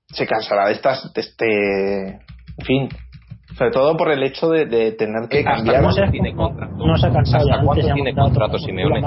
se 0.08 0.28
cansará 0.28 0.68
de 0.68 0.74
estas 0.74 1.14
de 1.14 1.22
este 1.22 2.08
en 2.08 2.66
fin 2.66 2.90
sobre 3.58 3.72
todo 3.72 3.98
por 3.98 4.12
el 4.12 4.24
hecho 4.24 4.50
de, 4.50 4.66
de 4.66 4.94
tener 4.94 5.30
que 5.30 5.44
cambiar. 5.44 5.84
No 5.84 5.92
se, 5.92 6.08
tiene 6.10 6.34
contrato? 6.34 6.76
No 6.78 6.98
se 6.98 7.08
ha 7.08 7.12
cansado 7.12 7.52
¿Hasta 7.52 7.64
cuándo 7.64 7.94
tiene 7.94 8.14
contrato 8.16 8.58
Simeone? 8.58 8.98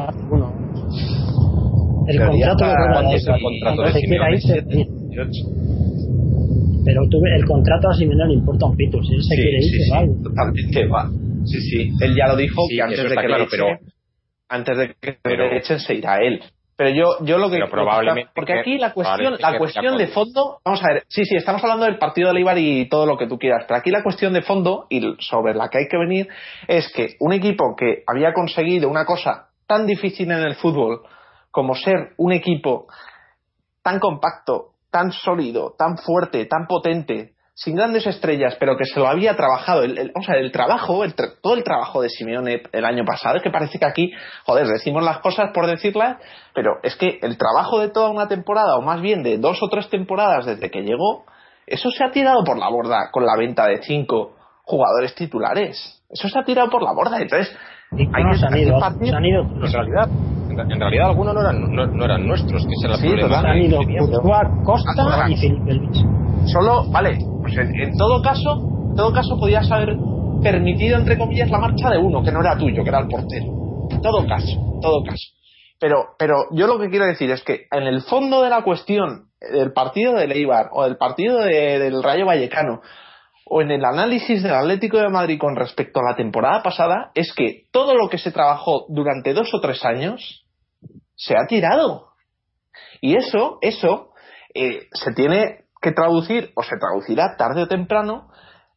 El 2.07 2.18
contrato 2.27 2.64
de 2.66 2.75
contrato 3.43 3.83
de 3.83 3.93
Simeone? 4.01 4.39
Pero 6.85 7.03
el 7.35 7.45
contrato 7.47 7.89
a 7.89 7.95
Simeone 7.95 8.27
le 8.29 8.35
importa 8.35 8.66
un 8.66 8.77
pito. 8.77 9.03
Si 9.03 9.14
él 9.14 9.22
se 9.22 9.35
quiere 9.35 9.57
ir, 9.57 9.72
sí, 9.72 9.83
se 9.85 9.93
va. 9.93 10.05
Totalmente, 10.22 10.87
va. 10.87 11.11
Sí, 11.45 11.61
sí. 11.61 11.93
Él 12.01 12.15
ya 12.17 12.27
lo 12.29 12.37
dijo 12.37 12.63
que 12.69 12.83
antes 12.83 13.03
de 13.03 13.09
que 13.09 13.27
claro, 13.27 13.45
le 13.45 13.51
pero... 13.51 13.67
antes 14.49 14.77
de 14.77 14.95
que 15.01 15.19
le 15.25 15.57
echen 15.57 15.79
se 15.81 15.95
irá 15.95 16.19
él. 16.19 16.43
Pero 16.77 16.91
yo, 16.91 17.25
yo 17.25 17.39
lo 17.39 17.51
que. 17.51 17.61
probablemente. 17.71 18.33
Porque 18.35 18.59
aquí 18.59 18.79
la 18.79 18.93
cuestión, 18.93 19.37
la 19.39 19.59
cuestión 19.59 19.97
de 19.97 20.09
fondo. 20.09 20.59
Vamos 20.65 20.83
a 20.83 20.93
ver. 20.93 21.05
Sí, 21.09 21.25
sí, 21.25 21.37
estamos 21.37 21.63
hablando 21.63 21.85
del 21.85 21.99
partido 21.99 22.29
de 22.29 22.35
Leibar 22.35 22.59
y 22.59 22.89
todo 22.89 23.07
lo 23.07 23.17
que 23.17 23.29
tú 23.29 23.39
quieras. 23.39 23.65
Pero 23.69 23.79
aquí 23.79 23.91
la 23.91 24.03
cuestión 24.03 24.33
de 24.33 24.43
fondo, 24.43 24.87
y 24.91 25.01
sobre 25.21 25.55
la 25.55 25.69
que 25.69 25.79
hay 25.79 25.89
que 25.89 25.97
venir, 25.97 26.29
es 26.67 26.93
que 26.93 27.15
un 27.21 27.33
equipo 27.33 27.77
que 27.77 28.03
había 28.07 28.33
conseguido 28.33 28.89
una 28.89 29.05
cosa 29.05 29.51
tan 29.69 29.87
difícil 29.87 30.31
en 30.33 30.41
el 30.41 30.57
fútbol 30.57 31.03
como 31.51 31.77
ser 31.77 32.15
un 32.17 32.33
equipo 32.33 32.89
tan 33.83 34.01
compacto, 34.01 34.71
tan 34.91 35.13
sólido, 35.13 35.75
tan 35.79 35.97
fuerte, 35.99 36.47
tan 36.47 36.67
potente, 36.67 37.34
sin 37.55 37.77
grandes 37.77 38.05
estrellas, 38.07 38.57
pero 38.59 38.77
que 38.77 38.85
se 38.85 38.99
lo 38.99 39.07
había 39.07 39.37
trabajado. 39.37 39.85
El, 39.85 40.13
o 40.15 40.23
sea, 40.23 40.37
el 40.37 40.51
trabajo, 40.51 41.05
el 41.05 41.15
todo 41.15 41.55
el 41.55 41.63
trabajo 41.63 42.03
de 42.03 42.09
Simeone 42.09 42.63
el 42.73 42.85
año 42.85 43.05
pasado, 43.05 43.37
es 43.37 43.43
que 43.43 43.51
parece 43.51 43.79
que 43.79 43.87
aquí, 43.87 44.13
joder, 44.45 44.67
decimos 44.67 45.05
las 45.05 45.19
cosas 45.19 45.51
por 45.55 45.67
decirlas, 45.67 46.17
pero 46.53 46.73
es 46.83 46.97
que 46.97 47.21
el 47.23 47.39
trabajo 47.39 47.79
de 47.79 47.91
toda 47.91 48.11
una 48.11 48.27
temporada, 48.27 48.77
o 48.77 48.83
más 48.83 49.01
bien 49.01 49.23
de 49.23 49.39
dos 49.39 49.63
o 49.63 49.69
tres 49.69 49.89
temporadas 49.89 50.47
desde 50.47 50.71
que 50.71 50.83
llegó, 50.83 51.25
eso 51.67 51.91
se 51.91 52.05
ha 52.05 52.11
tirado 52.11 52.43
por 52.45 52.59
la 52.59 52.69
borda 52.69 53.11
con 53.13 53.25
la 53.25 53.37
venta 53.39 53.67
de 53.67 53.83
cinco 53.83 54.35
jugadores 54.65 55.15
titulares. 55.15 56.03
Eso 56.11 56.29
se 56.29 56.39
ha 56.39 56.45
tirado 56.45 56.69
por 56.71 56.83
la 56.83 56.93
borda. 56.93 57.21
Entonces, 57.21 57.57
hay 57.93 58.31
que, 58.31 58.39
se 58.39 58.47
han 58.47 58.57
ido, 58.59 58.79
se 58.81 59.17
han 59.17 59.25
ido. 59.25 59.43
En 59.43 59.73
realidad, 59.73 60.09
en 60.51 60.81
realidad 60.81 61.09
algunos 61.09 61.35
no 61.35 61.41
eran, 61.41 61.97
no, 61.97 62.05
eran 62.05 62.27
nuestros, 62.27 62.67
que 62.67 62.73
ese 62.73 62.87
era 62.87 62.95
el 62.97 63.01
sí, 63.01 63.09
problema. 63.09 63.41
Se 63.41 63.47
han 63.47 63.59
ido 63.59 63.81
Costa 64.65 65.27
y 65.29 65.37
Felipe 65.37 65.75
Luis. 65.75 66.24
Solo, 66.47 66.85
vale, 66.91 67.19
pues 67.41 67.57
en, 67.57 67.97
todo 67.97 68.23
caso, 68.23 68.89
en 68.91 68.97
todo 68.97 69.13
caso 69.13 69.39
podías 69.39 69.71
haber 69.71 69.97
permitido, 70.43 70.99
entre 70.99 71.19
comillas, 71.19 71.51
la 71.51 71.59
marcha 71.59 71.91
de 71.91 71.99
uno, 71.99 72.23
que 72.23 72.31
no 72.31 72.41
era 72.41 72.57
tuyo, 72.57 72.83
que 72.83 72.89
era 72.89 73.01
el 73.01 73.09
portero. 73.09 73.47
En 73.91 74.01
todo 74.01 74.27
caso, 74.27 74.53
en 74.75 74.81
todo 74.81 75.03
caso. 75.05 75.29
Pero, 75.81 76.15
pero 76.19 76.35
yo 76.53 76.67
lo 76.67 76.79
que 76.79 76.89
quiero 76.89 77.07
decir 77.07 77.31
es 77.31 77.43
que 77.43 77.67
en 77.71 77.85
el 77.85 78.03
fondo 78.03 78.43
de 78.43 78.51
la 78.51 78.63
cuestión 78.63 79.29
del 79.41 79.73
partido 79.73 80.15
de 80.15 80.27
Leibar 80.27 80.69
o 80.73 80.85
del 80.85 80.97
partido 80.97 81.39
del 81.39 82.03
Rayo 82.03 82.27
Vallecano 82.27 82.81
o 83.47 83.61
en 83.61 83.71
el 83.71 83.85
análisis 83.85 84.43
del 84.43 84.55
Atlético 84.55 84.99
de 84.99 85.11
Madrid 85.11 85.39
con 85.39 85.57
respecto 85.57 86.01
a 86.01 86.11
la 86.11 86.17
temporada 86.17 86.63
pasada 86.63 87.11
es 87.15 87.33
que 87.35 87.65
todo 87.71 87.95
lo 87.95 88.09
que 88.09 88.19
se 88.19 88.33
trabajó 88.33 88.87
durante 88.89 89.35
dos 89.35 89.53
o 89.53 89.61
tres 89.61 89.85
años 89.85 90.47
se 91.17 91.35
ha 91.35 91.47
tirado. 91.47 92.09
Y 93.01 93.17
eso, 93.17 93.59
eso 93.61 94.13
eh, 94.55 94.87
se 94.93 95.13
tiene 95.13 95.64
que 95.85 95.93
traducir 95.93 96.51
o 96.57 96.62
se 96.62 96.78
traducirá 96.78 97.37
tarde 97.37 97.62
o 97.62 97.68
temprano 97.68 98.28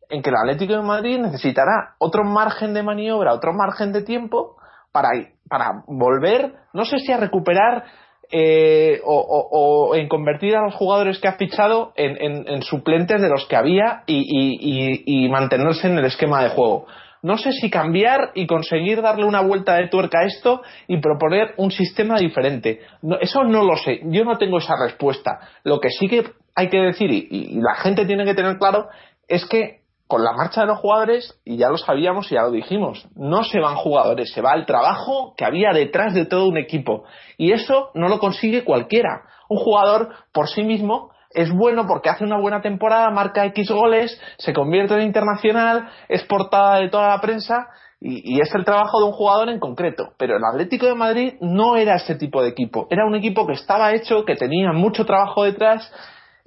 en 0.10 0.22
que 0.22 0.30
el 0.30 0.36
Atlético 0.36 0.74
de 0.74 0.84
Madrid 0.84 1.20
necesitará 1.20 1.96
otro 2.00 2.26
margen 2.26 2.74
de 2.74 2.84
maniobra, 2.84 3.34
otro 3.34 3.54
margen 3.54 3.94
de 3.94 4.04
tiempo 4.04 4.58
para, 4.92 5.10
para 5.50 5.84
volver, 5.88 6.54
no 6.74 6.84
sé 6.84 7.00
si 7.00 7.14
a 7.14 7.18
recuperar 7.18 7.86
eh, 8.30 9.00
o, 9.06 9.94
en 9.96 10.10
convertir 10.10 10.58
a 10.58 10.64
los 10.64 10.76
jugadores 10.76 11.18
que 11.20 11.30
ha 11.30 11.38
fichado 11.38 11.94
en, 11.96 12.62
suplentes 12.62 13.22
de 13.22 13.30
los 13.30 13.46
que 13.48 13.56
había 13.56 14.04
y, 14.06 15.30
mantenerse 15.30 15.88
en 15.88 15.98
el 15.98 16.06
esquema 16.06 16.44
de 16.44 16.50
juego. 16.50 16.88
No 17.24 17.38
sé 17.38 17.52
si 17.54 17.70
cambiar 17.70 18.32
y 18.36 18.46
conseguir 18.46 19.02
darle 19.02 19.26
una 19.26 19.42
vuelta 19.42 19.76
de 19.76 19.88
tuerca 19.88 20.20
a 20.20 20.26
esto 20.26 20.62
y 20.88 20.98
proponer 21.00 21.54
un 21.58 21.72
sistema 21.72 22.20
diferente. 22.20 22.82
eso 23.22 23.44
no 23.44 23.64
lo 23.64 23.78
sé. 23.78 24.02
Yo 24.06 24.26
no 24.26 24.38
tengo 24.38 24.58
esa 24.58 24.76
respuesta. 24.82 25.40
Lo 25.64 25.80
que 25.80 25.90
sí 25.90 26.08
que 26.08 26.26
hay 26.58 26.70
que 26.70 26.82
decir, 26.82 27.12
y, 27.12 27.62
la 27.62 27.76
gente 27.76 28.08
tiene 28.08 28.26
que 28.26 28.34
tener 28.34 28.58
claro, 28.58 28.88
es 29.28 29.46
que 29.46 29.82
con 30.08 30.24
la 30.24 30.32
marcha 30.32 30.62
de 30.62 30.68
los 30.68 30.80
jugadores, 30.80 31.40
y 31.46 31.58
ya 31.58 31.70
lo 31.70 31.78
sabíamos 31.78 32.32
y 32.32 32.36
ya 32.36 32.42
lo 32.42 32.52
dijimos, 32.52 33.08
no 33.16 33.44
se 33.44 33.60
van 33.60 33.76
jugadores, 33.76 34.32
se 34.34 34.42
va 34.42 34.56
el 34.56 34.66
trabajo 34.66 35.36
que 35.38 35.46
había 35.46 35.72
detrás 35.72 36.16
de 36.16 36.26
todo 36.26 36.48
un 36.48 36.58
equipo. 36.58 37.04
Y 37.38 37.52
eso 37.52 37.92
no 37.94 38.08
lo 38.08 38.18
consigue 38.18 38.64
cualquiera. 38.64 39.24
Un 39.50 39.60
jugador 39.60 40.10
por 40.32 40.48
sí 40.48 40.64
mismo 40.64 41.12
es 41.30 41.52
bueno 41.52 41.86
porque 41.88 42.10
hace 42.10 42.24
una 42.24 42.40
buena 42.40 42.62
temporada, 42.62 43.12
marca 43.12 43.46
X 43.46 43.70
goles, 43.70 44.20
se 44.40 44.54
convierte 44.54 44.96
en 44.96 45.02
internacional, 45.02 45.90
es 46.10 46.24
portada 46.24 46.80
de 46.80 46.90
toda 46.90 47.10
la 47.10 47.22
prensa 47.22 47.68
y, 48.00 48.36
y, 48.36 48.42
es 48.42 48.50
el 48.56 48.66
trabajo 48.66 49.00
de 49.00 49.06
un 49.06 49.12
jugador 49.12 49.50
en 49.50 49.60
concreto. 49.60 50.14
Pero 50.18 50.38
el 50.38 50.44
Atlético 50.44 50.88
de 50.88 50.96
Madrid 50.96 51.34
no 51.40 51.76
era 51.76 51.98
ese 51.98 52.16
tipo 52.16 52.42
de 52.42 52.50
equipo. 52.50 52.88
Era 52.90 53.06
un 53.06 53.14
equipo 53.14 53.46
que 53.46 53.54
estaba 53.54 53.94
hecho, 53.94 54.26
que 54.26 54.36
tenía 54.36 54.72
mucho 54.72 55.06
trabajo 55.06 55.44
detrás 55.44 55.92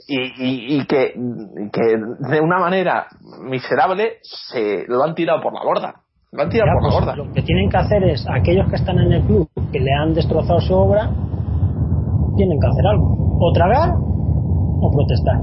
y, 0.07 0.76
y, 0.76 0.86
que, 0.86 1.14
que, 1.72 1.96
de 2.30 2.40
una 2.40 2.59
manera 2.59 3.07
miserable 3.42 4.18
se 4.22 4.84
lo 4.88 5.03
han 5.03 5.14
tirado 5.14 5.40
por 5.42 5.53
la 5.53 5.62
borda. 5.62 5.94
Lo 6.32 6.42
han 6.42 6.48
tirado 6.48 6.70
por 6.74 6.82
la 6.82 6.88
pues, 6.88 6.94
borda. 6.94 7.16
Lo 7.16 7.32
que 7.32 7.42
tienen 7.42 7.68
que 7.68 7.76
hacer 7.76 8.05
es, 8.05 8.24
aquellos 8.28 8.68
que 8.68 8.76
están 8.76 8.98
en 8.98 9.12
el 9.12 9.22
club, 9.22 9.48
que 9.72 9.80
le 9.80 9.92
han 9.92 10.14
destrozado 10.14 10.61
su 10.61 10.74
obra, 10.74 11.11
tienen 12.36 12.59
que 12.61 12.66
hacer 12.66 12.86
algo. 12.86 13.38
O 13.40 13.53
tragar 13.53 13.90
o 14.81 14.91
protestar. 14.91 15.37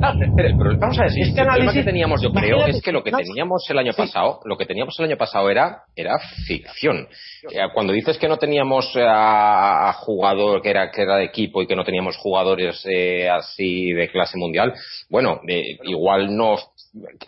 Ah, 0.00 0.14
pero, 0.36 0.78
vamos 0.78 0.98
a 0.98 1.02
ver, 1.02 1.12
este 1.16 1.40
análisis 1.40 1.74
que 1.74 1.82
teníamos, 1.82 2.22
yo 2.22 2.30
creo, 2.30 2.66
es 2.66 2.80
que 2.80 2.92
lo 2.92 3.02
que 3.02 3.10
teníamos 3.10 3.68
el 3.68 3.78
año 3.78 3.92
pasado, 3.92 4.40
lo 4.44 4.56
que 4.56 4.64
teníamos 4.64 4.96
el 4.98 5.06
año 5.06 5.16
pasado 5.16 5.50
era, 5.50 5.82
era 5.96 6.18
ficción. 6.46 7.08
Eh, 7.50 7.58
cuando 7.74 7.92
dices 7.92 8.16
que 8.16 8.28
no 8.28 8.36
teníamos 8.36 8.94
eh, 8.94 9.04
a, 9.04 9.92
jugador 9.94 10.62
que 10.62 10.70
era 10.70 10.90
que 10.90 11.02
era 11.02 11.16
de 11.16 11.24
equipo 11.24 11.62
y 11.62 11.66
que 11.66 11.74
no 11.74 11.84
teníamos 11.84 12.16
jugadores 12.16 12.84
eh, 12.86 13.28
así 13.28 13.92
de 13.92 14.08
clase 14.08 14.38
mundial, 14.38 14.72
bueno, 15.10 15.40
igual 15.82 16.36
no 16.36 16.56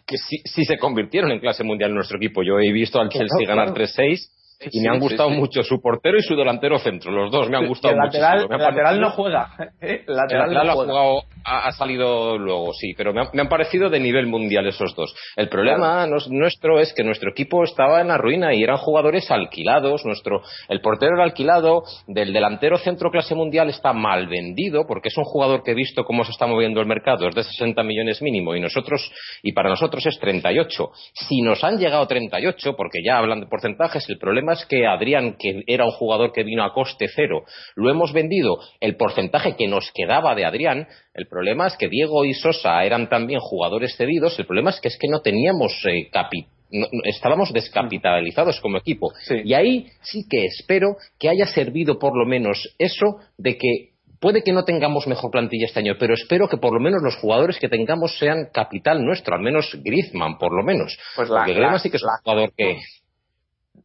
que 0.06 0.16
sí, 0.16 0.64
se 0.64 0.78
convirtieron 0.78 1.30
en 1.32 1.40
clase 1.40 1.64
mundial 1.64 1.90
en 1.90 1.96
nuestro 1.96 2.18
equipo. 2.18 2.42
Yo 2.42 2.58
he 2.58 2.72
visto 2.72 3.00
al 3.00 3.08
Chelsea 3.08 3.46
ganar 3.46 3.74
3-6 3.74 4.28
y 4.70 4.80
me 4.80 4.88
han 4.90 4.98
gustado 5.00 5.30
mucho 5.30 5.62
su 5.62 5.80
portero 5.80 6.18
y 6.18 6.22
su 6.22 6.36
delantero 6.36 6.78
centro. 6.78 7.10
Los 7.10 7.30
dos 7.30 7.48
me 7.48 7.56
han 7.56 7.66
gustado 7.66 7.94
el 7.94 8.00
lateral, 8.00 8.32
muchísimo. 8.40 8.48
Me 8.50 8.56
el 8.56 8.60
ha 8.62 8.70
lateral 8.70 9.00
no 9.00 9.10
juega. 9.10 9.50
¿eh? 9.80 10.04
El 10.06 10.10
el 10.10 10.16
lateral, 10.16 10.50
no 10.52 10.60
ha, 10.60 10.74
juega. 10.74 10.92
jugado- 10.92 11.22
ha, 11.44 11.66
ha 11.68 11.72
salido 11.72 12.36
luego, 12.36 12.72
sí, 12.74 12.92
pero 12.96 13.14
me, 13.14 13.22
han- 13.22 13.28
me 13.32 13.40
han 13.40 13.48
parecido 13.48 13.88
de 13.88 13.98
nivel 14.00 14.26
mundial 14.26 14.66
esos 14.66 14.94
dos. 14.94 15.14
El 15.36 15.48
problema 15.48 16.06
nuestro 16.06 16.78
es 16.78 16.92
que 16.92 17.02
nuestro 17.02 17.30
equipo 17.30 17.64
estaba 17.64 18.00
en 18.02 18.08
la 18.08 18.18
ruina 18.18 18.52
y 18.54 18.62
eran 18.62 18.76
jugadores 18.76 19.30
alquilados. 19.30 20.04
Nuestro, 20.04 20.42
el 20.68 20.80
portero 20.82 21.14
era 21.14 21.24
alquilado, 21.24 21.82
del 22.06 22.32
delantero 22.32 22.76
centro 22.78 23.10
clase 23.10 23.34
mundial 23.34 23.70
está 23.70 23.92
mal 23.94 24.26
vendido 24.26 24.86
porque 24.86 25.08
es 25.08 25.16
un 25.16 25.24
jugador 25.24 25.62
que 25.62 25.70
he 25.70 25.74
visto 25.74 26.04
cómo 26.04 26.24
se 26.24 26.32
está 26.32 26.46
moviendo 26.46 26.80
el 26.80 26.86
mercado, 26.86 27.28
es 27.28 27.34
de 27.34 27.44
60 27.44 27.82
millones 27.82 28.20
mínimo 28.20 28.54
y 28.54 28.60
nosotros 28.60 29.10
y 29.42 29.52
para 29.52 29.70
nosotros 29.70 30.04
es 30.06 30.18
38. 30.18 30.90
Si 31.14 31.40
nos 31.42 31.64
han 31.64 31.78
llegado 31.78 32.06
38, 32.06 32.74
porque 32.76 32.98
ya 33.04 33.18
hablan 33.18 33.40
de 33.40 33.46
porcentajes, 33.46 34.08
el 34.10 34.18
problema 34.18 34.49
es 34.52 34.64
que 34.66 34.86
Adrián, 34.86 35.36
que 35.38 35.62
era 35.66 35.84
un 35.84 35.90
jugador 35.92 36.32
que 36.32 36.42
vino 36.44 36.64
a 36.64 36.72
coste 36.72 37.06
cero, 37.14 37.42
lo 37.76 37.90
hemos 37.90 38.12
vendido 38.12 38.58
el 38.80 38.96
porcentaje 38.96 39.56
que 39.56 39.68
nos 39.68 39.90
quedaba 39.92 40.34
de 40.34 40.44
Adrián. 40.44 40.86
El 41.14 41.26
problema 41.26 41.66
es 41.66 41.76
que 41.76 41.88
Diego 41.88 42.24
y 42.24 42.34
Sosa 42.34 42.84
eran 42.84 43.08
también 43.08 43.40
jugadores 43.40 43.96
cedidos. 43.96 44.38
El 44.38 44.46
problema 44.46 44.70
es 44.70 44.80
que 44.80 44.88
es 44.88 44.98
que 44.98 45.08
no 45.08 45.20
teníamos 45.20 45.72
eh, 45.86 46.08
capi- 46.12 46.46
no- 46.72 46.86
no- 46.92 47.02
estábamos 47.04 47.52
descapitalizados 47.52 48.60
como 48.60 48.78
equipo. 48.78 49.12
Sí. 49.22 49.36
Y 49.44 49.54
ahí 49.54 49.86
sí 50.02 50.24
que 50.28 50.44
espero 50.46 50.96
que 51.18 51.28
haya 51.28 51.46
servido 51.46 51.98
por 51.98 52.16
lo 52.16 52.26
menos 52.26 52.74
eso 52.78 53.16
de 53.38 53.56
que 53.56 53.90
puede 54.20 54.42
que 54.42 54.52
no 54.52 54.64
tengamos 54.64 55.06
mejor 55.06 55.30
plantilla 55.30 55.64
este 55.66 55.80
año, 55.80 55.94
pero 55.98 56.12
espero 56.14 56.46
que 56.46 56.58
por 56.58 56.74
lo 56.74 56.78
menos 56.80 57.00
los 57.02 57.16
jugadores 57.16 57.58
que 57.58 57.68
tengamos 57.70 58.18
sean 58.18 58.48
capital 58.52 59.02
nuestro, 59.02 59.34
al 59.34 59.40
menos 59.40 59.74
Griezmann, 59.82 60.36
por 60.38 60.54
lo 60.54 60.62
menos. 60.62 60.98
Pues 61.16 61.30
la- 61.30 61.38
Porque 61.38 61.54
Griezmann 61.54 61.80
sí 61.80 61.90
que 61.90 61.96
es 61.96 62.02
un 62.02 62.10
jugador 62.22 62.52
que... 62.56 62.76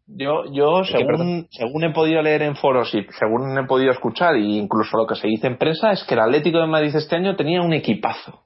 Yo, 0.07 0.43
yo 0.51 0.83
según, 0.83 1.47
según 1.49 1.83
he 1.83 1.91
podido 1.91 2.21
leer 2.21 2.43
en 2.43 2.55
foros 2.55 2.93
y 2.93 3.05
según 3.17 3.57
he 3.57 3.65
podido 3.65 3.91
escuchar, 3.91 4.35
e 4.35 4.39
incluso 4.41 4.97
lo 4.97 5.07
que 5.07 5.15
se 5.15 5.27
dice 5.27 5.47
en 5.47 5.57
prensa, 5.57 5.91
es 5.91 6.03
que 6.03 6.13
el 6.13 6.19
Atlético 6.19 6.59
de 6.59 6.67
Madrid 6.67 6.95
este 6.95 7.15
año 7.15 7.35
tenía 7.35 7.61
un 7.61 7.73
equipazo. 7.73 8.41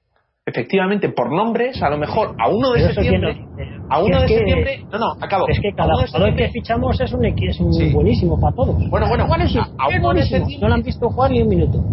Efectivamente, 0.46 1.10
por 1.10 1.32
nombres, 1.36 1.82
a 1.84 1.90
lo 1.90 1.98
mejor 1.98 2.34
a 2.40 2.48
uno 2.50 2.72
de 2.72 2.94
septiembre. 2.94 3.34
dice. 3.34 3.70
A 3.90 4.02
uno 4.02 4.18
Es 4.24 4.30
de 4.30 4.38
septiembre. 4.38 4.80
No, 4.92 5.00
no, 5.00 5.06
acabo. 5.20 5.48
Es 5.50 5.60
que 5.60 5.74
cada 5.76 5.96
uno 5.96 6.08
jugador 6.08 6.36
que 6.36 6.50
fichamos 6.50 7.00
es 7.02 7.12
un, 7.14 7.26
es 7.26 7.60
un 7.60 7.74
Sí. 7.74 7.92
buenísimo 7.92 8.40
para 8.40 8.56
todos. 8.56 8.78
Bueno, 8.90 9.08
bueno, 9.10 9.28
buenísimo. 9.28 9.64
a- 9.78 9.86
a 9.86 9.90
es 9.90 10.00
uno 10.00 10.14
de 10.14 10.22
septiembre- 10.24 10.58
No 10.62 10.68
lo 10.70 10.74
han 10.76 10.82
visto 10.84 11.10
jugar 11.10 11.32
ni 11.32 11.42
un 11.42 11.50
minuto. 11.50 11.84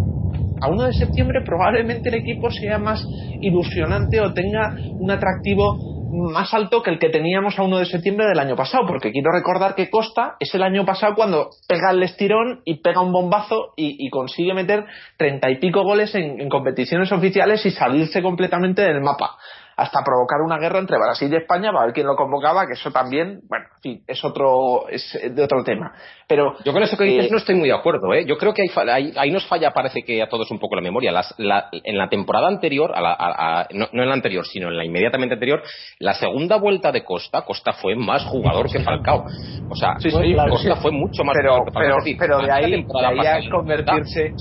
a 0.59 0.69
1 0.69 0.85
de 0.85 0.93
septiembre 0.93 1.41
probablemente 1.45 2.09
el 2.09 2.15
equipo 2.15 2.49
sea 2.49 2.79
más 2.79 3.05
ilusionante 3.41 4.19
o 4.21 4.33
tenga 4.33 4.75
un 4.97 5.11
atractivo 5.11 5.77
más 6.11 6.53
alto 6.53 6.81
que 6.81 6.91
el 6.91 6.99
que 6.99 7.09
teníamos 7.09 7.57
a 7.57 7.63
1 7.63 7.79
de 7.79 7.85
septiembre 7.85 8.27
del 8.27 8.39
año 8.39 8.55
pasado, 8.55 8.85
porque 8.87 9.11
quiero 9.11 9.31
recordar 9.31 9.75
que 9.75 9.89
Costa 9.89 10.35
es 10.39 10.53
el 10.55 10.63
año 10.63 10.85
pasado 10.85 11.15
cuando 11.15 11.49
pega 11.67 11.91
el 11.91 12.03
estirón 12.03 12.61
y 12.65 12.81
pega 12.81 13.01
un 13.01 13.11
bombazo 13.11 13.73
y, 13.75 14.09
consigue 14.09 14.53
meter 14.53 14.85
treinta 15.17 15.49
y 15.49 15.57
pico 15.57 15.83
goles 15.83 16.15
en 16.15 16.49
competiciones 16.49 17.11
oficiales 17.11 17.65
y 17.65 17.71
salirse 17.71 18.21
completamente 18.21 18.81
del 18.81 19.01
mapa 19.01 19.37
hasta 19.77 20.03
provocar 20.03 20.41
una 20.41 20.57
guerra 20.57 20.79
entre 20.79 20.97
Brasil 20.97 21.31
y 21.31 21.35
España 21.35 21.71
para 21.71 21.85
ver 21.85 21.93
quién 21.93 22.07
lo 22.07 22.15
convocaba, 22.15 22.65
que 22.65 22.73
eso 22.73 22.91
también, 22.91 23.41
bueno, 23.47 23.65
en 23.75 23.81
fin, 23.81 24.03
es 24.07 24.25
otro, 24.25 24.87
es 24.89 25.17
de 25.35 25.43
otro 25.43 25.63
tema. 25.63 25.93
Pero 26.27 26.55
Yo 26.65 26.73
con 26.73 26.81
eso 26.83 26.97
que 26.97 27.03
dices 27.05 27.27
eh, 27.27 27.29
no 27.31 27.37
estoy 27.37 27.55
muy 27.55 27.69
de 27.69 27.75
acuerdo. 27.75 28.11
¿eh? 28.13 28.25
Yo 28.25 28.37
creo 28.37 28.53
que 28.53 28.63
ahí, 28.63 28.69
ahí, 28.89 29.13
ahí 29.15 29.31
nos 29.31 29.45
falla, 29.47 29.71
parece 29.71 30.01
que 30.01 30.21
a 30.21 30.27
todos 30.27 30.49
un 30.51 30.59
poco 30.59 30.75
la 30.75 30.81
memoria. 30.81 31.11
Las- 31.11 31.33
la- 31.37 31.69
en 31.71 31.97
la 31.97 32.09
temporada 32.09 32.47
anterior, 32.47 32.91
a 32.93 33.01
la- 33.01 33.13
a- 33.13 33.61
a- 33.61 33.67
no, 33.71 33.87
no 33.93 34.01
en 34.03 34.09
la 34.09 34.15
anterior, 34.15 34.45
sino 34.45 34.67
en 34.67 34.77
la 34.77 34.83
inmediatamente 34.83 35.35
anterior, 35.35 35.61
la 35.99 36.15
segunda 36.15 36.57
vuelta 36.57 36.91
de 36.91 37.03
Costa, 37.05 37.43
Costa 37.43 37.71
fue 37.73 37.95
más 37.95 38.25
jugador 38.25 38.69
que 38.71 38.79
Falcao. 38.79 39.23
O 39.69 39.75
sea, 39.75 39.95
Sí, 39.99 40.09
sí, 40.09 40.33
claro, 40.33 40.51
Costa 40.51 40.75
sí. 40.75 40.81
fue 40.81 40.91
mucho 40.91 41.23
más 41.23 41.35
pero, 41.37 41.49
jugador 41.51 41.65
que 41.67 41.71
Falcao. 41.73 41.81
pero, 41.87 41.97
Es 41.99 42.03
decir, 42.03 42.17
pero 42.19 42.39
de 42.39 42.51
ahí, 42.51 42.71
de 42.71 43.05
ahí 43.05 43.27
a 43.47 43.49
convertirse 43.51 44.33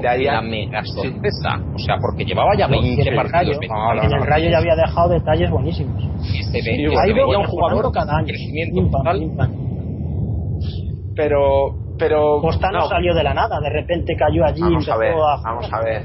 de 0.00 0.08
ahí 0.08 0.26
a, 0.26 0.32
la 0.34 0.42
mega 0.42 0.82
sorpresa. 0.84 1.64
O 1.74 1.78
sea, 1.78 1.96
porque 2.00 2.24
llevaba 2.24 2.54
ya 2.56 2.66
Y 2.70 2.74
en 2.74 2.82
20 2.82 3.08
el 3.10 3.14
partidos. 3.16 3.32
Rayo, 3.32 3.50
20 3.60 3.68
No, 3.68 3.94
no, 3.94 4.02
en 4.02 4.12
el. 4.12 4.26
Rayo 4.26 4.50
ya 4.50 4.58
había 4.58 4.69
dejado 4.76 5.08
detalles 5.10 5.50
buenísimos. 5.50 6.02
y 6.02 6.42
se 6.42 6.52
ve- 6.58 6.62
Sí, 6.62 6.82
se 6.82 6.88
bueno, 6.88 7.14
veía 7.14 7.24
bueno, 7.26 7.40
un 7.40 7.46
jugador 7.46 7.92
cada 7.92 8.16
año. 8.18 8.32
pam. 9.36 9.50
pero 11.14 11.74
pero 11.98 12.40
Costa 12.40 12.70
no, 12.70 12.78
no, 12.80 12.88
salió 12.88 13.14
de 13.14 13.22
la 13.22 13.34
nada, 13.34 13.60
de 13.60 13.68
repente 13.70 14.16
cayó 14.16 14.44
allí 14.44 14.62
vamos 14.62 14.86
y 14.86 14.90
a 14.90 14.96
ver 14.96 15.12
a 15.12 15.40
vamos 15.44 15.68
a 15.72 15.80
ver. 15.84 16.02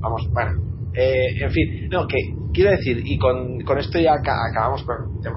Vamos 0.00 0.22
bueno 0.32 0.50
eh, 0.94 1.26
en 1.42 1.50
fin 1.50 1.64
no 1.90 2.06
que 2.06 2.16
quiero 2.52 2.70
decir 2.70 3.02
y 3.04 3.18
con, 3.18 3.60
con 3.62 3.78
esto 3.78 3.98
ya 3.98 4.12
aca- 4.14 4.36
acabamos 4.50 4.82
con 4.84 4.96
el 5.14 5.22
tema 5.22 5.36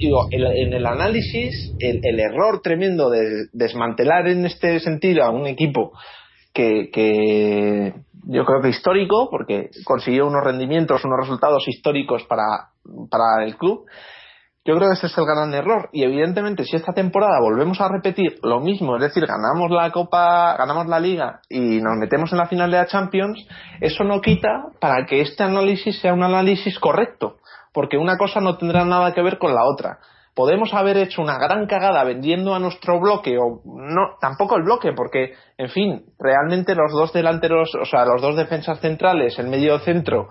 digo 0.00 0.26
el- 0.30 0.46
en 0.66 0.72
el 0.72 0.86
análisis 0.86 1.74
el, 1.78 2.00
el 2.02 2.20
error 2.20 2.60
tremendo 2.62 3.10
de 3.10 3.46
desmantelar 3.52 4.26
en 4.28 4.46
este 4.46 4.80
sentido 4.80 5.24
a 5.24 5.30
un 5.30 5.46
equipo 5.46 5.92
que, 6.54 6.90
que 6.92 7.94
yo 8.26 8.44
creo 8.44 8.60
que 8.62 8.70
histórico 8.70 9.28
porque 9.30 9.70
consiguió 9.84 10.26
unos 10.26 10.44
rendimientos 10.44 11.04
unos 11.04 11.20
resultados 11.20 11.66
históricos 11.68 12.24
para 12.24 12.70
para 13.10 13.44
el 13.44 13.56
club 13.56 13.86
Yo 14.66 14.74
creo 14.76 14.88
que 14.88 14.94
ese 14.94 15.08
es 15.08 15.18
el 15.18 15.26
gran 15.26 15.52
error. 15.52 15.90
Y 15.92 16.04
evidentemente, 16.04 16.64
si 16.64 16.74
esta 16.74 16.94
temporada 16.94 17.38
volvemos 17.38 17.82
a 17.82 17.88
repetir 17.88 18.38
lo 18.42 18.60
mismo, 18.60 18.96
es 18.96 19.02
decir, 19.02 19.26
ganamos 19.26 19.70
la 19.70 19.90
Copa, 19.90 20.56
ganamos 20.56 20.86
la 20.86 20.98
Liga 20.98 21.40
y 21.50 21.82
nos 21.82 21.98
metemos 21.98 22.32
en 22.32 22.38
la 22.38 22.46
final 22.46 22.70
de 22.70 22.78
la 22.78 22.86
Champions, 22.86 23.46
eso 23.82 24.04
no 24.04 24.22
quita 24.22 24.64
para 24.80 25.04
que 25.04 25.20
este 25.20 25.42
análisis 25.42 26.00
sea 26.00 26.14
un 26.14 26.22
análisis 26.22 26.78
correcto. 26.78 27.36
Porque 27.74 27.98
una 27.98 28.16
cosa 28.16 28.40
no 28.40 28.56
tendrá 28.56 28.86
nada 28.86 29.12
que 29.12 29.20
ver 29.20 29.38
con 29.38 29.54
la 29.54 29.64
otra. 29.66 29.98
Podemos 30.34 30.74
haber 30.74 30.96
hecho 30.96 31.22
una 31.22 31.38
gran 31.38 31.66
cagada 31.66 32.02
vendiendo 32.02 32.54
a 32.54 32.58
nuestro 32.58 32.98
bloque, 32.98 33.38
o 33.38 33.60
no, 33.64 34.16
tampoco 34.20 34.56
el 34.56 34.64
bloque, 34.64 34.92
porque, 34.92 35.34
en 35.58 35.68
fin, 35.68 36.06
realmente 36.18 36.74
los 36.74 36.90
dos 36.90 37.12
delanteros, 37.12 37.72
o 37.80 37.84
sea, 37.84 38.04
los 38.04 38.20
dos 38.20 38.34
defensas 38.34 38.80
centrales, 38.80 39.38
el 39.38 39.46
medio 39.46 39.78
centro, 39.78 40.26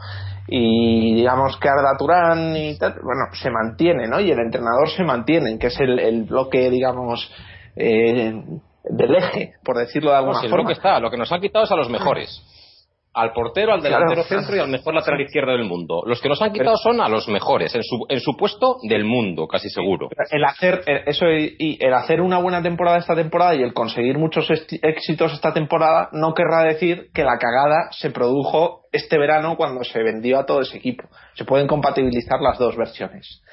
y 0.48 1.16
digamos 1.16 1.56
que 1.58 1.70
Arda 1.70 1.96
Turán 1.98 2.56
y 2.58 2.78
tal, 2.78 2.96
bueno, 2.96 3.28
se 3.32 3.50
mantiene, 3.50 4.08
¿no? 4.08 4.20
Y 4.20 4.30
el 4.30 4.40
entrenador 4.40 4.90
se 4.90 5.04
mantiene, 5.06 5.58
que 5.58 5.68
es 5.68 5.80
el, 5.80 5.98
el 6.00 6.24
bloque, 6.24 6.70
digamos, 6.70 7.32
eh, 7.78 8.34
del 8.84 9.16
eje, 9.16 9.54
por 9.64 9.78
decirlo 9.78 10.12
de 10.12 10.18
alguna 10.18 10.36
No, 10.36 10.42
si 10.42 10.50
forma. 10.50 10.64
lo 10.64 10.68
que 10.68 10.74
está, 10.74 11.00
lo 11.00 11.10
que 11.10 11.18
nos 11.18 11.32
han 11.32 11.40
quitado 11.40 11.64
es 11.64 11.72
a 11.72 11.78
los 11.78 11.90
mejores. 11.90 12.44
Al 13.16 13.32
portero, 13.32 13.74
al 13.74 13.80
Claro. 13.82 14.06
delantero 14.06 14.24
centro 14.24 14.56
y 14.56 14.60
al 14.60 14.70
mejor 14.70 14.96
lateral 14.96 15.22
izquierdo 15.22 15.52
del 15.52 15.66
mundo. 15.66 16.02
Los 16.06 16.20
que 16.20 16.30
nos 16.30 16.42
han 16.42 16.52
quitado 16.52 16.78
son 16.78 17.00
a 17.00 17.08
los 17.08 17.28
mejores, 17.28 17.76
en 17.76 17.84
su, 17.84 18.06
en 18.10 18.20
su 18.20 18.36
puesto 18.36 18.78
del 18.90 19.06
mundo, 19.06 19.48
casi 19.48 19.70
seguro. 19.70 20.10
el 20.32 20.44
hacer 20.44 20.82
eso 21.06 21.26
y 21.30 21.78
el 21.80 21.94
hacer 21.94 22.22
una 22.22 22.40
buena 22.40 22.62
temporada 22.64 22.98
esta 22.98 23.16
temporada 23.16 23.54
y 23.54 23.62
el 23.62 23.74
conseguir 23.74 24.18
muchos 24.18 24.50
éxitos 24.50 25.32
esta 25.34 25.54
temporada 25.54 26.10
no 26.14 26.34
querrá 26.34 26.64
decir 26.64 27.10
que 27.14 27.24
la 27.24 27.38
cagada 27.38 27.90
se 27.92 28.10
produjo 28.10 28.82
este 28.92 29.18
verano 29.20 29.58
cuando 29.58 29.84
se 29.84 30.02
vendió 30.02 30.40
a 30.40 30.46
todo 30.46 30.62
ese 30.62 30.78
equipo. 30.78 31.04
Se 31.36 31.46
pueden 31.46 31.68
compatibilizar 31.68 32.42
las 32.42 32.58
dos 32.58 32.76
versiones. 32.76 33.44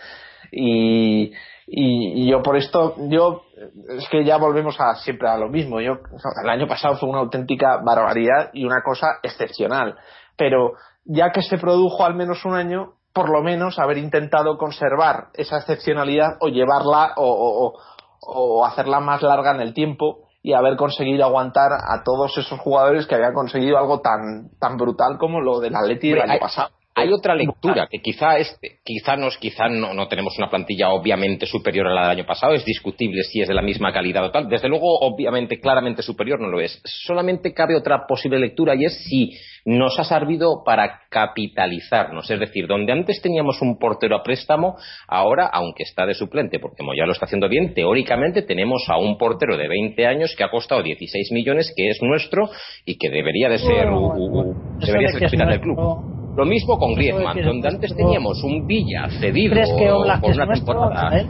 Y, 0.52 1.32
y, 1.66 2.22
y 2.24 2.30
yo 2.30 2.42
por 2.42 2.56
esto, 2.56 2.94
yo 3.08 3.42
es 3.88 4.08
que 4.08 4.24
ya 4.24 4.36
volvemos 4.38 4.76
a 4.80 4.94
siempre 4.96 5.28
a 5.28 5.36
lo 5.36 5.48
mismo. 5.48 5.80
Yo 5.80 5.94
el 6.42 6.50
año 6.50 6.66
pasado 6.66 6.96
fue 6.96 7.08
una 7.08 7.18
auténtica 7.20 7.78
barbaridad 7.84 8.50
y 8.52 8.64
una 8.64 8.82
cosa 8.82 9.18
excepcional. 9.22 9.96
Pero 10.36 10.72
ya 11.04 11.30
que 11.32 11.42
se 11.42 11.58
produjo 11.58 12.04
al 12.04 12.14
menos 12.14 12.44
un 12.44 12.54
año, 12.54 12.94
por 13.12 13.28
lo 13.30 13.42
menos 13.42 13.78
haber 13.78 13.98
intentado 13.98 14.56
conservar 14.56 15.28
esa 15.34 15.58
excepcionalidad 15.58 16.36
o 16.40 16.48
llevarla 16.48 17.12
o, 17.16 17.24
o- 17.24 17.66
o- 17.66 17.78
o 18.22 18.64
hacerla 18.66 19.00
más 19.00 19.22
larga 19.22 19.50
en 19.52 19.60
el 19.60 19.74
tiempo 19.74 20.28
y 20.42 20.52
haber 20.54 20.76
conseguido 20.76 21.24
aguantar 21.24 21.70
a 21.72 22.02
todos 22.04 22.36
esos 22.38 22.58
jugadores 22.60 23.06
que 23.06 23.14
habían 23.14 23.34
conseguido 23.34 23.76
algo 23.78 24.00
tan 24.00 24.50
tan 24.58 24.76
brutal 24.76 25.18
como 25.18 25.40
lo 25.40 25.60
del 25.60 25.74
Atleti 25.76 26.10
del 26.10 26.20
año 26.22 26.40
pasado. 26.40 26.70
Hay 26.96 27.12
otra 27.12 27.34
lectura 27.34 27.86
que 27.90 28.00
quizá 28.00 28.36
este, 28.38 28.80
quizá 28.84 29.16
nos, 29.16 29.38
quizá 29.38 29.68
no, 29.68 29.94
no 29.94 30.08
tenemos 30.08 30.36
una 30.38 30.50
plantilla 30.50 30.90
obviamente 30.90 31.46
superior 31.46 31.86
a 31.86 31.94
la 31.94 32.02
del 32.02 32.10
año 32.18 32.26
pasado. 32.26 32.52
Es 32.52 32.64
discutible 32.64 33.22
si 33.22 33.40
es 33.40 33.48
de 33.48 33.54
la 33.54 33.62
misma 33.62 33.92
calidad 33.92 34.24
o 34.24 34.30
tal. 34.30 34.48
Desde 34.48 34.68
luego, 34.68 34.98
obviamente, 35.00 35.60
claramente 35.60 36.02
superior 36.02 36.40
no 36.40 36.48
lo 36.48 36.60
es. 36.60 36.80
Solamente 36.84 37.54
cabe 37.54 37.76
otra 37.76 38.06
posible 38.08 38.38
lectura 38.38 38.74
y 38.74 38.84
es 38.84 39.04
si 39.04 39.30
nos 39.64 39.98
ha 39.98 40.04
servido 40.04 40.62
para 40.64 41.00
capitalizarnos. 41.10 42.30
Es 42.30 42.40
decir, 42.40 42.66
donde 42.66 42.92
antes 42.92 43.20
teníamos 43.22 43.62
un 43.62 43.78
portero 43.78 44.16
a 44.16 44.22
préstamo, 44.22 44.76
ahora, 45.08 45.46
aunque 45.52 45.84
está 45.84 46.06
de 46.06 46.14
suplente, 46.14 46.58
porque 46.58 46.78
como 46.78 46.94
ya 46.94 47.06
lo 47.06 47.12
está 47.12 47.26
haciendo 47.26 47.48
bien, 47.48 47.72
teóricamente 47.72 48.42
tenemos 48.42 48.84
a 48.88 48.98
un 48.98 49.16
portero 49.16 49.56
de 49.56 49.68
20 49.68 50.06
años 50.06 50.34
que 50.36 50.44
ha 50.44 50.50
costado 50.50 50.82
16 50.82 51.30
millones, 51.32 51.72
que 51.76 51.88
es 51.88 51.98
nuestro 52.02 52.50
y 52.84 52.98
que 52.98 53.10
debería 53.10 53.48
de 53.48 53.58
ser, 53.58 53.86
Bueno, 53.86 54.00
u- 54.00 54.12
u- 54.12 54.30
bueno, 54.30 54.50
u- 54.50 54.56
eso 54.80 54.86
debería 54.92 55.06
de 55.08 55.12
ser 55.12 55.22
capitán 55.22 55.48
del 55.50 55.60
nuestro- 55.60 55.74
club. 55.76 56.19
Lo 56.40 56.46
mismo 56.46 56.78
con 56.78 56.94
Griezmann, 56.94 57.38
es 57.38 57.44
donde 57.44 57.68
antes 57.68 57.94
teníamos 57.94 58.42
un 58.42 58.66
Villa 58.66 59.10
cedido 59.20 59.52
¿Crees 59.52 59.70
que 59.76 59.90
Oblak 59.90 60.22
por 60.22 60.30
es 60.30 60.36
una 60.38 60.54
temporada. 60.54 61.06
A 61.06 61.10
ver. 61.10 61.26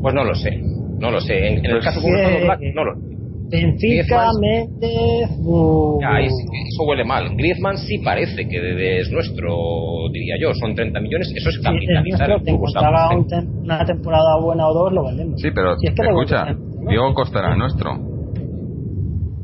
Pues 0.00 0.14
no 0.14 0.24
lo 0.24 0.34
sé, 0.34 0.62
no 0.98 1.10
lo 1.10 1.20
sé. 1.20 1.46
En, 1.46 1.58
en 1.58 1.66
el 1.66 1.72
Pues 1.72 1.84
caso 1.84 2.00
concreto 2.00 2.46
no 2.74 2.84
lo 2.84 2.94
sé. 2.94 3.16
Benfica, 3.50 4.30
Méndez. 4.40 5.28
Uh, 5.44 6.00
ya, 6.00 6.20
eso 6.20 6.84
huele 6.88 7.04
mal. 7.04 7.36
Griezmann 7.36 7.76
sí 7.76 7.98
parece 7.98 8.48
que 8.48 9.00
es 9.00 9.10
nuestro, 9.10 10.08
diría 10.10 10.36
yo. 10.40 10.54
Son 10.54 10.74
30 10.74 10.98
millones. 10.98 11.30
Eso 11.36 11.50
es 11.50 11.58
capitalizar 11.58 12.28
sí, 12.28 12.50
el 12.50 12.56
club. 12.56 13.60
una 13.62 13.84
temporada 13.84 14.40
buena 14.40 14.68
o 14.68 14.72
dos, 14.72 14.90
lo 14.90 15.04
vendemos. 15.04 15.38
Sí, 15.38 15.48
pero 15.54 15.74
escucha, 15.82 16.46
Diego 16.88 17.12
Costa 17.12 17.40
era 17.40 17.54
nuestro. 17.54 17.92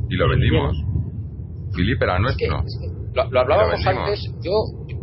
Y 0.09 0.17
lo 0.17 0.27
vendimos. 0.27 0.75
Filipe 1.75 2.03
era 2.07 2.19
nuestro. 2.19 2.65
Lo, 3.15 3.41
hablábamos 3.41 3.87
antes. 3.87 4.31
Yo, 4.43 4.53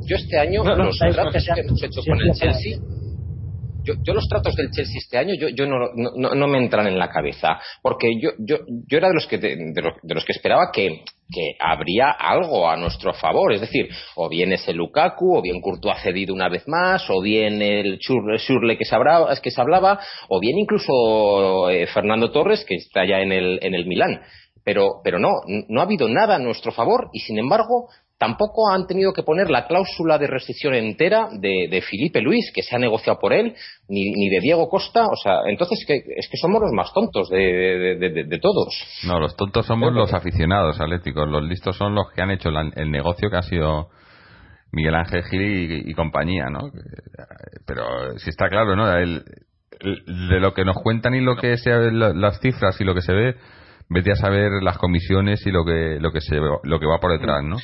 yo 0.07 0.15
este 0.15 0.39
año, 0.39 0.63
los 0.63 0.97
tratos 0.97 1.45
que 1.53 1.61
hemos 1.61 1.83
hecho 1.83 2.01
con 2.05 2.21
el 2.21 2.33
Chelsea 2.33 2.79
yo, 3.83 4.13
los 4.13 4.27
tratos 4.27 4.55
del 4.55 4.71
Chelsea 4.71 4.97
este 4.97 5.17
año 5.17 5.33
yo, 5.35 5.49
yo 5.49 5.65
no, 5.65 5.77
no, 5.95 6.35
no, 6.35 6.47
me 6.47 6.57
entran 6.57 6.87
en 6.87 6.97
la 6.97 7.09
cabeza, 7.09 7.59
porque 7.81 8.09
yo, 8.19 8.31
yo, 8.39 8.57
yo 8.87 8.97
era 8.97 9.09
de 9.09 9.13
los 9.13 9.27
que, 9.27 9.37
de, 9.37 9.55
los, 9.81 10.25
que 10.25 10.31
esperaba 10.31 10.71
que, 10.71 11.03
que 11.31 11.55
habría 11.59 12.11
algo 12.11 12.69
a 12.69 12.75
nuestro 12.75 13.13
favor, 13.13 13.53
es 13.53 13.61
decir, 13.61 13.89
o 14.15 14.29
bien 14.29 14.53
ese 14.53 14.73
Lukaku, 14.73 15.37
o 15.37 15.41
bien 15.41 15.61
Courtois 15.61 15.95
ha 15.95 16.01
cedido 16.01 16.33
una 16.33 16.49
vez 16.49 16.67
más, 16.67 17.09
o 17.09 17.21
bien 17.21 17.61
el 17.61 17.99
Schurle 17.99 18.77
que 18.77 18.85
se, 18.85 18.95
hablaba, 18.95 19.35
que 19.35 19.51
se 19.51 19.61
hablaba, 19.61 19.99
o 20.27 20.39
bien 20.39 20.57
incluso 20.57 21.69
eh, 21.69 21.87
Fernando 21.87 22.31
Torres 22.31 22.65
que 22.65 22.75
está 22.75 23.05
ya 23.05 23.19
en 23.19 23.31
el, 23.31 23.59
en 23.61 23.73
el 23.73 23.85
Milán. 23.85 24.21
Pero, 24.69 25.01
pero 25.03 25.17
no, 25.17 25.29
no 25.67 25.81
ha 25.81 25.83
habido 25.83 26.07
nada 26.07 26.35
a 26.35 26.37
nuestro 26.39 26.71
favor 26.71 27.09
y 27.11 27.21
sin 27.21 27.39
embargo 27.39 27.87
tampoco 28.19 28.69
han 28.69 28.85
tenido 28.85 29.13
que 29.13 29.23
poner 29.23 29.49
la 29.49 29.65
cláusula 29.65 30.19
de 30.19 30.27
restricción 30.27 30.75
entera 30.75 31.27
de, 31.31 31.67
de 31.71 31.81
Felipe 31.81 32.21
Luis, 32.21 32.51
que 32.53 32.61
se 32.61 32.75
ha 32.75 32.77
negociado 32.77 33.17
por 33.17 33.33
él, 33.33 33.55
ni, 33.87 34.11
ni 34.11 34.29
de 34.29 34.39
Diego 34.41 34.69
Costa. 34.69 35.07
O 35.07 35.15
sea, 35.15 35.39
entonces 35.47 35.79
es 35.89 36.29
que 36.29 36.37
somos 36.37 36.61
los 36.61 36.71
más 36.71 36.93
tontos 36.93 37.29
de, 37.29 37.97
de, 37.97 38.39
todos. 38.39 38.75
No, 39.07 39.19
los 39.19 39.35
tontos 39.35 39.65
somos 39.65 39.91
los 39.91 40.13
aficionados 40.13 40.79
atléticos. 40.79 41.27
Los 41.27 41.43
listos 41.45 41.75
son 41.75 41.95
los 41.95 42.11
que 42.11 42.21
han 42.21 42.29
hecho 42.29 42.49
el 42.49 42.91
negocio 42.91 43.31
que 43.31 43.37
ha 43.37 43.41
sido 43.41 43.89
Miguel 44.71 44.93
Ángel 44.93 45.23
Gil 45.23 45.89
y, 45.89 45.93
compañía, 45.95 46.51
¿no? 46.51 46.69
Pero 47.65 48.19
si 48.19 48.29
está 48.29 48.49
claro, 48.49 48.75
¿no? 48.75 48.85
de 48.85 50.39
lo 50.39 50.53
que 50.53 50.63
nos 50.63 50.75
cuentan 50.83 51.15
y 51.15 51.21
lo 51.21 51.37
que 51.37 51.57
se, 51.57 51.71
las 51.71 52.39
cifras 52.39 52.79
y 52.79 52.83
lo 52.83 52.93
que 52.93 53.01
se 53.01 53.13
ve, 53.13 53.35
vete 53.89 54.11
a 54.11 54.15
saber 54.15 54.51
las 54.61 54.77
comisiones 54.77 55.45
y 55.45 55.51
lo 55.51 55.65
que 55.65 55.97
lo 55.99 56.11
que 56.11 56.21
se 56.21 56.35
lo 56.35 56.79
que 56.79 56.85
va 56.85 56.99
por 56.99 57.11
detrás, 57.11 57.43
¿no? 57.43 57.57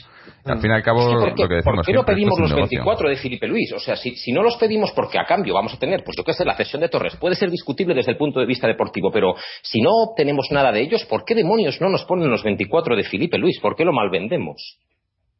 Al 0.45 0.60
fin 0.60 0.72
y 0.72 0.73
al 0.73 0.84
cabo, 0.84 1.14
lo 1.14 1.34
que 1.35 1.56
decimos 1.56 1.64
¿por 1.64 1.85
qué 1.85 1.93
no 1.93 2.06
pedimos 2.06 2.39
los 2.39 2.53
24 2.53 3.10
de 3.10 3.15
Felipe 3.15 3.47
Luis? 3.47 3.72
O 3.73 3.80
sea, 3.80 3.95
si, 3.95 4.15
si 4.15 4.31
no 4.31 4.43
los 4.43 4.57
pedimos 4.57 4.91
porque 4.91 5.18
a 5.18 5.26
cambio 5.26 5.53
vamos 5.53 5.73
a 5.73 5.80
tener, 5.80 6.03
pues 6.03 6.15
yo 6.18 6.23
qué 6.23 6.34
sé, 6.34 6.45
la 6.45 6.56
cesión 6.56 6.81
de 6.81 6.89
Torres, 6.89 7.15
puede 7.15 7.35
ser 7.35 7.49
discutible 7.49 7.95
desde 7.95 8.11
el 8.11 8.18
punto 8.18 8.39
de 8.39 8.45
vista 8.45 8.68
deportivo, 8.68 9.11
pero 9.11 9.35
si 9.61 9.81
no 9.81 9.89
obtenemos 9.91 10.47
nada 10.52 10.72
de 10.72 10.81
ellos, 10.81 11.06
¿por 11.06 11.26
qué 11.26 11.34
demonios 11.34 11.80
no 11.81 11.89
nos 11.89 12.06
ponen 12.06 12.30
los 12.30 12.43
24 12.43 12.95
de 12.95 13.03
Felipe 13.03 13.38
Luis? 13.38 13.60
¿Por 13.60 13.76
qué 13.76 13.85
lo 13.85 13.93
malvendemos? 13.93 14.77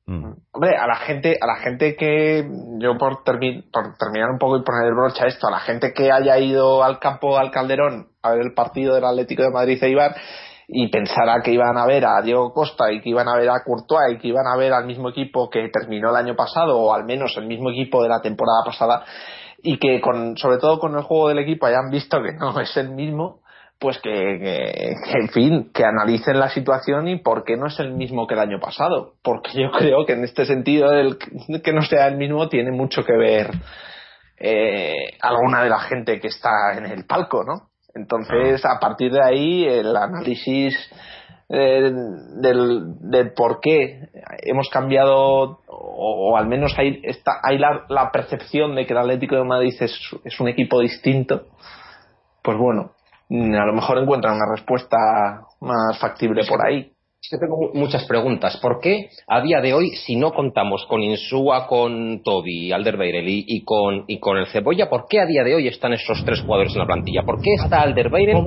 Mm. 0.08 0.34
Hombre, 0.52 0.78
a 0.78 0.88
la 0.88 0.96
gente, 0.98 1.38
a 1.42 1.48
la 1.48 1.56
gente 1.58 1.96
que, 1.96 2.48
yo 2.80 2.98
por, 2.98 3.24
por 3.24 3.98
terminar 3.98 4.30
un 4.32 4.38
poco 4.40 4.58
y 4.58 4.64
poner 4.64 4.88
el 4.88 4.94
brocha 4.94 5.26
a 5.26 5.28
esto, 5.28 5.48
a 5.48 5.52
la 5.52 5.60
gente 5.60 5.94
que 5.94 6.12
haya 6.12 6.38
ido 6.38 6.84
al 6.84 7.00
campo 7.00 7.38
al 7.38 7.50
Calderón 7.50 8.10
a 8.22 8.32
ver 8.32 8.42
el 8.42 8.54
partido 8.54 8.96
del 8.96 9.06
Atlético 9.06 9.44
de 9.44 9.52
Madrid 9.52 9.84
e 9.84 9.90
Ibar, 9.90 10.16
y 10.68 10.90
pensara 10.90 11.42
que 11.44 11.52
iban 11.52 11.78
a 11.78 11.86
ver 11.86 12.06
a 12.06 12.22
Diego 12.22 12.54
Costa 12.54 12.92
y 12.92 13.02
que 13.02 13.10
iban 13.10 13.28
a 13.28 13.38
ver 13.38 13.50
a 13.50 13.64
Courtois 13.64 14.16
y 14.16 14.18
que 14.18 14.30
iban 14.30 14.48
a 14.48 14.58
ver 14.58 14.74
al 14.74 14.86
mismo 14.86 15.10
equipo 15.10 15.50
que 15.50 15.70
terminó 15.70 16.10
el 16.10 16.16
año 16.16 16.36
pasado 16.36 16.80
o 16.80 16.94
al 16.94 17.06
menos 17.06 17.36
el 17.38 17.46
mismo 17.46 17.70
equipo 17.72 18.02
de 18.02 18.10
la 18.10 18.22
temporada 18.22 18.64
pasada 18.66 19.06
y 19.62 19.78
que 19.78 20.02
con, 20.02 20.38
sobre 20.38 20.58
todo 20.58 20.80
con 20.80 20.96
el 20.96 21.04
juego 21.04 21.30
del 21.30 21.40
equipo 21.40 21.66
hayan 21.66 21.90
visto 21.92 22.22
que 22.22 22.34
no 22.34 22.60
es 22.60 22.76
el 22.78 22.90
mismo 22.90 23.42
pues 23.80 24.00
que, 24.00 24.94
en 25.14 25.30
fin, 25.30 25.72
que 25.74 25.84
analicen 25.84 26.40
la 26.40 26.50
situación 26.50 27.08
y 27.10 27.20
por 27.20 27.44
qué 27.44 27.58
no 27.58 27.68
es 27.68 27.78
el 27.80 27.94
mismo 27.94 28.26
que 28.26 28.34
el 28.34 28.40
año 28.40 28.60
pasado. 28.60 29.16
Porque 29.22 29.52
yo 29.62 29.70
creo 29.72 30.06
que 30.06 30.14
en 30.14 30.24
este 30.24 30.46
sentido 30.46 30.94
el 30.94 31.18
que 31.18 31.74
no 31.74 31.82
sea 31.82 32.08
el 32.08 32.16
mismo 32.16 32.48
tiene 32.48 32.72
mucho 32.72 33.04
que 33.04 33.18
ver 33.18 33.52
eh, 34.38 35.18
alguna 35.22 35.64
de 35.64 35.70
la 35.70 35.80
gente 35.80 36.20
que 36.20 36.28
está 36.28 36.74
en 36.78 36.86
el 36.86 37.06
palco, 37.06 37.44
¿no? 37.44 37.70
Entonces, 37.96 38.64
a 38.66 38.78
partir 38.80 39.12
de 39.12 39.24
ahí, 39.24 39.66
el 39.66 39.96
análisis 39.96 40.76
eh, 41.48 41.92
del, 42.42 43.34
por 43.36 43.62
qué 43.62 44.10
hemos 44.44 44.70
cambiado, 44.70 45.62
o, 45.68 46.36
al 46.38 46.48
menos 46.48 46.74
hay, 46.78 47.02
hay 47.44 47.58
la, 47.58 48.12
percepción 48.12 48.76
de 48.76 48.86
que 48.86 48.94
el 48.94 49.00
Atlético 49.00 49.38
de 49.38 49.46
Madrid 49.46 49.74
es, 49.80 49.98
es 50.26 50.40
un 50.42 50.50
equipo 50.50 50.82
distinto, 50.82 51.48
pues 52.44 52.58
bueno, 52.58 52.92
a 53.30 53.66
lo 53.66 53.74
mejor 53.74 53.98
encuentran 53.98 54.36
una 54.36 54.52
respuesta 54.54 54.98
más 55.62 55.98
factible 55.98 56.44
por 56.48 56.66
ahí 56.66 56.95
que 57.30 57.38
tengo 57.38 57.72
muchas 57.74 58.06
preguntas. 58.06 58.58
¿Por 58.58 58.80
qué 58.80 59.10
a 59.28 59.42
día 59.42 59.62
de 59.62 59.74
hoy, 59.74 59.92
si 60.06 60.16
no 60.16 60.32
contamos 60.32 60.86
con 60.88 61.02
Insúa, 61.02 61.68
con 61.68 62.22
Toby, 62.24 62.72
Alderweireld 62.72 63.28
y, 63.28 63.46
y, 63.48 63.64
con, 63.64 64.06
y 64.08 64.20
con 64.20 64.38
el 64.38 64.48
Cebolla, 64.48 64.90
¿por 64.90 65.06
qué 65.08 65.20
a 65.20 65.26
día 65.26 65.44
de 65.44 65.56
hoy 65.56 65.68
están 65.68 65.94
esos 65.94 66.24
tres 66.26 66.42
jugadores 66.42 66.74
en 66.74 66.80
la 66.80 66.86
plantilla? 66.86 67.24
¿Por 67.24 67.42
qué 67.42 67.54
está 67.54 67.82
Alderweireld 67.82 68.46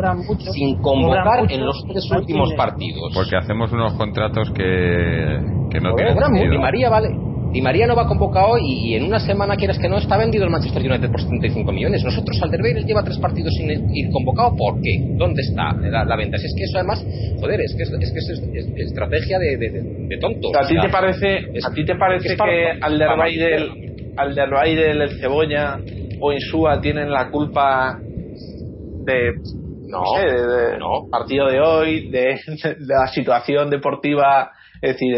sin 0.53 0.81
convocar 0.81 1.51
en 1.51 1.65
los 1.65 1.85
tres 1.89 2.11
últimos 2.11 2.53
partidos? 2.55 3.13
Porque 3.15 3.37
hacemos 3.37 3.73
unos 3.73 3.95
contratos 3.95 4.51
que, 4.51 5.39
que 5.71 5.81
no 5.81 5.95
tienen 5.95 6.61
María 6.61 6.89
vale 6.89 7.28
Di 7.53 7.63
María 7.63 7.87
no 7.87 7.97
va 7.97 8.07
convocado 8.07 8.59
y, 8.59 8.91
y, 8.91 8.95
en 8.95 9.05
una 9.05 9.19
semana, 9.19 9.57
quieras 9.57 9.79
que 9.79 9.89
no, 9.89 9.97
está 9.97 10.19
vendido 10.19 10.45
el 10.45 10.51
Manchester 10.51 10.83
United 10.83 11.11
por 11.11 11.21
75 11.23 11.73
millones. 11.73 12.05
Nosotros, 12.05 12.39
Alderweireld 12.43 12.87
lleva 12.87 13.03
tres 13.03 13.19
partidos 13.19 13.55
sin 13.55 13.71
ir 13.95 14.11
convocado. 14.11 14.55
¿Por 14.55 14.81
qué? 14.83 15.01
¿Dónde 15.17 15.41
está 15.43 15.73
la, 15.73 16.17
venta? 16.17 16.37
es 16.37 16.55
que 16.57 16.65
eso 16.65 16.77
además, 16.79 17.05
joder, 17.41 17.61
es 17.63 17.75
que 17.75 17.85
es, 17.85 17.91
es, 17.91 18.13
que 18.13 18.19
es, 18.19 18.69
estrategia 18.89 19.39
de, 19.39 19.57
de, 19.57 19.71
de, 20.09 20.19
tontos. 20.19 20.53
¿A 20.57 20.67
ti 20.67 20.75
te 20.81 20.89
parece, 20.91 21.39
¿a 21.65 21.73
ti 21.73 21.85
te 21.85 21.95
parece 21.97 22.37
que 22.37 22.79
Alderweireld, 24.17 25.03
el 25.03 25.21
Cebolla 25.21 25.81
o 26.21 26.33
Insúa 26.33 26.81
tienen 26.81 27.11
la 27.11 27.31
culpa 27.31 27.99
de 28.01 29.33
no, 29.89 30.03
sé, 30.17 30.27
de, 30.27 30.79
no. 30.79 31.09
partido 31.11 31.49
de 31.49 31.61
hoy, 31.61 32.11
de, 32.11 32.39
de, 32.47 32.77
la 32.81 33.07
situación 33.07 33.71
deportiva 33.71 34.53
es 34.81 34.93
decir, 34.93 35.17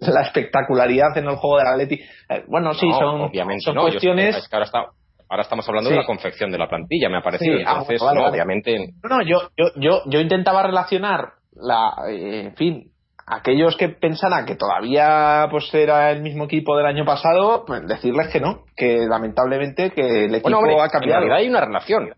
la 0.00 0.22
espectacularidad 0.22 1.16
en 1.16 1.28
el 1.28 1.36
juego 1.36 1.58
del 1.58 1.66
Atleti. 1.66 2.00
Eh, 2.28 2.44
bueno, 2.48 2.74
sí, 2.74 2.88
son, 2.92 3.20
obviamente 3.22 3.62
son 3.62 3.76
cuestiones. 3.76 4.48
ahora, 5.28 5.42
estamos 5.42 5.68
hablando 5.68 5.90
de 5.90 5.96
la 5.96 6.06
confección 6.06 6.50
de 6.50 6.58
la 6.58 6.68
plantilla, 6.68 7.08
me 7.08 7.18
ha 7.18 7.22
parecido. 7.22 7.58
Ah, 7.66 7.78
Entonces, 7.80 8.00
obviamente. 8.02 8.92
No, 9.02 9.18
no, 9.18 9.22
yo, 9.22 9.50
yo, 9.56 9.66
yo, 9.76 10.02
yo 10.06 10.20
intentaba 10.20 10.62
relacionar 10.62 11.32
la, 11.52 11.94
eh, 12.08 12.40
en 12.46 12.54
fin, 12.54 12.90
aquellos 13.26 13.76
que 13.76 13.88
pensaran 13.88 14.46
que 14.46 14.54
todavía 14.54 15.48
pues 15.50 15.72
era 15.74 16.10
el 16.10 16.22
mismo 16.22 16.44
equipo 16.44 16.76
del 16.76 16.86
año 16.86 17.04
pasado, 17.04 17.64
pues 17.66 17.86
decirles 17.86 18.28
que 18.28 18.40
no, 18.40 18.64
que 18.76 19.06
lamentablemente 19.08 19.90
que 19.90 20.26
el 20.26 20.34
equipo 20.34 20.80
ha 20.80 20.88
cambiado. 20.88 21.22
En 21.22 21.28
realidad 21.28 21.38
hay 21.38 21.48
una 21.48 21.60
relación 21.60 22.10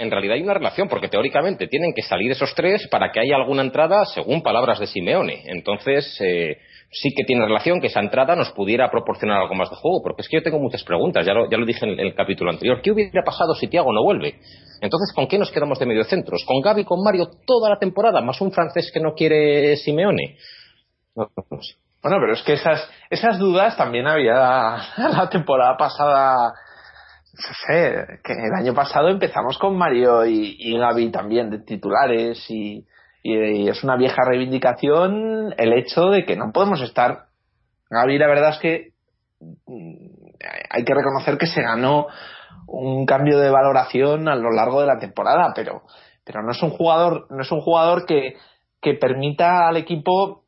en 0.00 0.10
realidad 0.10 0.36
hay 0.36 0.42
una 0.42 0.54
relación, 0.54 0.88
porque 0.88 1.08
teóricamente 1.08 1.66
tienen 1.66 1.92
que 1.94 2.02
salir 2.02 2.32
esos 2.32 2.54
tres 2.54 2.88
para 2.88 3.12
que 3.12 3.20
haya 3.20 3.36
alguna 3.36 3.62
entrada, 3.62 4.04
según 4.06 4.42
palabras 4.42 4.78
de 4.80 4.86
Simeone. 4.86 5.42
Entonces, 5.44 6.18
eh, 6.20 6.56
sí 6.90 7.10
que 7.14 7.24
tiene 7.24 7.44
relación 7.44 7.80
que 7.80 7.88
esa 7.88 8.00
entrada 8.00 8.34
nos 8.34 8.50
pudiera 8.52 8.90
proporcionar 8.90 9.42
algo 9.42 9.54
más 9.54 9.68
de 9.68 9.76
juego, 9.76 10.00
porque 10.02 10.22
es 10.22 10.28
que 10.28 10.38
yo 10.38 10.42
tengo 10.42 10.58
muchas 10.58 10.82
preguntas, 10.84 11.26
ya 11.26 11.34
lo, 11.34 11.50
ya 11.50 11.58
lo 11.58 11.66
dije 11.66 11.84
en 11.84 12.00
el, 12.00 12.14
capítulo 12.14 12.50
anterior. 12.50 12.80
¿Qué 12.82 12.90
hubiera 12.90 13.22
pasado 13.22 13.54
si 13.54 13.68
Tiago 13.68 13.92
no 13.92 14.02
vuelve? 14.02 14.40
Entonces, 14.80 15.12
¿con 15.14 15.28
qué 15.28 15.38
nos 15.38 15.50
quedamos 15.50 15.78
de 15.78 15.86
medio 15.86 16.04
centros? 16.04 16.44
¿Con 16.46 16.60
Gaby, 16.62 16.84
con 16.84 17.02
Mario 17.04 17.28
toda 17.46 17.68
la 17.68 17.78
temporada, 17.78 18.22
más 18.22 18.40
un 18.40 18.52
francés 18.52 18.90
que 18.92 19.00
no 19.00 19.12
quiere 19.12 19.76
Simeone? 19.76 20.36
Bueno, 21.14 22.16
pero 22.18 22.32
es 22.32 22.42
que 22.42 22.54
esas, 22.54 22.90
esas 23.10 23.38
dudas 23.38 23.76
también 23.76 24.06
había 24.06 24.32
la 24.96 25.28
temporada 25.30 25.76
pasada 25.76 26.54
sé, 27.40 28.20
que 28.22 28.32
el 28.32 28.54
año 28.54 28.74
pasado 28.74 29.08
empezamos 29.08 29.58
con 29.58 29.76
Mario 29.76 30.24
y, 30.26 30.56
y 30.58 30.78
Gaby 30.78 31.10
también 31.10 31.50
de 31.50 31.60
titulares 31.60 32.44
y, 32.48 32.86
es 33.22 33.84
una 33.84 33.96
vieja 33.96 34.22
reivindicación 34.24 35.54
el 35.58 35.74
hecho 35.74 36.08
de 36.08 36.24
que 36.24 36.36
no 36.36 36.52
podemos 36.52 36.80
estar. 36.80 37.26
Gaby, 37.90 38.18
la 38.18 38.26
verdad 38.28 38.50
es 38.50 38.58
que 38.58 38.92
mm, 39.66 40.06
hay 40.70 40.84
que 40.84 40.94
reconocer 40.94 41.36
que 41.36 41.46
se 41.46 41.60
ganó 41.60 42.06
un 42.66 43.04
cambio 43.04 43.38
de 43.38 43.50
valoración 43.50 44.28
a 44.28 44.36
lo 44.36 44.50
largo 44.50 44.80
de 44.80 44.86
la 44.86 44.98
temporada, 44.98 45.52
pero, 45.54 45.82
pero 46.24 46.42
no 46.42 46.52
es 46.52 46.62
un 46.62 46.70
jugador, 46.70 47.26
no 47.30 47.42
es 47.42 47.52
un 47.52 47.60
jugador 47.60 48.06
que, 48.06 48.36
que 48.80 48.94
permita 48.94 49.68
al 49.68 49.76
equipo, 49.76 50.44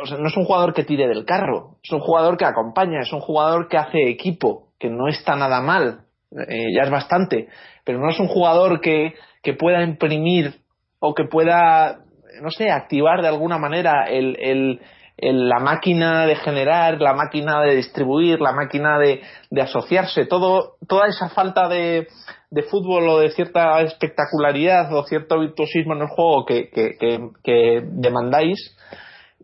o 0.00 0.06
sea, 0.06 0.18
no 0.18 0.28
es 0.28 0.36
un 0.36 0.44
jugador 0.44 0.74
que 0.74 0.84
tire 0.84 1.08
del 1.08 1.24
carro, 1.24 1.78
es 1.82 1.90
un 1.90 2.00
jugador 2.00 2.36
que 2.36 2.44
acompaña, 2.44 3.00
es 3.00 3.12
un 3.12 3.20
jugador 3.20 3.68
que 3.68 3.78
hace 3.78 4.08
equipo, 4.08 4.68
que 4.78 4.90
no 4.90 5.08
está 5.08 5.34
nada 5.34 5.60
mal, 5.60 6.06
eh, 6.48 6.72
ya 6.74 6.82
es 6.82 6.90
bastante, 6.90 7.48
pero 7.84 7.98
no 7.98 8.08
es 8.10 8.18
un 8.18 8.28
jugador 8.28 8.80
que, 8.80 9.14
que 9.42 9.54
pueda 9.54 9.82
imprimir 9.82 10.60
o 11.00 11.14
que 11.14 11.24
pueda, 11.24 12.00
no 12.40 12.50
sé, 12.50 12.70
activar 12.70 13.22
de 13.22 13.28
alguna 13.28 13.58
manera 13.58 14.04
el, 14.08 14.36
el, 14.38 15.48
la 15.48 15.58
máquina 15.58 16.26
de 16.26 16.36
generar, 16.36 17.00
la 17.00 17.12
máquina 17.12 17.60
de 17.62 17.76
distribuir, 17.76 18.40
la 18.40 18.52
máquina 18.52 18.98
de, 18.98 19.20
asociarse, 19.60 20.26
todo, 20.26 20.76
toda 20.88 21.08
esa 21.08 21.28
falta 21.28 21.68
de, 21.68 22.06
de, 22.50 22.62
fútbol 22.62 23.08
o 23.08 23.18
de 23.18 23.30
cierta 23.30 23.80
espectacularidad 23.82 24.92
o 24.94 25.04
cierto 25.04 25.38
virtuosismo 25.40 25.94
en 25.94 26.02
el 26.02 26.08
juego 26.08 26.46
que, 26.46 26.70
que 26.70 27.82
demandáis, 27.84 28.76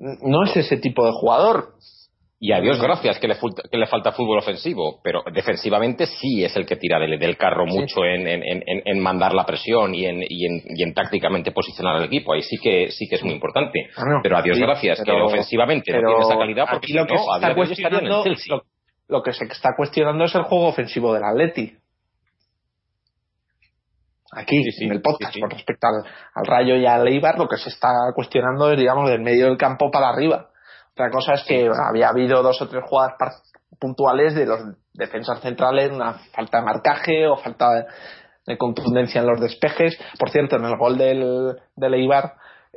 no 0.01 0.45
es 0.45 0.57
ese 0.57 0.77
tipo 0.77 1.05
de 1.05 1.13
jugador. 1.13 1.75
Y 2.41 2.53
a 2.53 2.61
Dios 2.61 2.81
gracias 2.81 3.19
que 3.19 3.27
le, 3.27 3.35
que 3.35 3.77
le, 3.77 3.87
falta 3.89 4.13
fútbol 4.13 4.39
ofensivo, 4.39 5.01
pero 5.03 5.25
defensivamente 5.33 6.07
sí 6.07 6.45
es 6.45 6.55
el 6.55 6.67
que 6.67 6.77
tira 6.77 7.01
del, 7.01 7.19
del 7.19 7.37
carro 7.37 7.67
mucho 7.67 8.05
en, 8.05 8.29
en, 8.29 8.63
en, 8.65 9.01
mandar 9.01 9.35
la 9.35 9.45
presión 9.45 9.93
y 9.93 10.07
en, 10.07 10.23
y, 10.23 10.47
y 10.47 10.83
en, 10.85 10.95
tácticamente 10.95 11.51
posicionar 11.51 11.97
al 11.97 12.05
equipo. 12.05 12.33
Ahí 12.33 12.43
sí 12.43 12.57
que 12.63 12.93
sí 12.93 13.09
que 13.09 13.17
es 13.17 13.25
muy 13.25 13.33
importante. 13.33 13.89
Ah, 13.97 14.21
pero 14.23 14.37
a 14.37 14.43
Dios 14.43 14.57
gracias 14.57 15.03
que 15.03 15.11
ofensivamente 15.11 15.93
no 15.93 15.99
tiene 15.99 16.21
esa 16.21 16.39
calidad 16.39 16.67
porque 16.71 16.93
lo 16.93 17.07
que 17.07 17.15
no, 17.15 17.25
se 17.25 17.35
está 17.35 17.55
cuestionando, 17.57 18.25
lo, 19.09 19.23
que 19.23 19.33
se 19.33 19.45
está 19.45 19.71
cuestionando 19.77 20.25
es 20.25 20.35
el 20.37 20.43
juego 20.43 20.69
ofensivo 20.69 21.15
del 21.15 21.25
Atleti. 21.25 21.77
Aquí, 24.31 24.63
en 24.81 24.93
el 24.93 25.01
podcast, 25.01 25.37
con 25.41 25.51
respecto 25.51 25.89
al, 25.89 26.05
al, 26.35 26.47
Rayo 26.47 26.77
y 26.77 26.87
al 26.87 27.09
Eibar, 27.09 27.37
lo 27.37 27.49
que 27.49 27.57
se 27.57 27.71
está 27.71 27.89
cuestionando 28.15 28.71
es, 28.71 28.79
digamos, 28.79 29.11
del 29.11 29.23
medio 29.23 29.47
del 29.47 29.57
campo 29.57 29.91
para 29.91 30.11
arriba 30.11 30.48
otra 30.99 31.11
cosa 31.11 31.35
es 31.35 31.45
que 31.45 31.69
había 31.69 32.09
habido 32.09 32.43
dos 32.43 32.61
o 32.61 32.69
tres 32.69 32.83
jugadas 32.85 33.15
puntuales 33.79 34.35
de 34.35 34.47
los 34.47 34.61
defensas 34.93 35.41
centrales, 35.41 35.93
una 35.93 36.15
falta 36.33 36.59
de 36.59 36.65
marcaje 36.65 37.27
o 37.29 37.37
falta 37.37 37.87
de, 38.45 38.59
contundencia 38.59 39.21
en 39.21 39.29
los 39.29 39.41
despejes. 39.41 39.97
Por 40.19 40.31
cierto, 40.31 40.57
en 40.57 40.65
el 40.65 40.77
gol 40.77 40.99
del, 40.99 41.57
del 41.77 41.95
Eibar 41.95 42.33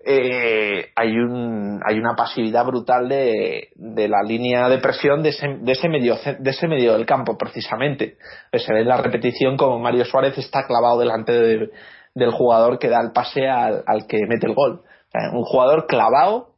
eh, 0.05 0.91
hay, 0.95 1.17
un, 1.17 1.79
hay 1.83 1.97
una 1.97 2.13
pasividad 2.15 2.63
brutal 2.65 3.09
de, 3.09 3.69
de 3.75 4.07
la 4.07 4.21
línea 4.21 4.69
de 4.69 4.77
presión 4.77 5.23
de 5.23 5.29
ese, 5.29 5.47
de 5.59 5.71
ese, 5.71 5.89
medio, 5.89 6.15
de 6.37 6.49
ese 6.49 6.67
medio 6.67 6.93
del 6.93 7.07
campo, 7.07 7.37
precisamente. 7.37 8.17
Se 8.53 8.71
ve 8.71 8.81
en 8.81 8.87
la 8.87 8.97
repetición 8.97 9.57
como 9.57 9.79
Mario 9.79 10.05
Suárez 10.05 10.37
está 10.37 10.67
clavado 10.67 10.99
delante 10.99 11.31
del 11.33 12.31
jugador 12.31 12.77
que 12.77 12.89
da 12.89 13.01
el 13.01 13.13
pase 13.13 13.47
al, 13.47 13.83
al 13.87 14.05
que 14.05 14.19
mete 14.27 14.45
el 14.45 14.53
gol. 14.53 14.83
un 15.33 15.43
jugador 15.43 15.87
clavado 15.87 16.50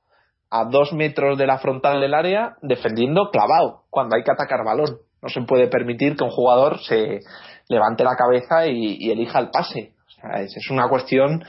a 0.56 0.66
dos 0.66 0.94
metros 0.94 1.36
de 1.36 1.48
la 1.48 1.58
frontal 1.58 2.00
del 2.00 2.14
área 2.14 2.58
defendiendo 2.62 3.32
clavado 3.32 3.86
cuando 3.90 4.16
hay 4.16 4.24
que 4.24 4.32
atacar 4.32 4.64
balón. 4.64 5.00
No 5.20 5.30
se 5.30 5.42
puede 5.42 5.68
permitir 5.68 6.16
que 6.16 6.24
un 6.24 6.30
jugador 6.30 6.80
se 6.80 7.22
levante 7.70 8.04
la 8.04 8.16
cabeza 8.16 8.68
y, 8.68 9.10
elija 9.10 9.40
el 9.40 9.50
pase. 9.50 9.94
es, 10.36 10.70
una 10.70 10.88
cuestión 10.90 11.44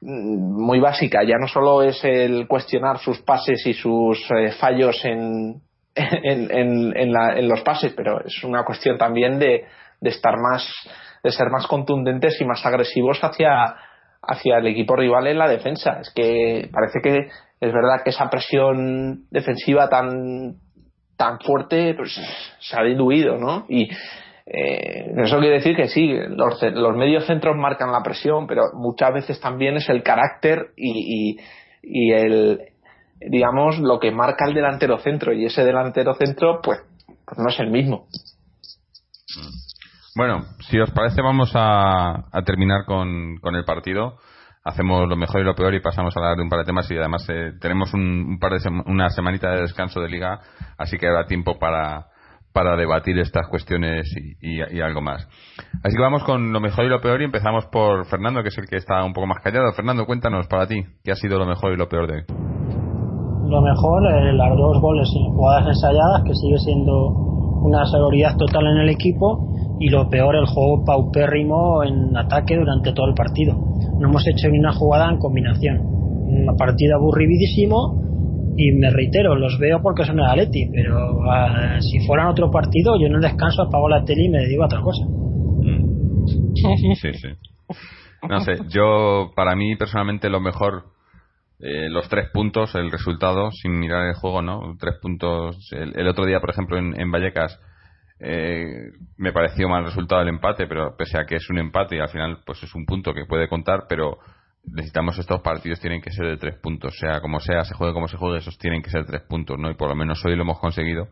mm, 0.00 0.64
muy 0.64 0.80
básica. 0.80 1.22
Ya 1.24 1.36
no 1.38 1.46
solo 1.46 1.82
es 1.82 2.02
el 2.04 2.48
cuestionar 2.48 3.00
sus 3.00 3.20
pases 3.20 3.66
y 3.66 3.74
sus 3.74 4.18
eh, 4.30 4.52
fallos 4.52 5.04
en, 5.04 5.60
en, 5.94 7.48
los 7.48 7.60
pases, 7.60 7.92
pero 7.94 8.24
es 8.24 8.42
una 8.44 8.64
cuestión 8.64 8.96
también 8.96 9.38
de, 9.38 9.66
de 10.00 10.10
estar 10.10 10.38
más, 10.38 10.66
de 11.22 11.30
ser 11.32 11.50
más 11.50 11.66
contundentes 11.66 12.40
y 12.40 12.46
más 12.46 12.64
agresivos 12.64 13.22
hacia, 13.22 13.76
hacia 14.22 14.56
el 14.56 14.68
equipo 14.68 14.96
rival 14.96 15.26
en 15.26 15.38
la 15.38 15.48
defensa. 15.48 16.00
Es 16.00 16.10
que 16.14 16.70
parece 16.72 17.00
que 17.02 17.28
es 17.62 17.72
verdad 17.72 18.02
que 18.02 18.10
esa 18.10 18.28
presión 18.28 19.26
defensiva 19.30 19.88
tan 19.88 20.56
tan 21.16 21.38
fuerte 21.38 21.94
pues 21.94 22.12
se 22.58 22.76
ha 22.76 22.82
diluido, 22.82 23.38
¿no? 23.38 23.66
Y 23.68 23.88
eh, 24.46 25.12
eso 25.24 25.38
quiere 25.38 25.58
decir 25.58 25.76
que 25.76 25.86
sí, 25.86 26.12
los, 26.30 26.96
medios 26.96 27.24
centros 27.24 27.56
marcan 27.56 27.92
la 27.92 28.02
presión, 28.02 28.48
pero 28.48 28.64
muchas 28.74 29.14
veces 29.14 29.40
también 29.40 29.76
es 29.76 29.88
el 29.88 30.02
carácter 30.02 30.72
y, 30.76 31.38
y, 31.84 32.12
el 32.12 32.60
digamos 33.20 33.78
lo 33.78 34.00
que 34.00 34.10
marca 34.10 34.46
el 34.48 34.54
delantero 34.54 34.98
centro 34.98 35.32
y 35.32 35.44
ese 35.44 35.64
delantero 35.64 36.14
centro 36.14 36.60
pues, 36.60 36.80
pues 37.06 37.38
no 37.38 37.48
es 37.48 37.60
el 37.60 37.70
mismo. 37.70 38.08
Bueno, 40.16 40.46
si 40.68 40.80
os 40.80 40.90
parece 40.90 41.22
vamos 41.22 41.52
a, 41.54 42.24
a 42.32 42.42
terminar 42.44 42.84
con, 42.86 43.36
con 43.40 43.54
el 43.54 43.64
partido 43.64 44.18
hacemos 44.64 45.08
lo 45.08 45.16
mejor 45.16 45.40
y 45.40 45.44
lo 45.44 45.54
peor 45.54 45.74
y 45.74 45.80
pasamos 45.80 46.16
a 46.16 46.20
hablar 46.20 46.36
de 46.36 46.42
un 46.42 46.48
par 46.48 46.60
de 46.60 46.64
temas 46.64 46.90
y 46.90 46.96
además 46.96 47.26
eh, 47.28 47.52
tenemos 47.60 47.92
un, 47.94 48.38
par 48.40 48.52
de 48.52 48.68
una 48.86 49.08
semanita 49.10 49.50
de 49.50 49.62
descanso 49.62 50.00
de 50.00 50.08
liga 50.08 50.40
así 50.78 50.98
que 50.98 51.08
habrá 51.08 51.26
tiempo 51.26 51.58
para 51.58 52.06
para 52.52 52.76
debatir 52.76 53.18
estas 53.18 53.48
cuestiones 53.48 54.06
y, 54.40 54.60
algo 54.80 55.00
más. 55.00 55.26
Así 55.82 55.96
que 55.96 56.02
vamos 56.02 56.22
con 56.24 56.52
lo 56.52 56.60
mejor 56.60 56.84
y 56.84 56.88
lo 56.88 57.00
peor 57.00 57.20
y 57.22 57.24
empezamos 57.24 57.66
por 57.66 58.04
Fernando, 58.06 58.42
que 58.42 58.48
es 58.48 58.58
el 58.58 58.66
que 58.66 58.76
está 58.76 59.02
un 59.04 59.12
poco 59.12 59.26
más 59.26 59.42
callado. 59.42 59.72
Fernando, 59.72 60.04
cuéntanos 60.04 60.46
para 60.48 60.66
ti, 60.66 60.84
¿qué 61.02 61.12
ha 61.12 61.16
sido 61.16 61.38
lo 61.38 61.46
mejor 61.46 61.72
y 61.72 61.76
lo 61.76 61.88
peor 61.88 62.06
de 62.06 62.14
hoy? 62.16 62.22
Lo 63.48 63.60
mejor, 63.60 64.06
eh, 64.06 64.32
las 64.34 64.56
dos 64.56 64.80
goles 64.80 65.08
en 65.16 65.32
jugadas 65.32 65.66
ensayadas, 65.68 66.22
que 66.24 66.34
sigue 66.34 66.58
siendo 66.58 67.08
una 67.62 67.84
seguridad 67.86 68.36
total 68.36 68.66
en 68.66 68.76
el 68.82 68.90
equipo, 68.90 69.51
y 69.82 69.88
lo 69.88 70.08
peor, 70.08 70.36
el 70.36 70.46
juego 70.46 70.84
paupérrimo 70.84 71.82
en 71.82 72.16
ataque 72.16 72.56
durante 72.56 72.92
todo 72.92 73.08
el 73.08 73.14
partido. 73.14 73.54
No 73.98 74.08
hemos 74.08 74.24
hecho 74.28 74.48
ni 74.48 74.60
una 74.60 74.72
jugada 74.72 75.10
en 75.10 75.18
combinación. 75.18 75.80
Una 75.82 76.54
partida 76.54 76.94
aburridísimo 76.94 78.00
y 78.56 78.70
me 78.70 78.90
reitero, 78.90 79.34
los 79.34 79.58
veo 79.58 79.82
porque 79.82 80.04
son 80.04 80.20
el 80.20 80.26
Atleti, 80.26 80.70
pero 80.72 81.24
ah, 81.28 81.80
si 81.80 81.98
fueran 82.06 82.28
otro 82.28 82.48
partido, 82.48 82.94
yo 82.96 83.08
en 83.08 83.14
el 83.14 83.22
descanso 83.22 83.62
apago 83.62 83.88
la 83.88 84.04
tele 84.04 84.26
y 84.26 84.28
me 84.28 84.38
dedico 84.38 84.62
a 84.62 84.66
otra 84.66 84.82
cosa. 84.82 85.04
Mm. 85.04 86.26
Sí, 86.94 87.12
sí. 87.14 87.28
No 88.28 88.38
sé, 88.38 88.58
yo, 88.68 89.32
para 89.34 89.56
mí 89.56 89.74
personalmente, 89.74 90.30
lo 90.30 90.38
mejor, 90.38 90.84
eh, 91.58 91.88
los 91.90 92.08
tres 92.08 92.30
puntos, 92.32 92.76
el 92.76 92.92
resultado, 92.92 93.50
sin 93.50 93.80
mirar 93.80 94.06
el 94.06 94.14
juego, 94.14 94.42
¿no? 94.42 94.76
Tres 94.78 94.94
puntos. 95.02 95.56
El, 95.72 96.06
otro 96.06 96.24
día, 96.24 96.38
por 96.38 96.50
ejemplo, 96.50 96.78
en, 96.78 97.00
en 97.00 97.10
Vallecas, 97.10 97.58
eh, 98.20 98.92
me 99.16 99.32
pareció 99.32 99.68
mal 99.68 99.84
resultado 99.84 100.22
el 100.22 100.28
empate, 100.28 100.66
pero 100.66 100.96
pese 100.96 101.18
a 101.18 101.24
que 101.24 101.36
es 101.36 101.50
un 101.50 101.58
empate 101.58 101.96
y 101.96 102.00
al 102.00 102.08
final 102.08 102.38
pues 102.44 102.62
es 102.62 102.74
un 102.74 102.84
punto 102.84 103.12
que 103.14 103.24
puede 103.24 103.48
contar, 103.48 103.86
pero 103.88 104.18
necesitamos 104.64 105.18
estos 105.18 105.40
partidos 105.40 105.80
tienen 105.80 106.00
que 106.00 106.12
ser 106.12 106.26
de 106.26 106.36
tres 106.36 106.56
puntos, 106.60 106.96
sea 106.98 107.20
como 107.20 107.40
sea, 107.40 107.64
se 107.64 107.74
juegue 107.74 107.92
como 107.92 108.08
se 108.08 108.16
juegue, 108.16 108.38
esos 108.38 108.58
tienen 108.58 108.82
que 108.82 108.90
ser 108.90 109.04
tres 109.04 109.22
puntos, 109.22 109.58
¿no? 109.58 109.70
Y 109.70 109.74
por 109.74 109.88
lo 109.88 109.94
menos 109.94 110.24
hoy 110.24 110.36
lo 110.36 110.42
hemos 110.42 110.60
conseguido, 110.60 111.08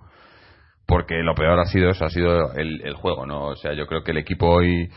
porque 0.86 1.22
lo 1.22 1.34
peor 1.34 1.58
ha 1.58 1.64
sido 1.66 1.90
eso, 1.90 2.04
ha 2.04 2.10
sido 2.10 2.52
el, 2.54 2.94
juego, 2.94 3.26
¿no? 3.26 3.46
O 3.46 3.56
sea, 3.56 3.74
yo 3.74 3.86
creo 3.86 4.02
que 4.02 4.12
el 4.12 4.18
equipo 4.18 4.46
hoy 4.48 4.88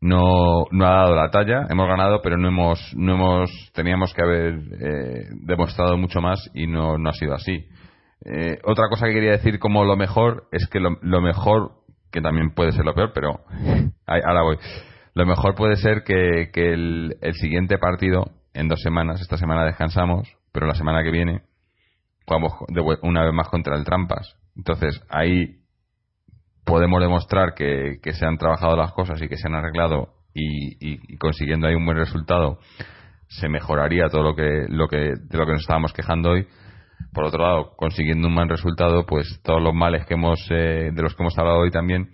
no, 0.00 0.66
no 0.70 0.86
ha 0.86 1.02
dado 1.02 1.14
la 1.14 1.30
talla, 1.30 1.66
hemos 1.70 1.86
ganado, 1.86 2.20
pero 2.22 2.36
no 2.36 2.48
hemos, 2.48 2.92
no 2.96 3.14
hemos, 3.14 3.50
teníamos 3.72 4.12
que 4.14 4.22
haber 4.22 4.54
eh, 4.54 5.28
demostrado 5.42 5.96
mucho 5.96 6.20
más 6.20 6.50
y 6.54 6.66
no, 6.66 6.98
no 6.98 7.10
ha 7.10 7.12
sido 7.12 7.34
así. 7.34 7.66
Eh, 8.24 8.58
otra 8.64 8.88
cosa 8.88 9.06
que 9.06 9.14
quería 9.14 9.32
decir 9.32 9.58
como 9.58 9.84
lo 9.84 9.96
mejor 9.96 10.48
es 10.52 10.68
que 10.68 10.80
lo, 10.80 11.20
mejor, 11.20 11.72
que 12.10 12.20
también 12.20 12.54
puede 12.54 12.72
ser 12.72 12.84
lo 12.84 12.94
peor, 12.94 13.12
pero 13.14 13.40
ahora 14.06 14.42
voy. 14.42 14.58
Lo 15.14 15.26
mejor 15.26 15.54
puede 15.54 15.76
ser 15.76 16.04
que, 16.04 16.50
el, 16.54 17.16
siguiente 17.34 17.78
partido, 17.78 18.24
en 18.54 18.68
dos 18.68 18.80
semanas, 18.80 19.20
esta 19.20 19.36
semana 19.36 19.64
descansamos, 19.64 20.28
pero 20.52 20.66
la 20.66 20.74
semana 20.74 21.02
que 21.02 21.10
viene 21.10 21.42
jugamos 22.26 22.52
una 23.02 23.24
vez 23.24 23.34
más 23.34 23.48
contra 23.48 23.76
el 23.76 23.84
Trampas. 23.84 24.36
Entonces 24.56 25.02
ahí 25.08 25.62
podemos 26.64 27.00
demostrar 27.00 27.54
que, 27.54 27.98
se 28.12 28.26
han 28.26 28.38
trabajado 28.38 28.76
las 28.76 28.92
cosas 28.92 29.20
y 29.20 29.28
que 29.28 29.36
se 29.36 29.48
han 29.48 29.54
arreglado 29.54 30.14
y, 30.34 31.18
consiguiendo 31.18 31.66
ahí 31.66 31.74
un 31.74 31.84
buen 31.84 31.98
resultado 31.98 32.58
se 33.28 33.48
mejoraría 33.48 34.08
todo 34.08 34.22
lo 34.22 34.36
que, 34.36 34.66
lo 34.68 34.88
que 34.88 34.96
de 34.96 35.38
lo 35.38 35.46
que 35.46 35.52
nos 35.52 35.62
estábamos 35.62 35.92
quejando 35.92 36.30
hoy 36.30 36.46
por 37.12 37.24
otro 37.24 37.42
lado, 37.42 37.72
consiguiendo 37.76 38.28
un 38.28 38.34
buen 38.34 38.48
resultado, 38.48 39.04
pues 39.06 39.40
todos 39.42 39.62
los 39.62 39.74
males 39.74 40.06
que 40.06 40.14
hemos, 40.14 40.40
eh, 40.50 40.90
de 40.92 41.02
los 41.02 41.14
que 41.14 41.22
hemos 41.22 41.38
hablado 41.38 41.58
hoy 41.58 41.70
también, 41.70 42.10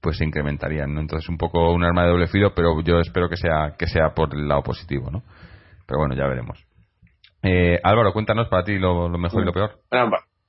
pues 0.00 0.18
se 0.18 0.24
incrementarían, 0.24 0.94
¿no? 0.94 1.00
Entonces 1.00 1.28
un 1.28 1.38
poco 1.38 1.72
un 1.72 1.84
arma 1.84 2.04
de 2.04 2.10
doble 2.10 2.28
filo, 2.28 2.52
pero 2.54 2.80
yo 2.82 3.00
espero 3.00 3.28
que 3.28 3.36
sea, 3.36 3.74
que 3.78 3.86
sea 3.86 4.14
por 4.14 4.34
el 4.34 4.46
lado 4.46 4.62
positivo, 4.62 5.10
¿no? 5.10 5.22
Pero 5.86 5.98
bueno, 6.00 6.14
ya 6.14 6.26
veremos. 6.26 6.64
Eh, 7.42 7.80
Álvaro, 7.82 8.12
cuéntanos 8.12 8.48
para 8.48 8.64
ti 8.64 8.78
lo, 8.78 9.08
mejor 9.10 9.42
y 9.42 9.46
lo 9.46 9.52
peor. 9.52 9.80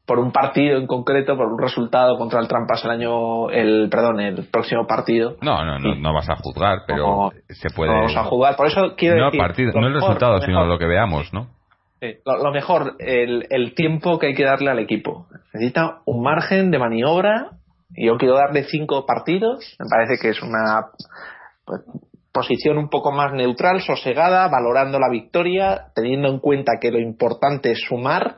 por 0.05 0.19
un 0.19 0.31
partido 0.31 0.77
en 0.77 0.87
concreto, 0.87 1.37
por 1.37 1.47
un 1.47 1.59
resultado 1.59 2.17
contra 2.17 2.39
el 2.39 2.47
Trampas 2.47 2.83
el 2.83 2.91
año, 2.91 3.49
el, 3.49 3.89
perdón, 3.89 4.19
el 4.19 4.47
próximo 4.49 4.87
partido. 4.87 5.37
No, 5.41 5.63
no, 5.63 5.79
no, 5.79 5.95
no 5.95 6.13
vas 6.13 6.29
a 6.29 6.35
juzgar, 6.35 6.79
pero 6.87 7.31
se 7.47 7.69
puede. 7.69 7.91
vamos 7.91 8.15
a 8.15 8.23
jugar, 8.23 8.55
por 8.55 8.67
eso 8.67 8.95
quiero 8.97 9.31
no, 9.31 9.37
Partido, 9.37 9.71
no 9.79 9.87
el 9.87 9.93
resultado, 9.93 10.41
sino 10.41 10.65
lo 10.65 10.77
que 10.77 10.85
veamos, 10.85 11.31
¿no? 11.31 11.58
Lo, 12.25 12.51
mejor, 12.51 12.95
el, 12.99 13.47
el, 13.49 13.75
tiempo 13.75 14.19
que 14.19 14.27
hay 14.27 14.35
que 14.35 14.45
darle 14.45 14.71
al 14.71 14.79
equipo. 14.79 15.27
Necesita 15.53 16.01
un 16.05 16.21
margen 16.21 16.71
de 16.71 16.79
maniobra. 16.79 17.51
Y 17.95 18.05
yo 18.05 18.17
quiero 18.17 18.35
darle 18.35 18.63
cinco 18.65 19.05
partidos. 19.05 19.75
Me 19.79 19.87
parece 19.89 20.21
que 20.21 20.29
es 20.29 20.41
una 20.41 20.87
pues, 21.65 21.81
posición 22.31 22.77
un 22.77 22.89
poco 22.89 23.11
más 23.11 23.33
neutral, 23.33 23.81
sosegada, 23.81 24.47
valorando 24.47 24.99
la 24.99 25.09
victoria, 25.09 25.87
teniendo 25.95 26.29
en 26.29 26.39
cuenta 26.39 26.73
que 26.79 26.91
lo 26.91 26.99
importante 26.99 27.71
es 27.71 27.81
sumar. 27.81 28.37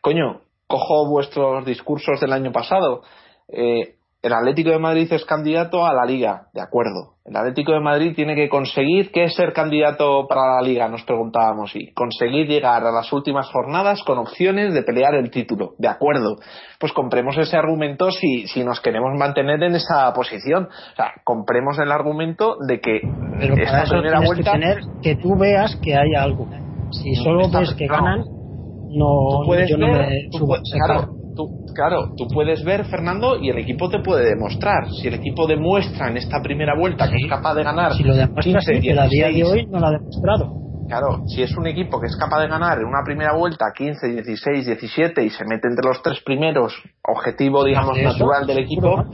Coño, 0.00 0.42
cojo 0.66 1.08
vuestros 1.08 1.64
discursos 1.64 2.20
del 2.20 2.32
año 2.32 2.52
pasado. 2.52 3.02
Eh, 3.48 3.96
el 4.22 4.32
Atlético 4.32 4.70
de 4.70 4.78
Madrid 4.78 5.12
es 5.12 5.24
candidato 5.24 5.84
a 5.84 5.92
la 5.92 6.04
Liga, 6.04 6.46
de 6.54 6.60
acuerdo. 6.60 7.14
El 7.24 7.36
Atlético 7.36 7.72
de 7.72 7.80
Madrid 7.80 8.12
tiene 8.14 8.36
que 8.36 8.48
conseguir, 8.48 9.10
¿qué 9.10 9.24
es 9.24 9.34
ser 9.34 9.52
candidato 9.52 10.28
para 10.28 10.56
la 10.56 10.62
Liga? 10.62 10.88
Nos 10.88 11.02
preguntábamos, 11.02 11.74
y 11.74 11.92
conseguir 11.92 12.46
llegar 12.46 12.84
a 12.84 12.92
las 12.92 13.12
últimas 13.12 13.50
jornadas 13.50 14.00
con 14.04 14.18
opciones 14.18 14.74
de 14.74 14.82
pelear 14.84 15.16
el 15.16 15.28
título, 15.30 15.74
de 15.78 15.88
acuerdo. 15.88 16.36
Pues 16.78 16.92
compremos 16.92 17.36
ese 17.36 17.56
argumento 17.56 18.12
si, 18.12 18.46
si 18.46 18.62
nos 18.62 18.80
queremos 18.80 19.10
mantener 19.18 19.60
en 19.64 19.74
esa 19.74 20.12
posición. 20.14 20.68
O 20.68 20.96
sea, 20.96 21.12
compremos 21.24 21.78
el 21.80 21.90
argumento 21.90 22.56
de 22.68 22.80
que 22.80 23.00
Pero 23.40 23.54
esta 23.56 23.70
para 23.72 23.82
eso 23.82 23.94
primera 23.94 24.20
vuelta. 24.20 24.52
que 24.52 24.58
tener 24.58 24.78
que 25.02 25.16
tú 25.16 25.36
veas 25.36 25.76
que 25.82 25.96
hay 25.96 26.14
algo. 26.14 26.46
Si 26.92 27.14
solo 27.16 27.48
ves 27.50 27.74
que 27.74 27.88
ganan, 27.88 28.20
no, 28.20 29.66
yo 29.66 29.76
no 29.78 29.88
me 29.88 30.28
subo 30.30 30.56
claro. 30.86 31.21
Tú, 31.34 31.66
claro, 31.74 32.14
tú 32.16 32.26
puedes 32.28 32.64
ver, 32.64 32.84
Fernando, 32.84 33.38
y 33.38 33.50
el 33.50 33.58
equipo 33.58 33.88
te 33.88 34.00
puede 34.00 34.28
demostrar. 34.28 34.88
Si 34.90 35.08
el 35.08 35.14
equipo 35.14 35.46
demuestra 35.46 36.08
en 36.08 36.16
esta 36.16 36.40
primera 36.42 36.74
vuelta 36.78 37.08
que 37.08 37.16
es 37.16 37.28
capaz 37.28 37.54
de 37.54 37.64
ganar 37.64 37.92
Si 37.94 38.02
lo 38.02 38.14
demuestra 38.14 38.60
15, 38.60 38.80
sí, 38.80 38.88
pero 38.88 39.02
a 39.02 39.08
día 39.08 39.26
de 39.26 39.32
16, 39.32 39.52
hoy 39.52 39.66
no 39.70 39.80
lo 39.80 39.86
ha 39.86 39.90
demostrado. 39.90 40.62
Claro, 40.88 41.22
si 41.26 41.42
es 41.42 41.56
un 41.56 41.66
equipo 41.66 42.00
que 42.00 42.06
es 42.06 42.16
capaz 42.16 42.40
de 42.42 42.48
ganar 42.48 42.78
en 42.78 42.84
una 42.84 43.02
primera 43.04 43.34
vuelta 43.34 43.66
15, 43.74 44.08
16, 44.08 44.66
17 44.66 45.24
y 45.24 45.30
se 45.30 45.44
mete 45.44 45.68
entre 45.68 45.88
los 45.88 46.02
tres 46.02 46.20
primeros, 46.24 46.74
objetivo, 47.02 47.64
digamos, 47.64 47.96
natural 47.96 48.46
del 48.46 48.58
equipo. 48.58 49.04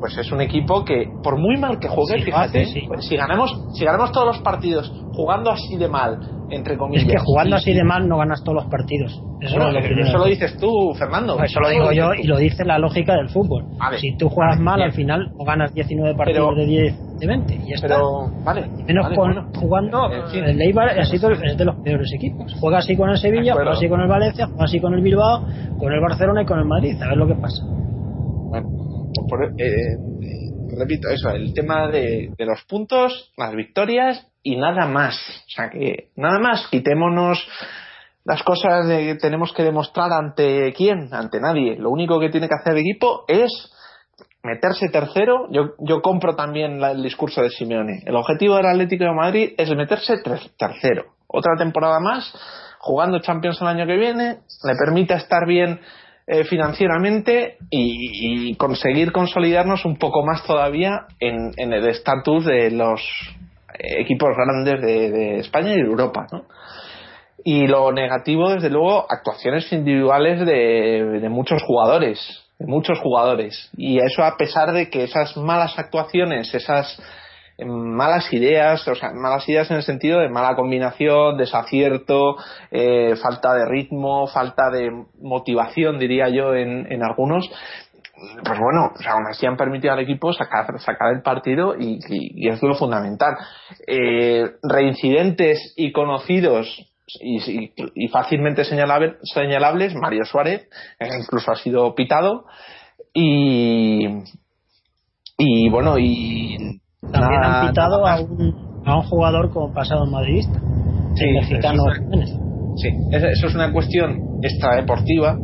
Pues 0.00 0.16
es 0.18 0.30
un 0.32 0.40
equipo 0.40 0.84
que, 0.84 1.08
por 1.22 1.38
muy 1.38 1.56
mal 1.56 1.78
que 1.78 1.88
juegue, 1.88 2.18
Sí, 2.18 2.24
fíjate, 2.24 2.64
sí, 2.66 2.80
sí. 2.80 2.86
pues 2.86 3.06
si 3.06 3.16
ganamos, 3.16 3.58
si 3.74 3.84
ganamos 3.84 4.12
todos 4.12 4.26
los 4.26 4.38
partidos 4.40 4.92
jugando 5.14 5.50
así 5.50 5.76
de 5.76 5.88
mal, 5.88 6.18
entre 6.50 6.76
comillas. 6.76 7.04
Es 7.06 7.12
que 7.12 7.18
jugando 7.18 7.56
así 7.56 7.72
de 7.72 7.82
mal 7.82 8.06
no 8.06 8.18
ganas 8.18 8.44
todos 8.44 8.56
los 8.62 8.66
partidos. 8.66 9.12
Eso 9.40 9.56
Bueno, 9.56 9.72
lo 9.72 9.78
eso 9.78 10.24
dices 10.24 10.56
tú, 10.58 10.92
Fernando. 10.98 11.38
Eso 11.42 11.60
lo 11.60 11.68
digo 11.70 11.92
yo 11.92 12.12
y 12.14 12.24
lo 12.24 12.36
dice 12.38 12.64
la 12.64 12.78
lógica 12.78 13.14
del 13.14 13.28
fútbol. 13.30 13.64
Vale. 13.78 13.98
Si 13.98 14.16
tú 14.16 14.28
juegas 14.28 14.56
Vale, 14.56 14.64
mal, 14.64 14.76
bien. 14.76 14.88
al 14.88 14.94
final 14.94 15.32
no 15.38 15.44
ganas 15.44 15.72
19 15.74 16.14
partidos 16.14 16.48
Pero- 16.54 16.60
de 16.60 16.66
10, 16.66 17.18
de 17.18 17.26
20. 17.26 17.54
Y 17.54 17.68
ya 17.70 17.74
está. 17.76 17.88
Pero, 17.88 18.30
vale. 18.44 18.68
Menos 18.86 19.04
vale, 19.04 19.16
con- 19.16 19.32
bueno. 19.34 19.48
jugando, 19.58 20.12
En 20.12 20.26
fin. 20.28 20.44
el 20.44 20.60
Eibar 20.60 20.88
ha 20.98 21.04
sido 21.06 21.30
es 21.30 21.56
de 21.56 21.64
los 21.64 21.76
peores 21.76 22.12
equipos. 22.14 22.54
Juega 22.60 22.78
así 22.78 22.94
con 22.96 23.08
el 23.10 23.16
Sevilla, 23.18 23.54
juega 23.54 23.72
así 23.72 23.88
con 23.88 24.00
el 24.00 24.08
Valencia, 24.08 24.46
juega 24.46 24.64
así 24.64 24.78
con 24.80 24.92
el 24.94 25.00
Bilbao, 25.00 25.42
con 25.78 25.92
el 25.92 26.00
Barcelona 26.00 26.42
y 26.42 26.46
con 26.46 26.58
el 26.58 26.66
Madrid. 26.66 27.00
A 27.02 27.08
ver 27.08 27.16
lo 27.16 27.26
que 27.26 27.34
pasa. 27.34 27.64
Bueno, 27.66 28.68
eh, 29.58 29.96
repito 30.76 31.08
eso, 31.08 31.30
el 31.30 31.52
tema 31.54 31.88
de, 31.88 32.30
los 32.38 32.64
puntos, 32.64 33.32
las 33.36 33.54
victorias 33.54 34.26
y 34.42 34.56
nada 34.56 34.86
más. 34.86 35.16
O 35.46 35.50
sea 35.50 35.70
que 35.70 36.10
nada 36.16 36.38
más, 36.38 36.66
quitémonos 36.70 37.46
las 38.24 38.42
cosas 38.42 38.88
de 38.88 39.04
que 39.06 39.14
tenemos 39.16 39.52
que 39.52 39.62
demostrar 39.62 40.12
ante 40.12 40.72
quién, 40.76 41.12
ante 41.12 41.40
nadie. 41.40 41.76
Lo 41.76 41.90
único 41.90 42.18
que 42.18 42.28
tiene 42.30 42.48
que 42.48 42.54
hacer 42.54 42.72
el 42.72 42.80
equipo 42.80 43.24
es 43.28 43.50
meterse 44.42 44.88
tercero. 44.88 45.46
Yo, 45.50 45.74
yo 45.78 46.02
compro 46.02 46.34
también 46.34 46.82
el 46.82 47.02
discurso 47.02 47.42
de 47.42 47.50
Simeone. 47.50 48.02
El 48.04 48.16
objetivo 48.16 48.56
del 48.56 48.66
Atlético 48.66 49.04
de 49.04 49.12
Madrid 49.14 49.54
es 49.56 49.70
meterse 49.76 50.18
ter- 50.18 50.50
tercero. 50.58 51.14
Otra 51.28 51.54
temporada 51.56 52.00
más, 52.00 52.32
jugando 52.78 53.20
Champions 53.20 53.60
el 53.60 53.68
año 53.68 53.86
que 53.86 53.96
viene, 53.96 54.38
le 54.64 54.74
permite 54.84 55.14
estar 55.14 55.46
bien 55.46 55.80
eh, 56.28 56.42
financieramente 56.44 57.56
y, 57.70 58.54
conseguir 58.56 59.12
consolidarnos 59.12 59.84
un 59.84 59.96
poco 59.96 60.24
más 60.24 60.44
todavía 60.44 61.06
en, 61.20 61.52
el 61.56 61.86
estatus 61.86 62.44
de 62.44 62.72
los 62.72 63.00
equipos 63.78 64.30
grandes 64.36 64.80
de, 64.82 65.38
España 65.38 65.72
y 65.72 65.76
de 65.76 65.88
Europa. 65.88 66.26
¿no? 66.32 66.46
Y 67.44 67.68
lo 67.68 67.92
negativo, 67.92 68.50
desde 68.50 68.70
luego, 68.70 69.06
actuaciones 69.08 69.72
individuales 69.72 70.44
de, 70.44 71.20
de 71.20 71.28
muchos 71.28 71.62
jugadores, 71.62 72.18
de 72.58 72.66
muchos 72.66 72.98
jugadores. 72.98 73.70
Y 73.76 73.98
eso 73.98 74.24
a 74.24 74.36
pesar 74.36 74.72
de 74.72 74.90
que 74.90 75.04
esas 75.04 75.36
malas 75.36 75.78
actuaciones, 75.78 76.52
esas 76.54 77.00
malas 77.64 78.30
ideas, 78.32 78.86
o 78.86 78.94
sea, 78.94 79.12
malas 79.12 79.48
ideas 79.48 79.70
en 79.70 79.76
el 79.78 79.82
sentido 79.82 80.20
de 80.20 80.28
mala 80.28 80.54
combinación, 80.54 81.38
desacierto, 81.38 82.36
eh, 82.70 83.16
falta 83.16 83.54
de 83.54 83.64
ritmo, 83.66 84.26
falta 84.26 84.70
de 84.70 84.90
motivación, 85.20 85.98
diría 85.98 86.28
yo, 86.28 86.54
en, 86.54 86.90
en 86.92 87.02
algunos, 87.02 87.50
pues 88.44 88.58
bueno, 88.58 88.92
o 88.94 89.02
sea, 89.02 89.12
aún 89.12 89.26
así 89.30 89.46
han 89.46 89.56
permitido 89.56 89.94
al 89.94 90.00
equipo 90.00 90.32
sacar, 90.32 90.78
sacar 90.80 91.14
el 91.14 91.22
partido 91.22 91.74
y, 91.78 91.98
es 92.48 92.62
lo 92.62 92.74
fundamental. 92.74 93.34
Eh, 93.86 94.52
reincidentes 94.62 95.72
y 95.76 95.92
conocidos 95.92 96.66
y, 97.20 98.08
fácilmente 98.08 98.64
señalable- 98.64 99.16
señalables, 99.22 99.94
Mario 99.94 100.24
Suárez, 100.24 100.68
eh, 100.98 101.08
incluso 101.22 101.52
ha 101.52 101.56
sido 101.56 101.94
pitado, 101.94 102.46
y, 103.14 104.06
y 105.38 105.68
bueno, 105.70 105.98
y 105.98 106.80
También 107.10 107.42
han 107.44 107.68
pitado 107.68 108.02
nada 108.04 108.14
a 108.16 108.20
un, 108.20 108.54
a 108.84 108.96
un 108.96 109.02
jugador 109.02 109.50
con 109.50 109.72
pasado 109.72 110.06
madridista. 110.06 110.60
Sí, 111.14 111.24
el 111.26 111.34
mexicano 111.34 111.84
Jiménez. 111.98 112.30
Sí, 112.74 112.88
es- 113.10 113.22
eso 113.22 113.46
es 113.46 113.54
una 113.54 113.72
cuestión 113.72 114.20
extradeportiva 114.42 115.38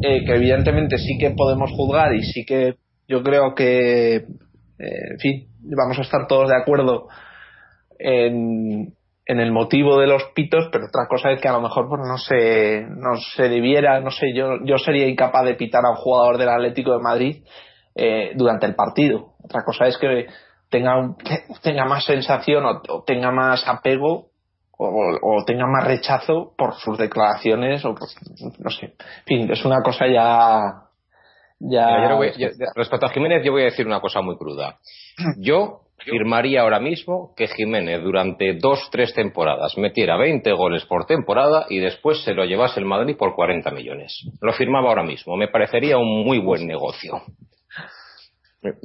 eh, 0.00 0.24
que 0.24 0.34
evidentemente 0.36 0.96
sí 0.98 1.18
que 1.18 1.30
podemos 1.30 1.72
juzgar 1.72 2.14
y 2.14 2.22
sí 2.22 2.44
que 2.46 2.76
yo 3.08 3.22
creo 3.22 3.54
que, 3.54 4.16
eh, 4.16 4.22
en 4.78 5.18
fin, 5.18 5.48
vamos 5.76 5.98
a 5.98 6.02
estar 6.02 6.26
todos 6.28 6.48
de 6.48 6.56
acuerdo 6.56 7.08
en, 7.98 8.94
en 9.26 9.40
el 9.40 9.50
motivo 9.52 9.98
de 9.98 10.06
los 10.06 10.22
pitos, 10.34 10.68
pero 10.70 10.86
otra 10.86 11.06
cosa 11.08 11.32
es 11.32 11.40
que 11.40 11.48
a 11.48 11.52
lo 11.52 11.60
mejor 11.60 11.88
pues, 11.88 12.00
no 12.06 12.16
se 12.18 12.82
no 12.88 13.16
se 13.36 13.48
debiera, 13.48 14.00
no 14.00 14.10
sé, 14.10 14.32
yo 14.34 14.64
yo 14.64 14.78
sería 14.78 15.08
incapaz 15.08 15.44
de 15.44 15.54
pitar 15.54 15.82
a 15.84 15.90
un 15.90 15.96
jugador 15.96 16.38
del 16.38 16.48
Atlético 16.48 16.92
de 16.92 17.02
Madrid 17.02 17.44
eh, 17.94 18.32
durante 18.36 18.66
el 18.66 18.74
partido. 18.74 19.32
Otra 19.42 19.64
cosa 19.64 19.86
es 19.86 19.98
que 19.98 20.26
tenga 20.70 21.14
tenga 21.62 21.84
más 21.84 22.04
sensación 22.04 22.64
o, 22.66 22.80
o 22.88 23.02
tenga 23.04 23.30
más 23.30 23.66
apego 23.68 24.26
o, 24.76 25.18
o 25.22 25.44
tenga 25.44 25.66
más 25.66 25.86
rechazo 25.86 26.54
por 26.56 26.74
sus 26.76 26.96
declaraciones 26.98 27.84
o 27.84 27.94
por- 27.94 28.08
no 28.58 28.70
sé. 28.70 28.86
En 28.86 29.24
fin, 29.26 29.50
es 29.52 29.64
una 29.64 29.82
cosa 29.82 30.06
ya 30.06 30.84
ya 31.60 31.86
Mira, 31.88 32.02
yo 32.04 32.08
no 32.10 32.16
voy- 32.16 32.32
yo- 32.38 32.48
respecto 32.76 33.06
a 33.06 33.10
Jiménez, 33.10 33.42
yo 33.44 33.50
voy 33.52 33.62
a 33.62 33.66
decir 33.66 33.86
una 33.86 34.00
cosa 34.00 34.20
muy 34.22 34.36
cruda. 34.36 34.78
Yo 35.38 35.80
firmaría 36.04 36.60
ahora 36.62 36.78
mismo 36.78 37.34
que 37.36 37.48
Jiménez 37.48 38.00
durante 38.04 38.54
dos, 38.54 38.88
tres 38.92 39.12
temporadas 39.14 39.76
metiera 39.76 40.16
20 40.16 40.52
goles 40.52 40.84
por 40.84 41.06
temporada 41.06 41.66
y 41.68 41.80
después 41.80 42.22
se 42.22 42.34
lo 42.34 42.44
llevase 42.44 42.78
el 42.78 42.86
Madrid 42.86 43.16
por 43.16 43.34
40 43.34 43.72
millones. 43.72 44.16
Lo 44.40 44.52
firmaba 44.52 44.90
ahora 44.90 45.02
mismo. 45.02 45.36
Me 45.36 45.48
parecería 45.48 45.98
un 45.98 46.24
muy 46.24 46.38
buen 46.38 46.68
negocio. 46.68 47.22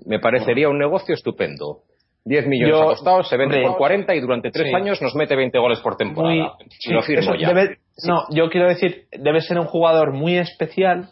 Me- 0.06 0.20
parecería 0.20 0.70
un 0.70 0.78
negocio 0.78 1.14
estupendo. 1.16 1.80
10 2.26 2.48
millones 2.48 2.76
Yo- 2.76 2.84
ha 2.84 2.86
costado, 2.86 3.24
se 3.24 3.36
vende 3.36 3.62
por 3.64 3.78
40 3.78 4.16
y 4.16 4.22
durante 4.22 4.50
tres 4.50 4.68
sí. 4.70 4.74
años 4.76 5.02
nos 5.02 5.14
mete 5.16 5.36
20 5.36 5.58
goles 5.60 5.80
por 5.82 5.98
temporada. 5.98 6.34
muy- 6.34 6.94
lo 6.94 7.02
firmo 7.02 7.36
ya. 7.36 7.50
debe- 7.50 7.80
no, 8.08 8.24
yo 8.32 8.50
quiero 8.50 8.68
decir, 8.70 9.08
debe 9.12 9.42
ser 9.42 9.60
un 9.60 9.66
jugador 9.66 10.14
muy 10.14 10.38
especial 10.38 11.10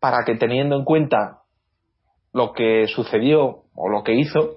para 0.00 0.24
que 0.26 0.34
teniendo 0.36 0.76
en 0.76 0.84
cuenta 0.84 1.38
lo 2.32 2.52
que 2.52 2.86
sucedió 2.88 3.62
o 3.74 3.88
lo 3.88 4.02
que 4.04 4.14
hizo, 4.14 4.56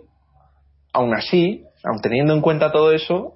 aún 0.93 1.13
así, 1.15 1.63
aun 1.85 2.01
teniendo 2.01 2.33
en 2.33 2.41
cuenta 2.41 2.71
todo 2.71 2.91
eso, 2.93 3.35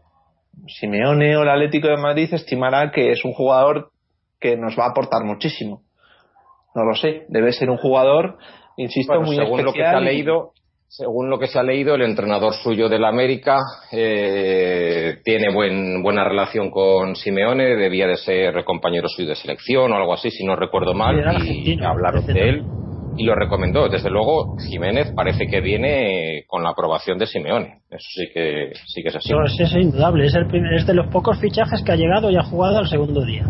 Simeone 0.67 1.37
o 1.37 1.43
el 1.43 1.49
Atlético 1.49 1.87
de 1.87 1.97
Madrid 1.97 2.33
estimará 2.33 2.91
que 2.91 3.11
es 3.11 3.23
un 3.23 3.31
jugador 3.33 3.91
que 4.39 4.57
nos 4.57 4.77
va 4.77 4.85
a 4.87 4.89
aportar 4.89 5.23
muchísimo. 5.23 5.83
No 6.75 6.83
lo 6.83 6.95
sé, 6.95 7.25
debe 7.29 7.51
ser 7.53 7.69
un 7.69 7.77
jugador, 7.77 8.37
insisto, 8.77 9.13
Bueno, 9.13 9.27
muy 9.27 9.35
según 9.35 9.63
lo 9.63 9.73
que 9.73 9.79
se 9.79 9.85
ha 9.85 9.99
leído, 9.99 10.51
según 10.89 11.29
lo 11.29 11.37
que 11.39 11.47
se 11.47 11.59
ha 11.59 11.63
leído, 11.63 11.95
el 11.95 12.03
entrenador 12.03 12.53
suyo 12.53 12.87
del 12.87 13.03
América 13.03 13.57
eh, 13.91 15.17
tiene 15.23 15.53
buen, 15.53 16.01
buena 16.01 16.23
relación 16.23 16.69
con 16.71 17.15
Simeone, 17.15 17.75
debía 17.75 18.07
de 18.07 18.15
ser 18.17 18.63
compañero 18.63 19.07
suyo 19.09 19.29
de 19.29 19.35
selección 19.35 19.91
o 19.91 19.95
algo 19.95 20.13
así, 20.13 20.29
si 20.31 20.45
no 20.45 20.55
recuerdo 20.55 20.93
mal, 20.93 21.15
y 21.45 21.77
hablaron 21.83 22.25
de 22.25 22.49
él 22.49 22.63
y 23.17 23.23
lo 23.23 23.33
recomendó. 23.35 23.89
Desde 23.89 24.09
luego, 24.11 24.55
Jiménez 24.69 25.11
parece 25.15 25.47
que 25.47 25.59
viene 25.59 26.43
con 26.47 26.63
la 26.63 26.69
aprobación 26.69 27.17
de 27.17 27.25
Simeone. 27.25 27.79
Eso 27.89 28.07
sí 28.15 28.27
que 28.33 28.71
sí 28.85 29.01
que 29.01 29.09
es 29.09 29.15
así. 29.15 29.29
Eso 29.33 29.41
es, 29.43 29.59
es 29.59 29.73
indudable. 29.75 30.25
Es, 30.25 30.35
el 30.35 30.45
primer- 30.47 30.73
es 30.75 30.85
de 30.85 30.93
los 30.93 31.07
pocos 31.07 31.39
fichajes 31.39 31.81
que 31.83 31.91
ha 31.91 31.95
llegado 31.95 32.29
y 32.29 32.37
ha 32.37 32.43
jugado 32.43 32.77
al 32.77 32.87
segundo 32.87 33.25
día. 33.25 33.43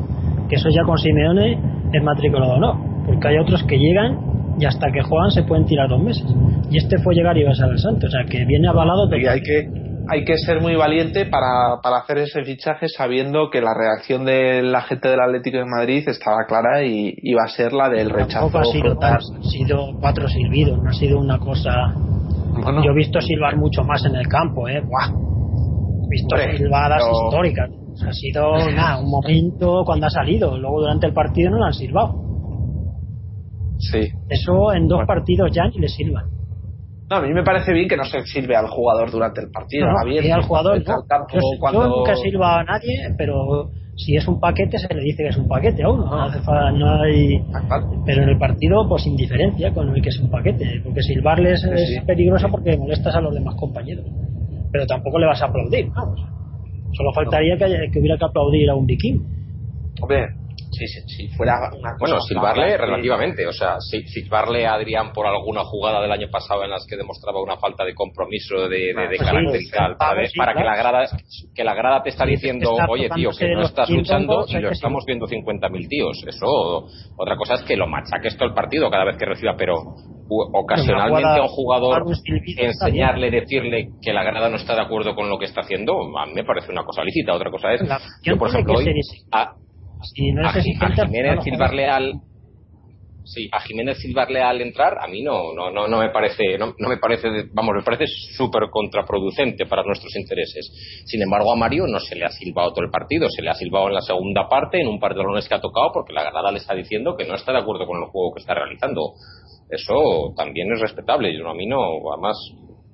Que 0.50 0.56
eso 0.56 0.70
ya 0.70 0.84
con 0.86 0.98
Simeone 0.98 1.60
es 1.94 2.02
matriculado 2.04 2.54
o 2.54 2.60
no. 2.60 3.04
Porque 3.06 3.28
hay 3.28 3.38
otros 3.40 3.62
que 3.64 3.78
llegan 3.78 4.37
y 4.60 4.66
hasta 4.66 4.88
que 4.92 5.02
juegan 5.02 5.32
se 5.32 5.44
pueden 5.44 5.66
tirar 5.66 5.88
dos 5.90 6.02
meses. 6.02 6.26
Y 6.72 6.78
este 6.78 6.98
fue 7.00 7.14
llegar 7.16 7.38
y 7.38 7.44
va 7.44 7.52
a 7.52 7.56
ser 7.56 7.70
el 7.70 7.80
santo. 7.80 8.08
O 8.08 8.10
sea 8.10 8.24
que 8.30 8.44
viene 8.46 8.68
avalado 8.68 9.08
Y 9.16 9.26
hay 9.28 9.42
que, 9.42 9.70
hay 10.10 10.26
que 10.26 10.38
ser 10.38 10.62
muy 10.62 10.76
valiente 10.76 11.26
para, 11.26 11.80
para 11.82 11.98
hacer 11.98 12.18
ese 12.20 12.44
fichaje 12.44 12.88
sabiendo 12.90 13.50
que 13.52 13.62
la 13.62 13.74
reacción 13.74 14.26
de 14.26 14.64
la 14.64 14.82
gente 14.82 15.10
del 15.10 15.20
Atlético 15.20 15.58
de 15.58 15.66
Madrid 15.66 16.04
estaba 16.08 16.46
clara 16.48 16.84
y 16.84 17.14
iba 17.24 17.44
a 17.44 17.48
ser 17.50 17.74
la 17.74 17.90
del 17.90 18.10
rechazo 18.10 18.50
Tampoco 18.50 18.60
ha 18.60 18.66
sido, 18.72 18.98
han 19.02 19.44
sido 19.44 20.00
cuatro 20.00 20.28
silbidos, 20.28 20.82
no 20.82 20.90
ha 20.90 20.94
sido 20.94 21.20
una 21.20 21.38
cosa. 21.40 21.72
Bueno, 21.96 22.84
Yo 22.84 22.92
he 22.92 22.96
visto 22.96 23.22
silbar 23.22 23.56
mucho 23.58 23.84
más 23.84 24.04
en 24.06 24.16
el 24.16 24.28
campo, 24.28 24.68
¿eh? 24.68 24.82
¡Buah! 24.82 25.10
He 25.10 26.10
visto 26.10 26.36
Hombre, 26.36 26.58
silbadas 26.58 27.04
pero- 27.04 27.28
históricas. 27.28 27.70
O 27.94 27.98
sea, 28.00 28.10
ha 28.10 28.14
sido 28.14 28.52
nada, 28.76 29.00
un 29.00 29.10
momento 29.10 29.84
cuando 29.86 30.06
ha 30.06 30.10
salido. 30.10 30.58
Luego 30.58 30.82
durante 30.82 31.08
el 31.08 31.14
partido 31.14 31.50
no 31.52 31.58
lo 31.58 31.66
han 31.66 31.74
silbado. 31.74 32.27
Sí. 33.78 34.10
Eso 34.30 34.74
en 34.74 34.88
dos 34.88 35.06
partidos 35.06 35.52
ya 35.52 35.68
ni 35.68 35.80
le 35.80 35.88
sirva. 35.88 36.26
No, 37.10 37.18
a 37.18 37.22
mí 37.22 37.34
me 37.34 37.44
parece 37.44 37.72
bien 37.72 37.88
que 37.88 37.96
no 37.96 38.04
se 38.04 38.22
sirve 38.26 38.56
al 38.56 38.68
jugador 38.68 39.10
durante 39.12 39.40
el 39.42 39.50
partido. 39.50 39.88
No, 39.88 40.06
bien, 40.06 40.26
y 40.26 40.30
al 40.32 40.42
jugador 40.44 40.78
no. 40.86 40.96
Yo, 41.32 41.40
cuando... 41.60 41.88
nunca 41.88 42.16
sirva 42.18 42.60
a 42.60 42.64
nadie, 42.66 42.98
pero 43.18 43.72
si 43.96 44.16
es 44.16 44.28
un 44.28 44.40
paquete 44.42 44.78
se 44.78 44.94
le 44.94 45.02
dice 45.02 45.24
que 45.24 45.30
es 45.30 45.38
un 45.38 45.48
paquete 45.48 45.84
a 45.84 45.90
uno. 45.90 46.04
No, 46.06 46.24
hace 46.24 46.40
fa- 46.42 46.72
no 46.72 47.02
hay... 47.02 47.42
Pero 48.06 48.24
en 48.24 48.30
el 48.30 48.38
partido, 48.38 48.88
pues 48.90 49.08
indiferencia 49.08 49.74
con 49.74 49.96
el 49.96 50.02
que 50.02 50.10
es 50.10 50.20
un 50.20 50.30
paquete. 50.30 50.82
Porque 50.84 51.02
silbarles 51.02 51.62
Sí, 51.62 51.70
es 51.74 51.90
sí. 52.00 52.02
peligroso 52.06 52.50
porque 52.52 52.76
molestas 52.78 53.16
a 53.16 53.22
los 53.22 53.34
demás 53.34 53.56
compañeros. 53.56 54.06
Pero 54.72 54.86
tampoco 54.86 55.18
le 55.18 55.28
vas 55.28 55.42
a 55.42 55.46
aplaudir, 55.46 55.90
vamos. 55.96 56.20
Solo 56.92 57.14
faltaría 57.14 57.58
que, 57.58 57.64
haya- 57.64 57.90
que 57.92 58.00
hubiera 58.00 58.18
que 58.18 58.26
aplaudir 58.26 58.70
a 58.70 58.76
un 58.76 58.86
viking. 58.86 59.26
Hombre, 60.02 60.28
si, 60.72 60.88
si, 60.88 61.02
si 61.08 61.28
fuera 61.30 61.60
una 61.72 61.92
cosa... 61.98 62.00
Bueno, 62.00 62.22
silbarle 62.22 62.78
relativamente, 62.78 63.46
o 63.48 63.54
sea, 63.54 63.78
si- 63.80 64.04
silbarle 64.08 64.66
a 64.66 64.74
Adrián 64.74 65.12
por 65.14 65.26
alguna 65.28 65.64
jugada 65.64 66.02
del 66.02 66.12
año 66.12 66.28
pasado 66.32 66.64
en 66.64 66.72
las 66.72 66.86
que 66.88 66.98
demostraba 66.98 67.42
una 67.42 67.58
falta 67.58 67.84
de 67.86 67.94
compromiso, 67.94 68.68
de, 68.68 68.94
de, 68.94 68.94
de 69.08 69.18
sí, 69.18 69.26
carácter 69.26 69.62
y 69.62 69.66
sí, 69.66 69.72
tal, 69.72 69.98
para, 69.98 70.22
que 70.54 70.64
la 70.64 70.76
grada 70.76 71.08
que 71.56 71.64
la 71.64 71.74
grada 71.74 72.04
te 72.04 72.10
está 72.10 72.26
diciendo, 72.26 72.70
oye 72.90 73.10
tío, 73.16 73.30
que 73.40 73.46
no 73.56 73.62
estás 73.66 73.88
luchando 73.98 74.34
y 74.50 74.54
lo 74.62 74.70
estamos 74.74 75.04
viendo 75.06 75.26
50.000 75.28 75.88
tíos. 75.88 76.24
Eso, 76.28 76.46
otra 77.18 77.36
cosa 77.36 77.54
es 77.56 77.62
que 77.64 77.76
lo 77.78 77.88
machaques 77.88 78.36
todo 78.38 78.48
el 78.50 78.54
partido 78.54 78.90
cada 78.90 79.06
vez 79.06 79.18
que 79.18 79.26
reciba, 79.26 79.56
pero 79.58 79.76
ocasionalmente 80.54 81.24
a 81.40 81.42
un 81.44 81.48
jugador 81.48 82.04
enseñarle, 82.68 83.32
decirle 83.32 83.90
que 84.02 84.14
la 84.14 84.24
grada 84.24 84.50
no 84.50 84.58
está 84.58 84.76
de 84.76 84.82
acuerdo 84.82 85.16
con 85.16 85.30
lo 85.30 85.38
que 85.40 85.46
está 85.46 85.62
haciendo, 85.62 85.94
a 86.18 86.26
mí 86.26 86.34
me 86.34 86.44
parece 86.44 86.72
una 86.72 86.84
cosa 86.84 87.04
lícita. 87.04 87.34
Otra 87.34 87.50
cosa 87.52 87.74
es, 87.74 87.82
yo 88.24 88.38
por 88.38 88.50
ejemplo 88.50 88.74
hoy, 88.80 88.86
a- 89.32 89.54
Si 90.02 90.32
no 90.32 90.48
a, 90.48 90.52
es 90.52 90.64
Ji- 90.64 90.78
a 90.80 91.06
Jiménez 91.06 91.44
silbarle 91.44 91.88
al 91.88 92.14
sí 93.24 93.50
a 93.52 93.60
Jiménez 93.60 93.98
silbarle 94.00 94.42
al 94.42 94.62
entrar 94.62 94.98
a 95.02 95.08
mí 95.08 95.22
no 95.22 95.54
no 95.54 95.70
no, 95.70 95.86
no 95.88 96.00
me 96.00 96.10
parece 96.12 96.58
no, 96.58 96.74
no 96.80 96.88
me 96.88 96.96
parece 96.98 97.28
vamos 97.52 97.76
me 97.76 97.84
parece 97.84 98.06
súper 98.38 98.70
contraproducente 98.72 99.66
para 99.66 99.84
nuestros 99.84 100.16
intereses. 100.16 101.04
Sin 101.06 101.22
embargo 101.22 101.52
a 101.52 101.58
Mario 101.58 101.88
no 101.88 102.00
se 102.00 102.16
le 102.16 102.24
ha 102.26 102.30
silbado 102.30 102.72
todo 102.72 102.86
el 102.86 102.92
partido 102.92 103.28
se 103.30 103.42
le 103.42 103.50
ha 103.50 103.54
silbado 103.54 103.90
en 103.90 103.96
la 103.96 104.02
segunda 104.02 104.48
parte 104.48 104.80
en 104.80 104.88
un 104.88 105.00
par 105.00 105.14
de 105.14 105.20
balones 105.20 105.48
que 105.48 105.56
ha 105.56 105.60
tocado 105.62 105.90
porque 105.94 106.14
la 106.14 106.24
grada 106.24 106.52
le 106.54 106.60
está 106.60 106.74
diciendo 106.74 107.16
que 107.18 107.26
no 107.26 107.36
está 107.36 107.52
de 107.52 107.60
acuerdo 107.60 107.86
con 107.86 107.98
el 107.98 108.06
juego 108.10 108.34
que 108.34 108.40
está 108.42 108.54
realizando. 108.54 109.14
Eso 109.70 110.34
también 110.38 110.72
es 110.72 110.80
respetable 110.80 111.38
yo 111.38 111.50
a 111.50 111.54
mí 111.54 111.66
no 111.68 111.82
además 112.14 112.38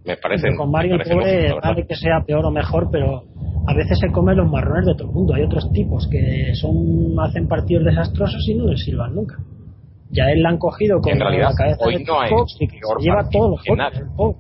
me 0.04 0.18
parece 0.18 0.48
con 0.58 0.72
Mario 0.72 0.94
me 0.98 1.04
parece 1.06 1.14
pobre 1.16 1.50
lógico, 1.50 1.88
que 1.88 1.96
sea 1.96 2.24
peor 2.26 2.44
o 2.46 2.50
mejor 2.52 2.90
pero 2.92 3.22
a 3.68 3.74
veces 3.74 3.98
se 4.00 4.12
come 4.12 4.36
los 4.36 4.50
marrones 4.50 4.86
de 4.86 4.94
todo 4.96 5.08
el 5.10 5.14
mundo 5.14 5.34
hay 5.34 5.44
otros 5.44 5.72
tipos 5.72 6.08
que 6.12 6.54
son 6.56 7.18
hacen 7.20 7.48
partidos 7.48 7.86
desastrosos 7.86 8.44
y 8.48 8.56
no 8.56 8.68
les 8.68 8.84
silban 8.84 9.16
nunca 9.16 9.36
ya 10.10 10.30
él 10.32 10.44
la 10.44 10.50
han 10.50 10.58
cogido 10.58 11.00
con 11.02 11.12
En 11.14 11.20
realidad, 11.20 11.50
la 11.52 11.56
cabeza 11.56 11.86
hoy 11.86 11.98
de 11.98 12.04
no 12.04 12.20
hay 12.20 12.30
Fox 12.30 12.56
y 12.60 12.68
que 12.68 12.78
se 12.80 13.04
lleva 13.04 13.28
todos 13.32 13.52
los 13.52 13.62
el 13.66 14.08
pobre. 14.16 14.38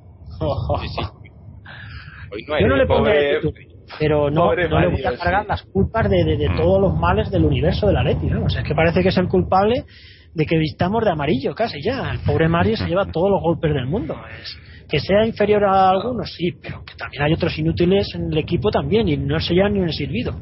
Sí, 0.81 0.87
sí. 0.89 1.01
Hoy 2.31 2.43
no 2.47 2.53
hay 2.55 2.61
yo 2.63 2.67
no 2.67 2.75
le 2.75 2.85
pobre- 2.85 3.39
pondré 3.41 3.63
pero 3.99 4.29
no, 4.31 4.45
pobre 4.45 4.67
no 4.69 4.79
le 4.79 4.87
voy 4.87 5.03
a 5.05 5.15
cargar 5.17 5.43
sí. 5.43 5.47
las 5.49 5.63
culpas 5.63 6.09
de, 6.09 6.23
de- 6.23 6.37
de 6.37 6.49
Mm. 6.49 6.57
todos 6.57 6.81
los 6.81 6.95
males 6.95 7.29
del 7.31 7.45
universo 7.45 7.87
del 7.87 7.97
Atleti 7.97 8.27
¿no? 8.27 8.45
o 8.45 8.49
sea 8.49 8.61
es 8.61 8.67
que 8.67 8.73
parece 8.75 9.01
que 9.03 9.09
es 9.09 9.17
el 9.17 9.27
culpable 9.27 9.83
de 10.33 10.45
que 10.47 10.57
vistamos 10.57 11.03
de 11.03 11.11
amarillo 11.11 11.53
casi 11.53 11.81
ya 11.83 12.11
el 12.11 12.19
pobre 12.19 12.47
Mario 12.49 12.75
se 12.75 12.87
lleva 12.87 13.05
todos 13.11 13.29
los 13.29 13.41
golpes 13.41 13.71
del 13.73 13.85
mundo 13.85 14.15
es 14.41 14.57
que 14.93 14.99
sea 14.99 15.25
inferior 15.25 15.63
a 15.63 15.89
algunos 15.89 16.31
sí 16.35 16.51
pero 16.61 16.85
que 16.85 16.93
también 16.93 17.23
hay 17.23 17.33
otros 17.33 17.57
inútiles 17.57 18.13
en 18.13 18.31
el 18.31 18.37
equipo 18.37 18.69
también 18.69 19.09
y 19.09 19.17
no 19.17 19.39
se 19.39 19.55
lleva 19.55 19.67
ni 19.67 19.79
un 19.79 19.91
silbido. 19.91 20.35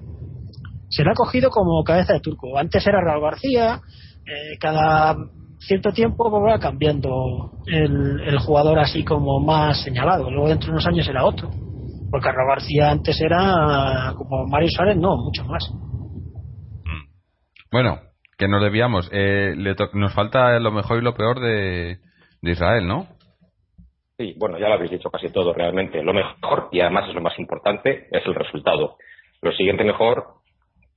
Se 0.90 1.06
le 1.06 1.12
ha 1.12 1.14
cogido 1.14 1.50
como 1.50 1.82
cabeza 1.86 2.12
de 2.12 2.20
turco. 2.20 2.58
Antes 2.58 2.86
era 2.86 3.00
Raúl 3.00 3.22
García 3.22 3.80
eh, 4.26 4.58
cada 4.60 5.16
cierto 5.58 5.94
tiempo 5.94 6.30
va 6.30 6.60
cambiando 6.60 7.62
el, 7.66 8.38
jugador 8.40 8.80
así 8.80 9.06
como 9.06 9.40
más 9.40 9.82
señalado. 9.86 10.30
Luego 10.30 10.50
dentro 10.50 10.68
de 10.68 10.72
unos 10.74 10.88
años 10.88 11.08
era 11.08 11.24
otro. 11.24 11.50
Porque 12.10 12.30
Raúl 12.30 12.50
García 12.50 12.92
antes 12.92 13.22
era 13.22 14.14
como 14.18 14.48
Mario 14.48 14.68
Suárez 14.70 14.98
no 14.98 15.16
mucho 15.16 15.46
más. 15.46 15.72
Bueno, 17.72 18.00
que 18.38 18.50
nos 18.50 18.62
debíamos. 18.62 19.10
Eh, 19.14 19.54
le 19.56 19.76
nos 19.94 20.14
falta 20.14 20.60
lo 20.60 20.74
mejor 20.74 20.98
y 20.98 21.06
lo 21.06 21.16
peor 21.16 21.40
de, 21.40 22.00
de 22.42 22.52
Israel, 22.52 22.86
¿no? 22.86 23.08
Sí, 24.18 24.36
bueno, 24.38 24.60
ya 24.60 24.68
lo 24.68 24.76
habéis 24.76 24.92
dicho 24.92 25.10
casi 25.10 25.32
todo 25.32 25.54
realmente. 25.54 26.04
Lo 26.04 26.14
mejor, 26.14 26.70
y 26.72 26.80
además 26.80 27.10
es 27.10 27.16
lo 27.16 27.22
más 27.22 27.38
importante, 27.40 28.08
es 28.12 28.26
el 28.26 28.36
resultado. 28.36 28.98
Lo 29.42 29.52
siguiente 29.54 29.84
mejor, 29.84 30.26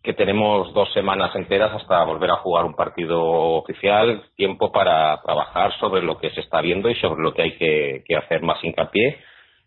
que 0.02 0.12
tenemos 0.12 0.72
dos 0.74 0.92
semanas 0.92 1.34
enteras 1.34 1.72
hasta 1.72 2.04
volver 2.04 2.30
a 2.30 2.36
jugar 2.36 2.66
un 2.66 2.74
partido 2.74 3.22
oficial, 3.22 4.22
tiempo 4.36 4.70
para 4.70 5.20
trabajar 5.22 5.72
sobre 5.78 6.02
lo 6.02 6.18
que 6.18 6.30
se 6.30 6.40
está 6.40 6.60
viendo 6.60 6.90
y 6.90 6.94
sobre 6.96 7.22
lo 7.22 7.32
que 7.32 7.42
hay 7.42 7.56
que, 7.56 8.16
hacer 8.16 8.42
más 8.42 8.62
hincapié, 8.62 9.16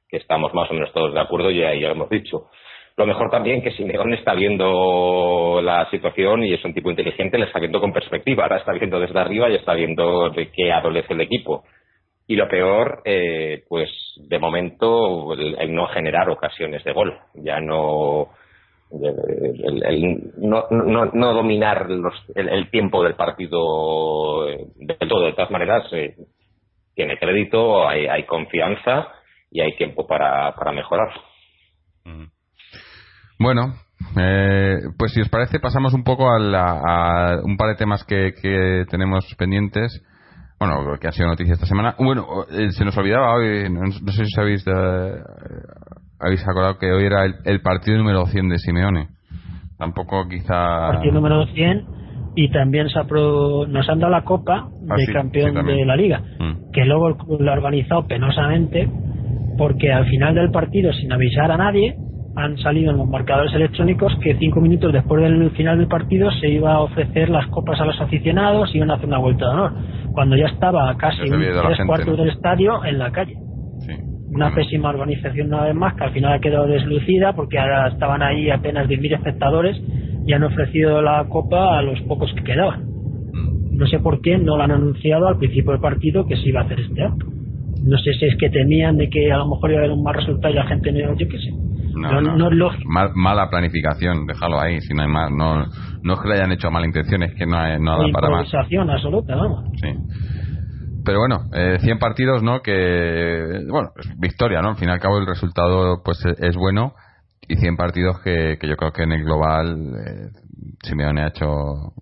que 0.08 0.18
estamos 0.18 0.54
más 0.54 0.70
o 0.70 0.76
menos 0.76 0.94
todos 0.94 1.14
de 1.14 1.20
acuerdo 1.20 1.50
y 1.50 1.60
ya, 1.60 1.74
ya 1.74 1.88
lo 1.88 1.94
hemos 1.94 2.10
dicho. 2.10 2.50
Lo 2.98 3.06
mejor 3.06 3.30
también 3.30 3.62
que 3.62 3.72
Simeone 3.72 4.16
está 4.16 4.34
viendo 4.34 5.60
la 5.64 5.90
situación 5.92 6.44
y 6.44 6.54
es 6.54 6.66
un 6.66 6.74
tipo 6.74 6.90
inteligente, 6.90 7.38
le 7.38 7.46
está 7.46 7.60
viendo 7.60 7.80
con 7.80 7.94
perspectiva. 7.94 8.44
Ahora 8.44 8.58
está 8.58 8.74
viendo 8.74 9.00
desde 9.00 9.20
arriba 9.20 9.50
y 9.50 9.56
está 9.56 9.74
viendo 9.76 10.32
de 10.32 10.52
qué 10.52 10.72
adolece 10.72 11.14
el 11.14 11.22
equipo. 11.22 11.64
Y 12.28 12.36
lo 12.36 12.48
peor, 12.50 13.02
eh, 13.06 13.64
pues 13.70 13.90
de 14.18 14.38
momento, 14.38 15.34
el, 15.34 15.74
no 15.74 15.88
generar 15.88 16.30
ocasiones 16.30 16.84
de 16.84 16.92
gol. 16.92 17.18
Ya 17.36 17.62
no. 17.62 18.30
no, 20.42 21.06
no, 21.14 21.34
dominar 21.34 21.90
los- 21.90 22.26
el, 22.36 22.70
tiempo 22.70 23.02
del 23.04 23.16
partido 23.16 24.50
eh, 24.50 24.58
de 24.76 24.96
todo. 25.08 25.26
De 25.26 25.34
todas 25.34 25.52
maneras, 25.52 25.86
eh, 25.94 26.16
tiene 26.96 27.18
crédito, 27.18 27.88
hay, 27.88 28.08
hay 28.08 28.24
confianza 28.26 29.08
y 29.50 29.62
hay 29.62 29.76
tiempo 29.78 30.06
para, 30.06 30.54
para 30.56 30.74
mejorar. 30.74 31.10
Bueno, 33.40 33.74
eh, 34.20 34.78
pues 34.98 35.14
si 35.14 35.22
os 35.22 35.30
parece, 35.30 35.60
pasamos 35.60 35.94
un 35.94 36.04
poco 36.04 36.30
a, 36.30 36.40
la- 36.40 36.82
a 36.86 37.42
un 37.44 37.56
par 37.56 37.70
de 37.70 37.76
temas 37.76 38.04
que, 38.04 38.34
que 38.42 38.84
tenemos 38.90 39.34
pendientes. 39.38 40.04
Bueno, 40.60 40.98
que 41.00 41.08
han 41.08 41.14
sido 41.14 41.28
noticias 41.28 41.56
esta 41.56 41.68
semana. 41.68 41.96
Bueno, 42.00 42.26
eh, 42.52 42.72
se 42.72 42.84
nos 42.84 42.98
olvidaba 42.98 43.36
hoy, 43.36 43.70
no, 43.70 43.82
no 43.82 44.12
sé 44.12 44.26
si 44.26 44.40
habéis, 44.40 44.66
eh, 44.68 45.22
habéis 46.20 46.42
acordado 46.48 46.78
que 46.80 46.92
hoy 46.92 47.06
era 47.06 47.26
el, 47.26 47.36
el 47.46 47.62
partido 47.62 47.98
número 47.98 48.26
100 48.26 48.50
de 48.50 48.58
Simeone. 48.58 49.10
Tampoco 49.78 50.28
quizá. 50.28 50.88
partido 50.88 51.14
número 51.14 51.46
100 51.48 51.86
y 52.36 52.50
también 52.52 52.90
se 52.90 53.00
apro- 53.00 53.68
nos 53.68 53.88
han 53.90 54.00
dado 54.00 54.12
la 54.12 54.24
copa 54.24 54.70
Ah, 54.90 54.96
de 54.96 55.06
sí, 55.06 55.14
campeón 55.14 55.54
sí, 55.54 55.62
de 55.72 55.86
la 55.86 55.96
liga 55.96 56.24
Mm. 56.40 56.72
que 56.72 56.86
luego 56.86 57.10
lo 57.40 57.52
ha 57.52 57.54
organizado 57.54 58.08
penosamente 58.08 58.90
porque 59.58 59.92
al 59.92 60.06
final 60.08 60.36
del 60.36 60.50
partido 60.52 60.92
sin 60.94 61.12
avisar 61.12 61.52
a 61.52 61.58
nadie 61.58 61.98
han 62.38 62.58
salido 62.60 62.92
en 62.92 62.98
los 62.98 63.08
marcadores 63.08 63.54
electrónicos 63.54 64.16
que 64.22 64.36
cinco 64.36 64.62
minutos 64.62 64.94
después 64.94 65.24
del 65.24 65.50
final 65.52 65.78
del 65.80 65.88
partido 65.88 66.30
se 66.32 66.50
iba 66.50 66.74
a 66.74 66.82
ofrecer 66.82 67.30
las 67.30 67.48
copas 67.48 67.82
a 67.82 67.86
los 67.86 68.00
aficionados 68.00 68.74
y 68.74 68.78
iban 68.78 68.92
a 68.92 68.96
hacer 68.96 69.08
una 69.08 69.18
vuelta 69.18 69.46
de 69.48 69.52
honor 69.54 69.72
cuando 70.14 70.36
ya 70.38 70.46
estaba 70.48 70.96
casi 70.98 71.28
Ya 71.28 71.36
la 71.36 71.62
tres 71.64 71.78
gente, 71.78 71.88
cuartos 71.88 72.18
¿no? 72.18 72.24
del 72.24 72.30
estadio 72.34 72.86
en 72.86 73.00
la 73.00 73.12
calle 73.12 73.34
Sí. 73.80 73.94
una 74.30 74.46
Bueno. 74.46 74.56
pésima 74.56 74.90
organización 74.90 75.48
una 75.48 75.64
vez 75.66 75.76
más 75.76 75.96
que 75.96 76.04
al 76.04 76.12
final 76.12 76.34
ha 76.34 76.40
quedado 76.40 76.68
deslucida 76.68 77.34
porque 77.34 77.58
ahora 77.60 77.88
estaban 77.90 78.22
ahí 78.22 78.50
apenas 78.52 78.88
10.000 78.88 79.14
espectadores 79.16 79.82
y 80.26 80.34
han 80.34 80.44
ofrecido 80.44 81.02
la 81.02 81.26
copa 81.30 81.78
a 81.80 81.82
los 81.82 82.00
pocos 82.02 82.32
que 82.36 82.44
quedaban. 82.44 82.84
Mm. 83.34 83.78
No 83.78 83.88
sé 83.88 84.00
por 84.00 84.22
qué 84.22 84.38
no 84.38 84.58
lo 84.58 84.64
han 84.64 84.72
anunciado 84.72 85.28
al 85.28 85.38
principio 85.38 85.72
del 85.72 85.82
partido 85.82 86.26
que 86.28 86.36
se 86.38 86.50
iba 86.50 86.62
a 86.62 86.64
hacer 86.66 86.80
este 86.82 87.02
acto. 87.04 87.26
No 87.88 87.98
sé 87.98 88.14
si 88.14 88.26
es 88.26 88.36
que 88.38 88.50
temían 88.50 88.98
de 88.98 89.10
que 89.10 89.32
a 89.32 89.38
lo 89.38 89.48
mejor 89.48 89.72
iba 89.72 89.80
a 89.80 89.84
haber 89.84 89.92
un 89.96 90.04
mal 90.04 90.14
resultado 90.16 90.54
y 90.54 90.58
la 90.58 90.66
gente 90.66 90.92
no, 90.92 91.18
yo 91.18 91.28
qué 91.28 91.38
sé. 91.38 91.52
No, 91.96 92.22
no 92.22 92.50
es 92.50 92.56
lógico. 92.56 92.90
Mal- 92.90 93.12
mala 93.16 93.50
planificación, 93.50 94.28
déjalo 94.28 94.60
ahí, 94.60 94.82
si 94.82 94.94
no 94.94 95.04
hay 95.04 95.10
más. 95.10 95.32
No, 95.32 95.66
no 96.04 96.14
es 96.14 96.20
que 96.20 96.28
le 96.28 96.36
hayan 96.36 96.52
hecho 96.52 96.70
mala 96.70 96.86
intención, 96.86 97.24
es 97.24 97.34
que 97.34 97.46
no 97.46 97.58
hay 97.58 97.80
nada 97.80 98.06
para 98.12 98.30
más. 98.30 98.54
Absoluta, 98.54 99.36
vamos. 99.36 99.64
Sí. 99.82 99.88
Pero 101.04 101.20
bueno, 101.20 101.46
eh, 101.54 101.78
100 101.80 102.00
partidos, 102.00 102.44
¿no? 102.44 102.62
Que, 102.62 103.62
bueno, 103.70 103.92
victoria, 104.18 104.62
¿no? 104.62 104.70
Al 104.72 104.76
fin 104.76 104.90
y 104.90 104.92
al 104.92 105.00
cabo 105.00 105.18
el 105.20 105.26
resultado 105.26 106.02
pues 106.04 106.24
es, 106.26 106.38
es 106.42 106.56
bueno 106.58 106.94
y 107.48 107.56
100 107.56 107.78
partidos 107.78 108.20
que, 108.22 108.58
que 108.60 108.68
yo 108.68 108.76
creo 108.76 108.92
que 108.92 109.04
en 109.04 109.14
el 109.14 109.24
global 109.24 109.78
eh, 110.06 110.30
Simeone 110.84 111.22
ha 111.24 111.28
hecho... 111.30 111.94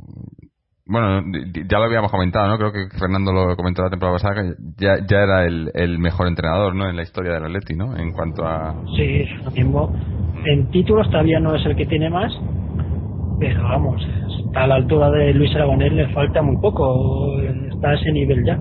Bueno, 0.87 1.23
ya 1.67 1.79
lo 1.79 1.85
habíamos 1.85 2.11
comentado, 2.11 2.47
¿no? 2.47 2.57
Creo 2.57 2.71
que 2.71 2.95
Fernando 2.99 3.33
lo 3.33 3.55
comentó 3.55 3.81
la 3.81 3.89
temporada 3.89 4.17
pasada, 4.17 4.35
que 4.35 4.53
ya, 4.77 4.97
ya 5.07 5.23
era 5.23 5.45
el, 5.45 5.71
el 5.73 5.97
mejor 5.97 6.27
entrenador, 6.27 6.75
¿no? 6.75 6.87
En 6.87 6.95
la 6.95 7.01
historia 7.01 7.33
del 7.33 7.45
Atleti, 7.45 7.75
¿no? 7.75 7.97
En 7.97 8.11
cuanto 8.11 8.45
a... 8.45 8.75
Sí, 8.95 9.25
lo 9.43 9.49
mismo. 9.49 9.95
En 10.45 10.69
títulos 10.69 11.09
todavía 11.09 11.39
no 11.39 11.55
es 11.55 11.65
el 11.65 11.75
que 11.75 11.87
tiene 11.87 12.11
más, 12.11 12.31
pero 13.39 13.63
vamos, 13.63 13.99
está 14.45 14.63
a 14.63 14.67
la 14.67 14.75
altura 14.75 15.09
de 15.09 15.33
Luis 15.33 15.55
Aragonés, 15.55 15.91
le 15.91 16.07
falta 16.13 16.43
muy 16.43 16.57
poco, 16.57 17.39
está 17.41 17.89
a 17.89 17.93
ese 17.95 18.11
nivel 18.11 18.45
ya. 18.45 18.59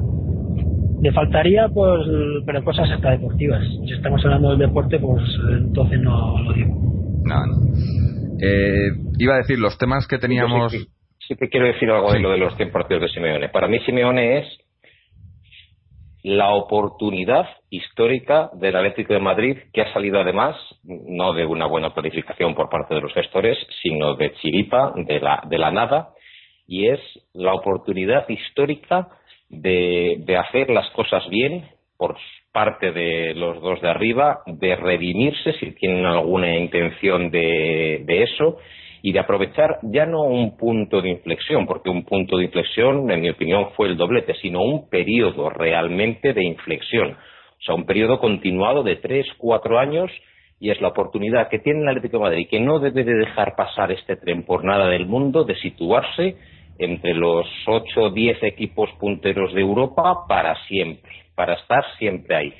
Le 1.02 1.12
faltaría, 1.12 1.68
pues, 1.68 2.06
pero 2.46 2.64
cosas 2.64 2.90
hasta 2.90 3.10
deportivas. 3.10 3.62
Si 3.86 3.92
estamos 3.92 4.24
hablando 4.24 4.48
del 4.50 4.60
deporte, 4.60 4.98
pues 4.98 5.22
entonces 5.60 6.00
no 6.00 6.38
lo 6.38 6.52
digo. 6.54 6.74
No, 7.24 7.46
no. 7.46 7.54
Eh, 8.40 8.88
iba 9.18 9.34
a 9.34 9.38
decir, 9.38 9.58
los 9.58 9.76
temas 9.76 10.06
que 10.06 10.16
teníamos... 10.16 10.72
Sí, 10.72 10.86
sí 11.26 11.36
que 11.36 11.48
quiero 11.48 11.66
decir 11.66 11.90
algo 11.90 12.12
de 12.12 12.20
lo 12.20 12.30
de 12.30 12.38
los 12.38 12.56
100 12.56 12.70
partidos 12.70 13.02
de 13.02 13.08
Simeone. 13.08 13.48
Para 13.48 13.68
mí 13.68 13.78
Simeone 13.80 14.38
es 14.38 14.58
la 16.22 16.54
oportunidad 16.54 17.46
histórica 17.68 18.50
del 18.54 18.76
Atlético 18.76 19.12
de 19.12 19.20
Madrid, 19.20 19.58
que 19.72 19.82
ha 19.82 19.92
salido 19.92 20.20
además 20.20 20.56
no 20.82 21.34
de 21.34 21.44
una 21.44 21.66
buena 21.66 21.92
planificación 21.92 22.54
por 22.54 22.70
parte 22.70 22.94
de 22.94 23.02
los 23.02 23.12
gestores, 23.12 23.58
sino 23.82 24.14
de 24.14 24.32
chiripa, 24.34 24.94
de 24.96 25.20
la, 25.20 25.42
de 25.46 25.58
la 25.58 25.70
nada, 25.70 26.10
y 26.66 26.88
es 26.88 27.00
la 27.34 27.52
oportunidad 27.52 28.26
histórica 28.28 29.08
de, 29.50 30.16
de 30.20 30.36
hacer 30.38 30.70
las 30.70 30.88
cosas 30.90 31.28
bien 31.28 31.68
por 31.98 32.16
parte 32.52 32.92
de 32.92 33.34
los 33.34 33.60
dos 33.60 33.82
de 33.82 33.90
arriba, 33.90 34.40
de 34.46 34.76
redimirse 34.76 35.52
si 35.54 35.72
tienen 35.72 36.06
alguna 36.06 36.56
intención 36.56 37.30
de, 37.30 38.02
de 38.04 38.22
eso 38.22 38.58
y 39.04 39.12
de 39.12 39.18
aprovechar 39.18 39.80
ya 39.82 40.06
no 40.06 40.22
un 40.22 40.56
punto 40.56 41.02
de 41.02 41.10
inflexión, 41.10 41.66
porque 41.66 41.90
un 41.90 42.06
punto 42.06 42.38
de 42.38 42.44
inflexión, 42.44 43.10
en 43.10 43.20
mi 43.20 43.28
opinión, 43.28 43.68
fue 43.76 43.88
el 43.88 43.98
doblete, 43.98 44.32
sino 44.40 44.62
un 44.62 44.88
periodo 44.88 45.50
realmente 45.50 46.32
de 46.32 46.42
inflexión. 46.42 47.10
O 47.10 47.62
sea, 47.62 47.74
un 47.74 47.84
periodo 47.84 48.18
continuado 48.18 48.82
de 48.82 48.96
tres, 48.96 49.26
cuatro 49.36 49.78
años 49.78 50.10
y 50.58 50.70
es 50.70 50.80
la 50.80 50.88
oportunidad 50.88 51.50
que 51.50 51.58
tiene 51.58 51.82
el 51.82 51.88
Atlético 51.88 52.16
de 52.16 52.22
Madrid, 52.22 52.48
que 52.50 52.60
no 52.60 52.78
debe 52.78 53.04
de 53.04 53.12
dejar 53.12 53.54
pasar 53.56 53.92
este 53.92 54.16
tren 54.16 54.46
por 54.46 54.64
nada 54.64 54.88
del 54.88 55.04
mundo, 55.04 55.44
de 55.44 55.56
situarse 55.56 56.36
entre 56.78 57.12
los 57.12 57.46
ocho 57.66 58.04
o 58.04 58.10
diez 58.10 58.42
equipos 58.42 58.88
punteros 58.98 59.52
de 59.52 59.60
Europa 59.60 60.24
para 60.26 60.56
siempre, 60.64 61.12
para 61.34 61.56
estar 61.56 61.84
siempre 61.98 62.36
ahí 62.36 62.54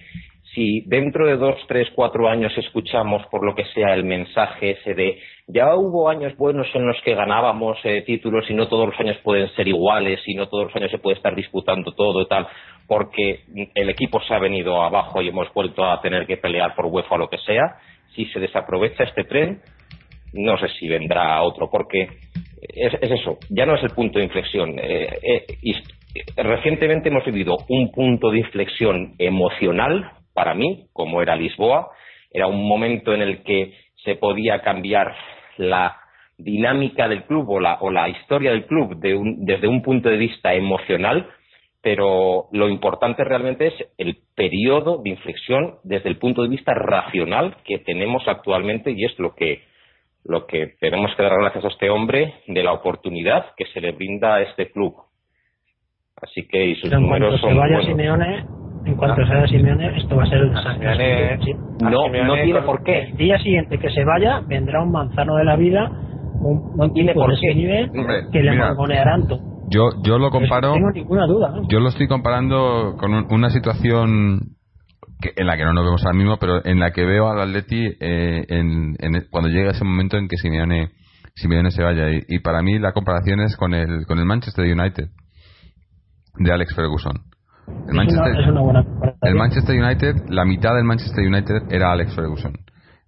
si 0.55 0.82
dentro 0.86 1.26
de 1.26 1.36
dos, 1.36 1.56
tres, 1.66 1.89
cuatro 1.94 2.28
años 2.28 2.52
escuchamos 2.56 3.26
por 3.26 3.44
lo 3.44 3.55
que 3.55 3.64
sea 3.74 3.93
el 3.94 4.05
mensaje 4.05 4.72
ese 4.72 4.94
de 4.94 5.18
ya 5.48 5.74
hubo 5.74 6.09
años 6.09 6.36
buenos 6.36 6.66
en 6.74 6.86
los 6.86 6.97
que 7.02 7.14
ganábamos 7.14 7.78
eh, 7.85 8.02
títulos 8.02 8.48
y 8.48 8.55
no 8.55 8.68
todos 8.68 8.89
los 8.89 9.01
años 9.01 9.18
pueden 9.22 9.48
ser 9.55 9.68
iguales 9.68 10.20
y 10.26 10.35
no 10.35 10.48
todos 10.48 10.66
los 10.66 10.76
años 10.76 10.90
se 10.90 10.98
puede 10.98 11.16
estar 11.16 11.35
disputando 11.35 11.93
todo 11.93 12.22
y 12.22 12.28
tal, 12.28 12.47
porque 12.86 13.40
el 13.74 13.90
equipo 13.90 14.20
se 14.20 14.35
ha 14.35 14.39
venido 14.39 14.82
abajo 14.82 15.20
y 15.20 15.28
hemos 15.28 15.52
vuelto 15.52 15.85
a 15.85 16.01
tener 16.01 16.26
que 16.26 16.36
pelear 16.36 16.74
por 16.74 16.86
UEFA 16.86 17.16
o 17.16 17.18
lo 17.18 17.28
que 17.28 17.39
sea, 17.39 17.76
si 18.14 18.26
se 18.26 18.40
desaprovecha 18.40 19.05
este 19.05 19.24
tren, 19.24 19.60
no 20.32 20.56
sé 20.59 20.68
si 20.78 20.89
vendrá 20.89 21.43
otro, 21.43 21.68
porque 21.70 22.09
es, 22.60 22.94
eso, 23.02 23.39
ya 23.51 23.66
no 23.66 23.74
es 23.74 23.82
el 23.82 23.90
punto 23.90 24.18
de 24.18 24.24
inflexión. 24.24 24.78
Eh, 24.78 25.18
eh, 25.22 25.72
recientemente 26.36 27.09
hemos 27.09 27.24
vivido 27.24 27.56
un 27.68 27.90
punto 27.90 28.31
de 28.31 28.39
inflexión 28.39 29.14
emocional 29.18 30.10
para 30.35 30.55
mí, 30.55 30.89
como 30.93 31.23
era 31.23 31.36
Lisboa, 31.36 31.90
era 32.31 32.47
un 32.48 32.66
momento 32.66 33.15
en 33.15 33.23
el 33.23 33.43
que 33.43 33.74
se 34.05 34.16
podía 34.16 34.61
cambiar 34.61 35.15
la 35.56 35.97
dinámica 36.36 37.09
del 37.09 37.24
club 37.24 37.48
o 37.48 37.61
la, 37.61 37.78
o 37.81 37.90
la 37.90 38.09
historia 38.09 38.51
del 38.51 38.66
club 38.66 38.97
desde 38.98 39.69
un 39.69 39.82
punto 39.82 40.09
de 40.09 40.16
vista 40.16 40.52
emocional, 40.52 41.28
pero 41.81 42.47
lo 42.52 42.69
importante 42.69 43.23
realmente 43.24 43.69
es 43.69 43.74
el 43.98 44.19
periodo 44.35 45.01
de 45.02 45.11
inflexión 45.11 45.77
desde 45.85 46.09
el 46.09 46.19
punto 46.19 46.43
de 46.43 46.48
vista 46.48 46.74
racional 46.74 47.56
que 47.65 47.78
tenemos 47.78 48.27
actualmente 48.27 48.90
y 48.90 49.05
es 49.05 49.19
lo 49.19 49.35
que 49.35 49.62
lo 50.24 50.47
que 50.47 50.74
tenemos 50.81 51.15
que 51.15 51.23
dar 51.23 51.39
gracias 51.39 51.65
a 51.66 51.69
este 51.69 51.90
hombre 51.90 52.32
de 52.47 52.62
la 52.62 52.73
oportunidad 52.73 53.55
que 53.56 53.66
se 53.66 53.81
le 53.82 53.93
brinda 53.93 54.36
a 54.36 54.43
este 54.43 54.70
club. 54.70 54.94
Así 56.16 56.48
que 56.48 56.65
y 56.65 56.77
sus 56.77 56.90
números 56.90 57.39
son 57.40 57.59
en 58.95 58.99
cuanto 58.99 59.23
ah. 59.23 59.27
se 59.27 59.35
vaya 59.35 59.47
Simeone, 59.49 59.99
esto 59.99 60.16
va 60.16 60.23
a 60.23 60.27
ser 60.27 60.43
un 60.45 60.55
desastre. 60.55 61.39
No, 61.83 62.09
no 62.09 62.35
tiene 62.35 62.62
por 62.62 62.83
qué. 62.85 63.03
El 63.11 63.16
día 63.16 63.39
siguiente 63.39 63.79
que 63.79 63.91
se 63.91 64.05
vaya, 64.05 64.41
vendrá 64.47 64.83
un 64.83 64.93
manzano 64.93 65.37
de 65.37 65.45
la 65.45 65.57
vida, 65.57 65.91
un, 66.41 66.77
no 66.77 66.91
tiene 66.93 67.12
por 67.12 67.33
qué. 67.39 67.55
nivel, 67.55 67.91
que 68.33 68.43
le 68.43 68.57
mangonearán 68.57 69.27
todo. 69.27 69.41
Yo, 69.71 69.91
yo 70.05 70.19
lo 70.19 70.31
comparo. 70.31 70.69
No 70.69 70.75
tengo 70.75 70.91
ninguna 70.93 71.27
duda. 71.27 71.55
Yo 71.69 71.81
lo 71.81 71.89
estoy 71.89 72.07
comparando 72.07 72.97
con 72.99 73.12
una 73.33 73.51
situación 73.51 74.41
que, 75.21 75.33
en 75.37 75.47
la 75.47 75.57
que 75.57 75.65
no 75.65 75.73
nos 75.73 75.85
vemos 75.85 76.05
ahora 76.05 76.16
mismo, 76.16 76.37
pero 76.39 76.65
en 76.65 76.79
la 76.79 76.93
que 76.93 77.05
veo 77.05 77.29
al 77.29 77.41
Atleti 77.41 77.87
eh, 78.01 78.45
en, 78.49 78.95
en, 78.99 79.27
cuando 79.31 79.49
llega 79.49 79.73
ese 79.73 79.85
momento 79.85 80.16
en 80.16 80.29
que 80.29 80.37
Simeone, 80.37 80.91
Simeone 81.35 81.71
se 81.71 81.83
vaya. 81.83 82.11
Y, 82.11 82.21
y, 82.29 82.39
para 82.41 82.62
mí 82.62 82.79
la 82.79 82.93
comparación 82.93 83.41
es 83.41 83.57
con 83.57 83.75
el, 83.75 84.07
con 84.07 84.19
el 84.19 84.27
Manchester 84.27 84.65
United 84.65 85.09
de 86.39 86.53
Alex 86.53 86.75
Ferguson. 86.75 87.34
El 87.66 89.35
Manchester, 89.36 89.77
United, 89.81 90.28
la 90.28 90.45
mitad 90.45 90.74
del 90.74 90.85
Manchester 90.85 91.27
United 91.27 91.70
era 91.70 91.93
Alex 91.93 92.15
Ferguson. 92.15 92.53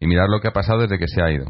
Y 0.00 0.06
mirar 0.06 0.28
lo 0.28 0.40
que 0.40 0.48
ha 0.48 0.52
pasado 0.52 0.80
desde 0.80 0.98
que 0.98 1.08
se 1.08 1.22
ha 1.22 1.30
ido. 1.30 1.46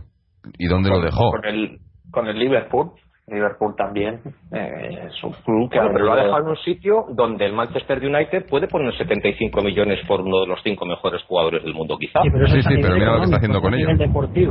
¿Y 0.59 0.66
dónde 0.66 0.91
lo 0.91 1.01
dejó? 1.01 1.31
Con 1.31 1.45
el, 1.45 1.78
con 2.11 2.27
el 2.28 2.39
Liverpool. 2.39 2.93
Liverpool 3.28 3.74
también 3.77 4.20
eh, 4.53 5.09
es 5.09 5.24
un 5.24 5.32
club 5.44 5.69
que 5.69 5.81
pero 5.81 5.98
lo 5.98 6.12
ha 6.12 6.16
dejado 6.16 6.44
en 6.44 6.48
un 6.51 6.57
sitio 6.59 7.07
donde 7.12 7.47
el 7.47 7.55
Manchester 7.55 7.98
United 7.98 8.47
puede 8.48 8.69
poner 8.69 8.97
75 8.97 9.62
millones 9.62 9.98
por 10.07 10.20
uno 10.20 10.43
de 10.43 10.47
los 10.47 10.61
cinco 10.62 10.86
mejores 10.86 11.24
jugadores 11.24 11.65
del 11.65 11.74
mundo 11.74 11.98
quizá. 11.98 12.23
Sí 12.23 12.28
pero, 12.32 12.47
sí, 12.47 12.61
pero 12.81 12.94
mira 12.94 13.15
lo 13.15 13.19
que 13.19 13.24
está 13.24 13.36
haciendo 13.39 13.61
con 13.61 13.74
ellos 13.74 13.90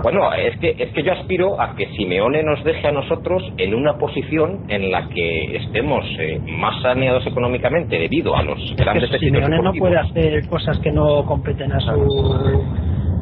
bueno 0.03 0.33
es 0.33 0.59
que 0.59 0.75
es 0.77 0.91
que 0.91 1.03
yo 1.03 1.13
aspiro 1.13 1.61
a 1.61 1.73
que 1.73 1.87
Simeone 1.95 2.43
nos 2.43 2.61
deje 2.65 2.85
a 2.85 2.91
nosotros 2.91 3.43
en 3.57 3.73
una 3.75 3.97
posición 3.97 4.65
en 4.67 4.91
la 4.91 5.07
que 5.07 5.55
estemos 5.55 6.03
eh, 6.19 6.41
más 6.45 6.81
saneados 6.81 7.25
económicamente 7.25 7.97
debido 7.97 8.35
a 8.35 8.43
los 8.43 8.59
grandes 8.75 9.09
que 9.09 9.19
Simeone 9.19 9.57
no 9.61 9.71
puede 9.71 9.97
hacer 9.97 10.49
cosas 10.49 10.77
que 10.79 10.91
no 10.91 11.25
competen 11.25 11.71
a 11.71 11.79
su 11.79 12.65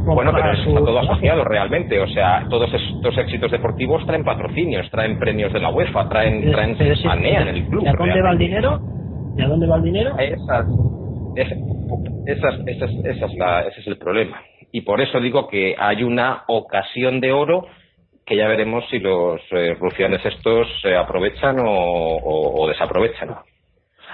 bueno, 0.05 0.31
pero 0.33 0.51
está 0.51 0.73
todo 0.73 0.99
asociado 0.99 1.43
realmente. 1.43 1.99
O 1.99 2.07
sea, 2.07 2.45
todos 2.49 2.69
estos 2.73 3.17
éxitos 3.17 3.51
deportivos 3.51 4.05
traen 4.05 4.23
patrocinios, 4.23 4.89
traen 4.89 5.17
premios 5.17 5.53
de 5.53 5.59
la 5.59 5.69
UEFA, 5.69 6.09
traen, 6.09 6.51
traen 6.51 6.75
en 6.79 7.47
el 7.47 7.65
club. 7.67 7.83
¿Y 7.83 7.87
a 7.87 7.93
dónde 7.93 8.21
va 8.21 8.31
el 8.31 8.37
dinero? 8.37 8.79
¿Y 9.37 9.41
a 9.41 9.47
dónde 9.47 9.67
va 9.67 9.77
el 9.77 9.83
dinero? 9.83 10.15
Esas, 10.17 10.65
esas, 12.25 12.59
esas, 12.67 12.91
esas 13.05 13.31
es 13.31 13.37
la, 13.37 13.61
ese 13.61 13.81
es 13.81 13.87
el 13.87 13.97
problema. 13.97 14.41
Y 14.71 14.81
por 14.81 15.01
eso 15.01 15.19
digo 15.19 15.47
que 15.47 15.75
hay 15.77 16.03
una 16.03 16.43
ocasión 16.47 17.19
de 17.19 17.31
oro 17.31 17.67
que 18.25 18.35
ya 18.35 18.47
veremos 18.47 18.85
si 18.89 18.99
los 18.99 19.41
eh, 19.51 19.75
rufianes 19.79 20.25
estos 20.25 20.67
se 20.81 20.95
aprovechan 20.95 21.59
o, 21.59 22.17
o, 22.23 22.67
desaprovechan. 22.67 23.29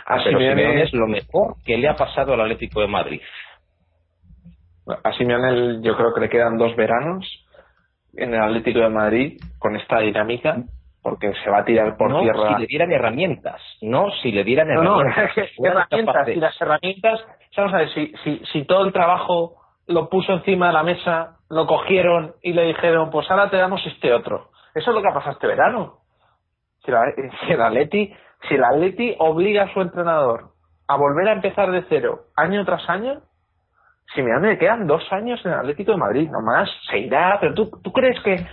Así 0.06 0.26
Pero 0.26 0.40
Simeone 0.40 0.82
es 0.82 0.94
lo 0.94 1.08
mejor 1.08 1.56
que 1.64 1.78
le 1.78 1.88
ha 1.88 1.96
pasado 1.96 2.34
al 2.34 2.42
Atlético 2.42 2.82
de 2.82 2.88
Madrid. 2.88 3.22
A 5.04 5.14
Simeone 5.14 5.82
yo 5.82 5.96
creo 5.96 6.14
que 6.14 6.22
le 6.22 6.30
quedan 6.30 6.58
dos 6.58 6.76
veranos 6.76 7.26
en 8.16 8.34
el 8.34 8.42
Atlético 8.42 8.80
de 8.80 8.90
Madrid 8.90 9.42
con 9.60 9.76
esta 9.76 10.00
dinámica 10.00 10.58
porque 11.02 11.34
se 11.44 11.50
va 11.50 11.60
a 11.60 11.66
tirar 11.66 11.96
por 11.98 12.12
no, 12.12 12.22
tierra. 12.22 12.56
Si 12.56 12.62
le 12.62 12.68
dieran 12.68 12.92
herramientas, 12.92 13.62
no 13.82 14.12
si 14.22 14.32
le 14.32 14.44
dieran 14.44 14.70
herramientas. 14.70 15.32
No, 15.58 15.66
herramientas 15.66 16.28
y 16.30 16.36
las 16.36 16.62
herramientas, 16.62 17.20
vamos 17.56 17.74
a 17.74 17.78
ver, 17.78 17.94
si, 17.94 18.14
si, 18.24 18.42
si 18.52 18.66
todo 18.66 18.86
el 18.86 18.92
trabajo 18.92 19.56
lo 19.88 20.10
puso 20.10 20.34
encima 20.34 20.68
de 20.68 20.74
la 20.74 20.84
mesa, 20.84 21.38
lo 21.50 21.66
cogieron 21.66 22.36
y 22.42 22.54
le 22.54 22.64
dijeron, 22.64 23.10
pues 23.10 23.30
ahora 23.32 23.50
te 23.50 23.58
damos 23.58 23.86
este 23.86 24.14
otro. 24.14 24.50
Eso 24.76 24.92
es 24.92 24.96
lo 24.96 25.02
que 25.02 25.08
ha 25.10 25.14
pasado 25.14 25.34
este 25.34 25.48
verano. 25.48 26.00
Si, 26.86 26.92
si 27.46 27.54
el 27.54 27.62
Atleti, 27.62 28.14
si 28.48 28.56
el 28.56 28.64
Atleti 28.64 29.16
obliga 29.20 29.64
a 29.64 29.74
su 29.74 29.82
entrenador 29.82 30.52
a 30.88 30.96
volver 30.98 31.30
a 31.30 31.34
empezar 31.34 31.72
de 31.72 31.84
cero 31.90 32.26
año 32.36 32.66
tras 32.66 32.88
año, 32.90 33.22
si 34.14 34.22
me 34.22 34.58
quedan 34.58 34.88
dos 34.88 35.04
años 35.12 35.40
en 35.46 35.52
el 35.52 35.60
Atlético 35.60 35.92
de 35.92 35.98
Madrid, 35.98 36.30
nomás 36.30 36.70
se 36.90 37.00
irá, 37.00 37.38
pero 37.40 37.54
tú, 37.54 37.70
tú 37.84 37.92
crees 37.92 38.20
que, 38.22 38.46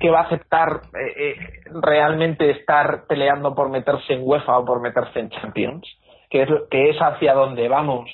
que 0.00 0.10
va 0.10 0.20
a 0.20 0.24
aceptar 0.24 0.80
eh, 0.94 1.14
eh, 1.16 1.36
realmente 1.82 2.50
estar 2.50 3.06
peleando 3.06 3.54
por 3.54 3.70
meterse 3.70 4.14
en 4.14 4.22
UEFA 4.22 4.58
o 4.58 4.64
por 4.64 4.80
meterse 4.80 5.20
en 5.20 5.30
Champions, 5.30 5.86
que 6.30 6.42
es, 6.42 6.48
que 6.70 6.90
es 6.90 6.96
hacia 6.98 7.34
donde 7.34 7.68
vamos 7.68 8.10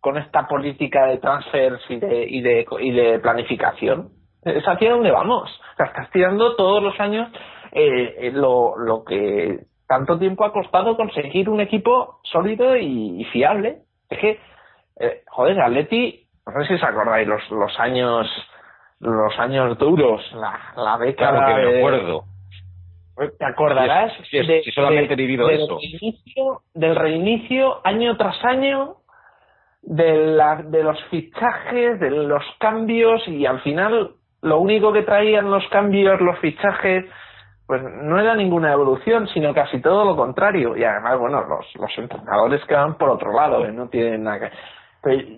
con 0.00 0.16
esta 0.16 0.48
política 0.48 1.06
de 1.06 1.18
transfers 1.18 1.82
y 1.88 1.96
de, 1.96 2.26
y 2.28 2.40
de, 2.40 2.66
y 2.80 2.90
de 2.90 3.18
planificación. 3.20 4.08
Es 4.42 4.64
hacia 4.64 4.92
donde 4.92 5.10
vamos. 5.10 5.50
O 5.74 5.76
sea, 5.76 5.86
estás 5.86 6.10
tirando 6.10 6.56
todos 6.56 6.82
los 6.82 6.98
años 6.98 7.28
eh, 7.72 8.30
lo, 8.32 8.76
lo 8.78 9.04
que 9.04 9.60
tanto 9.90 10.20
tiempo 10.20 10.44
ha 10.44 10.52
costado 10.52 10.96
conseguir 10.96 11.48
un 11.48 11.60
equipo 11.60 12.20
sólido 12.22 12.76
y, 12.76 13.24
fiable. 13.32 13.82
Es 14.08 14.18
que, 14.20 14.38
eh, 15.00 15.22
joder, 15.26 15.60
Atleti 15.60 16.19
no 16.46 16.62
sé 16.62 16.68
si 16.68 16.74
os 16.74 16.82
acordáis 16.82 17.26
los, 17.28 17.50
los 17.50 17.78
años 17.80 18.26
los 19.00 19.38
años 19.38 19.78
duros, 19.78 20.20
la, 20.34 20.58
la 20.76 20.98
década 20.98 21.30
claro 21.30 21.46
que 21.46 21.62
me 21.62 21.78
acuerdo. 21.78 22.24
¿Te 23.38 23.44
acordarás? 23.44 24.12
Si, 24.30 24.70
solamente 24.72 25.12
he 25.12 25.16
vivido 25.16 25.46
del 25.46 25.60
eso. 25.60 25.78
Reinicio, 25.78 26.62
del 26.74 26.96
reinicio 26.96 27.80
año 27.84 28.16
tras 28.16 28.42
año 28.44 28.96
de, 29.82 30.34
la, 30.36 30.56
de 30.56 30.82
los 30.82 31.02
fichajes, 31.04 32.00
de 32.00 32.10
los 32.10 32.42
cambios 32.58 33.26
y 33.28 33.44
al 33.44 33.60
final 33.60 34.12
lo 34.42 34.58
único 34.58 34.92
que 34.92 35.02
traían 35.02 35.50
los 35.50 35.66
cambios, 35.68 36.20
los 36.20 36.38
fichajes, 36.38 37.04
pues 37.66 37.82
no 37.82 38.18
era 38.18 38.34
ninguna 38.34 38.72
evolución, 38.72 39.28
sino 39.28 39.52
casi 39.52 39.80
todo 39.80 40.04
lo 40.04 40.16
contrario. 40.16 40.76
Y 40.76 40.84
además, 40.84 41.18
bueno, 41.18 41.42
los, 41.42 41.66
los 41.76 41.98
entrenadores 41.98 42.64
quedan 42.66 42.96
por 42.96 43.10
otro 43.10 43.32
lado, 43.32 43.66
¿eh? 43.66 43.72
no 43.72 43.88
tienen 43.88 44.24
nada 44.24 44.40
que 44.40 44.56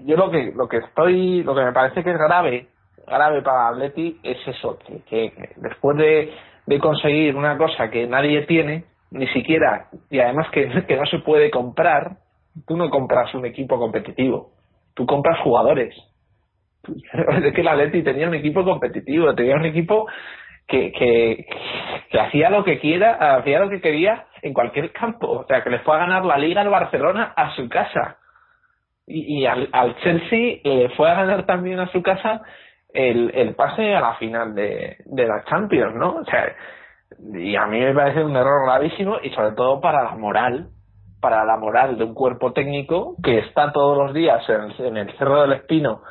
yo 0.04 0.16
lo 0.16 0.30
que, 0.30 0.52
lo 0.54 0.68
que 0.68 0.78
estoy, 0.78 1.42
lo 1.42 1.54
que 1.54 1.64
me 1.64 1.72
parece 1.72 2.02
que 2.02 2.10
es 2.10 2.18
grave, 2.18 2.66
grave 3.06 3.42
para 3.42 3.68
Atleti 3.68 4.18
es 4.22 4.38
eso, 4.46 4.78
que, 5.08 5.32
después 5.56 5.96
de, 5.96 6.32
de, 6.66 6.78
conseguir 6.78 7.36
una 7.36 7.56
cosa 7.56 7.90
que 7.90 8.06
nadie 8.06 8.42
tiene, 8.42 8.84
ni 9.10 9.26
siquiera, 9.28 9.88
y 10.10 10.18
además 10.18 10.48
que, 10.50 10.68
que 10.88 10.96
no 10.96 11.06
se 11.06 11.20
puede 11.20 11.50
comprar, 11.50 12.16
tú 12.66 12.76
no 12.76 12.90
compras 12.90 13.32
un 13.34 13.46
equipo 13.46 13.78
competitivo, 13.78 14.50
tú 14.94 15.06
compras 15.06 15.38
jugadores. 15.40 15.94
Es 17.44 17.54
que 17.54 17.60
el 17.60 17.68
Atleti 17.68 18.02
tenía 18.02 18.26
un 18.26 18.34
equipo 18.34 18.64
competitivo, 18.64 19.34
tenía 19.34 19.54
un 19.54 19.66
equipo 19.66 20.06
que, 20.66 20.90
que, 20.92 21.46
que 22.10 22.20
hacía 22.20 22.50
lo 22.50 22.64
que 22.64 22.80
quiera, 22.80 23.36
hacía 23.36 23.60
lo 23.60 23.68
que 23.68 23.80
quería 23.80 24.26
en 24.42 24.52
cualquier 24.52 24.92
campo. 24.92 25.28
O 25.30 25.46
sea, 25.46 25.62
que 25.62 25.70
les 25.70 25.82
fue 25.82 25.94
a 25.94 26.00
ganar 26.00 26.24
la 26.24 26.38
Liga 26.38 26.60
al 26.60 26.68
Barcelona 26.68 27.32
a 27.36 27.54
su 27.54 27.68
casa. 27.68 28.18
Y, 29.06 29.40
y 29.40 29.46
al, 29.46 29.68
Chelsea 30.02 30.60
le 30.62 30.90
fue 30.90 31.10
a 31.10 31.14
ganar 31.14 31.44
también 31.46 31.80
a 31.80 31.90
su 31.90 32.02
casa 32.02 32.42
el, 32.92 33.30
el 33.34 33.54
pase 33.54 33.94
a 33.94 34.00
la 34.00 34.14
final 34.14 34.54
de, 34.54 34.98
de 35.04 35.26
la 35.26 35.44
Champions, 35.44 35.94
¿no? 35.94 36.16
O 36.16 36.24
sea, 36.24 36.54
y 37.34 37.56
a 37.56 37.66
mí 37.66 37.80
me 37.80 37.94
parece 37.94 38.24
un 38.24 38.36
error 38.36 38.66
gravísimo 38.66 39.16
y 39.22 39.30
sobre 39.30 39.52
todo 39.52 39.80
para 39.80 40.02
la 40.04 40.16
moral, 40.16 40.68
para 41.20 41.44
la 41.44 41.56
moral 41.56 41.98
de 41.98 42.04
un 42.04 42.14
cuerpo 42.14 42.52
técnico 42.52 43.16
que 43.22 43.38
está 43.38 43.72
todos 43.72 43.96
los 43.96 44.14
días 44.14 44.42
en, 44.78 44.96
el 44.96 45.16
Cerro 45.18 45.42
del 45.42 45.52
Espino 45.52 46.02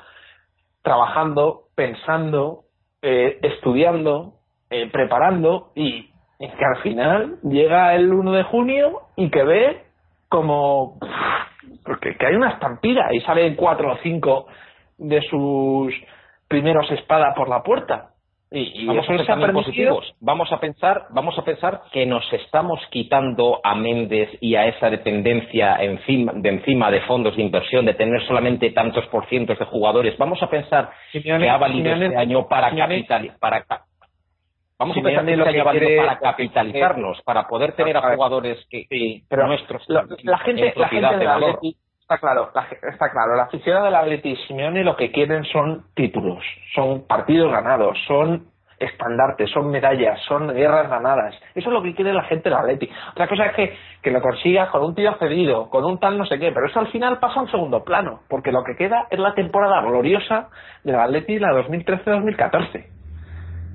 trabajando, 0.81 1.65
pensando, 1.75 2.63
eh, 3.01 3.39
estudiando, 3.43 4.33
eh, 4.69 4.89
preparando 4.91 5.71
y 5.75 6.09
es 6.39 6.51
que 6.55 6.65
al 6.65 6.81
final 6.81 7.37
llega 7.43 7.93
el 7.93 8.11
1 8.11 8.31
de 8.31 8.43
junio 8.43 9.01
y 9.15 9.29
que 9.29 9.43
ve 9.43 9.83
como 10.27 10.97
porque 11.85 12.15
que 12.17 12.25
hay 12.27 12.35
una 12.35 12.51
estampida 12.51 13.13
y 13.13 13.21
salen 13.21 13.55
cuatro 13.55 13.93
o 13.93 13.97
cinco 14.03 14.47
de 14.97 15.21
sus 15.23 15.93
primeros 16.47 16.89
espadas 16.91 17.35
por 17.35 17.49
la 17.49 17.63
puerta 17.63 18.07
y, 18.53 18.81
y 18.83 18.85
vamos 18.85 19.05
a 19.05 19.11
se 19.13 19.17
pensar 19.17 19.37
ha 19.37 19.39
en 19.39 19.45
permitido 19.47 19.63
positivos. 19.95 20.15
Vamos 20.19 20.51
a 20.51 20.59
pensar, 20.59 21.03
vamos 21.11 21.39
a 21.39 21.45
pensar 21.45 21.81
que 21.93 22.05
nos 22.05 22.21
estamos 22.33 22.79
quitando 22.91 23.61
a 23.63 23.75
Méndez 23.75 24.29
y 24.41 24.55
a 24.55 24.67
esa 24.67 24.89
dependencia 24.89 25.77
encima, 25.81 26.33
de 26.35 26.49
encima 26.49 26.91
de 26.91 26.99
fondos 27.01 27.35
de 27.37 27.43
inversión, 27.43 27.85
de 27.85 27.93
tener 27.93 28.21
solamente 28.27 28.69
tantos 28.71 29.05
por 29.07 29.25
cientos 29.27 29.57
de 29.57 29.63
jugadores. 29.65 30.17
Vamos 30.17 30.43
a 30.43 30.49
pensar 30.49 30.91
Simeone- 31.13 31.43
que 31.45 31.49
ha 31.49 31.57
valido 31.57 31.85
Simeone- 31.93 32.05
este 32.07 32.17
año 32.17 32.47
para 32.49 32.69
Simeone- 32.71 33.07
capital, 33.07 33.31
para 33.39 33.63
Vamos 34.81 34.97
a 34.97 35.01
pensar 35.01 35.25
que 35.25 35.35
lo 35.37 35.45
que 35.45 35.51
quiere- 35.51 35.97
para 35.97 36.11
lo 36.13 36.19
que- 36.19 36.23
capitalizarnos, 36.25 37.21
para 37.23 37.47
poder 37.47 37.71
tener 37.73 37.97
A 37.97 38.01
jugadores 38.13 38.65
que, 38.69 38.85
Sí, 38.89 39.23
pero 39.29 39.47
nuestros 39.47 39.83
lo- 39.87 40.03
la 40.23 40.37
gente, 40.39 40.73
en 40.75 40.81
la 40.81 40.87
gente 40.89 41.17
de 41.17 41.25
valor. 41.25 41.49
Atleti 41.51 41.77
está 42.01 42.17
claro, 42.17 42.49
la 42.53 42.67
está 42.89 43.09
claro, 43.11 43.35
la 43.35 43.43
aficionada 43.43 43.85
del 43.85 43.95
Atleti 43.95 44.29
y 44.31 44.35
Simeone 44.47 44.83
lo 44.83 44.95
que 44.97 45.11
quieren 45.11 45.45
son 45.45 45.85
títulos, 45.93 46.43
son 46.73 47.05
partidos 47.07 47.51
ganados, 47.51 47.97
son 48.07 48.47
estandartes, 48.79 49.51
son 49.51 49.69
medallas, 49.69 50.19
son 50.27 50.47
guerras 50.55 50.89
ganadas. 50.89 51.35
Eso 51.53 51.69
es 51.69 51.73
lo 51.73 51.83
que 51.83 51.93
quiere 51.93 52.13
la 52.13 52.23
gente 52.23 52.49
del 52.49 52.57
Atleti. 52.57 52.89
Otra 53.11 53.27
cosa 53.27 53.45
es 53.45 53.53
que, 53.53 53.77
que 54.01 54.09
lo 54.09 54.21
consigas 54.23 54.69
con 54.71 54.83
un 54.83 54.95
tío 54.95 55.13
cedido, 55.19 55.69
con 55.69 55.85
un 55.85 55.99
tal 55.99 56.17
no 56.17 56.25
sé 56.25 56.39
qué, 56.39 56.51
pero 56.51 56.65
eso 56.65 56.79
al 56.79 56.87
final 56.87 57.19
pasa 57.19 57.39
a 57.39 57.43
un 57.43 57.51
segundo 57.51 57.83
plano, 57.83 58.21
porque 58.27 58.51
lo 58.51 58.63
que 58.63 58.75
queda 58.75 59.05
es 59.11 59.19
la 59.19 59.35
temporada 59.35 59.81
gloriosa 59.81 60.49
del 60.83 60.95
Atleti, 60.95 61.37
la 61.37 61.51
2013-2014. 61.51 62.87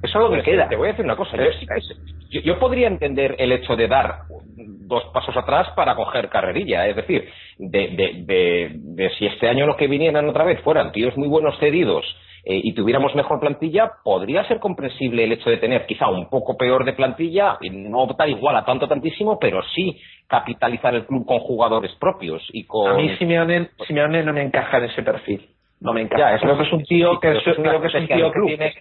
Eso 0.08 0.18
es 0.18 0.30
lo 0.30 0.36
que 0.36 0.42
queda. 0.42 0.68
Te 0.68 0.76
voy 0.76 0.88
a 0.88 0.90
decir 0.92 1.04
una 1.04 1.16
cosa. 1.16 1.36
Yo, 1.36 1.52
sí 1.58 1.66
que 1.66 1.80
sé- 1.80 1.94
yo- 2.30 2.40
yo 2.40 2.58
podría 2.58 2.88
entender 2.88 3.36
el 3.38 3.52
hecho 3.52 3.76
de 3.76 3.88
dar 3.88 4.20
dos 4.88 5.04
pasos 5.12 5.36
atrás 5.36 5.68
para 5.76 5.94
coger 5.94 6.28
carrerilla. 6.28 6.86
Es 6.88 6.96
decir, 6.96 7.28
de, 7.58 7.88
de, 7.88 8.12
de, 8.24 8.70
de 8.74 9.10
si 9.18 9.26
este 9.26 9.48
año 9.48 9.66
lo 9.66 9.76
que 9.76 9.86
vinieran 9.88 10.28
otra 10.28 10.44
vez 10.44 10.60
fueran 10.62 10.92
tíos 10.92 11.16
muy 11.16 11.28
buenos 11.28 11.58
cedidos 11.58 12.04
eh, 12.44 12.60
y 12.62 12.74
tuviéramos 12.74 13.12
mejor 13.16 13.40
plantilla, 13.40 13.90
podría 14.04 14.44
ser 14.46 14.60
comprensible 14.60 15.24
el 15.24 15.32
hecho 15.32 15.50
de 15.50 15.56
tener 15.56 15.84
quizá 15.86 16.08
un 16.08 16.28
poco 16.30 16.56
peor 16.56 16.84
de 16.84 16.92
plantilla, 16.92 17.58
y 17.60 17.70
no 17.70 18.02
optar 18.04 18.28
igual 18.28 18.54
a 18.54 18.64
tanto 18.64 18.86
tantísimo, 18.86 19.36
pero 19.40 19.62
sí 19.74 20.00
capitalizar 20.28 20.94
el 20.94 21.06
club 21.06 21.26
con 21.26 21.40
jugadores 21.40 21.90
propios 21.98 22.42
y 22.52 22.64
con... 22.66 22.88
A 22.92 22.94
mí 22.94 23.10
Simeone, 23.16 23.70
Simeone 23.88 24.22
no 24.22 24.32
me 24.32 24.42
encaja 24.42 24.78
en 24.78 24.84
ese 24.84 25.02
perfil. 25.02 25.44
No 25.80 25.92
me 25.92 26.02
encaja. 26.02 26.30
Ya, 26.30 26.36
eso 26.36 26.44
creo 26.44 26.56
que 26.58 26.62
es 26.64 26.72
un 26.72 26.84
tío 26.84 27.18
que, 27.20 27.32
es, 27.32 27.46
es 27.46 27.56
creo 27.56 27.80
que 27.80 27.88
es 27.88 27.94
un 27.94 28.06
tío 28.06 28.30
que 28.32 28.40
tiene 28.46 28.74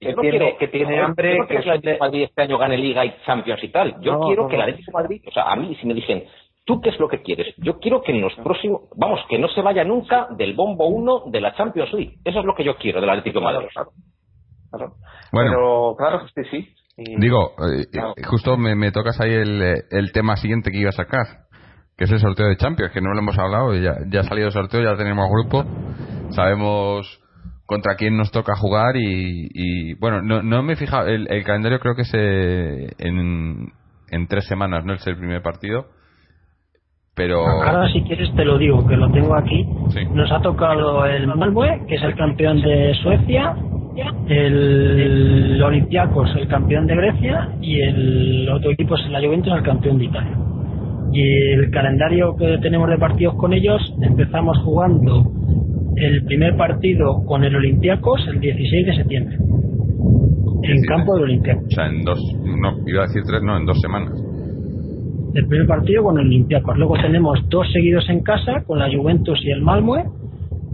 que 0.00 0.10
Yo 0.10 0.16
no 0.16 0.22
tiene, 0.22 0.38
quiero- 0.38 0.58
que 0.58 0.68
tiene 0.68 1.00
hambre, 1.00 1.38
no 1.38 1.46
que 1.46 1.54
el 1.56 1.60
Atlético 1.70 1.90
de 1.90 1.98
Madrid 1.98 2.22
este 2.24 2.42
año 2.42 2.58
gane 2.58 2.76
Liga 2.76 3.04
y 3.04 3.14
Champions 3.24 3.64
y 3.64 3.68
tal. 3.68 4.00
Yo 4.02 4.12
No, 4.12 4.20
quiero 4.26 4.42
no, 4.44 4.48
que 4.48 4.56
el. 4.56 4.62
Atlético 4.62 4.90
de 4.98 5.02
Madrid, 5.02 5.22
o 5.26 5.30
sea, 5.32 5.44
a 5.50 5.56
mí 5.56 5.74
si 5.80 5.86
me 5.86 5.94
dicen, 5.94 6.24
¿tú 6.64 6.80
qué 6.80 6.90
es 6.90 6.98
lo 7.00 7.08
que 7.08 7.22
quieres? 7.22 7.54
Yo 7.58 7.78
quiero 7.78 8.02
que 8.02 8.12
en 8.12 8.20
los 8.20 8.34
próximos, 8.36 8.82
vamos, 8.96 9.20
que 9.28 9.38
no 9.38 9.48
se 9.48 9.62
vaya 9.62 9.84
nunca 9.84 10.28
del 10.36 10.54
bombo 10.54 10.86
1 10.88 11.22
de 11.30 11.40
la 11.40 11.54
Champions 11.54 11.92
League. 11.92 12.16
Eso 12.24 12.40
es 12.40 12.44
lo 12.44 12.54
que 12.54 12.64
yo 12.64 12.76
quiero 12.76 13.00
del 13.00 13.08
Atlético 13.10 13.38
de 13.40 13.44
Madrid. 13.44 13.68
Claro, 13.72 13.90
claro. 14.70 14.92
Bueno. 15.32 15.50
Pero 15.50 15.94
claro 15.96 16.20
que 16.34 16.44
sí. 16.44 16.68
Y- 16.98 17.16
Digo, 17.20 17.50
eh, 17.58 17.84
Claro. 17.92 18.14
eh, 18.16 18.22
justo 18.24 18.56
me, 18.56 18.74
me 18.74 18.90
tocas 18.90 19.20
ahí 19.20 19.32
el, 19.32 19.62
eh, 19.62 19.74
el 19.90 20.12
tema 20.12 20.36
siguiente 20.36 20.70
que 20.70 20.78
iba 20.78 20.88
a 20.90 20.92
sacar, 20.92 21.26
que 21.96 22.04
es 22.04 22.10
el 22.10 22.18
sorteo 22.20 22.46
de 22.48 22.56
Champions, 22.56 22.92
que 22.92 23.00
no 23.02 23.12
lo 23.12 23.18
hemos 23.18 23.38
hablado, 23.38 23.74
ya, 23.74 23.94
ya 24.10 24.20
ha 24.20 24.24
salido 24.24 24.46
el 24.48 24.52
sorteo, 24.52 24.82
ya 24.82 24.96
tenemos 24.96 25.26
grupo, 25.30 25.64
sabemos 26.30 27.20
contra 27.66 27.96
quién 27.96 28.16
nos 28.16 28.30
toca 28.30 28.54
jugar 28.56 28.96
y, 28.96 29.48
y, 29.52 29.94
bueno, 29.94 30.22
no, 30.22 30.42
no 30.42 30.62
me 30.62 30.74
he 30.74 30.76
fijado, 30.76 31.08
el, 31.08 31.26
el 31.30 31.44
calendario 31.44 31.80
creo 31.80 31.94
que 31.94 32.02
es 32.02 32.14
eh, 32.14 32.88
en, 32.98 33.72
en 34.10 34.26
tres 34.28 34.46
semanas, 34.46 34.84
¿no? 34.84 34.94
Es 34.94 35.06
el 35.06 35.16
primer 35.16 35.42
partido, 35.42 35.86
pero... 37.14 37.44
Ahora, 37.46 37.88
si 37.92 38.02
quieres, 38.02 38.32
te 38.36 38.44
lo 38.44 38.56
digo, 38.56 38.86
que 38.86 38.96
lo 38.96 39.10
tengo 39.10 39.34
aquí. 39.36 39.66
Sí. 39.90 40.00
Nos 40.12 40.30
ha 40.30 40.40
tocado 40.40 41.04
el 41.06 41.26
Malmö, 41.26 41.86
que 41.88 41.96
es 41.96 42.02
el 42.02 42.14
campeón 42.14 42.60
de 42.62 42.94
Suecia, 43.02 43.56
el 44.28 45.60
Olympiacos, 45.62 46.30
el 46.36 46.46
campeón 46.46 46.86
de 46.86 46.94
Grecia, 46.94 47.48
y 47.60 47.80
el 47.80 48.48
otro 48.50 48.70
equipo 48.70 48.94
es 48.94 49.08
la 49.10 49.20
Juventus, 49.20 49.52
el 49.52 49.62
campeón 49.62 49.98
de 49.98 50.04
Italia. 50.04 50.38
Y 51.12 51.52
el 51.52 51.70
calendario 51.70 52.36
que 52.36 52.58
tenemos 52.58 52.90
de 52.90 52.98
partidos 52.98 53.34
con 53.36 53.54
ellos, 53.54 53.80
empezamos 54.02 54.58
jugando 54.58 55.24
el 55.96 56.24
primer 56.24 56.56
partido 56.56 57.24
con 57.24 57.42
el 57.44 57.56
Olympiacos 57.56 58.26
el 58.28 58.38
16 58.38 58.86
de 58.86 58.96
septiembre, 58.96 59.36
en 60.62 60.82
campo 60.82 61.14
del 61.14 61.24
Olympiacos. 61.24 61.64
O 61.64 61.70
sea, 61.70 61.86
en 61.86 62.04
dos, 62.04 62.20
no, 62.44 62.76
iba 62.86 63.04
a 63.04 63.06
decir 63.06 63.22
tres, 63.26 63.42
no, 63.42 63.56
en 63.56 63.64
dos 63.64 63.80
semanas. 63.80 64.12
el 65.34 65.46
primer 65.46 65.66
partido 65.66 66.02
con 66.02 66.18
el 66.18 66.26
Olympiacos. 66.26 66.76
Luego 66.76 66.96
tenemos 67.00 67.38
dos 67.48 67.66
seguidos 67.72 68.08
en 68.08 68.22
casa 68.22 68.62
con 68.66 68.78
la 68.78 68.94
Juventus 68.94 69.38
y 69.42 69.50
el 69.50 69.62
Malmö. 69.62 70.04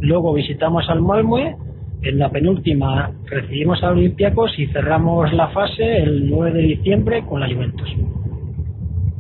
Luego 0.01 0.35
visitamos 0.35 0.89
al 0.89 1.01
Malmö. 1.01 1.57
En 2.03 2.19
la 2.19 2.31
penúltima 2.31 3.12
recibimos 3.27 3.81
al 3.85 3.93
Olympiacos 3.93 4.59
y 4.59 4.66
cerramos 4.66 5.32
la 5.32 5.49
fase 5.51 5.99
el 5.99 6.28
9 6.28 6.53
de 6.53 6.62
diciembre 6.62 7.24
con 7.24 7.40
la 7.40 7.47
Juventus. 7.47 7.89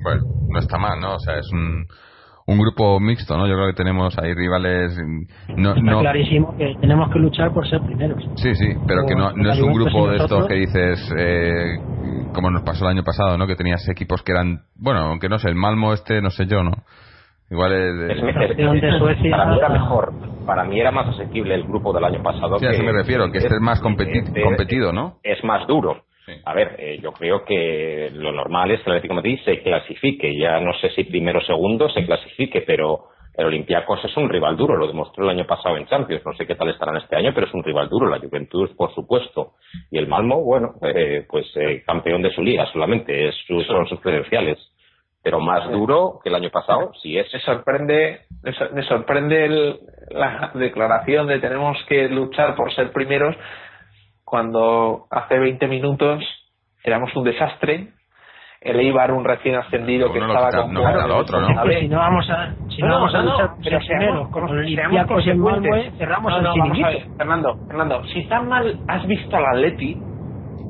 Bueno, 0.02 0.22
no 0.48 0.58
está 0.58 0.78
mal, 0.78 0.98
¿no? 1.00 1.14
O 1.14 1.18
sea, 1.20 1.38
es 1.38 1.48
un, 1.52 1.86
un 2.46 2.58
grupo 2.58 2.98
mixto, 3.00 3.36
¿no? 3.36 3.46
Yo 3.46 3.54
creo 3.54 3.66
que 3.68 3.74
tenemos 3.74 4.18
ahí 4.18 4.34
rivales. 4.34 4.96
mm, 4.98 5.60
No, 5.62 5.70
Está 5.74 5.82
no, 5.82 6.00
clarísimo 6.00 6.54
que 6.56 6.74
tenemos 6.80 7.08
que 7.10 7.18
luchar 7.18 7.52
por 7.52 7.66
ser 7.68 7.82
primeros. 7.82 8.22
sí, 8.36 8.54
sí, 8.54 8.74
pero 8.86 9.06
que 9.06 9.14
no, 9.14 9.32
no 9.34 9.50
es 9.52 9.60
un 9.60 9.72
grupo 9.74 10.08
de 10.10 10.16
estos 10.18 10.46
que 10.48 10.54
dices, 10.54 11.14
eh, 11.16 11.78
como 12.32 12.50
nos 12.50 12.62
pasó 12.62 12.84
el 12.84 12.90
año 12.90 13.04
pasado, 13.04 13.36
¿no? 13.38 13.46
Que 13.46 13.56
tenías 13.56 13.86
equipos 13.88 14.22
que 14.22 14.32
eran, 14.32 14.62
bueno, 14.76 15.00
aunque 15.00 15.28
no 15.28 15.38
sé, 15.38 15.48
el 15.48 15.54
Malmo 15.54 15.92
este, 15.92 16.20
no 16.20 16.30
sé 16.30 16.46
yo, 16.46 16.62
¿no? 16.62 16.72
Igual 17.50 17.72
es 17.72 17.98
de- 17.98 18.32
para 19.30 19.46
mí 19.46 19.58
era 19.58 19.68
mejor, 19.68 20.14
para 20.46 20.64
mí 20.64 20.80
era 20.80 20.90
más 20.90 21.08
asequible 21.08 21.54
el 21.54 21.64
grupo 21.64 21.92
del 21.92 22.04
año 22.04 22.22
pasado. 22.22 22.58
Sí, 22.58 22.66
a 22.66 22.70
eso 22.70 22.82
me 22.82 22.92
refiero, 22.92 23.30
que 23.30 23.38
este 23.38 23.54
es 23.54 23.60
más 23.60 23.80
competi- 23.82 24.42
competido, 24.42 24.92
¿no? 24.92 25.18
Es 25.22 25.42
más 25.44 25.66
duro. 25.66 26.04
Sí. 26.26 26.32
A 26.44 26.54
ver, 26.54 26.76
eh, 26.78 26.98
yo 27.02 27.12
creo 27.12 27.44
que 27.44 28.10
lo 28.14 28.32
normal 28.32 28.70
es 28.70 28.80
que 28.80 28.90
el 28.90 28.96
Atlético 28.96 29.14
de 29.14 29.16
Madrid 29.20 29.40
se 29.44 29.62
clasifique. 29.62 30.36
Ya 30.38 30.60
no 30.60 30.72
sé 30.74 30.90
si 30.90 31.04
primero 31.04 31.40
o 31.40 31.42
segundo 31.42 31.88
se 31.88 32.04
clasifique, 32.06 32.60
pero 32.62 33.06
el 33.34 33.46
Olympiacos 33.46 34.04
es 34.04 34.16
un 34.16 34.28
rival 34.28 34.56
duro. 34.56 34.76
Lo 34.76 34.86
demostró 34.86 35.24
el 35.24 35.30
año 35.30 35.46
pasado 35.46 35.76
en 35.76 35.86
Champions. 35.86 36.24
No 36.24 36.32
sé 36.34 36.46
qué 36.46 36.54
tal 36.54 36.68
estarán 36.68 36.96
este 36.98 37.16
año, 37.16 37.32
pero 37.34 37.46
es 37.48 37.54
un 37.54 37.64
rival 37.64 37.88
duro. 37.88 38.08
La 38.08 38.18
Juventus, 38.20 38.70
por 38.76 38.94
supuesto. 38.94 39.52
Y 39.90 39.98
el 39.98 40.06
Malmo, 40.06 40.42
bueno, 40.44 40.74
eh, 40.82 41.26
pues 41.28 41.46
eh, 41.56 41.82
campeón 41.84 42.22
de 42.22 42.30
su 42.30 42.42
liga 42.42 42.66
solamente. 42.72 43.28
Es 43.28 43.34
su- 43.46 43.62
son 43.62 43.86
sus 43.88 44.00
credenciales. 44.00 44.58
Pero 45.24 45.38
más 45.38 45.70
duro 45.70 46.18
que 46.22 46.30
el 46.30 46.34
año 46.34 46.50
pasado, 46.50 46.92
sí 47.00 47.16
es. 47.16 47.32
me 47.32 47.38
sorprende 47.40 48.20
me, 48.42 48.52
sor- 48.54 48.72
me 48.74 48.82
sorprende 48.82 49.44
el- 49.44 49.78
la 50.10 50.50
declaración 50.54 51.28
de 51.28 51.38
tenemos 51.38 51.78
que 51.88 52.08
luchar 52.08 52.56
por 52.56 52.72
ser 52.74 52.90
primeros 52.92 53.36
cuando 54.36 55.04
hace 55.10 55.38
20 55.38 55.68
minutos 55.68 56.24
éramos 56.82 57.14
un 57.14 57.22
desastre 57.24 57.88
el 58.62 58.80
Eibar 58.80 59.12
un 59.12 59.24
recién 59.26 59.56
ascendido 59.56 60.10
que 60.10 60.20
no 60.20 60.28
estaba 60.32 60.62
con 60.62 60.72
no 60.72 61.06
lo 61.06 61.16
otro, 61.18 61.38
¿no? 61.38 61.60
A 61.60 61.64
ver, 61.64 61.80
si 61.80 61.88
no 61.88 61.98
vamos 61.98 62.30
a, 62.30 62.54
si 62.74 62.80
no, 62.80 62.88
No, 62.88 62.94
vamos 62.94 63.14
a 63.14 63.22
luchar 63.24 63.48
por 63.48 63.56
pero 63.62 63.78
ser 63.78 63.86
seamos- 63.88 64.06
primeros 64.06 64.30
con 64.30 64.44
Olympiacos 64.48 65.26
el 65.26 65.36
Malmö, 65.36 65.90
cerramos 65.98 66.30
No, 66.32 66.36
el 66.38 66.42
no, 66.44 66.48
vamos 66.48 66.62
a 66.62 66.72
chiringuito. 66.72 66.88
ver, 66.88 67.08
Fernando, 67.18 67.56
Fernando, 67.68 68.02
si 68.14 68.26
tan 68.28 68.48
mal 68.48 68.80
has 68.86 69.06
visto 69.06 69.36
al 69.36 69.44
Atleti, 69.44 70.00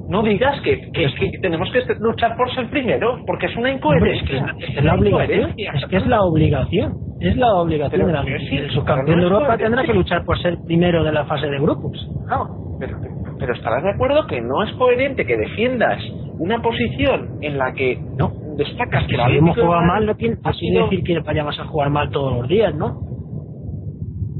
no 0.08 0.22
digas 0.24 0.60
que, 0.62 0.80
que, 0.92 1.04
es 1.04 1.14
que 1.14 1.30
tenemos 1.40 1.70
que 1.70 1.84
luchar 2.00 2.34
por 2.36 2.52
ser 2.52 2.68
primeros, 2.68 3.20
porque 3.24 3.46
es 3.46 3.56
una 3.56 3.70
Hombre, 3.70 4.16
es 4.16 4.22
incoherencia. 4.22 4.54
que 4.58 4.64
es, 4.66 4.76
es 4.78 4.84
la 4.84 4.94
obligación, 4.96 5.54
es 5.56 5.86
que 5.88 5.96
es 5.98 6.06
la 6.08 6.20
obligación, 6.22 6.94
es 7.20 7.36
la 7.36 7.52
obligación 7.54 8.06
Pero- 8.10 8.24
de 8.24 8.32
la 8.32 8.38
sí, 8.48 8.56
el 8.56 8.70
subcampeón 8.72 9.18
no 9.20 9.22
de 9.28 9.30
Europa 9.34 9.56
tendrá 9.56 9.84
que 9.84 9.94
luchar 9.94 10.24
por 10.24 10.36
ser 10.40 10.58
primero 10.66 11.04
de 11.04 11.12
la 11.12 11.24
fase 11.26 11.46
de 11.46 11.60
grupos. 11.60 11.92
No, 12.28 12.48
pero, 12.80 12.96
pero 13.42 13.54
estarás 13.54 13.82
de 13.82 13.90
acuerdo 13.90 14.24
que 14.28 14.40
no 14.40 14.62
es 14.62 14.72
coherente 14.74 15.26
que 15.26 15.36
defiendas 15.36 16.00
una 16.38 16.62
posición 16.62 17.38
en 17.40 17.58
la 17.58 17.72
que 17.72 17.98
No. 18.16 18.32
destacas 18.56 19.04
que 19.08 19.16
si 19.16 19.36
hemos 19.36 19.58
jugado 19.58 19.82
mal, 19.82 20.06
no 20.06 20.16
quiere, 20.16 20.36
decir 20.36 21.02
que 21.02 21.18
vayamos 21.18 21.58
a 21.58 21.64
jugar 21.64 21.90
mal 21.90 22.08
todos 22.10 22.36
los 22.36 22.48
días, 22.48 22.72
¿no? 22.72 23.00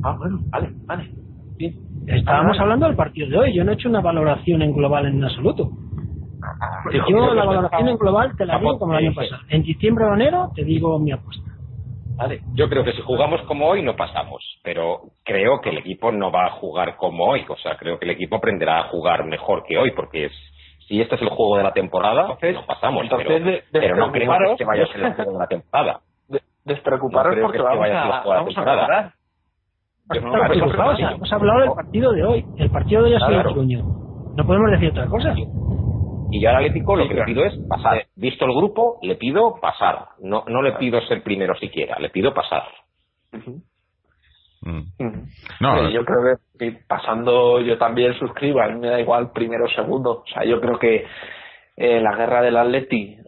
Ah, 0.05 0.17
bueno, 0.17 0.39
vale, 0.51 0.71
vale. 0.87 1.11
Estábamos 2.07 2.59
hablando 2.61 2.87
del 2.87 2.95
partido 2.95 3.29
de 3.29 3.39
hoy. 3.39 3.55
Yo 3.55 3.65
no 3.65 3.73
he 3.73 3.75
hecho 3.75 3.89
una 3.89 4.01
valoración 4.01 4.63
en 4.63 4.73
global 4.73 5.07
en 5.07 5.25
absoluto. 5.25 5.71
Yo 7.09 7.35
la 7.35 7.45
valoración 7.45 7.89
en 7.89 7.97
global 7.97 8.37
te 8.37 8.47
la 8.47 8.59
digo 8.59 8.79
como 8.79 8.93
el 8.93 9.05
año 9.07 9.15
pasado. 9.15 9.43
En 9.49 9.63
diciembre 9.65 10.05
o 10.05 10.15
enero 10.15 10.53
te 10.55 10.63
digo 10.65 10.97
mi 11.01 11.11
apuesta. 11.11 11.52
Vale. 12.17 12.41
Yo 12.55 12.69
creo 12.69 12.85
que 12.85 12.93
si 12.93 13.03
jugamos 13.03 13.41
como 13.43 13.69
hoy 13.69 13.83
no 13.83 13.97
pasamos, 13.97 14.43
pero 14.63 15.01
creo 15.25 15.61
que 15.61 15.71
el 15.71 15.79
equipo 15.79 16.13
no 16.13 16.31
va 16.31 16.47
a 16.47 16.51
jugar 16.51 16.97
como 16.97 17.25
hoy. 17.25 17.45
O 17.49 17.57
sea, 17.57 17.77
creo 17.77 17.99
que 17.99 18.05
el 18.05 18.13
equipo 18.13 18.37
aprenderá 18.37 18.81
a 18.81 18.89
jugar 18.89 19.25
mejor 19.25 19.65
que 19.67 19.79
hoy, 19.79 19.93
porque 19.93 20.27
es, 20.27 20.33
si 20.89 21.01
este 21.01 21.17
es 21.17 21.23
el 21.23 21.29
juego 21.29 21.57
de 21.57 21.65
la 21.65 21.73
temporada, 21.73 22.29
no 22.29 22.67
pasamos. 22.67 23.07
pero, 23.09 23.97
no 23.97 24.13
creo 24.13 24.57
que 24.57 24.65
vaya 24.65 24.85
a 24.85 24.87
ser 24.87 25.05
el 25.05 25.15
juego 25.15 25.33
de 25.33 25.39
la 25.39 25.47
temporada. 25.47 26.01
despreocuparos 26.65 27.37
porque 27.41 27.59
vamos, 27.59 27.89
a, 27.89 28.23
vamos 28.25 28.59
a 28.59 29.13
Hemos 30.11 31.33
hablado 31.33 31.61
del 31.61 31.73
partido 31.73 32.13
de 32.13 32.25
hoy. 32.25 32.45
El 32.59 32.71
partido 32.71 33.03
de 33.03 33.09
hoy 33.11 33.15
ha 33.15 33.27
sido 33.27 33.41
el 33.41 33.55
sueño. 33.55 33.85
No 34.37 34.47
podemos 34.47 34.71
decir 34.73 34.91
otra 34.91 35.07
cosa. 35.07 35.35
Y 36.33 36.41
yo 36.41 36.49
al 36.49 36.57
Atlético 36.57 36.97
lo 36.97 37.07
que 37.07 37.15
le 37.15 37.25
pido 37.25 37.45
es 37.45 37.55
pasar. 37.69 38.07
Visto 38.17 38.47
el 38.47 38.53
grupo, 38.53 38.99
le 39.03 39.17
pido 39.17 39.61
pasar. 39.61 40.09
No, 40.21 40.45
no 40.49 40.63
le 40.63 40.73
pido 40.73 41.01
ser 41.03 41.23
primero 41.23 41.55
siquiera, 41.57 41.99
le 41.99 42.09
pido 42.09 42.33
pasar. 42.33 42.65
Mm. 44.63 44.89
No, 45.61 45.91
yo 45.91 46.05
creo 46.05 46.39
que 46.59 46.73
pasando 46.87 47.61
yo 47.61 47.77
también 47.77 48.15
suscribo, 48.15 48.63
a 48.63 48.69
mí 48.69 48.79
me 48.79 48.89
da 48.89 49.01
igual 49.01 49.31
primero 49.33 49.67
o 49.67 49.69
segundo. 49.69 50.23
O 50.23 50.27
sea, 50.27 50.45
yo 50.45 50.59
creo 50.61 50.79
que 50.79 51.05
eh, 51.77 52.01
la 52.01 52.17
guerra 52.17 52.41
del 52.41 52.57
Atleti, 52.57 53.19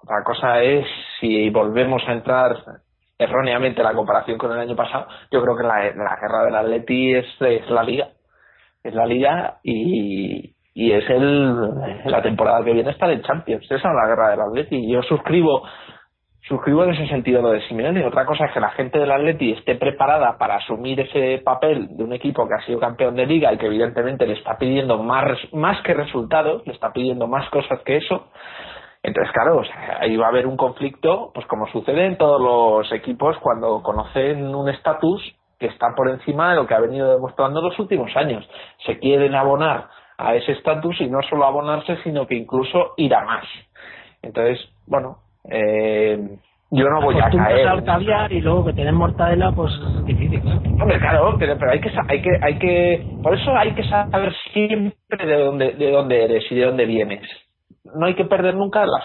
otra 0.00 0.22
cosa 0.24 0.62
es 0.62 0.86
si 1.18 1.50
volvemos 1.50 2.02
a 2.06 2.12
entrar 2.12 2.56
erróneamente 3.18 3.82
la 3.82 3.94
comparación 3.94 4.38
con 4.38 4.52
el 4.52 4.60
año 4.60 4.76
pasado, 4.76 5.08
yo 5.32 5.42
creo 5.42 5.56
que 5.56 5.62
la, 5.64 5.86
la 5.94 6.16
guerra 6.20 6.44
del 6.44 6.54
Atleti 6.54 7.14
es, 7.14 7.26
es 7.40 7.68
la 7.68 7.82
liga. 7.82 8.10
Es 8.84 8.94
la 8.94 9.06
liga 9.06 9.58
y, 9.62 10.53
y 10.74 10.90
es 10.90 11.08
el, 11.08 11.70
la 12.04 12.20
temporada 12.20 12.64
que 12.64 12.72
viene 12.72 12.90
estar 12.90 13.08
en 13.08 13.22
Champions. 13.22 13.64
Esa 13.64 13.76
es 13.76 13.84
la 13.84 14.08
guerra 14.08 14.30
del 14.30 14.40
Atleti. 14.40 14.76
Y 14.76 14.92
yo 14.92 15.02
suscribo 15.02 15.62
suscribo 16.48 16.84
en 16.84 16.90
ese 16.90 17.06
sentido 17.06 17.40
lo 17.40 17.50
de 17.50 17.66
Simeone. 17.68 18.04
Otra 18.04 18.26
cosa 18.26 18.46
es 18.46 18.52
que 18.52 18.60
la 18.60 18.70
gente 18.70 18.98
del 18.98 19.10
Atleti 19.10 19.52
esté 19.52 19.76
preparada 19.76 20.36
para 20.36 20.56
asumir 20.56 21.00
ese 21.00 21.40
papel 21.42 21.96
de 21.96 22.04
un 22.04 22.12
equipo 22.12 22.46
que 22.46 22.54
ha 22.54 22.66
sido 22.66 22.78
campeón 22.78 23.14
de 23.14 23.24
liga 23.24 23.52
y 23.52 23.56
que 23.56 23.66
evidentemente 23.66 24.26
le 24.26 24.34
está 24.34 24.58
pidiendo 24.58 25.02
más, 25.02 25.38
más 25.52 25.80
que 25.82 25.94
resultados, 25.94 26.66
le 26.66 26.74
está 26.74 26.92
pidiendo 26.92 27.26
más 27.26 27.48
cosas 27.50 27.80
que 27.84 27.96
eso. 27.96 28.26
Entonces, 29.02 29.32
claro, 29.32 29.62
ahí 30.00 30.16
va 30.16 30.26
a 30.26 30.30
haber 30.30 30.46
un 30.46 30.56
conflicto, 30.56 31.30
pues 31.34 31.46
como 31.46 31.66
sucede 31.68 32.06
en 32.06 32.18
todos 32.18 32.40
los 32.40 32.92
equipos 32.92 33.36
cuando 33.38 33.82
conocen 33.82 34.54
un 34.54 34.68
estatus 34.68 35.22
que 35.58 35.66
está 35.66 35.94
por 35.96 36.10
encima 36.10 36.50
de 36.50 36.56
lo 36.56 36.66
que 36.66 36.74
ha 36.74 36.80
venido 36.80 37.10
demostrando 37.12 37.62
los 37.62 37.78
últimos 37.78 38.14
años. 38.16 38.46
Se 38.84 38.98
quieren 38.98 39.34
abonar 39.34 39.88
a 40.18 40.34
ese 40.34 40.52
estatus 40.52 41.00
y 41.00 41.08
no 41.08 41.20
solo 41.22 41.44
abonarse, 41.44 41.96
sino 42.02 42.26
que 42.26 42.34
incluso 42.34 42.94
ir 42.96 43.14
a 43.14 43.24
más. 43.24 43.44
Entonces, 44.22 44.58
bueno, 44.86 45.18
eh, 45.50 46.18
yo 46.70 46.88
no 46.88 47.02
voy 47.02 47.16
a 47.20 47.30
caer. 47.30 47.68
al 47.68 47.84
caviar 47.84 48.32
y 48.32 48.40
luego 48.40 48.66
que 48.66 48.72
tenés 48.72 48.94
mortadela, 48.94 49.52
pues 49.52 49.72
es 49.72 50.06
difícil. 50.06 50.40
Hombre, 50.80 50.98
claro, 50.98 51.36
pero, 51.38 51.70
hay 51.70 51.80
que 51.80 51.90
hay 52.08 52.22
que 52.22 52.30
hay 52.42 52.58
que 52.58 53.06
por 53.22 53.34
eso 53.34 53.56
hay 53.56 53.74
que 53.74 53.84
saber 53.84 54.32
siempre 54.52 55.26
de 55.26 55.38
dónde 55.38 55.72
de 55.72 55.90
dónde 55.90 56.24
eres 56.24 56.44
y 56.50 56.54
de 56.54 56.64
dónde 56.64 56.86
vienes 56.86 57.28
no 57.94 58.06
hay 58.06 58.14
que 58.14 58.24
perder 58.24 58.54
nunca 58.54 58.84
las 58.86 59.04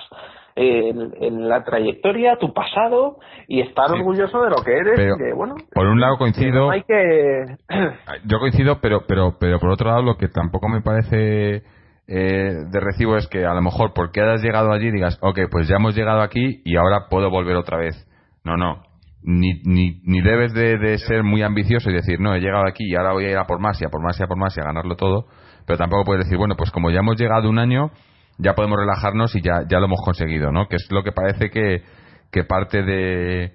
en, 0.60 1.48
la 1.48 1.64
trayectoria, 1.64 2.38
tu 2.38 2.54
pasado 2.54 3.18
y 3.48 3.62
estar 3.62 3.92
orgulloso 3.92 4.42
de 4.42 4.50
lo 4.50 4.58
que 4.58 4.74
eres. 4.74 5.36
bueno, 5.36 5.56
por 5.74 5.88
un 5.88 6.00
lado 6.00 6.18
coincido. 6.18 6.70
hay 6.70 6.84
que... 6.84 7.46
yo 8.26 8.40
coincido, 8.40 8.80
pero, 8.82 9.02
pero, 9.08 9.38
pero 9.40 9.60
por 9.60 9.70
otro 9.70 9.90
lado 9.90 10.02
lo 10.02 10.18
que 10.18 10.28
tampoco 10.28 10.68
me 10.68 10.82
parece 10.82 11.64
eh, 12.08 12.54
de 12.72 12.80
recibo 12.80 13.16
es 13.16 13.28
que 13.28 13.46
a 13.46 13.54
lo 13.54 13.62
mejor 13.62 13.94
porque 13.94 14.22
hayas 14.22 14.42
llegado 14.42 14.72
allí 14.72 14.92
digas, 14.92 15.18
ok, 15.22 15.40
pues 15.50 15.68
ya 15.68 15.78
hemos 15.78 15.96
llegado 15.96 16.22
aquí 16.22 16.62
y 16.66 16.76
ahora 16.76 17.08
puedo 17.10 17.30
volver 17.30 17.56
otra 17.56 17.78
vez. 17.78 17.96
No, 18.44 18.58
no. 18.58 18.84
Ni, 19.22 19.62
ni, 19.64 20.02
ni 20.04 20.22
debes 20.22 20.54
de, 20.54 20.78
de 20.78 20.98
ser 20.98 21.24
muy 21.24 21.42
ambicioso 21.42 21.90
y 21.90 21.94
decir, 21.94 22.20
no, 22.20 22.36
he 22.36 22.40
llegado 22.40 22.66
aquí 22.68 22.86
y 22.86 22.96
ahora 22.96 23.14
voy 23.14 23.26
a 23.26 23.32
ir 23.32 23.38
a 23.38 23.46
por 23.46 23.60
más 23.60 23.82
y 23.82 23.86
a 23.86 23.90
por 23.90 24.02
más 24.02 24.20
y 24.20 24.24
a 24.24 24.28
por 24.28 24.38
más 24.38 24.56
y 24.58 24.62
a 24.62 24.66
ganarlo 24.66 24.96
todo. 24.96 25.26
Pero 25.66 25.78
tampoco 25.78 26.04
puedes 26.04 26.26
decir, 26.26 26.38
bueno, 26.38 26.56
pues 26.58 26.72
como 26.72 26.90
ya 26.90 27.00
hemos 27.00 27.20
llegado 27.20 27.50
un 27.50 27.60
año, 27.60 27.92
ya 28.40 28.54
podemos 28.54 28.80
relajarnos 28.80 29.36
y 29.36 29.42
ya, 29.42 29.64
ya 29.70 29.80
lo 29.80 29.86
hemos 29.86 30.02
conseguido, 30.04 30.52
¿no? 30.52 30.68
Que 30.68 30.78
es 30.78 30.88
lo 30.92 31.04
que 31.04 31.12
parece 31.12 31.50
que, 31.50 31.84
que 32.32 32.44
parte 32.44 32.82
de 32.82 33.54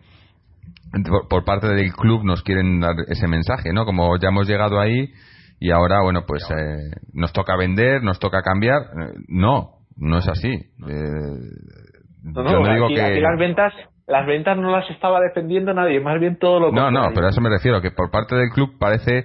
por 1.29 1.45
parte 1.45 1.67
del 1.69 1.93
club 1.93 2.23
nos 2.25 2.43
quieren 2.43 2.81
dar 2.81 2.95
ese 3.09 3.27
mensaje, 3.27 3.73
¿no? 3.73 3.85
Como 3.85 4.17
ya 4.19 4.29
hemos 4.29 4.47
llegado 4.47 4.79
ahí 4.79 5.13
y 5.59 5.71
ahora, 5.71 6.03
bueno, 6.03 6.25
pues 6.27 6.49
eh, 6.51 6.77
nos 7.13 7.33
toca 7.33 7.57
vender, 7.57 8.03
nos 8.03 8.19
toca 8.19 8.43
cambiar. 8.43 8.83
No, 9.27 9.79
no 9.97 10.19
es 10.19 10.29
así. 10.29 10.53
Eh, 10.53 11.05
no, 12.23 12.43
no, 12.43 12.75
digo 12.75 12.89
que... 12.89 13.21
las 13.21 13.39
ventas 13.39 13.73
las 14.07 14.27
ventas 14.27 14.57
no 14.59 14.71
las 14.71 14.89
estaba 14.91 15.19
defendiendo 15.21 15.73
nadie, 15.73 15.99
más 15.99 16.21
bien 16.21 16.39
todo 16.39 16.61
lo 16.61 16.67
contrario. 16.67 16.91
No, 16.91 17.09
no, 17.09 17.15
pero 17.15 17.27
a 17.27 17.31
eso 17.31 17.41
me 17.41 17.49
refiero, 17.49 17.81
que 17.81 17.91
por 17.91 18.11
parte 18.11 18.37
del 18.37 18.51
club 18.51 18.79
parece 18.79 19.25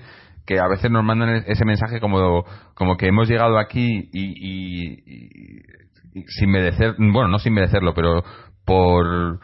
que 0.50 0.60
a 0.60 0.68
veces 0.68 0.90
nos 0.90 1.04
mandan 1.04 1.44
ese 1.46 1.64
mensaje 1.64 2.00
como, 2.00 2.44
como 2.74 2.98
que 2.98 3.06
hemos 3.06 3.30
llegado 3.30 3.60
aquí 3.60 4.10
y, 4.12 5.62
sin 6.26 6.50
merecer, 6.50 6.96
bueno, 6.98 7.28
no 7.28 7.38
sin 7.38 7.54
merecerlo, 7.54 7.94
pero 7.94 8.24
por, 8.66 9.40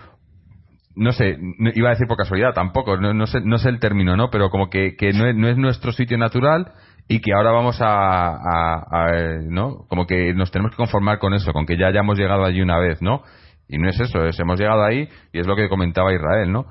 no 0.95 1.11
sé, 1.11 1.38
iba 1.76 1.90
a 1.90 1.91
decir 1.91 2.07
por 2.07 2.18
casualidad, 2.18 2.56
tampoco, 2.56 2.98
no, 2.98 3.14
no, 3.14 3.27
sé, 3.27 3.40
no 3.41 3.60
sé 3.60 3.69
el 3.69 3.80
término, 3.80 4.18
¿no? 4.18 4.32
Pero 4.32 4.49
como 4.49 4.72
que, 4.72 4.95
que 4.95 5.14
no, 5.14 5.27
es, 5.27 5.36
no 5.36 5.48
es 5.48 5.57
nuestro 5.57 5.91
sitio 5.91 6.18
natural 6.18 6.72
y 7.07 7.19
que 7.19 7.34
ahora 7.34 7.52
vamos 7.52 7.80
a, 7.82 8.38
a, 8.38 9.11
¿no? 9.48 9.86
Como 9.88 10.07
que 10.07 10.34
nos 10.34 10.49
tenemos 10.49 10.72
que 10.72 10.77
conformar 10.77 11.19
con 11.19 11.36
eso, 11.36 11.53
con 11.53 11.68
que 11.68 11.77
ya 11.77 11.86
hayamos 11.86 12.18
llegado 12.18 12.45
allí 12.45 12.61
una 12.61 12.80
vez, 12.80 12.99
¿no? 13.03 13.22
Y 13.69 13.77
no 13.77 13.88
es 13.90 13.99
eso, 13.99 14.26
es 14.26 14.40
hemos 14.40 14.60
llegado 14.60 14.84
ahí 14.84 15.07
y 15.32 15.40
es 15.40 15.45
lo 15.45 15.56
que 15.56 15.69
comentaba 15.69 16.15
Israel, 16.15 16.52
¿no? 16.52 16.65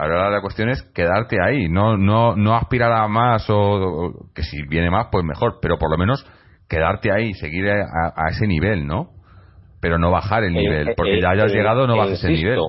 Ahora 0.00 0.30
la 0.30 0.40
cuestión 0.40 0.68
es 0.68 0.80
quedarte 0.94 1.38
ahí, 1.44 1.68
no, 1.68 1.96
no, 1.96 2.36
no 2.36 2.54
aspirar 2.54 2.92
a 2.92 3.08
más 3.08 3.46
o, 3.50 4.30
que 4.32 4.44
si 4.44 4.62
viene 4.68 4.90
más, 4.90 5.08
pues 5.10 5.24
mejor, 5.24 5.58
pero 5.60 5.76
por 5.76 5.90
lo 5.90 5.98
menos 5.98 6.24
quedarte 6.68 7.10
ahí, 7.10 7.34
seguir 7.34 7.68
a, 7.68 8.30
ese 8.30 8.46
nivel, 8.46 8.86
¿no? 8.86 9.10
Pero 9.80 9.98
no 9.98 10.12
bajar 10.12 10.44
el 10.44 10.52
nivel, 10.52 10.94
porque 10.96 11.20
ya 11.20 11.30
hayas 11.30 11.52
llegado, 11.52 11.88
no 11.88 11.96
bajes 11.96 12.22
el 12.22 12.34
nivel. 12.34 12.60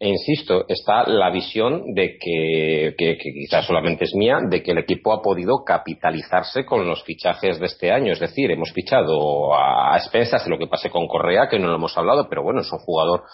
E 0.00 0.08
insisto, 0.08 0.64
está 0.68 1.06
la 1.06 1.30
visión 1.30 1.94
de 1.94 2.16
que, 2.18 2.94
que, 2.96 3.18
quizás 3.18 3.66
solamente 3.66 4.04
es 4.04 4.14
mía, 4.14 4.38
de 4.48 4.62
que 4.62 4.72
el 4.72 4.78
equipo 4.78 5.12
ha 5.12 5.20
podido 5.20 5.64
capitalizarse 5.66 6.64
con 6.64 6.86
los 6.86 7.02
fichajes 7.04 7.60
de 7.60 7.66
este 7.66 7.92
año. 7.92 8.12
Es 8.12 8.20
decir, 8.20 8.50
hemos 8.50 8.72
fichado 8.72 9.54
a, 9.54 9.94
a 9.94 9.98
expensas 9.98 10.44
de 10.44 10.50
lo 10.50 10.58
que 10.58 10.66
pase 10.66 10.88
con 10.88 11.06
Correa, 11.08 11.48
que 11.50 11.58
no 11.58 11.68
lo 11.68 11.76
hemos 11.76 11.96
hablado, 11.96 12.26
pero 12.28 12.42
bueno, 12.42 12.60
es 12.60 12.72
un 12.72 12.78
jugador 12.78 13.24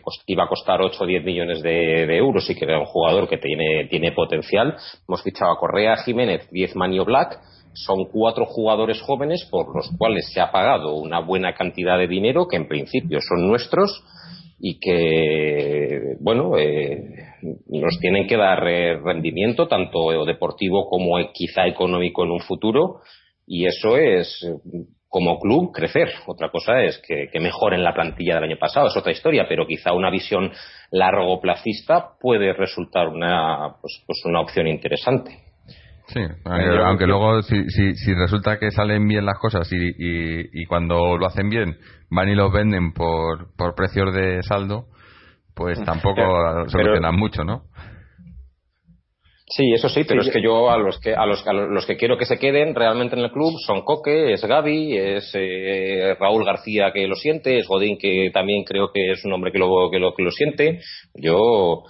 que 0.00 0.32
iba 0.32 0.44
a 0.44 0.48
costar 0.48 0.80
8 0.80 0.96
o 1.02 1.06
10 1.06 1.24
millones 1.24 1.62
de, 1.62 2.16
euros 2.16 2.48
y 2.48 2.54
que 2.54 2.64
era 2.64 2.78
un 2.78 2.86
jugador 2.86 3.28
que 3.28 3.38
tiene, 3.38 3.86
tiene 3.88 4.12
potencial. 4.12 4.76
Hemos 5.08 5.22
fichado 5.22 5.52
a 5.52 5.58
Correa, 5.58 5.96
Jiménez, 5.96 6.48
10 6.50 6.76
Manio 6.76 7.04
Black. 7.04 7.38
Son 7.74 8.04
cuatro 8.04 8.46
jugadores 8.46 9.00
jóvenes 9.00 9.46
por 9.50 9.74
los 9.74 9.90
cuales 9.98 10.30
se 10.32 10.40
ha 10.40 10.52
pagado 10.52 10.94
una 10.94 11.20
buena 11.20 11.54
cantidad 11.54 11.98
de 11.98 12.06
dinero 12.06 12.46
que 12.46 12.56
en 12.56 12.68
principio 12.68 13.18
son 13.20 13.48
nuestros 13.48 14.04
y 14.60 14.78
que, 14.78 16.16
bueno, 16.20 16.56
eh, 16.56 17.02
nos 17.68 17.98
tienen 17.98 18.26
que 18.26 18.36
dar 18.36 18.66
eh, 18.68 18.96
rendimiento 19.00 19.66
tanto 19.66 20.24
deportivo 20.24 20.88
como 20.88 21.16
quizá 21.32 21.66
económico 21.66 22.24
en 22.24 22.30
un 22.30 22.40
futuro 22.40 23.00
y 23.46 23.66
eso 23.66 23.96
es 23.96 24.38
como 25.14 25.38
club 25.38 25.70
crecer. 25.72 26.08
Otra 26.26 26.50
cosa 26.50 26.82
es 26.82 27.00
que, 27.06 27.28
mejoren 27.38 27.84
la 27.84 27.94
plantilla 27.94 28.34
del 28.34 28.50
año 28.50 28.56
pasado, 28.58 28.88
es 28.88 28.96
otra 28.96 29.12
historia, 29.12 29.46
pero 29.48 29.64
quizá 29.64 29.92
una 29.92 30.10
visión 30.10 30.50
largo 30.90 31.40
placista 31.40 32.16
puede 32.20 32.52
resultar 32.52 33.06
una, 33.06 33.76
pues, 33.80 34.02
pues 34.04 34.22
una 34.24 34.40
opción 34.40 34.66
interesante. 34.66 35.38
Sí, 36.08 36.20
aunque, 36.44 37.06
luego 37.06 37.42
si, 37.42 37.64
si, 37.70 38.12
resulta 38.12 38.58
que 38.58 38.72
salen 38.72 39.06
bien 39.06 39.24
las 39.24 39.38
cosas 39.38 39.72
y, 39.72 39.76
y, 39.96 40.66
cuando 40.66 41.16
lo 41.16 41.26
hacen 41.26 41.48
bien 41.48 41.78
van 42.10 42.28
y 42.28 42.34
los 42.34 42.52
venden 42.52 42.92
por, 42.92 43.54
por 43.56 43.76
precios 43.76 44.12
de 44.12 44.42
saldo, 44.42 44.86
pues 45.54 45.80
tampoco 45.84 46.22
solucionan 46.66 47.14
mucho, 47.14 47.44
¿no? 47.44 47.62
Sí, 49.56 49.72
eso 49.72 49.88
sí, 49.88 50.02
pero 50.02 50.20
es 50.20 50.30
que 50.30 50.42
yo 50.42 50.68
a 50.68 50.76
los 50.76 50.98
que 50.98 51.14
a 51.14 51.24
los, 51.26 51.46
a 51.46 51.52
los 51.52 51.86
que 51.86 51.96
quiero 51.96 52.18
que 52.18 52.24
se 52.24 52.40
queden 52.40 52.74
realmente 52.74 53.14
en 53.14 53.22
el 53.22 53.30
club 53.30 53.54
son 53.64 53.82
Coque, 53.82 54.32
es 54.32 54.44
Gaby, 54.44 54.98
es 54.98 55.30
eh, 55.34 56.16
Raúl 56.18 56.44
García 56.44 56.90
que 56.92 57.06
lo 57.06 57.14
siente, 57.14 57.58
es 57.58 57.68
Godín 57.68 57.96
que 57.96 58.32
también 58.34 58.64
creo 58.64 58.90
que 58.92 59.12
es 59.12 59.24
un 59.24 59.32
hombre 59.32 59.52
que 59.52 59.60
lo 59.60 59.90
que 59.92 60.00
lo, 60.00 60.12
que 60.12 60.24
lo 60.24 60.32
siente. 60.32 60.80
Yo 61.14 61.84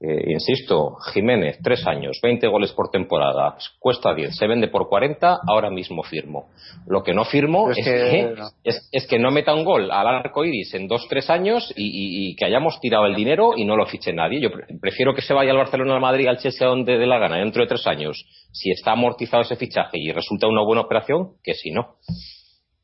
Eh, 0.00 0.30
insisto, 0.30 0.94
Jiménez, 1.12 1.58
tres 1.60 1.84
años, 1.84 2.20
20 2.22 2.46
goles 2.46 2.70
por 2.70 2.88
temporada, 2.88 3.56
cuesta 3.80 4.14
10, 4.14 4.36
se 4.36 4.46
vende 4.46 4.68
por 4.68 4.88
40, 4.88 5.40
ahora 5.44 5.70
mismo 5.70 6.04
firmo. 6.04 6.50
Lo 6.86 7.02
que 7.02 7.12
no 7.12 7.24
firmo 7.24 7.68
es, 7.72 7.84
que, 7.84 8.32
es, 8.62 9.06
que 9.08 9.18
no 9.18 9.32
meta 9.32 9.52
un 9.52 9.64
gol 9.64 9.90
al 9.90 10.06
arco 10.06 10.44
iris 10.44 10.72
en 10.74 10.86
dos, 10.86 11.08
tres 11.08 11.28
años 11.30 11.74
y, 11.76 12.36
que 12.36 12.44
hayamos 12.44 12.78
tirado 12.80 13.06
el 13.06 13.16
dinero 13.16 13.54
y 13.56 13.64
no 13.64 13.74
lo 13.74 13.86
fiche 13.86 14.12
nadie. 14.12 14.40
Yo 14.40 14.50
prefiero 14.80 15.14
que 15.14 15.22
se 15.22 15.34
vaya 15.34 15.50
al 15.50 15.56
Barcelona, 15.56 15.94
al 15.94 16.00
Madrid, 16.00 16.28
al 16.28 16.38
Chelsea, 16.38 16.68
donde 16.68 16.96
dé 16.96 17.06
la 17.06 17.18
gana 17.18 17.38
dentro 17.38 17.62
de 17.62 17.68
tres 17.68 17.84
años, 17.88 18.24
si 18.52 18.70
está 18.70 18.92
amortizado 18.92 19.42
ese 19.42 19.56
fichaje 19.56 19.98
y 19.98 20.12
resulta 20.12 20.46
una 20.46 20.62
buena 20.62 20.82
operación, 20.82 21.32
que 21.42 21.54
si 21.54 21.72
no. 21.72 21.96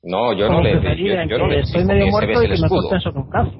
No, 0.02 0.32
yo 0.36 0.48
no 0.48 0.60
le. 0.60 0.72
Yo, 1.28 1.38
no 1.38 1.46
le 1.46 1.60
estoy 1.60 1.84
medio 1.84 2.08
muerto 2.08 2.42
y 2.42 2.48
que 2.48 2.60
me 2.60 2.68
cuesta 2.68 2.96
eso 2.96 3.10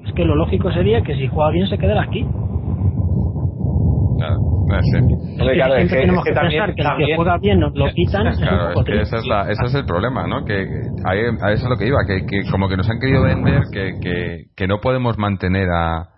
Es 0.05 0.13
que 0.13 0.25
lo 0.25 0.35
lógico 0.35 0.71
sería 0.73 1.01
que 1.01 1.15
si 1.15 1.27
juega 1.27 1.51
bien 1.51 1.67
se 1.67 1.77
quedara 1.77 2.03
aquí. 2.03 2.25
Claro, 4.25 4.37
no 4.67 4.81
sé. 4.81 5.53
claro, 5.53 5.75
es 5.75 5.89
que, 5.91 5.97
tenemos 5.97 6.23
que, 6.23 6.31
pensar 6.31 6.75
que 6.75 6.81
el 6.81 7.07
que 7.07 7.15
juega 7.15 7.37
bien 7.37 7.59
lo 7.59 7.71
quitan. 7.93 8.35
Claro, 8.35 8.69
es 8.79 8.85
que 8.85 9.01
esa 9.01 9.17
es 9.17 9.25
la, 9.25 9.41
ese 9.51 9.65
es 9.65 9.75
el 9.75 9.85
problema, 9.85 10.27
¿no? 10.27 10.43
Que, 10.45 10.65
a, 11.05 11.15
eso 11.51 11.63
es 11.65 11.69
lo 11.69 11.77
que 11.77 11.87
iba, 11.87 11.99
que, 12.07 12.25
que 12.25 12.49
como 12.49 12.67
que 12.67 12.77
nos 12.77 12.89
han 12.89 12.99
querido 12.99 13.23
vender 13.23 13.63
que, 13.71 13.99
que, 14.01 14.45
que 14.55 14.67
no 14.67 14.79
podemos 14.79 15.17
mantener 15.17 15.69
a, 15.69 16.09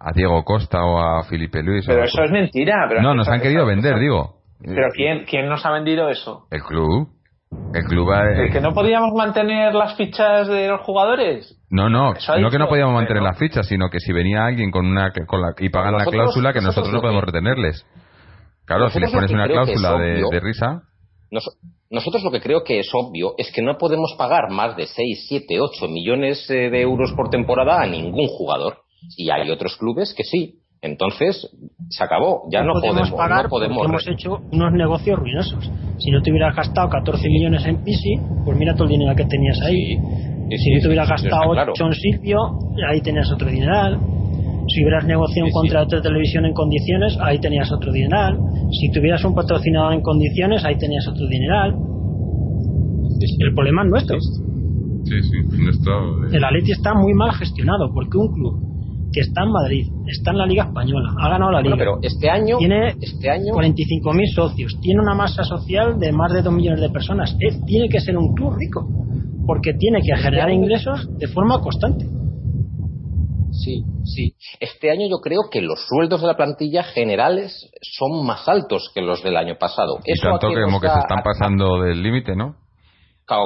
a 0.00 0.12
Diego 0.14 0.42
Costa 0.44 0.82
o 0.82 0.98
a 0.98 1.24
Felipe 1.24 1.62
Luis. 1.62 1.84
Pero 1.86 2.04
eso 2.04 2.22
es 2.22 2.30
mentira. 2.30 2.86
Pero 2.88 3.02
no, 3.02 3.14
nos 3.14 3.28
han 3.28 3.40
querido 3.40 3.66
vender, 3.66 3.98
digo. 3.98 4.40
¿Pero 4.62 4.88
quién, 4.94 5.24
quién 5.24 5.48
nos 5.48 5.64
ha 5.64 5.72
vendido 5.72 6.08
eso? 6.08 6.46
El 6.50 6.62
club. 6.62 7.08
El 7.74 7.84
club 7.84 8.08
que 8.52 8.60
no 8.60 8.72
podíamos 8.72 9.12
mantener 9.12 9.74
las 9.74 9.96
fichas 9.96 10.46
de 10.48 10.68
los 10.68 10.80
jugadores? 10.82 11.56
No, 11.68 11.88
no, 11.88 12.14
no 12.14 12.50
que 12.50 12.58
no 12.58 12.68
podíamos 12.68 12.94
mantener 12.94 13.22
las 13.22 13.38
fichas, 13.38 13.66
sino 13.66 13.88
que 13.90 14.00
si 14.00 14.12
venía 14.12 14.44
alguien 14.44 14.70
con 14.70 14.86
una 14.86 15.12
con 15.26 15.40
la, 15.40 15.54
y 15.58 15.68
pagan 15.68 15.96
la 15.96 16.04
cláusula, 16.04 16.52
que 16.52 16.60
nosotros, 16.60 16.92
no 16.92 17.00
podemos 17.00 17.24
retenerles. 17.24 17.84
Claro, 18.64 18.88
si 18.90 19.00
les 19.00 19.10
pones 19.12 19.32
una 19.32 19.48
cláusula 19.48 19.98
de, 19.98 20.40
risa. 20.40 20.82
nosotros 21.90 22.22
lo 22.22 22.30
que 22.30 22.40
creo 22.40 22.62
que 22.62 22.78
es 22.80 22.90
obvio 22.92 23.34
es 23.36 23.52
que 23.52 23.62
no 23.62 23.78
podemos 23.78 24.14
pagar 24.16 24.50
más 24.50 24.76
de 24.76 24.86
6, 24.86 25.26
7, 25.28 25.60
8 25.60 25.88
millones 25.88 26.48
eh, 26.50 26.70
de 26.70 26.80
euros 26.80 27.12
por 27.16 27.30
temporada 27.30 27.80
a 27.80 27.86
ningún 27.86 28.28
jugador. 28.28 28.78
Y 29.16 29.30
hay 29.30 29.50
otros 29.50 29.76
clubes 29.76 30.14
que 30.16 30.22
sí. 30.22 30.59
Entonces, 30.82 31.46
se 31.90 32.04
acabó. 32.04 32.48
Ya 32.50 32.62
no, 32.62 32.72
podemos, 32.72 33.10
pagar 33.10 33.44
no 33.44 33.50
podemos. 33.50 33.84
hemos 33.84 34.08
hecho 34.08 34.38
unos 34.50 34.72
negocios 34.72 35.18
ruinosos. 35.18 35.70
Si 35.98 36.10
no 36.10 36.22
te 36.22 36.30
hubieras 36.30 36.56
gastado 36.56 36.88
14 36.88 37.28
millones 37.28 37.66
en 37.66 37.84
Pisi, 37.84 38.16
pues 38.44 38.56
mira 38.56 38.74
todo 38.74 38.84
el 38.84 38.90
dinero 38.90 39.14
que 39.14 39.26
tenías 39.26 39.60
ahí. 39.60 39.98
si 40.56 40.74
no 40.74 40.80
te 40.80 40.86
hubieras 40.86 41.08
gastado 41.08 41.50
8 41.50 41.84
en 41.84 41.92
Silvio, 41.92 42.38
ahí 42.88 43.00
tenías 43.02 43.30
otro 43.30 43.50
dineral. 43.50 43.98
Si 44.68 44.82
hubieras 44.82 45.04
negociado 45.04 45.46
un 45.46 45.52
contrato 45.52 45.96
de 45.96 46.02
televisión 46.02 46.46
en 46.46 46.54
condiciones, 46.54 47.18
ahí 47.20 47.38
tenías 47.40 47.70
otro 47.72 47.92
dineral. 47.92 48.38
Si 48.70 48.90
tuvieras 48.90 49.22
un 49.24 49.34
patrocinador 49.34 49.92
en 49.92 50.00
condiciones, 50.00 50.64
ahí 50.64 50.78
tenías 50.78 51.06
otro 51.08 51.26
dineral. 51.26 51.74
El 53.38 53.54
problema 53.54 53.82
es 53.82 53.90
nuestro. 53.90 54.16
Sí, 55.04 55.22
sí, 55.22 55.36
El 56.32 56.44
Atleti 56.44 56.72
está 56.72 56.94
muy 56.94 57.12
mal 57.14 57.32
gestionado 57.32 57.92
porque 57.92 58.16
un 58.16 58.32
club 58.32 58.69
que 59.12 59.20
está 59.20 59.42
en 59.42 59.50
Madrid, 59.50 59.86
está 60.06 60.30
en 60.30 60.38
la 60.38 60.46
Liga 60.46 60.64
Española, 60.64 61.14
ha 61.18 61.28
ganado 61.28 61.50
la 61.50 61.60
Liga. 61.60 61.76
pero 61.76 61.98
este 62.02 62.30
año 62.30 62.58
tiene 62.58 62.94
este 63.00 63.30
año 63.30 63.54
45.000 63.54 64.34
socios, 64.34 64.78
tiene 64.80 65.00
una 65.00 65.14
masa 65.14 65.44
social 65.44 65.98
de 65.98 66.12
más 66.12 66.32
de 66.32 66.42
2 66.42 66.52
millones 66.52 66.80
de 66.80 66.90
personas. 66.90 67.36
tiene 67.66 67.88
que 67.88 68.00
ser 68.00 68.16
un 68.16 68.34
club 68.34 68.54
rico, 68.56 68.86
porque 69.46 69.74
tiene 69.74 70.00
que 70.00 70.16
generar 70.16 70.50
ingresos 70.50 71.08
de 71.18 71.28
forma 71.28 71.60
constante. 71.60 72.06
Sí, 73.52 73.84
sí. 74.04 74.34
Este 74.60 74.90
año 74.90 75.08
yo 75.08 75.18
creo 75.18 75.50
que 75.50 75.60
los 75.60 75.80
sueldos 75.86 76.20
de 76.20 76.28
la 76.28 76.36
plantilla 76.36 76.84
generales 76.84 77.70
son 77.82 78.24
más 78.24 78.48
altos 78.48 78.90
que 78.94 79.02
los 79.02 79.22
del 79.24 79.36
año 79.36 79.56
pasado. 79.58 79.98
Y 80.04 80.18
tanto 80.20 80.48
que 80.48 80.62
como 80.62 80.80
que 80.80 80.88
se 80.88 80.98
están 81.00 81.22
pasando 81.24 81.82
del 81.82 82.02
límite, 82.02 82.36
¿no? 82.36 82.54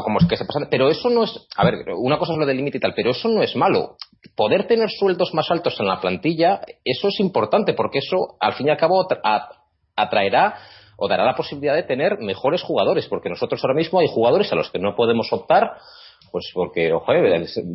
como 0.03 0.19
es 0.19 0.27
que 0.27 0.36
se 0.36 0.45
pasan. 0.45 0.69
Pero 0.70 0.89
eso 0.89 1.11
no 1.11 1.24
es. 1.24 1.47
A 1.57 1.65
ver, 1.65 1.74
una 1.97 2.19
cosa 2.19 2.32
es 2.32 2.39
lo 2.39 2.47
del 2.47 2.57
límite 2.57 2.78
y 2.78 2.81
tal, 2.81 2.95
pero 2.95 3.11
eso 3.11 3.28
no 3.28 3.43
es 3.43 3.55
malo. 3.57 3.97
Poder 4.37 4.67
tener 4.67 4.89
sueldos 4.91 5.35
más 5.35 5.51
altos 5.51 5.79
en 5.81 5.87
la 5.87 6.01
plantilla, 6.01 6.61
eso 6.85 7.09
es 7.09 7.21
importante, 7.21 7.75
porque 7.75 7.99
eso, 7.99 8.37
al 8.41 8.55
fin 8.55 8.69
y 8.69 8.71
al 8.71 8.77
cabo, 8.77 9.07
atraerá 9.97 10.57
o 10.97 11.09
dará 11.09 11.25
la 11.25 11.35
posibilidad 11.35 11.75
de 11.75 11.83
tener 11.83 12.19
mejores 12.19 12.63
jugadores, 12.63 13.07
porque 13.07 13.29
nosotros 13.29 13.63
ahora 13.63 13.75
mismo 13.75 14.01
hay 14.01 14.09
jugadores 14.09 14.53
a 14.53 14.57
los 14.57 14.71
que 14.71 14.79
no 14.79 14.95
podemos 14.95 15.33
optar 15.33 15.73
pues 16.35 16.51
porque, 16.52 16.93
ojo, 16.93 17.12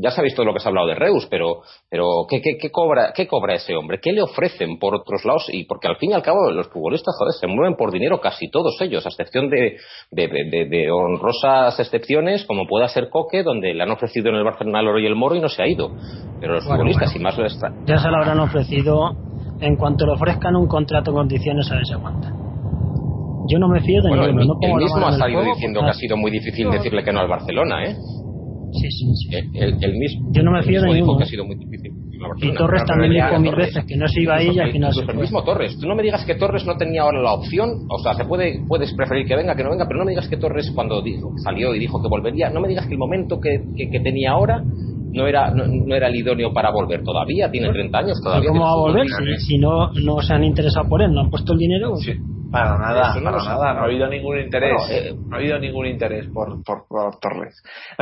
ya 0.02 0.12
se 0.12 0.20
ha 0.20 0.22
visto 0.22 0.44
lo 0.44 0.54
que 0.54 0.60
se 0.60 0.68
ha 0.68 0.72
hablado 0.72 0.88
de 0.88 0.96
Reus, 0.96 1.26
pero, 1.32 1.62
pero 1.90 2.26
¿qué, 2.30 2.42
qué, 2.42 2.70
cobra, 2.70 3.14
¿qué 3.16 3.26
cobra 3.26 3.56
ese 3.56 3.74
hombre? 3.74 4.02
¿Qué 4.02 4.12
le 4.12 4.22
ofrecen 4.22 4.78
por 4.80 4.94
otros 4.96 5.24
lados? 5.24 5.46
Y 5.50 5.64
porque 5.64 5.88
al 5.88 5.96
fin 5.96 6.12
y 6.12 6.14
al 6.14 6.22
cabo 6.22 6.52
los 6.52 6.68
futbolistas, 6.68 7.16
joder, 7.18 7.36
se 7.40 7.48
mueven 7.48 7.78
por 7.78 7.90
dinero 7.90 8.20
casi 8.20 8.52
todos 8.52 8.76
ellos, 8.82 9.06
a 9.06 9.10
excepción 9.12 9.50
de, 9.50 9.78
de, 10.12 10.92
honrosas 10.92 11.80
excepciones, 11.80 12.44
como 12.44 12.68
pueda 12.68 12.90
ser 12.90 13.08
Coque, 13.10 13.44
donde 13.44 13.74
le 13.74 13.82
han 13.82 13.92
ofrecido 13.92 14.28
en 14.28 14.36
el 14.36 14.44
Barcelona 14.44 14.82
el 14.82 14.90
oro 14.90 15.00
y 15.00 15.06
el 15.06 15.16
moro 15.16 15.36
y 15.36 15.40
no 15.40 15.48
se 15.48 15.64
ha 15.64 15.68
ido. 15.70 15.92
Pero 16.42 16.56
los 16.56 16.66
futbolistas, 16.66 17.16
y 17.16 17.20
más 17.20 17.38
lo 17.38 17.46
está. 17.46 17.72
Ya 17.86 17.98
se 18.00 18.10
lo 18.10 18.18
habrán 18.18 18.42
ofrecido, 18.42 19.16
en 19.62 19.78
cuanto 19.78 20.06
le 20.06 20.12
ofrezcan 20.12 20.58
un 20.58 20.68
contrato 20.68 21.12
en 21.12 21.16
condiciones, 21.16 21.72
a 21.72 21.76
ver 21.76 21.86
si 21.86 21.94
aguanta. 21.94 22.34
Yo 23.48 23.58
no 23.58 23.70
me 23.70 23.80
fío 23.80 24.02
de 24.02 24.10
bueno, 24.10 24.28
ninguno. 24.28 24.60
El, 24.62 24.76
mismo 24.76 25.08
ha 25.08 25.14
salido 25.14 25.44
diciendo 25.44 25.80
que 25.80 25.90
ha 25.90 25.94
sido 25.94 26.18
muy 26.18 26.30
difícil 26.30 26.70
decirle 26.70 27.06
que 27.06 27.14
no 27.14 27.22
al 27.22 27.30
Barcelona, 27.30 27.86
¿eh? 27.86 27.96
Sí, 28.74 28.92
sí, 28.92 29.06
sí. 29.16 29.38
El, 29.56 29.98
mismo. 29.98 30.30
Yo 30.32 30.44
no 30.44 30.52
me 30.52 30.64
fío 30.64 30.82
de 30.82 30.94
ninguno. 30.94 31.18
Que 31.18 31.24
ha 31.24 31.28
sido 31.28 31.46
muy 31.46 31.56
difícil. 31.56 31.92
Y 32.42 32.54
Torres 32.54 32.84
también 32.86 33.14
dijo 33.14 33.40
mil 33.40 33.56
veces 33.56 33.86
que 33.86 33.96
no 33.96 34.08
se 34.08 34.22
iba 34.22 34.36
a 34.36 34.44
ir 34.44 34.54
y 34.54 34.60
al 34.60 34.72
final 34.72 34.92
El 35.08 35.18
mismo 35.18 35.44
Torres. 35.44 35.78
Tú 35.80 35.88
no 35.88 35.96
me 35.96 36.04
digas 36.04 36.26
que 36.26 36.36
Torres 36.36 36.66
no 36.66 36.76
tenía 36.76 37.04
ahora 37.04 37.22
la 37.22 37.34
opción. 37.34 37.88
O 37.90 38.00
sea, 38.00 38.14
se 38.14 38.26
puede, 38.26 38.62
puedes 38.68 38.94
preferir 38.94 39.26
que 39.26 39.36
venga, 39.36 39.56
que 39.56 39.64
no 39.64 39.70
venga, 39.70 39.86
pero 39.88 40.00
no 40.00 40.06
me 40.06 40.12
digas 40.12 40.28
que 40.28 40.38
Torres 40.38 40.72
cuando 40.76 41.02
dijo, 41.02 41.32
salió 41.44 41.74
y 41.74 41.80
dijo 41.80 42.02
que 42.02 42.10
volvería, 42.10 42.50
no 42.50 42.60
me 42.60 42.68
digas 42.68 42.88
que 42.88 42.94
el 42.94 43.00
momento 43.00 43.40
que, 43.40 43.62
que, 43.76 44.00
tenía 44.00 44.32
ahora 44.32 44.64
no 45.12 45.28
era 45.28 45.52
no, 45.52 45.96
era 45.96 46.08
el 46.08 46.16
idóneo 46.16 46.54
para 46.54 46.72
volver 46.72 47.04
todavía. 47.04 47.50
Tiene 47.50 47.72
30 47.72 47.98
años 47.98 48.22
todavía. 48.22 48.50
¿Cómo 48.50 48.64
va 48.64 48.72
a 48.72 48.76
volver? 48.76 49.08
Si, 49.40 49.58
no, 49.58 49.92
no 49.94 50.22
se 50.22 50.34
han 50.34 50.44
interesado 50.44 50.90
por 50.90 51.02
él, 51.02 51.14
no 51.14 51.22
han 51.22 51.30
puesto 51.30 51.54
el 51.54 51.60
dinero. 51.60 51.96
Sí. 51.98 52.14
Para 52.52 52.78
nada, 52.78 53.14
no 53.16 53.24
para 53.24 53.44
nada, 53.44 53.74
no 53.74 53.82
ha 53.82 53.86
habido 53.86 54.08
ningún 54.08 54.40
interés, 54.40 54.90
eh, 54.90 55.14
no, 55.16 55.36
ha 55.36 55.40
habido 55.40 55.60
ningún 55.60 55.86
interés 55.86 56.28
por, 56.34 56.64
por, 56.64 56.86
Torres. 57.20 57.62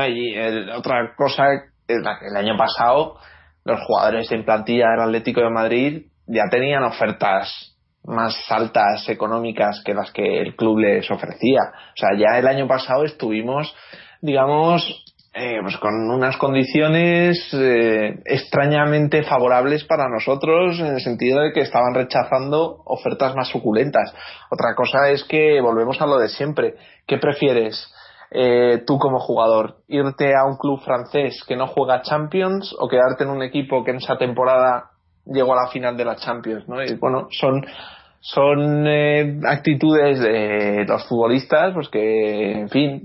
y 0.09 0.37
otra 0.69 1.13
cosa, 1.15 1.43
el, 1.87 1.99
el 1.99 2.37
año 2.37 2.57
pasado 2.57 3.17
los 3.67 3.81
jugadores 3.81 4.31
en 4.31 4.45
plantilla 4.45 4.91
del 4.91 5.01
Atlético 5.01 5.41
de 5.41 5.49
Madrid 5.49 6.05
ya 6.25 6.43
tenían 6.49 6.83
ofertas 6.83 7.75
más 8.05 8.33
altas 8.49 9.07
económicas 9.09 9.81
que 9.85 9.93
las 9.93 10.11
que 10.11 10.39
el 10.39 10.55
club 10.55 10.79
les 10.79 11.11
ofrecía. 11.11 11.59
O 11.73 11.97
sea, 11.97 12.09
ya 12.17 12.39
el 12.39 12.47
año 12.47 12.65
pasado 12.65 13.03
estuvimos, 13.03 13.75
digamos, 14.21 15.03
eh, 15.33 15.59
pues 15.61 15.77
con 15.77 16.09
unas 16.09 16.35
condiciones 16.37 17.37
eh, 17.53 18.21
extrañamente 18.25 19.21
favorables 19.21 19.83
para 19.83 20.09
nosotros 20.09 20.79
en 20.79 20.87
el 20.87 20.99
sentido 20.99 21.41
de 21.41 21.51
que 21.53 21.61
estaban 21.61 21.93
rechazando 21.93 22.81
ofertas 22.85 23.35
más 23.35 23.47
suculentas. 23.49 24.13
Otra 24.49 24.73
cosa 24.75 25.09
es 25.11 25.23
que 25.25 25.61
volvemos 25.61 26.01
a 26.01 26.07
lo 26.07 26.17
de 26.17 26.29
siempre. 26.29 26.75
¿Qué 27.05 27.19
prefieres 27.19 27.93
eh, 28.31 28.81
tú 28.87 28.97
como 28.97 29.19
jugador? 29.19 29.75
¿Irte 29.87 30.33
a 30.35 30.43
un 30.43 30.57
club 30.57 30.81
francés 30.81 31.43
que 31.47 31.55
no 31.55 31.67
juega 31.67 32.01
Champions 32.01 32.75
o 32.79 32.87
quedarte 32.87 33.23
en 33.23 33.29
un 33.29 33.43
equipo 33.43 33.83
que 33.83 33.91
en 33.91 33.97
esa 33.97 34.17
temporada 34.17 34.91
llegó 35.25 35.53
a 35.53 35.65
la 35.65 35.69
final 35.69 35.95
de 35.95 36.05
la 36.05 36.15
Champions? 36.15 36.67
¿no? 36.67 36.83
Y 36.83 36.95
bueno, 36.95 37.27
son 37.29 37.63
son 38.19 38.87
actitudes 39.45 40.19
de 40.19 40.83
los 40.87 41.07
futbolistas 41.07 41.75
pues 41.75 41.89
que 41.89 42.53
en 42.53 42.69
fin 42.69 43.01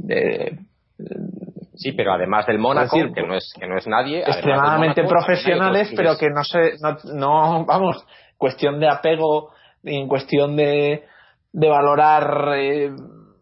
Sí, 1.75 1.93
pero 1.93 2.13
además 2.13 2.47
del 2.47 2.59
Mónaco, 2.59 2.97
que 3.15 3.23
no 3.23 3.35
es 3.35 3.53
que 3.59 3.67
no 3.67 3.79
es 3.79 3.87
nadie, 3.87 4.21
extremadamente 4.21 5.05
profesionales, 5.05 5.93
pero 5.97 6.17
que 6.19 6.29
no 6.29 6.45
sé, 6.45 6.75
no, 7.15 7.65
vamos, 7.67 8.05
cuestión 8.37 8.79
de 8.79 8.89
apego 8.89 9.51
y 9.83 9.97
en 9.97 10.09
cuestión 10.09 10.57
de, 10.57 11.05
de 11.53 11.69
valorar 11.69 12.59
eh, 12.59 12.91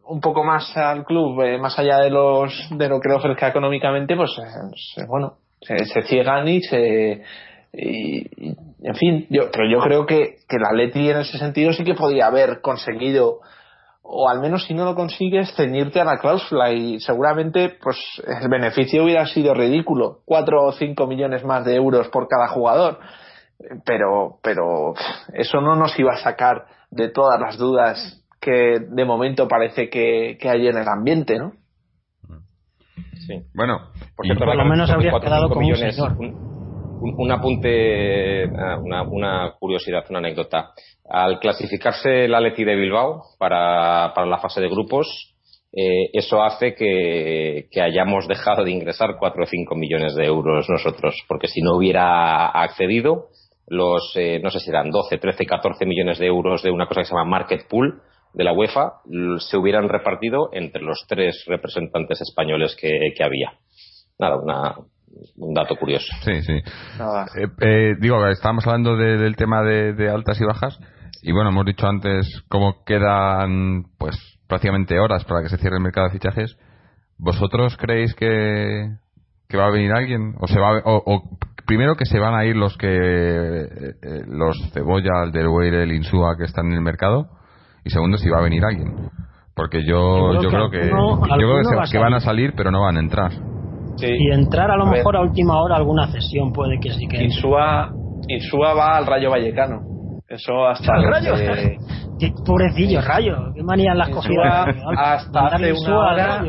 un 0.04 0.20
poco 0.20 0.44
más 0.44 0.76
al 0.76 1.04
club, 1.04 1.42
eh, 1.42 1.58
más 1.58 1.78
allá 1.78 1.98
de 1.98 2.10
los 2.10 2.52
de 2.70 2.88
lo 2.88 3.00
que 3.00 3.08
le 3.08 3.16
ofrezca 3.16 3.48
económicamente, 3.48 4.14
pues 4.16 4.30
eh, 4.38 5.04
bueno, 5.08 5.34
se, 5.60 5.84
se, 5.86 6.02
ciegan 6.02 6.46
y 6.46 6.62
se 6.62 7.22
y, 7.72 8.26
en 8.82 8.94
fin, 8.94 9.26
yo, 9.28 9.50
pero 9.52 9.68
yo 9.68 9.80
creo 9.80 10.06
que, 10.06 10.38
que 10.48 10.58
la 10.58 10.72
Leti 10.72 11.10
en 11.10 11.18
ese 11.18 11.38
sentido 11.38 11.72
sí 11.72 11.84
que 11.84 11.94
podía 11.94 12.26
haber 12.26 12.60
conseguido 12.60 13.40
o 14.12 14.28
al 14.28 14.40
menos 14.40 14.64
si 14.64 14.74
no 14.74 14.84
lo 14.84 14.96
consigues, 14.96 15.54
ceñirte 15.54 16.00
a 16.00 16.04
la 16.04 16.18
cláusula 16.18 16.72
y 16.72 16.98
seguramente 16.98 17.78
pues 17.80 17.96
el 18.26 18.48
beneficio 18.48 19.04
hubiera 19.04 19.24
sido 19.26 19.54
ridículo, 19.54 20.22
cuatro 20.24 20.64
o 20.64 20.72
cinco 20.72 21.06
millones 21.06 21.44
más 21.44 21.64
de 21.64 21.76
euros 21.76 22.08
por 22.08 22.26
cada 22.26 22.48
jugador, 22.48 22.98
pero, 23.84 24.38
pero 24.42 24.94
eso 25.32 25.60
no 25.60 25.76
nos 25.76 25.96
iba 25.98 26.14
a 26.14 26.22
sacar 26.22 26.66
de 26.90 27.08
todas 27.08 27.40
las 27.40 27.56
dudas 27.56 28.24
que 28.40 28.80
de 28.80 29.04
momento 29.04 29.46
parece 29.46 29.88
que, 29.88 30.36
hay 30.42 30.66
en 30.66 30.76
el 30.76 30.88
ambiente, 30.88 31.38
¿no? 31.38 31.52
Sí. 33.26 33.44
Bueno, 33.54 33.90
por, 34.16 34.26
lo 34.56 34.64
menos 34.64 34.90
habría 34.90 35.12
quedado 35.20 35.50
como 35.50 35.68
un 35.68 35.76
señor. 35.76 36.16
un, 36.18 36.59
apunte, 37.32 38.44
eh, 38.44 38.48
una, 38.82 39.54
curiosidad, 39.58 40.04
una 40.10 40.18
anécdota. 40.18 40.72
Al 41.08 41.38
clasificarse 41.38 42.24
el 42.24 42.34
Atleti 42.34 42.64
de 42.64 42.76
Bilbao 42.76 43.22
para, 43.38 44.12
la 44.26 44.38
fase 44.38 44.60
de 44.60 44.68
grupos, 44.68 45.34
eh, 45.72 46.10
eso 46.12 46.42
hace 46.42 46.74
que, 46.74 47.68
hayamos 47.80 48.28
dejado 48.28 48.64
de 48.64 48.70
ingresar 48.70 49.16
4 49.18 49.42
o 49.42 49.46
5 49.46 49.74
millones 49.74 50.14
de 50.14 50.24
euros 50.24 50.68
nosotros, 50.68 51.16
porque 51.28 51.48
si 51.48 51.62
no 51.62 51.76
hubiera 51.76 52.48
accedido, 52.48 53.28
los, 53.66 54.12
eh, 54.16 54.40
no 54.42 54.50
sé 54.50 54.60
si 54.60 54.70
eran 54.70 54.90
12, 54.90 55.18
13, 55.18 55.46
14 55.46 55.86
millones 55.86 56.18
de 56.18 56.26
euros 56.26 56.62
de 56.62 56.70
una 56.70 56.86
cosa 56.86 57.02
que 57.02 57.06
se 57.06 57.14
llama 57.14 57.30
Market 57.30 57.68
Pool 57.68 58.02
de 58.34 58.44
la 58.44 58.52
UEFA, 58.52 59.00
se 59.38 59.56
hubieran 59.56 59.88
repartido 59.88 60.50
entre 60.52 60.82
los 60.82 61.04
tres 61.08 61.44
representantes 61.46 62.20
españoles 62.20 62.76
que, 62.80 63.12
que 63.16 63.24
había. 63.24 63.54
Nada, 64.18 64.36
una, 64.36 64.76
un 65.36 65.54
dato 65.54 65.76
curioso. 65.76 66.06
Sí, 66.22 66.42
sí. 66.42 66.52
Eh, 66.52 67.46
eh, 67.60 67.94
digo, 68.00 68.26
estábamos 68.28 68.66
hablando 68.66 68.96
del 68.96 69.36
tema 69.36 69.62
de, 69.62 70.10
altas 70.10 70.40
y 70.40 70.44
bajas 70.44 70.78
y 71.22 71.32
bueno, 71.32 71.50
hemos 71.50 71.66
dicho 71.66 71.86
antes 71.86 72.42
cómo 72.48 72.84
quedan 72.84 73.84
pues 73.98 74.16
prácticamente 74.46 74.98
horas 74.98 75.24
para 75.24 75.42
que 75.42 75.48
se 75.48 75.58
cierre 75.58 75.76
el 75.76 75.82
mercado 75.82 76.08
de 76.08 76.12
fichajes. 76.12 76.56
¿Vosotros 77.18 77.76
creéis 77.76 78.14
que, 78.14 78.88
que 79.48 79.56
va 79.56 79.66
a 79.66 79.70
venir 79.70 79.92
alguien? 79.92 80.34
¿O, 80.40 80.46
se 80.46 80.58
va 80.58 80.80
o, 80.84 81.38
primero 81.66 81.94
que 81.94 82.06
se 82.06 82.18
van 82.18 82.34
a 82.34 82.44
ir 82.46 82.56
los 82.56 82.76
que 82.78 82.88
eh, 82.88 84.24
los 84.26 84.56
Cebolla, 84.72 85.24
el 85.24 85.74
el 85.74 85.92
Insúa 85.92 86.36
que 86.38 86.44
están 86.44 86.66
en 86.66 86.74
el 86.74 86.82
mercado? 86.82 87.28
Y 87.84 87.90
segundo, 87.90 88.16
si 88.16 88.28
va 88.28 88.38
a 88.38 88.42
venir 88.42 88.64
alguien. 88.64 89.10
Porque 89.54 89.84
yo, 89.84 90.40
yo 90.40 90.48
creo, 90.48 90.70
que, 90.70 90.88
yo 90.88 91.62
creo 91.62 91.82
que 91.90 91.98
van 91.98 92.14
a 92.14 92.20
salir 92.20 92.54
pero 92.56 92.70
no 92.70 92.82
van 92.82 92.96
a 92.96 93.00
entrar. 93.00 93.32
Y 94.02 94.32
entrar 94.32 94.70
a 94.70 94.76
lo 94.76 94.86
mejor 94.86 95.16
a 95.16 95.20
última 95.20 95.60
hora 95.60 95.76
alguna 95.76 96.10
cesión 96.10 96.52
puede 96.52 96.78
que 96.80 96.90
sí 96.90 97.06
que. 97.06 97.22
Insúa, 97.22 97.90
Insúa 98.28 98.74
va 98.74 98.96
al 98.96 99.06
Rayo 99.06 99.30
Vallecano. 99.30 99.80
Eso 100.28 100.66
hasta. 100.66 100.92
¿Al 100.94 101.04
Rayo? 101.04 101.34
Qué 102.18 102.32
pobrecillo, 102.44 103.00
Rayo. 103.00 103.36
Qué 103.54 103.62
manía 103.62 103.94
las 103.94 104.10
cogidas. 104.10 104.68
Hasta 104.96 105.46
hace 105.46 105.72
una 105.72 105.98
hora. 105.98 106.44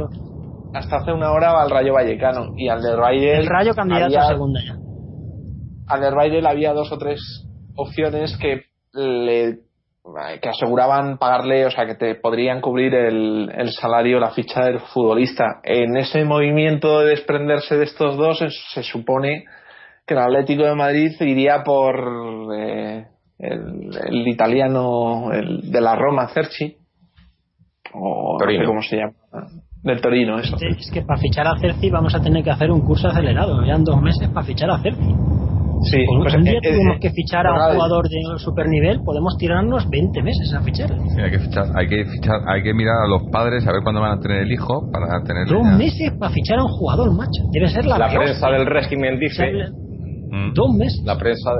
Hasta 0.74 0.98
hace 0.98 1.12
una 1.12 1.32
hora 1.32 1.54
va 1.54 1.64
al 1.64 1.70
Rayo 1.70 1.94
Vallecano. 1.94 2.54
Y 2.58 2.68
al 2.70 2.82
del 2.82 2.98
Rayo. 2.98 3.34
El 3.34 3.48
Rayo 3.48 3.74
candidato 3.74 4.20
a 4.20 4.28
segunda 4.28 4.60
ya. 4.66 4.76
Al 5.88 6.02
del 6.02 6.14
Rayo 6.14 6.48
había 6.48 6.74
dos 6.74 6.92
o 6.92 6.98
tres 6.98 7.20
opciones 7.76 8.38
que 8.38 8.64
le 8.94 9.60
que 10.42 10.50
aseguraban 10.50 11.18
pagarle, 11.18 11.66
o 11.66 11.72
sea, 11.72 11.86
que 11.86 11.96
te 11.96 12.16
podrían 12.16 12.60
cubrir 12.60 12.94
el, 12.96 13.52
el, 13.56 13.72
salario, 13.72 14.20
la 14.20 14.32
ficha 14.32 14.66
del 14.66 14.80
futbolista. 14.80 15.60
En 15.64 15.96
ese 15.96 16.26
movimiento 16.26 17.00
de 17.00 17.12
desprenderse 17.12 17.78
de 17.78 17.84
estos 17.84 18.18
dos, 18.18 18.40
se 18.74 18.84
supone 18.84 19.46
que 20.06 20.16
el 20.16 20.20
Atlético 20.20 20.64
de 20.64 20.76
Madrid 20.76 21.12
iría 21.20 21.64
por 21.64 21.96
eh, 22.58 23.06
el, 23.38 24.28
italiano 24.28 25.32
el, 25.32 25.72
de 25.72 25.82
la 25.82 25.96
Roma, 25.96 26.28
Cerci, 26.30 26.78
o 27.94 28.38
Torino. 28.40 28.66
cómo 28.66 28.82
se 28.82 28.98
llama, 28.98 29.14
del 29.84 30.02
Torino, 30.02 30.40
eso. 30.40 30.58
Es 30.60 30.90
que 30.92 31.04
para 31.04 31.20
fichar 31.20 31.48
a 31.48 31.58
Cerci 31.60 31.90
vamos 31.90 32.16
a 32.16 32.22
tener 32.22 32.44
que 32.44 32.52
hacer 32.52 32.72
un 32.72 32.82
curso 32.82 33.08
acelerado, 33.08 33.64
ya 33.66 33.76
en 33.76 33.84
dos 33.84 34.02
meses 34.02 34.30
para 34.30 34.46
fichar 34.46 34.72
a 34.72 34.82
Cerci. 34.82 35.16
Sí, 35.84 36.06
pues 36.06 36.36
un 36.36 36.44
día 36.44 36.54
eh, 36.54 36.62
tenemos 36.62 36.98
eh, 36.98 37.00
que 37.02 37.10
fichar 37.12 37.48
a 37.48 37.54
un 37.54 37.74
jugador 37.74 38.08
de 38.08 38.20
super 38.38 38.68
nivel, 38.68 39.02
podemos 39.04 39.36
tirarnos 39.38 39.90
20 39.90 40.22
meses 40.22 40.54
a 40.54 40.62
fichar. 40.62 40.92
hay 40.92 41.32
que 41.32 41.40
fichar, 41.40 41.66
hay 41.76 41.88
que 41.88 42.06
fichar, 42.06 42.42
hay 42.48 42.64
que 42.64 42.74
mirar 42.74 42.96
a 43.06 43.08
los 43.08 43.24
padres 43.32 43.66
a 43.68 43.72
ver 43.72 43.82
cuándo 43.84 44.02
van 44.02 44.20
a 44.20 44.22
tener 44.22 44.44
el 44.44 44.52
hijo 44.52 44.90
para 44.92 45.24
tener. 45.24 45.48
Dos 45.48 45.66
meses 45.78 46.12
para 46.20 46.32
fichar 46.32 46.60
a 46.60 46.64
un 46.64 46.70
jugador, 46.70 47.14
macho. 47.16 47.44
Debe 47.52 47.68
ser 47.70 47.86
la. 47.86 47.98
La 47.98 48.10
prensa 48.10 48.50
del 48.50 48.66
régimen 48.66 49.20
dice. 49.20 49.52
Mm. 50.30 50.54
Dos 50.54 50.70
meses. 50.78 51.02
La 51.04 51.18
prensa. 51.18 51.52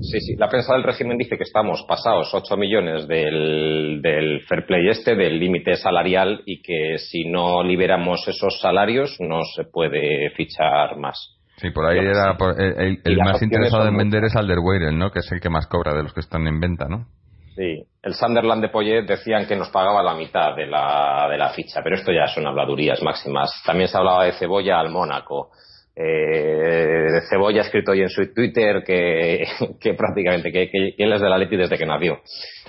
Sí, 0.00 0.20
sí. 0.20 0.36
La 0.36 0.48
prensa 0.48 0.74
del 0.74 0.82
régimen 0.82 1.16
dice 1.18 1.36
que 1.36 1.42
estamos 1.42 1.84
pasados 1.88 2.32
8 2.32 2.56
millones 2.56 3.08
del, 3.08 4.00
del 4.02 4.42
fair 4.42 4.66
play 4.66 4.88
este, 4.88 5.16
del 5.16 5.40
límite 5.40 5.74
salarial, 5.76 6.42
y 6.46 6.62
que 6.62 6.98
si 6.98 7.24
no 7.24 7.62
liberamos 7.62 8.26
esos 8.28 8.60
salarios 8.60 9.16
no 9.20 9.40
se 9.54 9.64
puede 9.64 10.30
fichar 10.36 10.98
más. 10.98 11.35
Sí, 11.56 11.70
por 11.70 11.86
ahí 11.86 11.98
era 11.98 12.36
el, 12.58 13.18
más 13.18 13.42
interesado 13.42 13.88
en 13.88 13.96
vender 13.96 14.24
es 14.24 14.36
Alderweireld, 14.36 14.96
¿no? 14.96 15.10
Que 15.10 15.20
es 15.20 15.32
el 15.32 15.40
que 15.40 15.48
más 15.48 15.66
cobra 15.66 15.94
de 15.94 16.02
los 16.02 16.12
que 16.12 16.20
están 16.20 16.46
en 16.46 16.60
venta, 16.60 16.86
¿no? 16.86 17.06
Sí, 17.56 17.82
el 18.02 18.14
Sunderland 18.14 18.60
de 18.60 18.68
Poyet 18.68 19.06
decían 19.06 19.46
que 19.46 19.56
nos 19.56 19.70
pagaba 19.70 20.02
la 20.02 20.14
mitad 20.14 20.54
de 20.54 20.66
la, 20.66 21.26
de 21.30 21.38
la 21.38 21.48
ficha, 21.50 21.80
pero 21.82 21.96
esto 21.96 22.12
ya 22.12 22.26
son 22.26 22.46
habladurías 22.46 23.02
máximas. 23.02 23.50
También 23.64 23.88
se 23.88 23.96
hablaba 23.96 24.26
de 24.26 24.32
Cebolla 24.32 24.78
al 24.78 24.90
Mónaco. 24.90 25.52
Eh, 25.96 27.22
Cebolla 27.30 27.62
ha 27.62 27.64
escrito 27.64 27.92
hoy 27.92 28.02
en 28.02 28.10
su 28.10 28.34
Twitter 28.34 28.84
que, 28.84 29.46
que 29.80 29.94
prácticamente 29.94 30.52
que, 30.52 30.68
que, 30.68 30.94
él 30.98 31.12
es 31.14 31.20
de 31.22 31.30
la 31.30 31.38
Leti 31.38 31.56
desde 31.56 31.78
que 31.78 31.86
nació. 31.86 32.20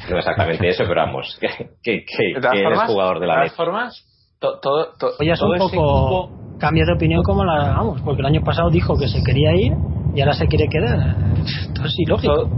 No 0.10 0.18
exactamente 0.18 0.70
eso, 0.70 0.86
pero 0.88 1.02
vamos, 1.02 1.38
que, 1.42 1.50
que, 1.84 2.06
que, 2.06 2.32
es 2.32 2.82
jugador 2.86 3.20
de 3.20 3.28
la 3.28 3.44
Leti. 3.44 3.50
De 3.50 3.56
todas 3.56 3.58
formas, 3.58 4.06
todo, 4.40 4.94
Oye, 5.20 5.32
es 5.34 5.42
un 5.42 5.58
poco 5.58 6.47
cambia 6.60 6.86
de 6.86 6.94
opinión 6.94 7.24
como 7.24 7.44
la 7.44 7.70
vamos, 7.70 8.02
porque 8.02 8.22
el 8.22 8.28
año 8.28 8.42
pasado 8.44 8.70
dijo 8.70 8.98
que 8.98 9.08
se 9.08 9.24
quería 9.24 9.54
ir 9.56 9.74
y 10.16 10.22
ahora 10.22 10.34
se 10.34 10.48
quiere 10.48 10.68
quedar. 10.68 11.16
Esto 11.46 11.86
es 11.86 11.96
ilógico. 12.00 12.50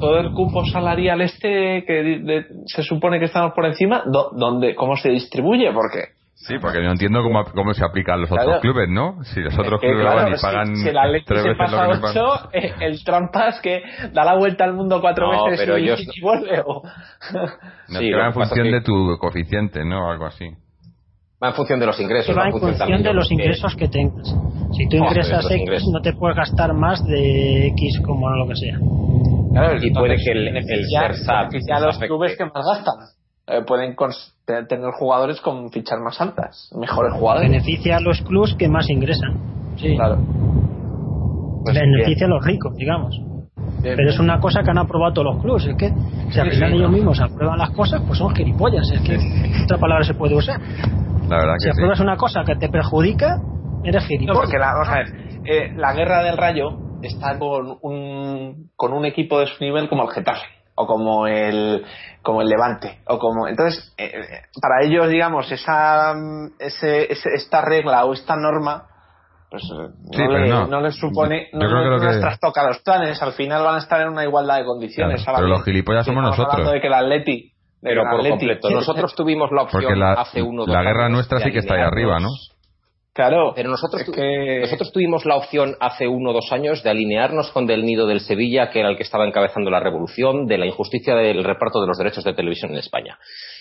Todo, 0.00 0.18
el 0.18 0.32
cupo 0.32 0.64
salarial 0.66 1.20
este 1.22 1.84
que 1.86 2.44
se 2.66 2.82
supone 2.82 3.18
que 3.18 3.26
estamos 3.26 3.52
por 3.54 3.64
encima, 3.64 4.02
¿dónde, 4.06 4.74
¿cómo 4.74 4.96
se 4.96 5.08
distribuye? 5.08 5.72
Porque 5.72 6.14
Sí, 6.36 6.58
porque 6.60 6.80
no 6.82 6.90
entiendo 6.90 7.22
cómo, 7.22 7.44
cómo 7.44 7.72
se 7.72 7.84
aplican 7.84 8.20
los 8.20 8.30
otros 8.30 8.60
clubes, 8.60 8.88
¿no? 8.88 9.22
Si 9.24 9.40
los 9.40 9.56
otros 9.56 9.80
clubes 9.80 10.04
van 10.04 10.28
y 10.28 10.36
pagan 10.42 10.76
si, 10.76 10.90
la 10.90 11.04
tres 11.24 11.44
veces 11.44 11.70
lo 11.70 12.12
que 12.12 12.20
8, 12.20 12.50
eh, 12.52 12.74
el 12.80 13.02
trampas 13.02 13.60
que 13.60 13.82
da 14.12 14.24
la 14.24 14.36
vuelta 14.36 14.64
al 14.64 14.74
mundo 14.74 15.00
cuatro 15.00 15.30
veces 15.30 15.60
pero 15.60 15.78
y, 15.78 15.86
yo... 15.86 15.94
y 15.98 16.20
vuelve. 16.20 16.60
O... 16.66 16.82
No, 17.88 17.98
sí, 17.98 18.10
va 18.10 18.26
en 18.26 18.32
función 18.34 18.70
de 18.70 18.82
tu 18.82 19.16
coeficiente, 19.18 19.84
¿no? 19.84 20.10
Algo 20.10 20.26
así. 20.26 20.50
Va 21.44 21.48
en 21.48 21.54
función 21.54 21.78
de 21.78 21.84
los 21.84 22.00
ingresos. 22.00 22.34
Va 22.34 22.46
en 22.46 22.58
función, 22.58 23.02
de 23.02 23.12
los 23.12 23.30
ingresos 23.30 23.76
que 23.76 23.86
tengas. 23.88 24.34
Si 24.72 24.88
tú 24.88 24.96
ingresas 24.96 25.44
X, 25.50 25.84
no 25.92 26.00
te 26.00 26.14
puedes 26.14 26.34
gastar 26.38 26.72
más 26.72 27.04
de 27.04 27.66
X 27.66 28.00
como 28.02 28.30
lo 28.30 28.48
que 28.48 28.56
sea. 28.56 28.78
y 29.82 29.90
puede 29.92 30.16
que 30.16 30.30
el, 30.32 30.56
el 30.56 30.64
ser 30.64 31.12
los 31.82 31.98
clubes 31.98 32.38
que 32.38 32.46
más 32.46 32.64
gastan. 32.64 32.94
Eh, 33.46 33.60
pueden 33.66 33.94
tener 34.46 34.90
jugadores 34.98 35.38
con 35.42 35.70
fichas 35.70 35.98
más 36.02 36.18
altas, 36.18 36.70
mejores 36.80 37.12
jugadores. 37.12 37.50
Beneficia 37.50 37.98
a 37.98 38.00
los 38.00 38.22
clubes 38.22 38.54
que 38.54 38.66
más 38.68 38.88
ingresan. 38.88 39.36
Sí. 39.76 39.94
Claro. 39.96 40.16
Pues 41.62 41.78
Beneficia 41.78 42.26
a 42.26 42.30
los 42.30 42.42
ricos, 42.42 42.74
digamos. 42.74 43.20
Pero 43.82 44.08
es 44.08 44.18
una 44.18 44.40
cosa 44.40 44.62
que 44.62 44.70
han 44.70 44.78
aprobado 44.78 45.12
todos 45.12 45.34
los 45.34 45.42
clubes. 45.42 45.66
Es 45.66 45.76
que 45.76 45.92
si 46.30 46.40
al 46.40 46.50
final 46.50 46.72
ellos 46.72 46.90
mismos 46.90 47.20
aprueban 47.20 47.58
las 47.58 47.70
cosas, 47.72 48.00
pues 48.06 48.18
son 48.18 48.34
gilipollas. 48.34 48.90
Es 48.90 49.00
que 49.02 49.18
otra 49.64 49.76
palabra 49.76 50.04
se 50.04 50.14
puede 50.14 50.34
usar. 50.34 50.58
La 51.28 51.38
verdad 51.38 51.54
si 51.58 51.70
apruebas 51.70 52.00
una 52.00 52.16
cosa 52.16 52.44
que 52.44 52.56
te 52.56 52.68
perjudica, 52.68 53.40
eres 53.82 54.06
gilipollas. 54.06 54.34
No, 54.34 54.40
porque 54.42 54.58
la, 54.58 54.72
vamos 54.72 54.88
a 54.88 54.94
ver, 54.96 55.06
eh, 55.44 55.72
la 55.76 55.92
guerra 55.92 56.22
del 56.22 56.36
rayo 56.36 56.70
está 57.02 57.38
con 57.38 57.78
un, 57.82 58.70
con 58.76 58.92
un 58.92 59.04
equipo 59.04 59.40
de 59.40 59.46
su 59.46 59.62
nivel 59.62 59.88
como 59.88 60.04
el 60.04 60.10
Getafe 60.10 60.46
o 60.76 60.86
como 60.86 61.26
el 61.26 61.84
como 62.22 62.42
el 62.42 62.48
Levante 62.48 63.00
o 63.06 63.18
como 63.18 63.46
entonces 63.46 63.94
eh, 63.96 64.12
para 64.60 64.84
ellos 64.84 65.08
digamos 65.08 65.50
esa 65.52 66.14
ese, 66.58 67.12
esta 67.12 67.60
regla 67.60 68.04
o 68.06 68.12
esta 68.12 68.34
norma 68.34 68.88
pues 69.50 69.62
no, 69.70 70.80
les 70.80 70.96
supone 70.96 71.48
no, 71.52 71.98
les 71.98 72.20
trastoca 72.20 72.66
los 72.66 72.80
planes. 72.80 73.22
Al 73.22 73.34
final 73.34 73.62
van 73.62 73.76
a 73.76 73.78
estar 73.78 74.00
en 74.00 74.08
una 74.08 74.24
igualdad 74.24 74.58
de 74.58 74.64
condiciones 74.64 75.24
pero 75.24 75.46
los 75.46 75.62
gilipollas 75.62 76.04
somos 76.04 76.24
nosotros. 76.24 76.72
de 76.72 76.80
que 76.80 76.88
el 76.88 76.94
Atleti 76.94 77.53
pero 77.84 78.02
por 78.10 78.26
completo. 78.26 78.70
Nosotros 78.70 79.14
tuvimos 79.14 79.52
la 79.52 79.62
opción 79.62 80.02
hace 80.02 80.42
uno 80.42 80.66
La 80.66 80.82
guerra 80.82 81.08
nuestra 81.08 81.40
sí 81.40 81.52
que 81.52 81.58
está 81.58 81.74
ahí 81.74 81.82
arriba, 81.82 82.18
¿no? 82.18 82.30
Claro. 83.12 83.52
Pero 83.54 83.70
nosotros, 83.70 84.02
nosotros 84.08 84.90
tuvimos 84.90 85.24
la 85.24 85.36
opción 85.36 85.76
hace 85.78 86.08
uno 86.08 86.30
o 86.30 86.32
dos 86.32 86.50
años 86.50 86.82
de 86.82 86.90
alinearnos 86.90 87.52
con 87.52 87.64
Del 87.64 87.84
Nido 87.84 88.08
del 88.08 88.18
Sevilla, 88.18 88.70
que 88.70 88.80
era 88.80 88.88
el 88.88 88.96
que 88.96 89.04
estaba 89.04 89.24
encabezando 89.24 89.70
la 89.70 89.78
revolución, 89.78 90.46
de 90.46 90.58
la 90.58 90.66
injusticia 90.66 91.14
del 91.14 91.44
reparto 91.44 91.80
de 91.80 91.86
los 91.86 91.96
derechos 91.96 92.24
de 92.24 92.34
televisión 92.34 92.72
en 92.72 92.78
España. 92.78 93.16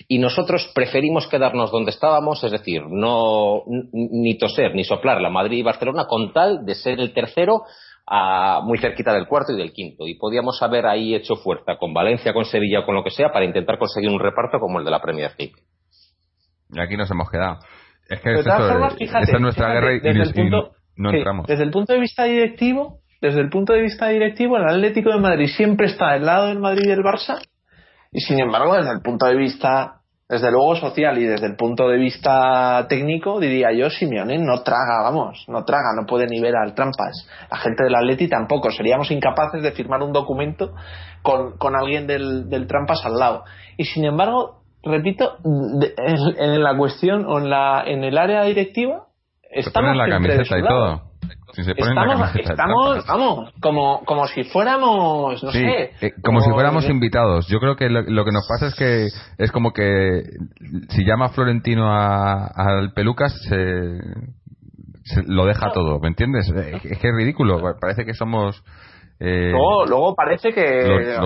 Y 0.07 0.17
nosotros 0.17 0.71
preferimos 0.73 1.27
quedarnos 1.27 1.69
donde 1.69 1.91
estábamos, 1.91 2.43
es 2.43 2.51
decir, 2.51 2.81
no 2.89 3.61
ni 3.91 4.39
toser 4.39 4.73
ni 4.73 4.85
soplar 4.85 5.21
la 5.21 5.29
Madrid 5.29 5.59
y 5.59 5.63
Barcelona 5.63 6.05
con 6.07 6.33
tal 6.33 6.65
de 6.65 6.73
ser 6.73 6.99
el 6.99 7.13
tercero 7.13 7.61
muy 8.63 8.77
cerquita 8.79 9.13
del 9.13 9.27
cuarto 9.27 9.53
y 9.53 9.57
del 9.57 9.71
quinto. 9.71 10.07
Y 10.07 10.15
podíamos 10.15 10.61
haber 10.61 10.85
ahí 10.85 11.15
hecho 11.15 11.35
fuerza 11.35 11.77
con 11.77 11.93
Valencia, 11.93 12.33
con 12.33 12.45
Sevilla 12.45 12.81
o 12.81 12.85
con 12.85 12.95
lo 12.95 13.03
que 13.03 13.11
sea 13.11 13.31
para 13.31 13.45
intentar 13.45 13.77
conseguir 13.77 14.09
un 14.09 14.19
reparto 14.19 14.59
como 14.59 14.79
el 14.79 14.85
de 14.85 14.91
la 14.91 15.01
Premier 15.01 15.31
League. 15.37 15.55
Y 16.71 16.79
aquí 16.79 16.97
nos 16.97 17.09
hemos 17.11 17.29
quedado. 17.29 17.59
Es 18.09 18.19
que 18.19 18.33
es 18.33 18.39
es 18.39 19.39
nuestra 19.39 19.73
guerra 19.73 19.93
y, 19.93 19.99
desde 19.99 20.23
el 20.23 20.33
punto, 20.33 20.73
no 20.97 21.11
entramos. 21.11 21.47
Desde 21.47 21.63
el 21.63 21.71
punto 21.71 21.93
de 21.93 21.99
vista 21.99 22.25
directivo, 22.25 22.99
desde 23.21 23.39
el 23.39 23.49
punto 23.49 23.73
de 23.73 23.81
vista 23.81 24.09
directivo, 24.09 24.57
el 24.57 24.65
Atlético 24.65 25.11
de 25.11 25.19
Madrid 25.19 25.47
siempre 25.47 25.87
está 25.87 26.13
del 26.13 26.25
lado 26.25 26.47
del 26.47 26.59
Madrid 26.59 26.83
y 26.85 26.89
del 26.89 27.03
Barça. 27.03 27.41
Y 28.11 28.19
sin 28.19 28.39
embargo, 28.39 28.75
desde 28.75 28.91
el 28.91 29.01
punto 29.01 29.25
de 29.25 29.35
vista 29.35 30.02
desde 30.27 30.51
luego 30.51 30.75
social 30.75 31.17
y 31.17 31.25
desde 31.25 31.47
el 31.47 31.55
punto 31.55 31.89
de 31.89 31.97
vista 31.97 32.85
técnico, 32.87 33.39
diría 33.39 33.71
yo, 33.71 33.89
Simeone 33.89 34.37
no 34.39 34.63
traga, 34.63 35.03
vamos, 35.03 35.45
no 35.47 35.63
traga, 35.65 35.93
no 35.95 36.05
puede 36.05 36.27
ni 36.27 36.39
ver 36.39 36.55
al 36.55 36.73
trampas. 36.73 37.27
La 37.51 37.57
gente 37.57 37.83
del 37.83 37.95
Atleti 37.95 38.27
tampoco. 38.27 38.71
Seríamos 38.71 39.11
incapaces 39.11 39.61
de 39.61 39.71
firmar 39.73 40.01
un 40.01 40.13
documento 40.13 40.73
con, 41.21 41.57
con 41.57 41.75
alguien 41.75 42.07
del, 42.07 42.49
del 42.49 42.67
trampas 42.67 43.05
al 43.05 43.19
lado. 43.19 43.43
Y 43.77 43.85
sin 43.85 44.05
embargo, 44.05 44.61
repito, 44.81 45.37
en, 45.43 46.63
la 46.63 46.77
cuestión 46.77 47.25
o 47.25 47.39
en, 47.39 47.49
la, 47.49 47.83
en 47.85 48.03
el 48.03 48.17
área 48.17 48.43
directiva, 48.43 49.07
estamos 49.51 49.91
en 49.91 49.97
la 49.97 50.09
camiseta 50.09 50.57
y 50.57 50.63
todo 50.63 51.12
estamos, 51.55 53.05
vamos, 53.05 53.53
como, 53.61 54.03
como 54.05 54.27
si 54.27 54.43
fuéramos, 54.43 55.43
no 55.43 55.51
sé. 55.51 55.91
Eh, 56.01 56.13
como, 56.23 56.41
si 56.41 56.49
fuéramos 56.49 56.89
invitados. 56.89 57.47
Yo 57.47 57.59
creo 57.59 57.75
que 57.75 57.89
lo, 57.89 58.25
que 58.25 58.31
nos 58.31 58.47
pasa 58.47 58.67
es 58.67 58.75
que 58.75 59.07
es 59.37 59.51
como 59.51 59.71
que 59.71 60.23
si 60.89 61.05
llama 61.05 61.29
Florentino 61.29 61.91
al 61.93 62.93
Pelucas, 62.93 63.33
se, 63.43 65.23
lo 65.27 65.45
deja 65.45 65.71
todo, 65.71 65.99
¿me 65.99 66.07
entiendes? 66.07 66.49
Es 66.49 66.99
que 66.99 67.07
es 67.09 67.15
ridículo, 67.15 67.61
parece 67.79 68.05
que 68.05 68.13
somos... 68.13 68.63
Eh, 69.19 69.51
luego, 69.51 70.15
parece 70.15 70.51
que 70.53 71.17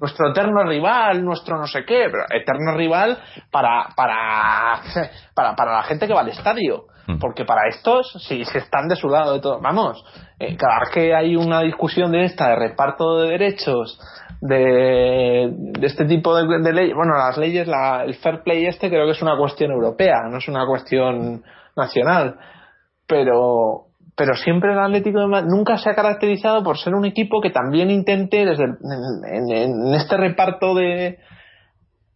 nuestro 0.00 0.30
eterno 0.30 0.64
rival, 0.64 1.24
nuestro 1.24 1.58
no 1.58 1.66
sé 1.66 1.84
qué, 1.84 2.08
pero 2.10 2.24
eterno 2.30 2.76
rival 2.76 3.18
para, 3.50 3.88
para, 3.94 4.80
para, 5.34 5.54
para 5.54 5.72
la 5.76 5.82
gente 5.84 6.06
que 6.06 6.14
va 6.14 6.22
al 6.22 6.30
estadio. 6.30 6.86
Mm. 7.06 7.18
Porque 7.18 7.44
para 7.44 7.68
estos, 7.68 8.12
si 8.26 8.44
se 8.44 8.58
están 8.58 8.88
de 8.88 8.96
su 8.96 9.08
lado 9.08 9.34
de 9.34 9.40
todo, 9.40 9.60
vamos, 9.60 10.04
eh, 10.38 10.56
cada 10.56 10.80
vez 10.80 10.90
que 10.90 11.14
hay 11.14 11.36
una 11.36 11.60
discusión 11.60 12.12
de 12.12 12.24
esta, 12.24 12.48
de 12.48 12.56
reparto 12.56 13.20
de 13.20 13.30
derechos, 13.30 13.98
de, 14.40 15.50
de 15.52 15.86
este 15.86 16.06
tipo 16.06 16.34
de, 16.34 16.72
leyes, 16.72 16.94
bueno, 16.94 17.14
las 17.16 17.36
leyes, 17.36 17.66
la, 17.66 18.04
el 18.04 18.14
fair 18.14 18.42
play 18.42 18.66
este 18.66 18.88
creo 18.88 19.06
que 19.06 19.12
es 19.12 19.22
una 19.22 19.36
cuestión 19.36 19.70
europea, 19.70 20.22
no 20.30 20.38
es 20.38 20.48
una 20.48 20.66
cuestión 20.66 21.42
nacional. 21.76 22.36
Pero, 23.06 23.86
pero 24.16 24.34
siempre 24.34 24.72
el 24.72 24.78
Atlético 24.78 25.20
de 25.20 25.26
Madrid 25.26 25.48
nunca 25.50 25.76
se 25.76 25.90
ha 25.90 25.94
caracterizado 25.94 26.62
por 26.62 26.78
ser 26.78 26.94
un 26.94 27.04
equipo 27.04 27.40
que 27.42 27.50
también 27.50 27.90
intente 27.90 28.46
desde 28.46 28.64
en 28.64 29.94
este 29.94 30.16
reparto 30.16 30.74
de, 30.74 31.18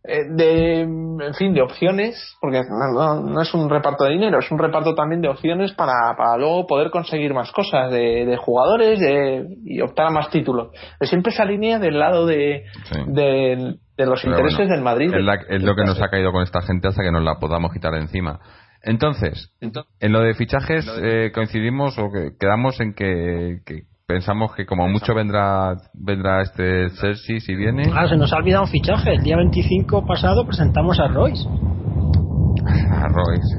de, 0.08 0.80
en 0.80 1.34
fin, 1.34 1.52
de 1.52 1.60
opciones, 1.60 2.36
porque 2.40 2.62
no, 2.62 3.42
es 3.42 3.52
un 3.52 3.68
reparto 3.68 4.04
de 4.04 4.10
dinero, 4.10 4.38
es 4.38 4.50
un 4.50 4.58
reparto 4.58 4.94
también 4.94 5.20
de 5.20 5.28
opciones 5.28 5.72
para, 5.74 6.16
para 6.16 6.38
luego 6.38 6.66
poder 6.66 6.90
conseguir 6.90 7.34
más 7.34 7.52
cosas, 7.52 7.90
de, 7.90 8.36
jugadores 8.38 9.00
de, 9.00 9.46
y 9.64 9.80
optar 9.82 10.06
a 10.06 10.10
más 10.10 10.30
títulos. 10.30 10.68
siempre 11.02 11.32
esa 11.32 11.44
línea 11.44 11.78
del 11.78 11.98
lado 11.98 12.26
de, 12.26 12.64
de, 13.06 13.76
los 13.98 14.24
intereses 14.24 14.68
del 14.68 14.80
Madrid. 14.80 15.12
Es, 15.48 15.62
lo 15.62 15.74
que 15.74 15.84
nos 15.84 16.00
ha 16.00 16.08
caído 16.08 16.32
con 16.32 16.42
esta 16.42 16.62
gente 16.62 16.88
hasta 16.88 17.02
que 17.02 17.12
nos 17.12 17.22
la 17.22 17.38
podamos 17.38 17.72
quitar 17.72 17.92
de 17.92 18.00
encima. 18.00 18.40
Entonces, 18.82 19.52
en 19.60 20.12
lo 20.12 20.20
de 20.20 20.34
fichajes 20.34 20.86
eh, 21.02 21.32
coincidimos 21.34 21.98
o 21.98 22.10
que 22.10 22.30
quedamos 22.38 22.80
en 22.80 22.94
que, 22.94 23.58
que 23.66 23.82
pensamos 24.08 24.54
que 24.56 24.64
como 24.64 24.88
mucho 24.88 25.14
vendrá 25.14 25.76
vendrá 25.92 26.40
este 26.40 26.88
Cersei 26.98 27.40
si 27.40 27.54
viene. 27.54 27.92
Ah, 27.94 28.08
se 28.08 28.16
nos 28.16 28.32
ha 28.32 28.38
olvidado 28.38 28.64
un 28.64 28.70
fichaje. 28.70 29.12
El 29.12 29.22
día 29.22 29.36
25 29.36 30.06
pasado 30.06 30.46
presentamos 30.46 30.98
a 30.98 31.08
Royce. 31.08 31.46
A 31.46 33.06
Royce. 33.06 33.54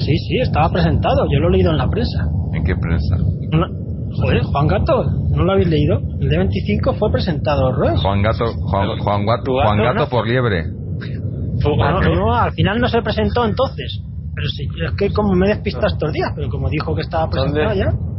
Sí, 0.00 0.16
sí, 0.28 0.38
estaba 0.38 0.70
presentado. 0.70 1.24
Yo 1.32 1.40
lo 1.40 1.48
he 1.48 1.52
leído 1.52 1.70
en 1.70 1.78
la 1.78 1.88
prensa. 1.88 2.26
¿En 2.52 2.62
qué 2.62 2.76
prensa? 2.76 3.16
joder, 4.12 4.42
Juan 4.42 4.66
Gato, 4.66 5.04
¿no 5.30 5.44
lo 5.44 5.52
habéis 5.52 5.68
leído? 5.68 5.98
El 6.20 6.28
día 6.28 6.38
25 6.40 6.94
fue 6.94 7.10
presentado 7.10 7.72
Royce. 7.72 8.02
Juan 8.02 8.22
Gato, 8.22 8.44
Juan, 8.44 8.98
Juan 8.98 9.24
Gato, 9.24 9.52
Juan 9.52 9.78
Gato 9.78 10.08
por 10.10 10.28
liebre. 10.28 10.64
No, 11.64 12.00
no, 12.00 12.34
al 12.34 12.52
final 12.52 12.80
no 12.80 12.88
se 12.88 13.00
presentó 13.00 13.46
entonces. 13.46 14.02
Pero 14.34 14.46
sí, 14.48 14.68
es 14.86 14.92
que 14.96 15.12
como 15.12 15.34
me 15.34 15.48
despistas 15.48 15.92
estos 15.92 16.12
días, 16.12 16.32
pero 16.34 16.50
como 16.50 16.68
dijo 16.68 16.94
que 16.94 17.02
estaba 17.02 17.28
presentado 17.30 17.74
ya. 17.74 18.09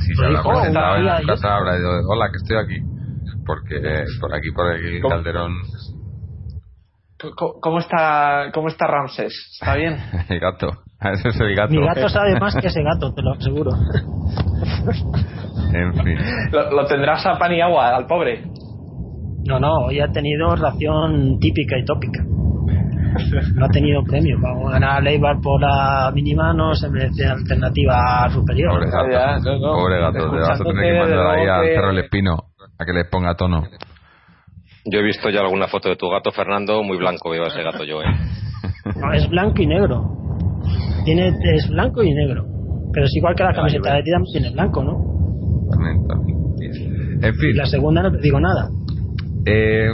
Sí, 0.00 0.14
se 0.14 0.24
habrá 0.24 0.42
presentado 0.42 0.96
en 0.96 1.04
la 1.04 1.22
casa, 1.22 1.56
habrá 1.56 1.76
dicho, 1.76 1.88
hola, 2.08 2.30
que 2.30 2.36
estoy 2.36 2.56
aquí. 2.56 2.80
Porque 3.46 4.04
por 4.20 4.34
aquí, 4.34 4.50
por 4.52 4.74
el 4.74 5.02
Calderón... 5.02 5.52
¿Cómo 7.60 7.80
está, 7.80 8.50
¿Cómo 8.54 8.68
está 8.68 8.86
Ramses? 8.86 9.32
¿Está 9.60 9.74
bien? 9.74 9.96
el 10.28 10.38
gato. 10.38 10.68
Ese 11.00 11.28
es 11.30 11.40
el 11.40 11.54
gato. 11.54 11.72
Mi 11.72 11.84
gato 11.84 12.08
sabe 12.08 12.38
más 12.38 12.54
que 12.54 12.68
ese 12.68 12.82
gato, 12.82 13.12
te 13.12 13.22
lo 13.22 13.32
aseguro. 13.32 13.72
en 15.72 15.94
fin. 15.94 16.18
Lo, 16.52 16.86
tendrás 16.86 17.26
a 17.26 17.38
pan 17.38 17.52
y 17.52 17.60
agua, 17.60 17.96
al 17.96 18.06
pobre. 18.06 18.44
No, 19.46 19.58
no, 19.58 19.86
hoy 19.86 20.00
ha 20.00 20.12
tenido 20.12 20.54
ración 20.54 21.38
típica 21.40 21.78
y 21.78 21.84
tópica 21.84 22.22
no 23.54 23.64
ha 23.64 23.68
tenido 23.68 24.02
premio. 24.04 24.38
Vamos 24.40 24.68
a 24.70 24.72
ganar 24.74 24.98
a 24.98 25.00
Leibar 25.00 25.40
por 25.40 25.60
la 25.60 26.10
mínima, 26.14 26.52
no 26.52 26.74
se 26.74 26.88
merece 26.88 27.26
alternativa 27.26 28.28
superior. 28.30 28.72
Pobre 28.72 28.90
gato, 28.90 29.58
Pobre 29.60 30.00
gato. 30.00 30.30
te 30.30 30.36
vas 30.38 30.60
a 30.60 30.64
tener 30.64 30.92
que 30.92 31.00
mandar 31.00 31.26
ahí 31.26 31.46
al 31.46 31.66
Cerro 31.74 31.90
El 31.90 31.98
Espino 31.98 32.36
a 32.78 32.84
que 32.84 32.92
le 32.92 33.04
ponga 33.04 33.34
tono. 33.34 33.64
Yo 34.90 35.00
he 35.00 35.02
visto 35.02 35.28
ya 35.30 35.40
alguna 35.40 35.68
foto 35.68 35.88
de 35.88 35.96
tu 35.96 36.08
gato, 36.08 36.30
Fernando, 36.30 36.82
muy 36.82 36.96
blanco 36.96 37.30
veo 37.30 37.44
ese 37.46 37.62
gato 37.62 37.84
yo, 37.84 38.00
¿eh? 38.00 38.06
No, 38.96 39.12
es 39.12 39.28
blanco 39.28 39.60
y 39.60 39.66
negro. 39.66 40.04
Tiene, 41.04 41.28
es 41.54 41.68
blanco 41.68 42.02
y 42.02 42.12
negro. 42.12 42.44
Pero 42.92 43.06
es 43.06 43.14
igual 43.16 43.34
que 43.34 43.44
la 43.44 43.52
camiseta 43.52 43.94
de 43.94 44.02
Tidam 44.02 44.22
tiene 44.32 44.50
blanco, 44.50 44.82
¿no? 44.82 45.18
En 47.20 47.34
fin. 47.34 47.56
la 47.56 47.66
segunda 47.66 48.02
no 48.02 48.12
te 48.12 48.18
digo 48.18 48.40
nada. 48.40 48.68
Eh, 49.46 49.90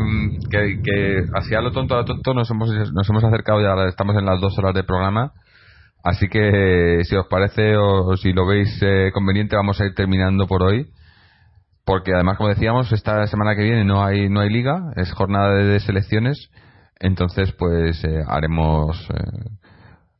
que, 0.50 0.80
que 0.82 1.24
hacia 1.34 1.60
lo 1.60 1.70
tonto 1.70 1.94
a 1.94 1.98
lo 1.98 2.04
tonto 2.04 2.34
nos 2.34 2.50
hemos, 2.50 2.70
nos 2.92 3.08
hemos 3.08 3.24
acercado 3.24 3.60
ya, 3.60 3.88
estamos 3.88 4.16
en 4.16 4.24
las 4.24 4.40
dos 4.40 4.58
horas 4.58 4.74
de 4.74 4.84
programa. 4.84 5.32
Así 6.02 6.28
que 6.28 7.00
si 7.04 7.16
os 7.16 7.26
parece 7.28 7.76
o 7.76 8.16
si 8.16 8.32
lo 8.32 8.46
veis 8.46 8.68
eh, 8.82 9.10
conveniente, 9.14 9.56
vamos 9.56 9.80
a 9.80 9.86
ir 9.86 9.94
terminando 9.94 10.46
por 10.46 10.62
hoy. 10.62 10.90
Porque 11.86 12.12
además, 12.14 12.36
como 12.36 12.50
decíamos, 12.50 12.92
esta 12.92 13.26
semana 13.26 13.54
que 13.56 13.62
viene 13.62 13.84
no 13.84 14.04
hay, 14.04 14.28
no 14.28 14.40
hay 14.40 14.50
liga, 14.50 14.92
es 14.96 15.12
jornada 15.12 15.54
de, 15.54 15.80
selecciones. 15.80 16.50
Entonces, 17.00 17.52
pues 17.52 18.02
eh, 18.04 18.22
haremos 18.26 19.08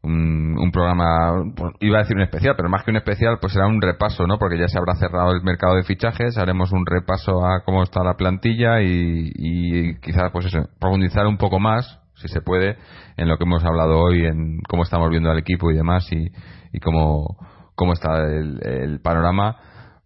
eh, 0.05 0.07
un, 0.07 0.71
programa, 0.73 1.53
pues, 1.57 1.73
iba 1.81 1.99
a 1.99 2.03
decir 2.03 2.17
un 2.17 2.23
especial, 2.23 2.55
pero 2.57 2.69
más 2.69 2.85
que 2.85 2.91
un 2.91 2.97
especial, 2.97 3.39
pues 3.41 3.53
será 3.53 3.67
un 3.67 3.81
repaso, 3.81 4.27
¿no? 4.27 4.39
Porque 4.39 4.59
ya 4.59 4.69
se 4.69 4.79
habrá 4.79 4.95
cerrado 4.95 5.33
el 5.33 5.43
mercado 5.43 5.77
de 5.77 5.83
fichajes, 5.83 6.37
haremos 6.39 6.73
un 6.73 6.85
repaso 6.87 7.45
a 7.47 7.65
cómo 7.65 7.83
está 7.83 8.03
la 8.05 8.15
plantilla 8.15 8.83
y, 8.83 9.33
y 9.35 9.99
quizás, 10.01 10.31
pues 10.33 10.47
eso, 10.47 10.69
profundizar 10.79 11.27
un 11.27 11.39
poco 11.39 11.59
más, 11.59 12.01
si 12.15 12.29
se 12.29 12.41
puede, 12.41 12.77
en 13.17 13.29
lo 13.29 13.37
que 13.39 13.45
hemos 13.45 13.65
hablado 13.65 13.99
hoy, 13.99 14.25
en 14.25 14.61
cómo 14.69 14.83
estamos 14.83 15.11
viendo 15.11 15.31
al 15.31 15.39
equipo 15.39 15.71
y 15.71 15.75
demás 15.75 16.07
y, 16.13 16.31
y 16.73 16.81
cómo, 16.81 17.37
cómo 17.75 17.93
está 17.93 18.19
el, 18.25 18.61
el 18.65 19.01
panorama 19.01 19.57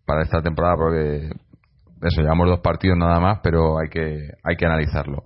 para 0.07 0.23
esta 0.23 0.41
temporada, 0.41 0.77
porque 0.77 1.31
eso, 2.03 2.23
llevamos 2.23 2.49
dos 2.49 2.61
partidos 2.61 2.97
nada 2.97 3.21
más, 3.21 3.41
pero 3.43 3.79
hay 3.79 3.89
que, 3.89 4.31
hay 4.43 4.57
que 4.57 4.67
analizarlo. 4.67 5.25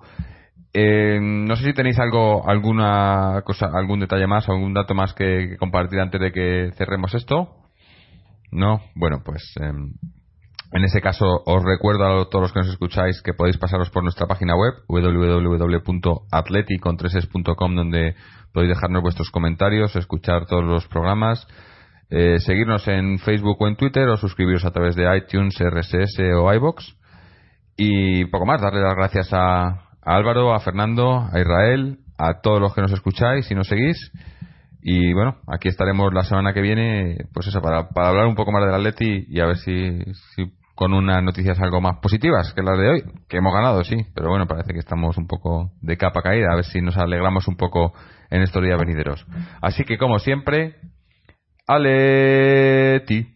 Eh, 0.75 1.19
no 1.21 1.55
sé 1.57 1.65
si 1.65 1.75
tenéis 1.75 1.99
algo, 1.99 2.49
alguna 2.49 3.43
cosa, 3.45 3.67
algún 3.73 4.01
detalle 4.01 4.27
más, 4.27 4.49
algún 4.49 4.73
dato 4.73 4.95
más 4.95 5.13
que, 5.13 5.59
compartir 5.59 6.01
antes 6.01 6.19
de 6.21 6.33
que 6.33 6.71
cerremos 6.77 7.13
esto. 7.15 7.51
No, 8.51 8.81
bueno, 8.95 9.21
pues 9.25 9.43
em, 9.61 9.93
en 10.73 10.85
ese 10.85 11.03
caso 11.03 11.43
os 11.45 11.63
recuerdo 11.63 12.07
a 12.07 12.25
todos 12.31 12.43
los 12.43 12.53
que 12.53 12.61
nos 12.61 12.71
escucháis 12.71 13.21
que 13.23 13.35
podéis 13.35 13.59
pasaros 13.59 13.91
por 13.91 14.03
nuestra 14.03 14.27
página 14.27 14.57
web 14.57 14.73
www.atleticontreses.com 14.89 17.75
donde 17.75 18.15
podéis 18.53 18.75
dejarnos 18.75 19.03
vuestros 19.03 19.31
comentarios, 19.31 19.95
escuchar 19.97 20.47
todos 20.47 20.65
los 20.65 20.87
programas, 20.89 21.47
eh, 22.09 22.39
seguirnos 22.41 22.89
en 22.89 23.19
Facebook 23.19 23.61
o 23.61 23.69
en 23.69 23.77
Twitter 23.77 24.09
o 24.09 24.17
suscribiros 24.17 24.65
a 24.65 24.71
través 24.71 24.97
de 24.97 25.15
iTunes, 25.17 25.55
RSS 25.59 26.19
o 26.39 26.51
iBox 26.55 26.97
y 27.77 28.25
poco 28.27 28.47
más. 28.47 28.63
Darle 28.63 28.81
las 28.81 28.97
gracias 28.97 29.29
a, 29.33 29.92
a 30.03 30.17
Álvaro, 30.17 30.55
a 30.55 30.61
Fernando, 30.61 31.29
a 31.33 31.41
Israel, 31.41 31.99
a 32.19 32.41
todos 32.41 32.61
los 32.61 32.75
que 32.75 32.83
nos 32.83 32.93
escucháis 32.93 33.51
y 33.51 33.55
nos 33.55 33.69
seguís. 33.69 34.13
Y 34.83 35.13
bueno, 35.13 35.37
aquí 35.47 35.69
estaremos 35.69 36.13
la 36.13 36.25
semana 36.25 36.53
que 36.53 36.61
viene, 36.61 37.27
pues 37.33 37.47
eso, 37.47 37.61
para, 37.61 37.89
para 37.89 38.09
hablar 38.09 38.27
un 38.27 38.35
poco 38.35 38.51
más 38.51 38.65
del 38.65 38.75
Atleti 38.75 39.27
y 39.29 39.41
a 39.41 39.47
ver 39.47 39.57
si, 39.57 40.01
si 40.35 40.53
con 40.75 40.93
unas 40.93 41.23
noticias 41.23 41.61
algo 41.61 41.81
más 41.81 41.99
positivas 41.99 42.53
que 42.55 42.63
las 42.63 42.77
de 42.79 42.89
hoy, 42.89 43.03
que 43.29 43.37
hemos 43.37 43.55
ganado, 43.55 43.85
sí, 43.85 43.97
pero 44.15 44.31
bueno, 44.31 44.47
parece 44.47 44.73
que 44.73 44.81
estamos 44.81 45.17
un 45.17 45.29
poco 45.29 45.71
de 45.81 45.97
capa 45.97 46.23
caída, 46.23 46.49
a 46.51 46.57
ver 46.57 46.65
si 46.65 46.81
nos 46.81 46.97
alegramos 46.97 47.47
un 47.47 47.57
poco 47.57 47.93
en 48.31 48.43
estos 48.43 48.63
días 48.65 48.79
venideros. 48.79 49.25
Así 49.61 49.85
que 49.85 49.99
como 49.99 50.19
siempre, 50.19 50.77
Aleti. 51.67 53.29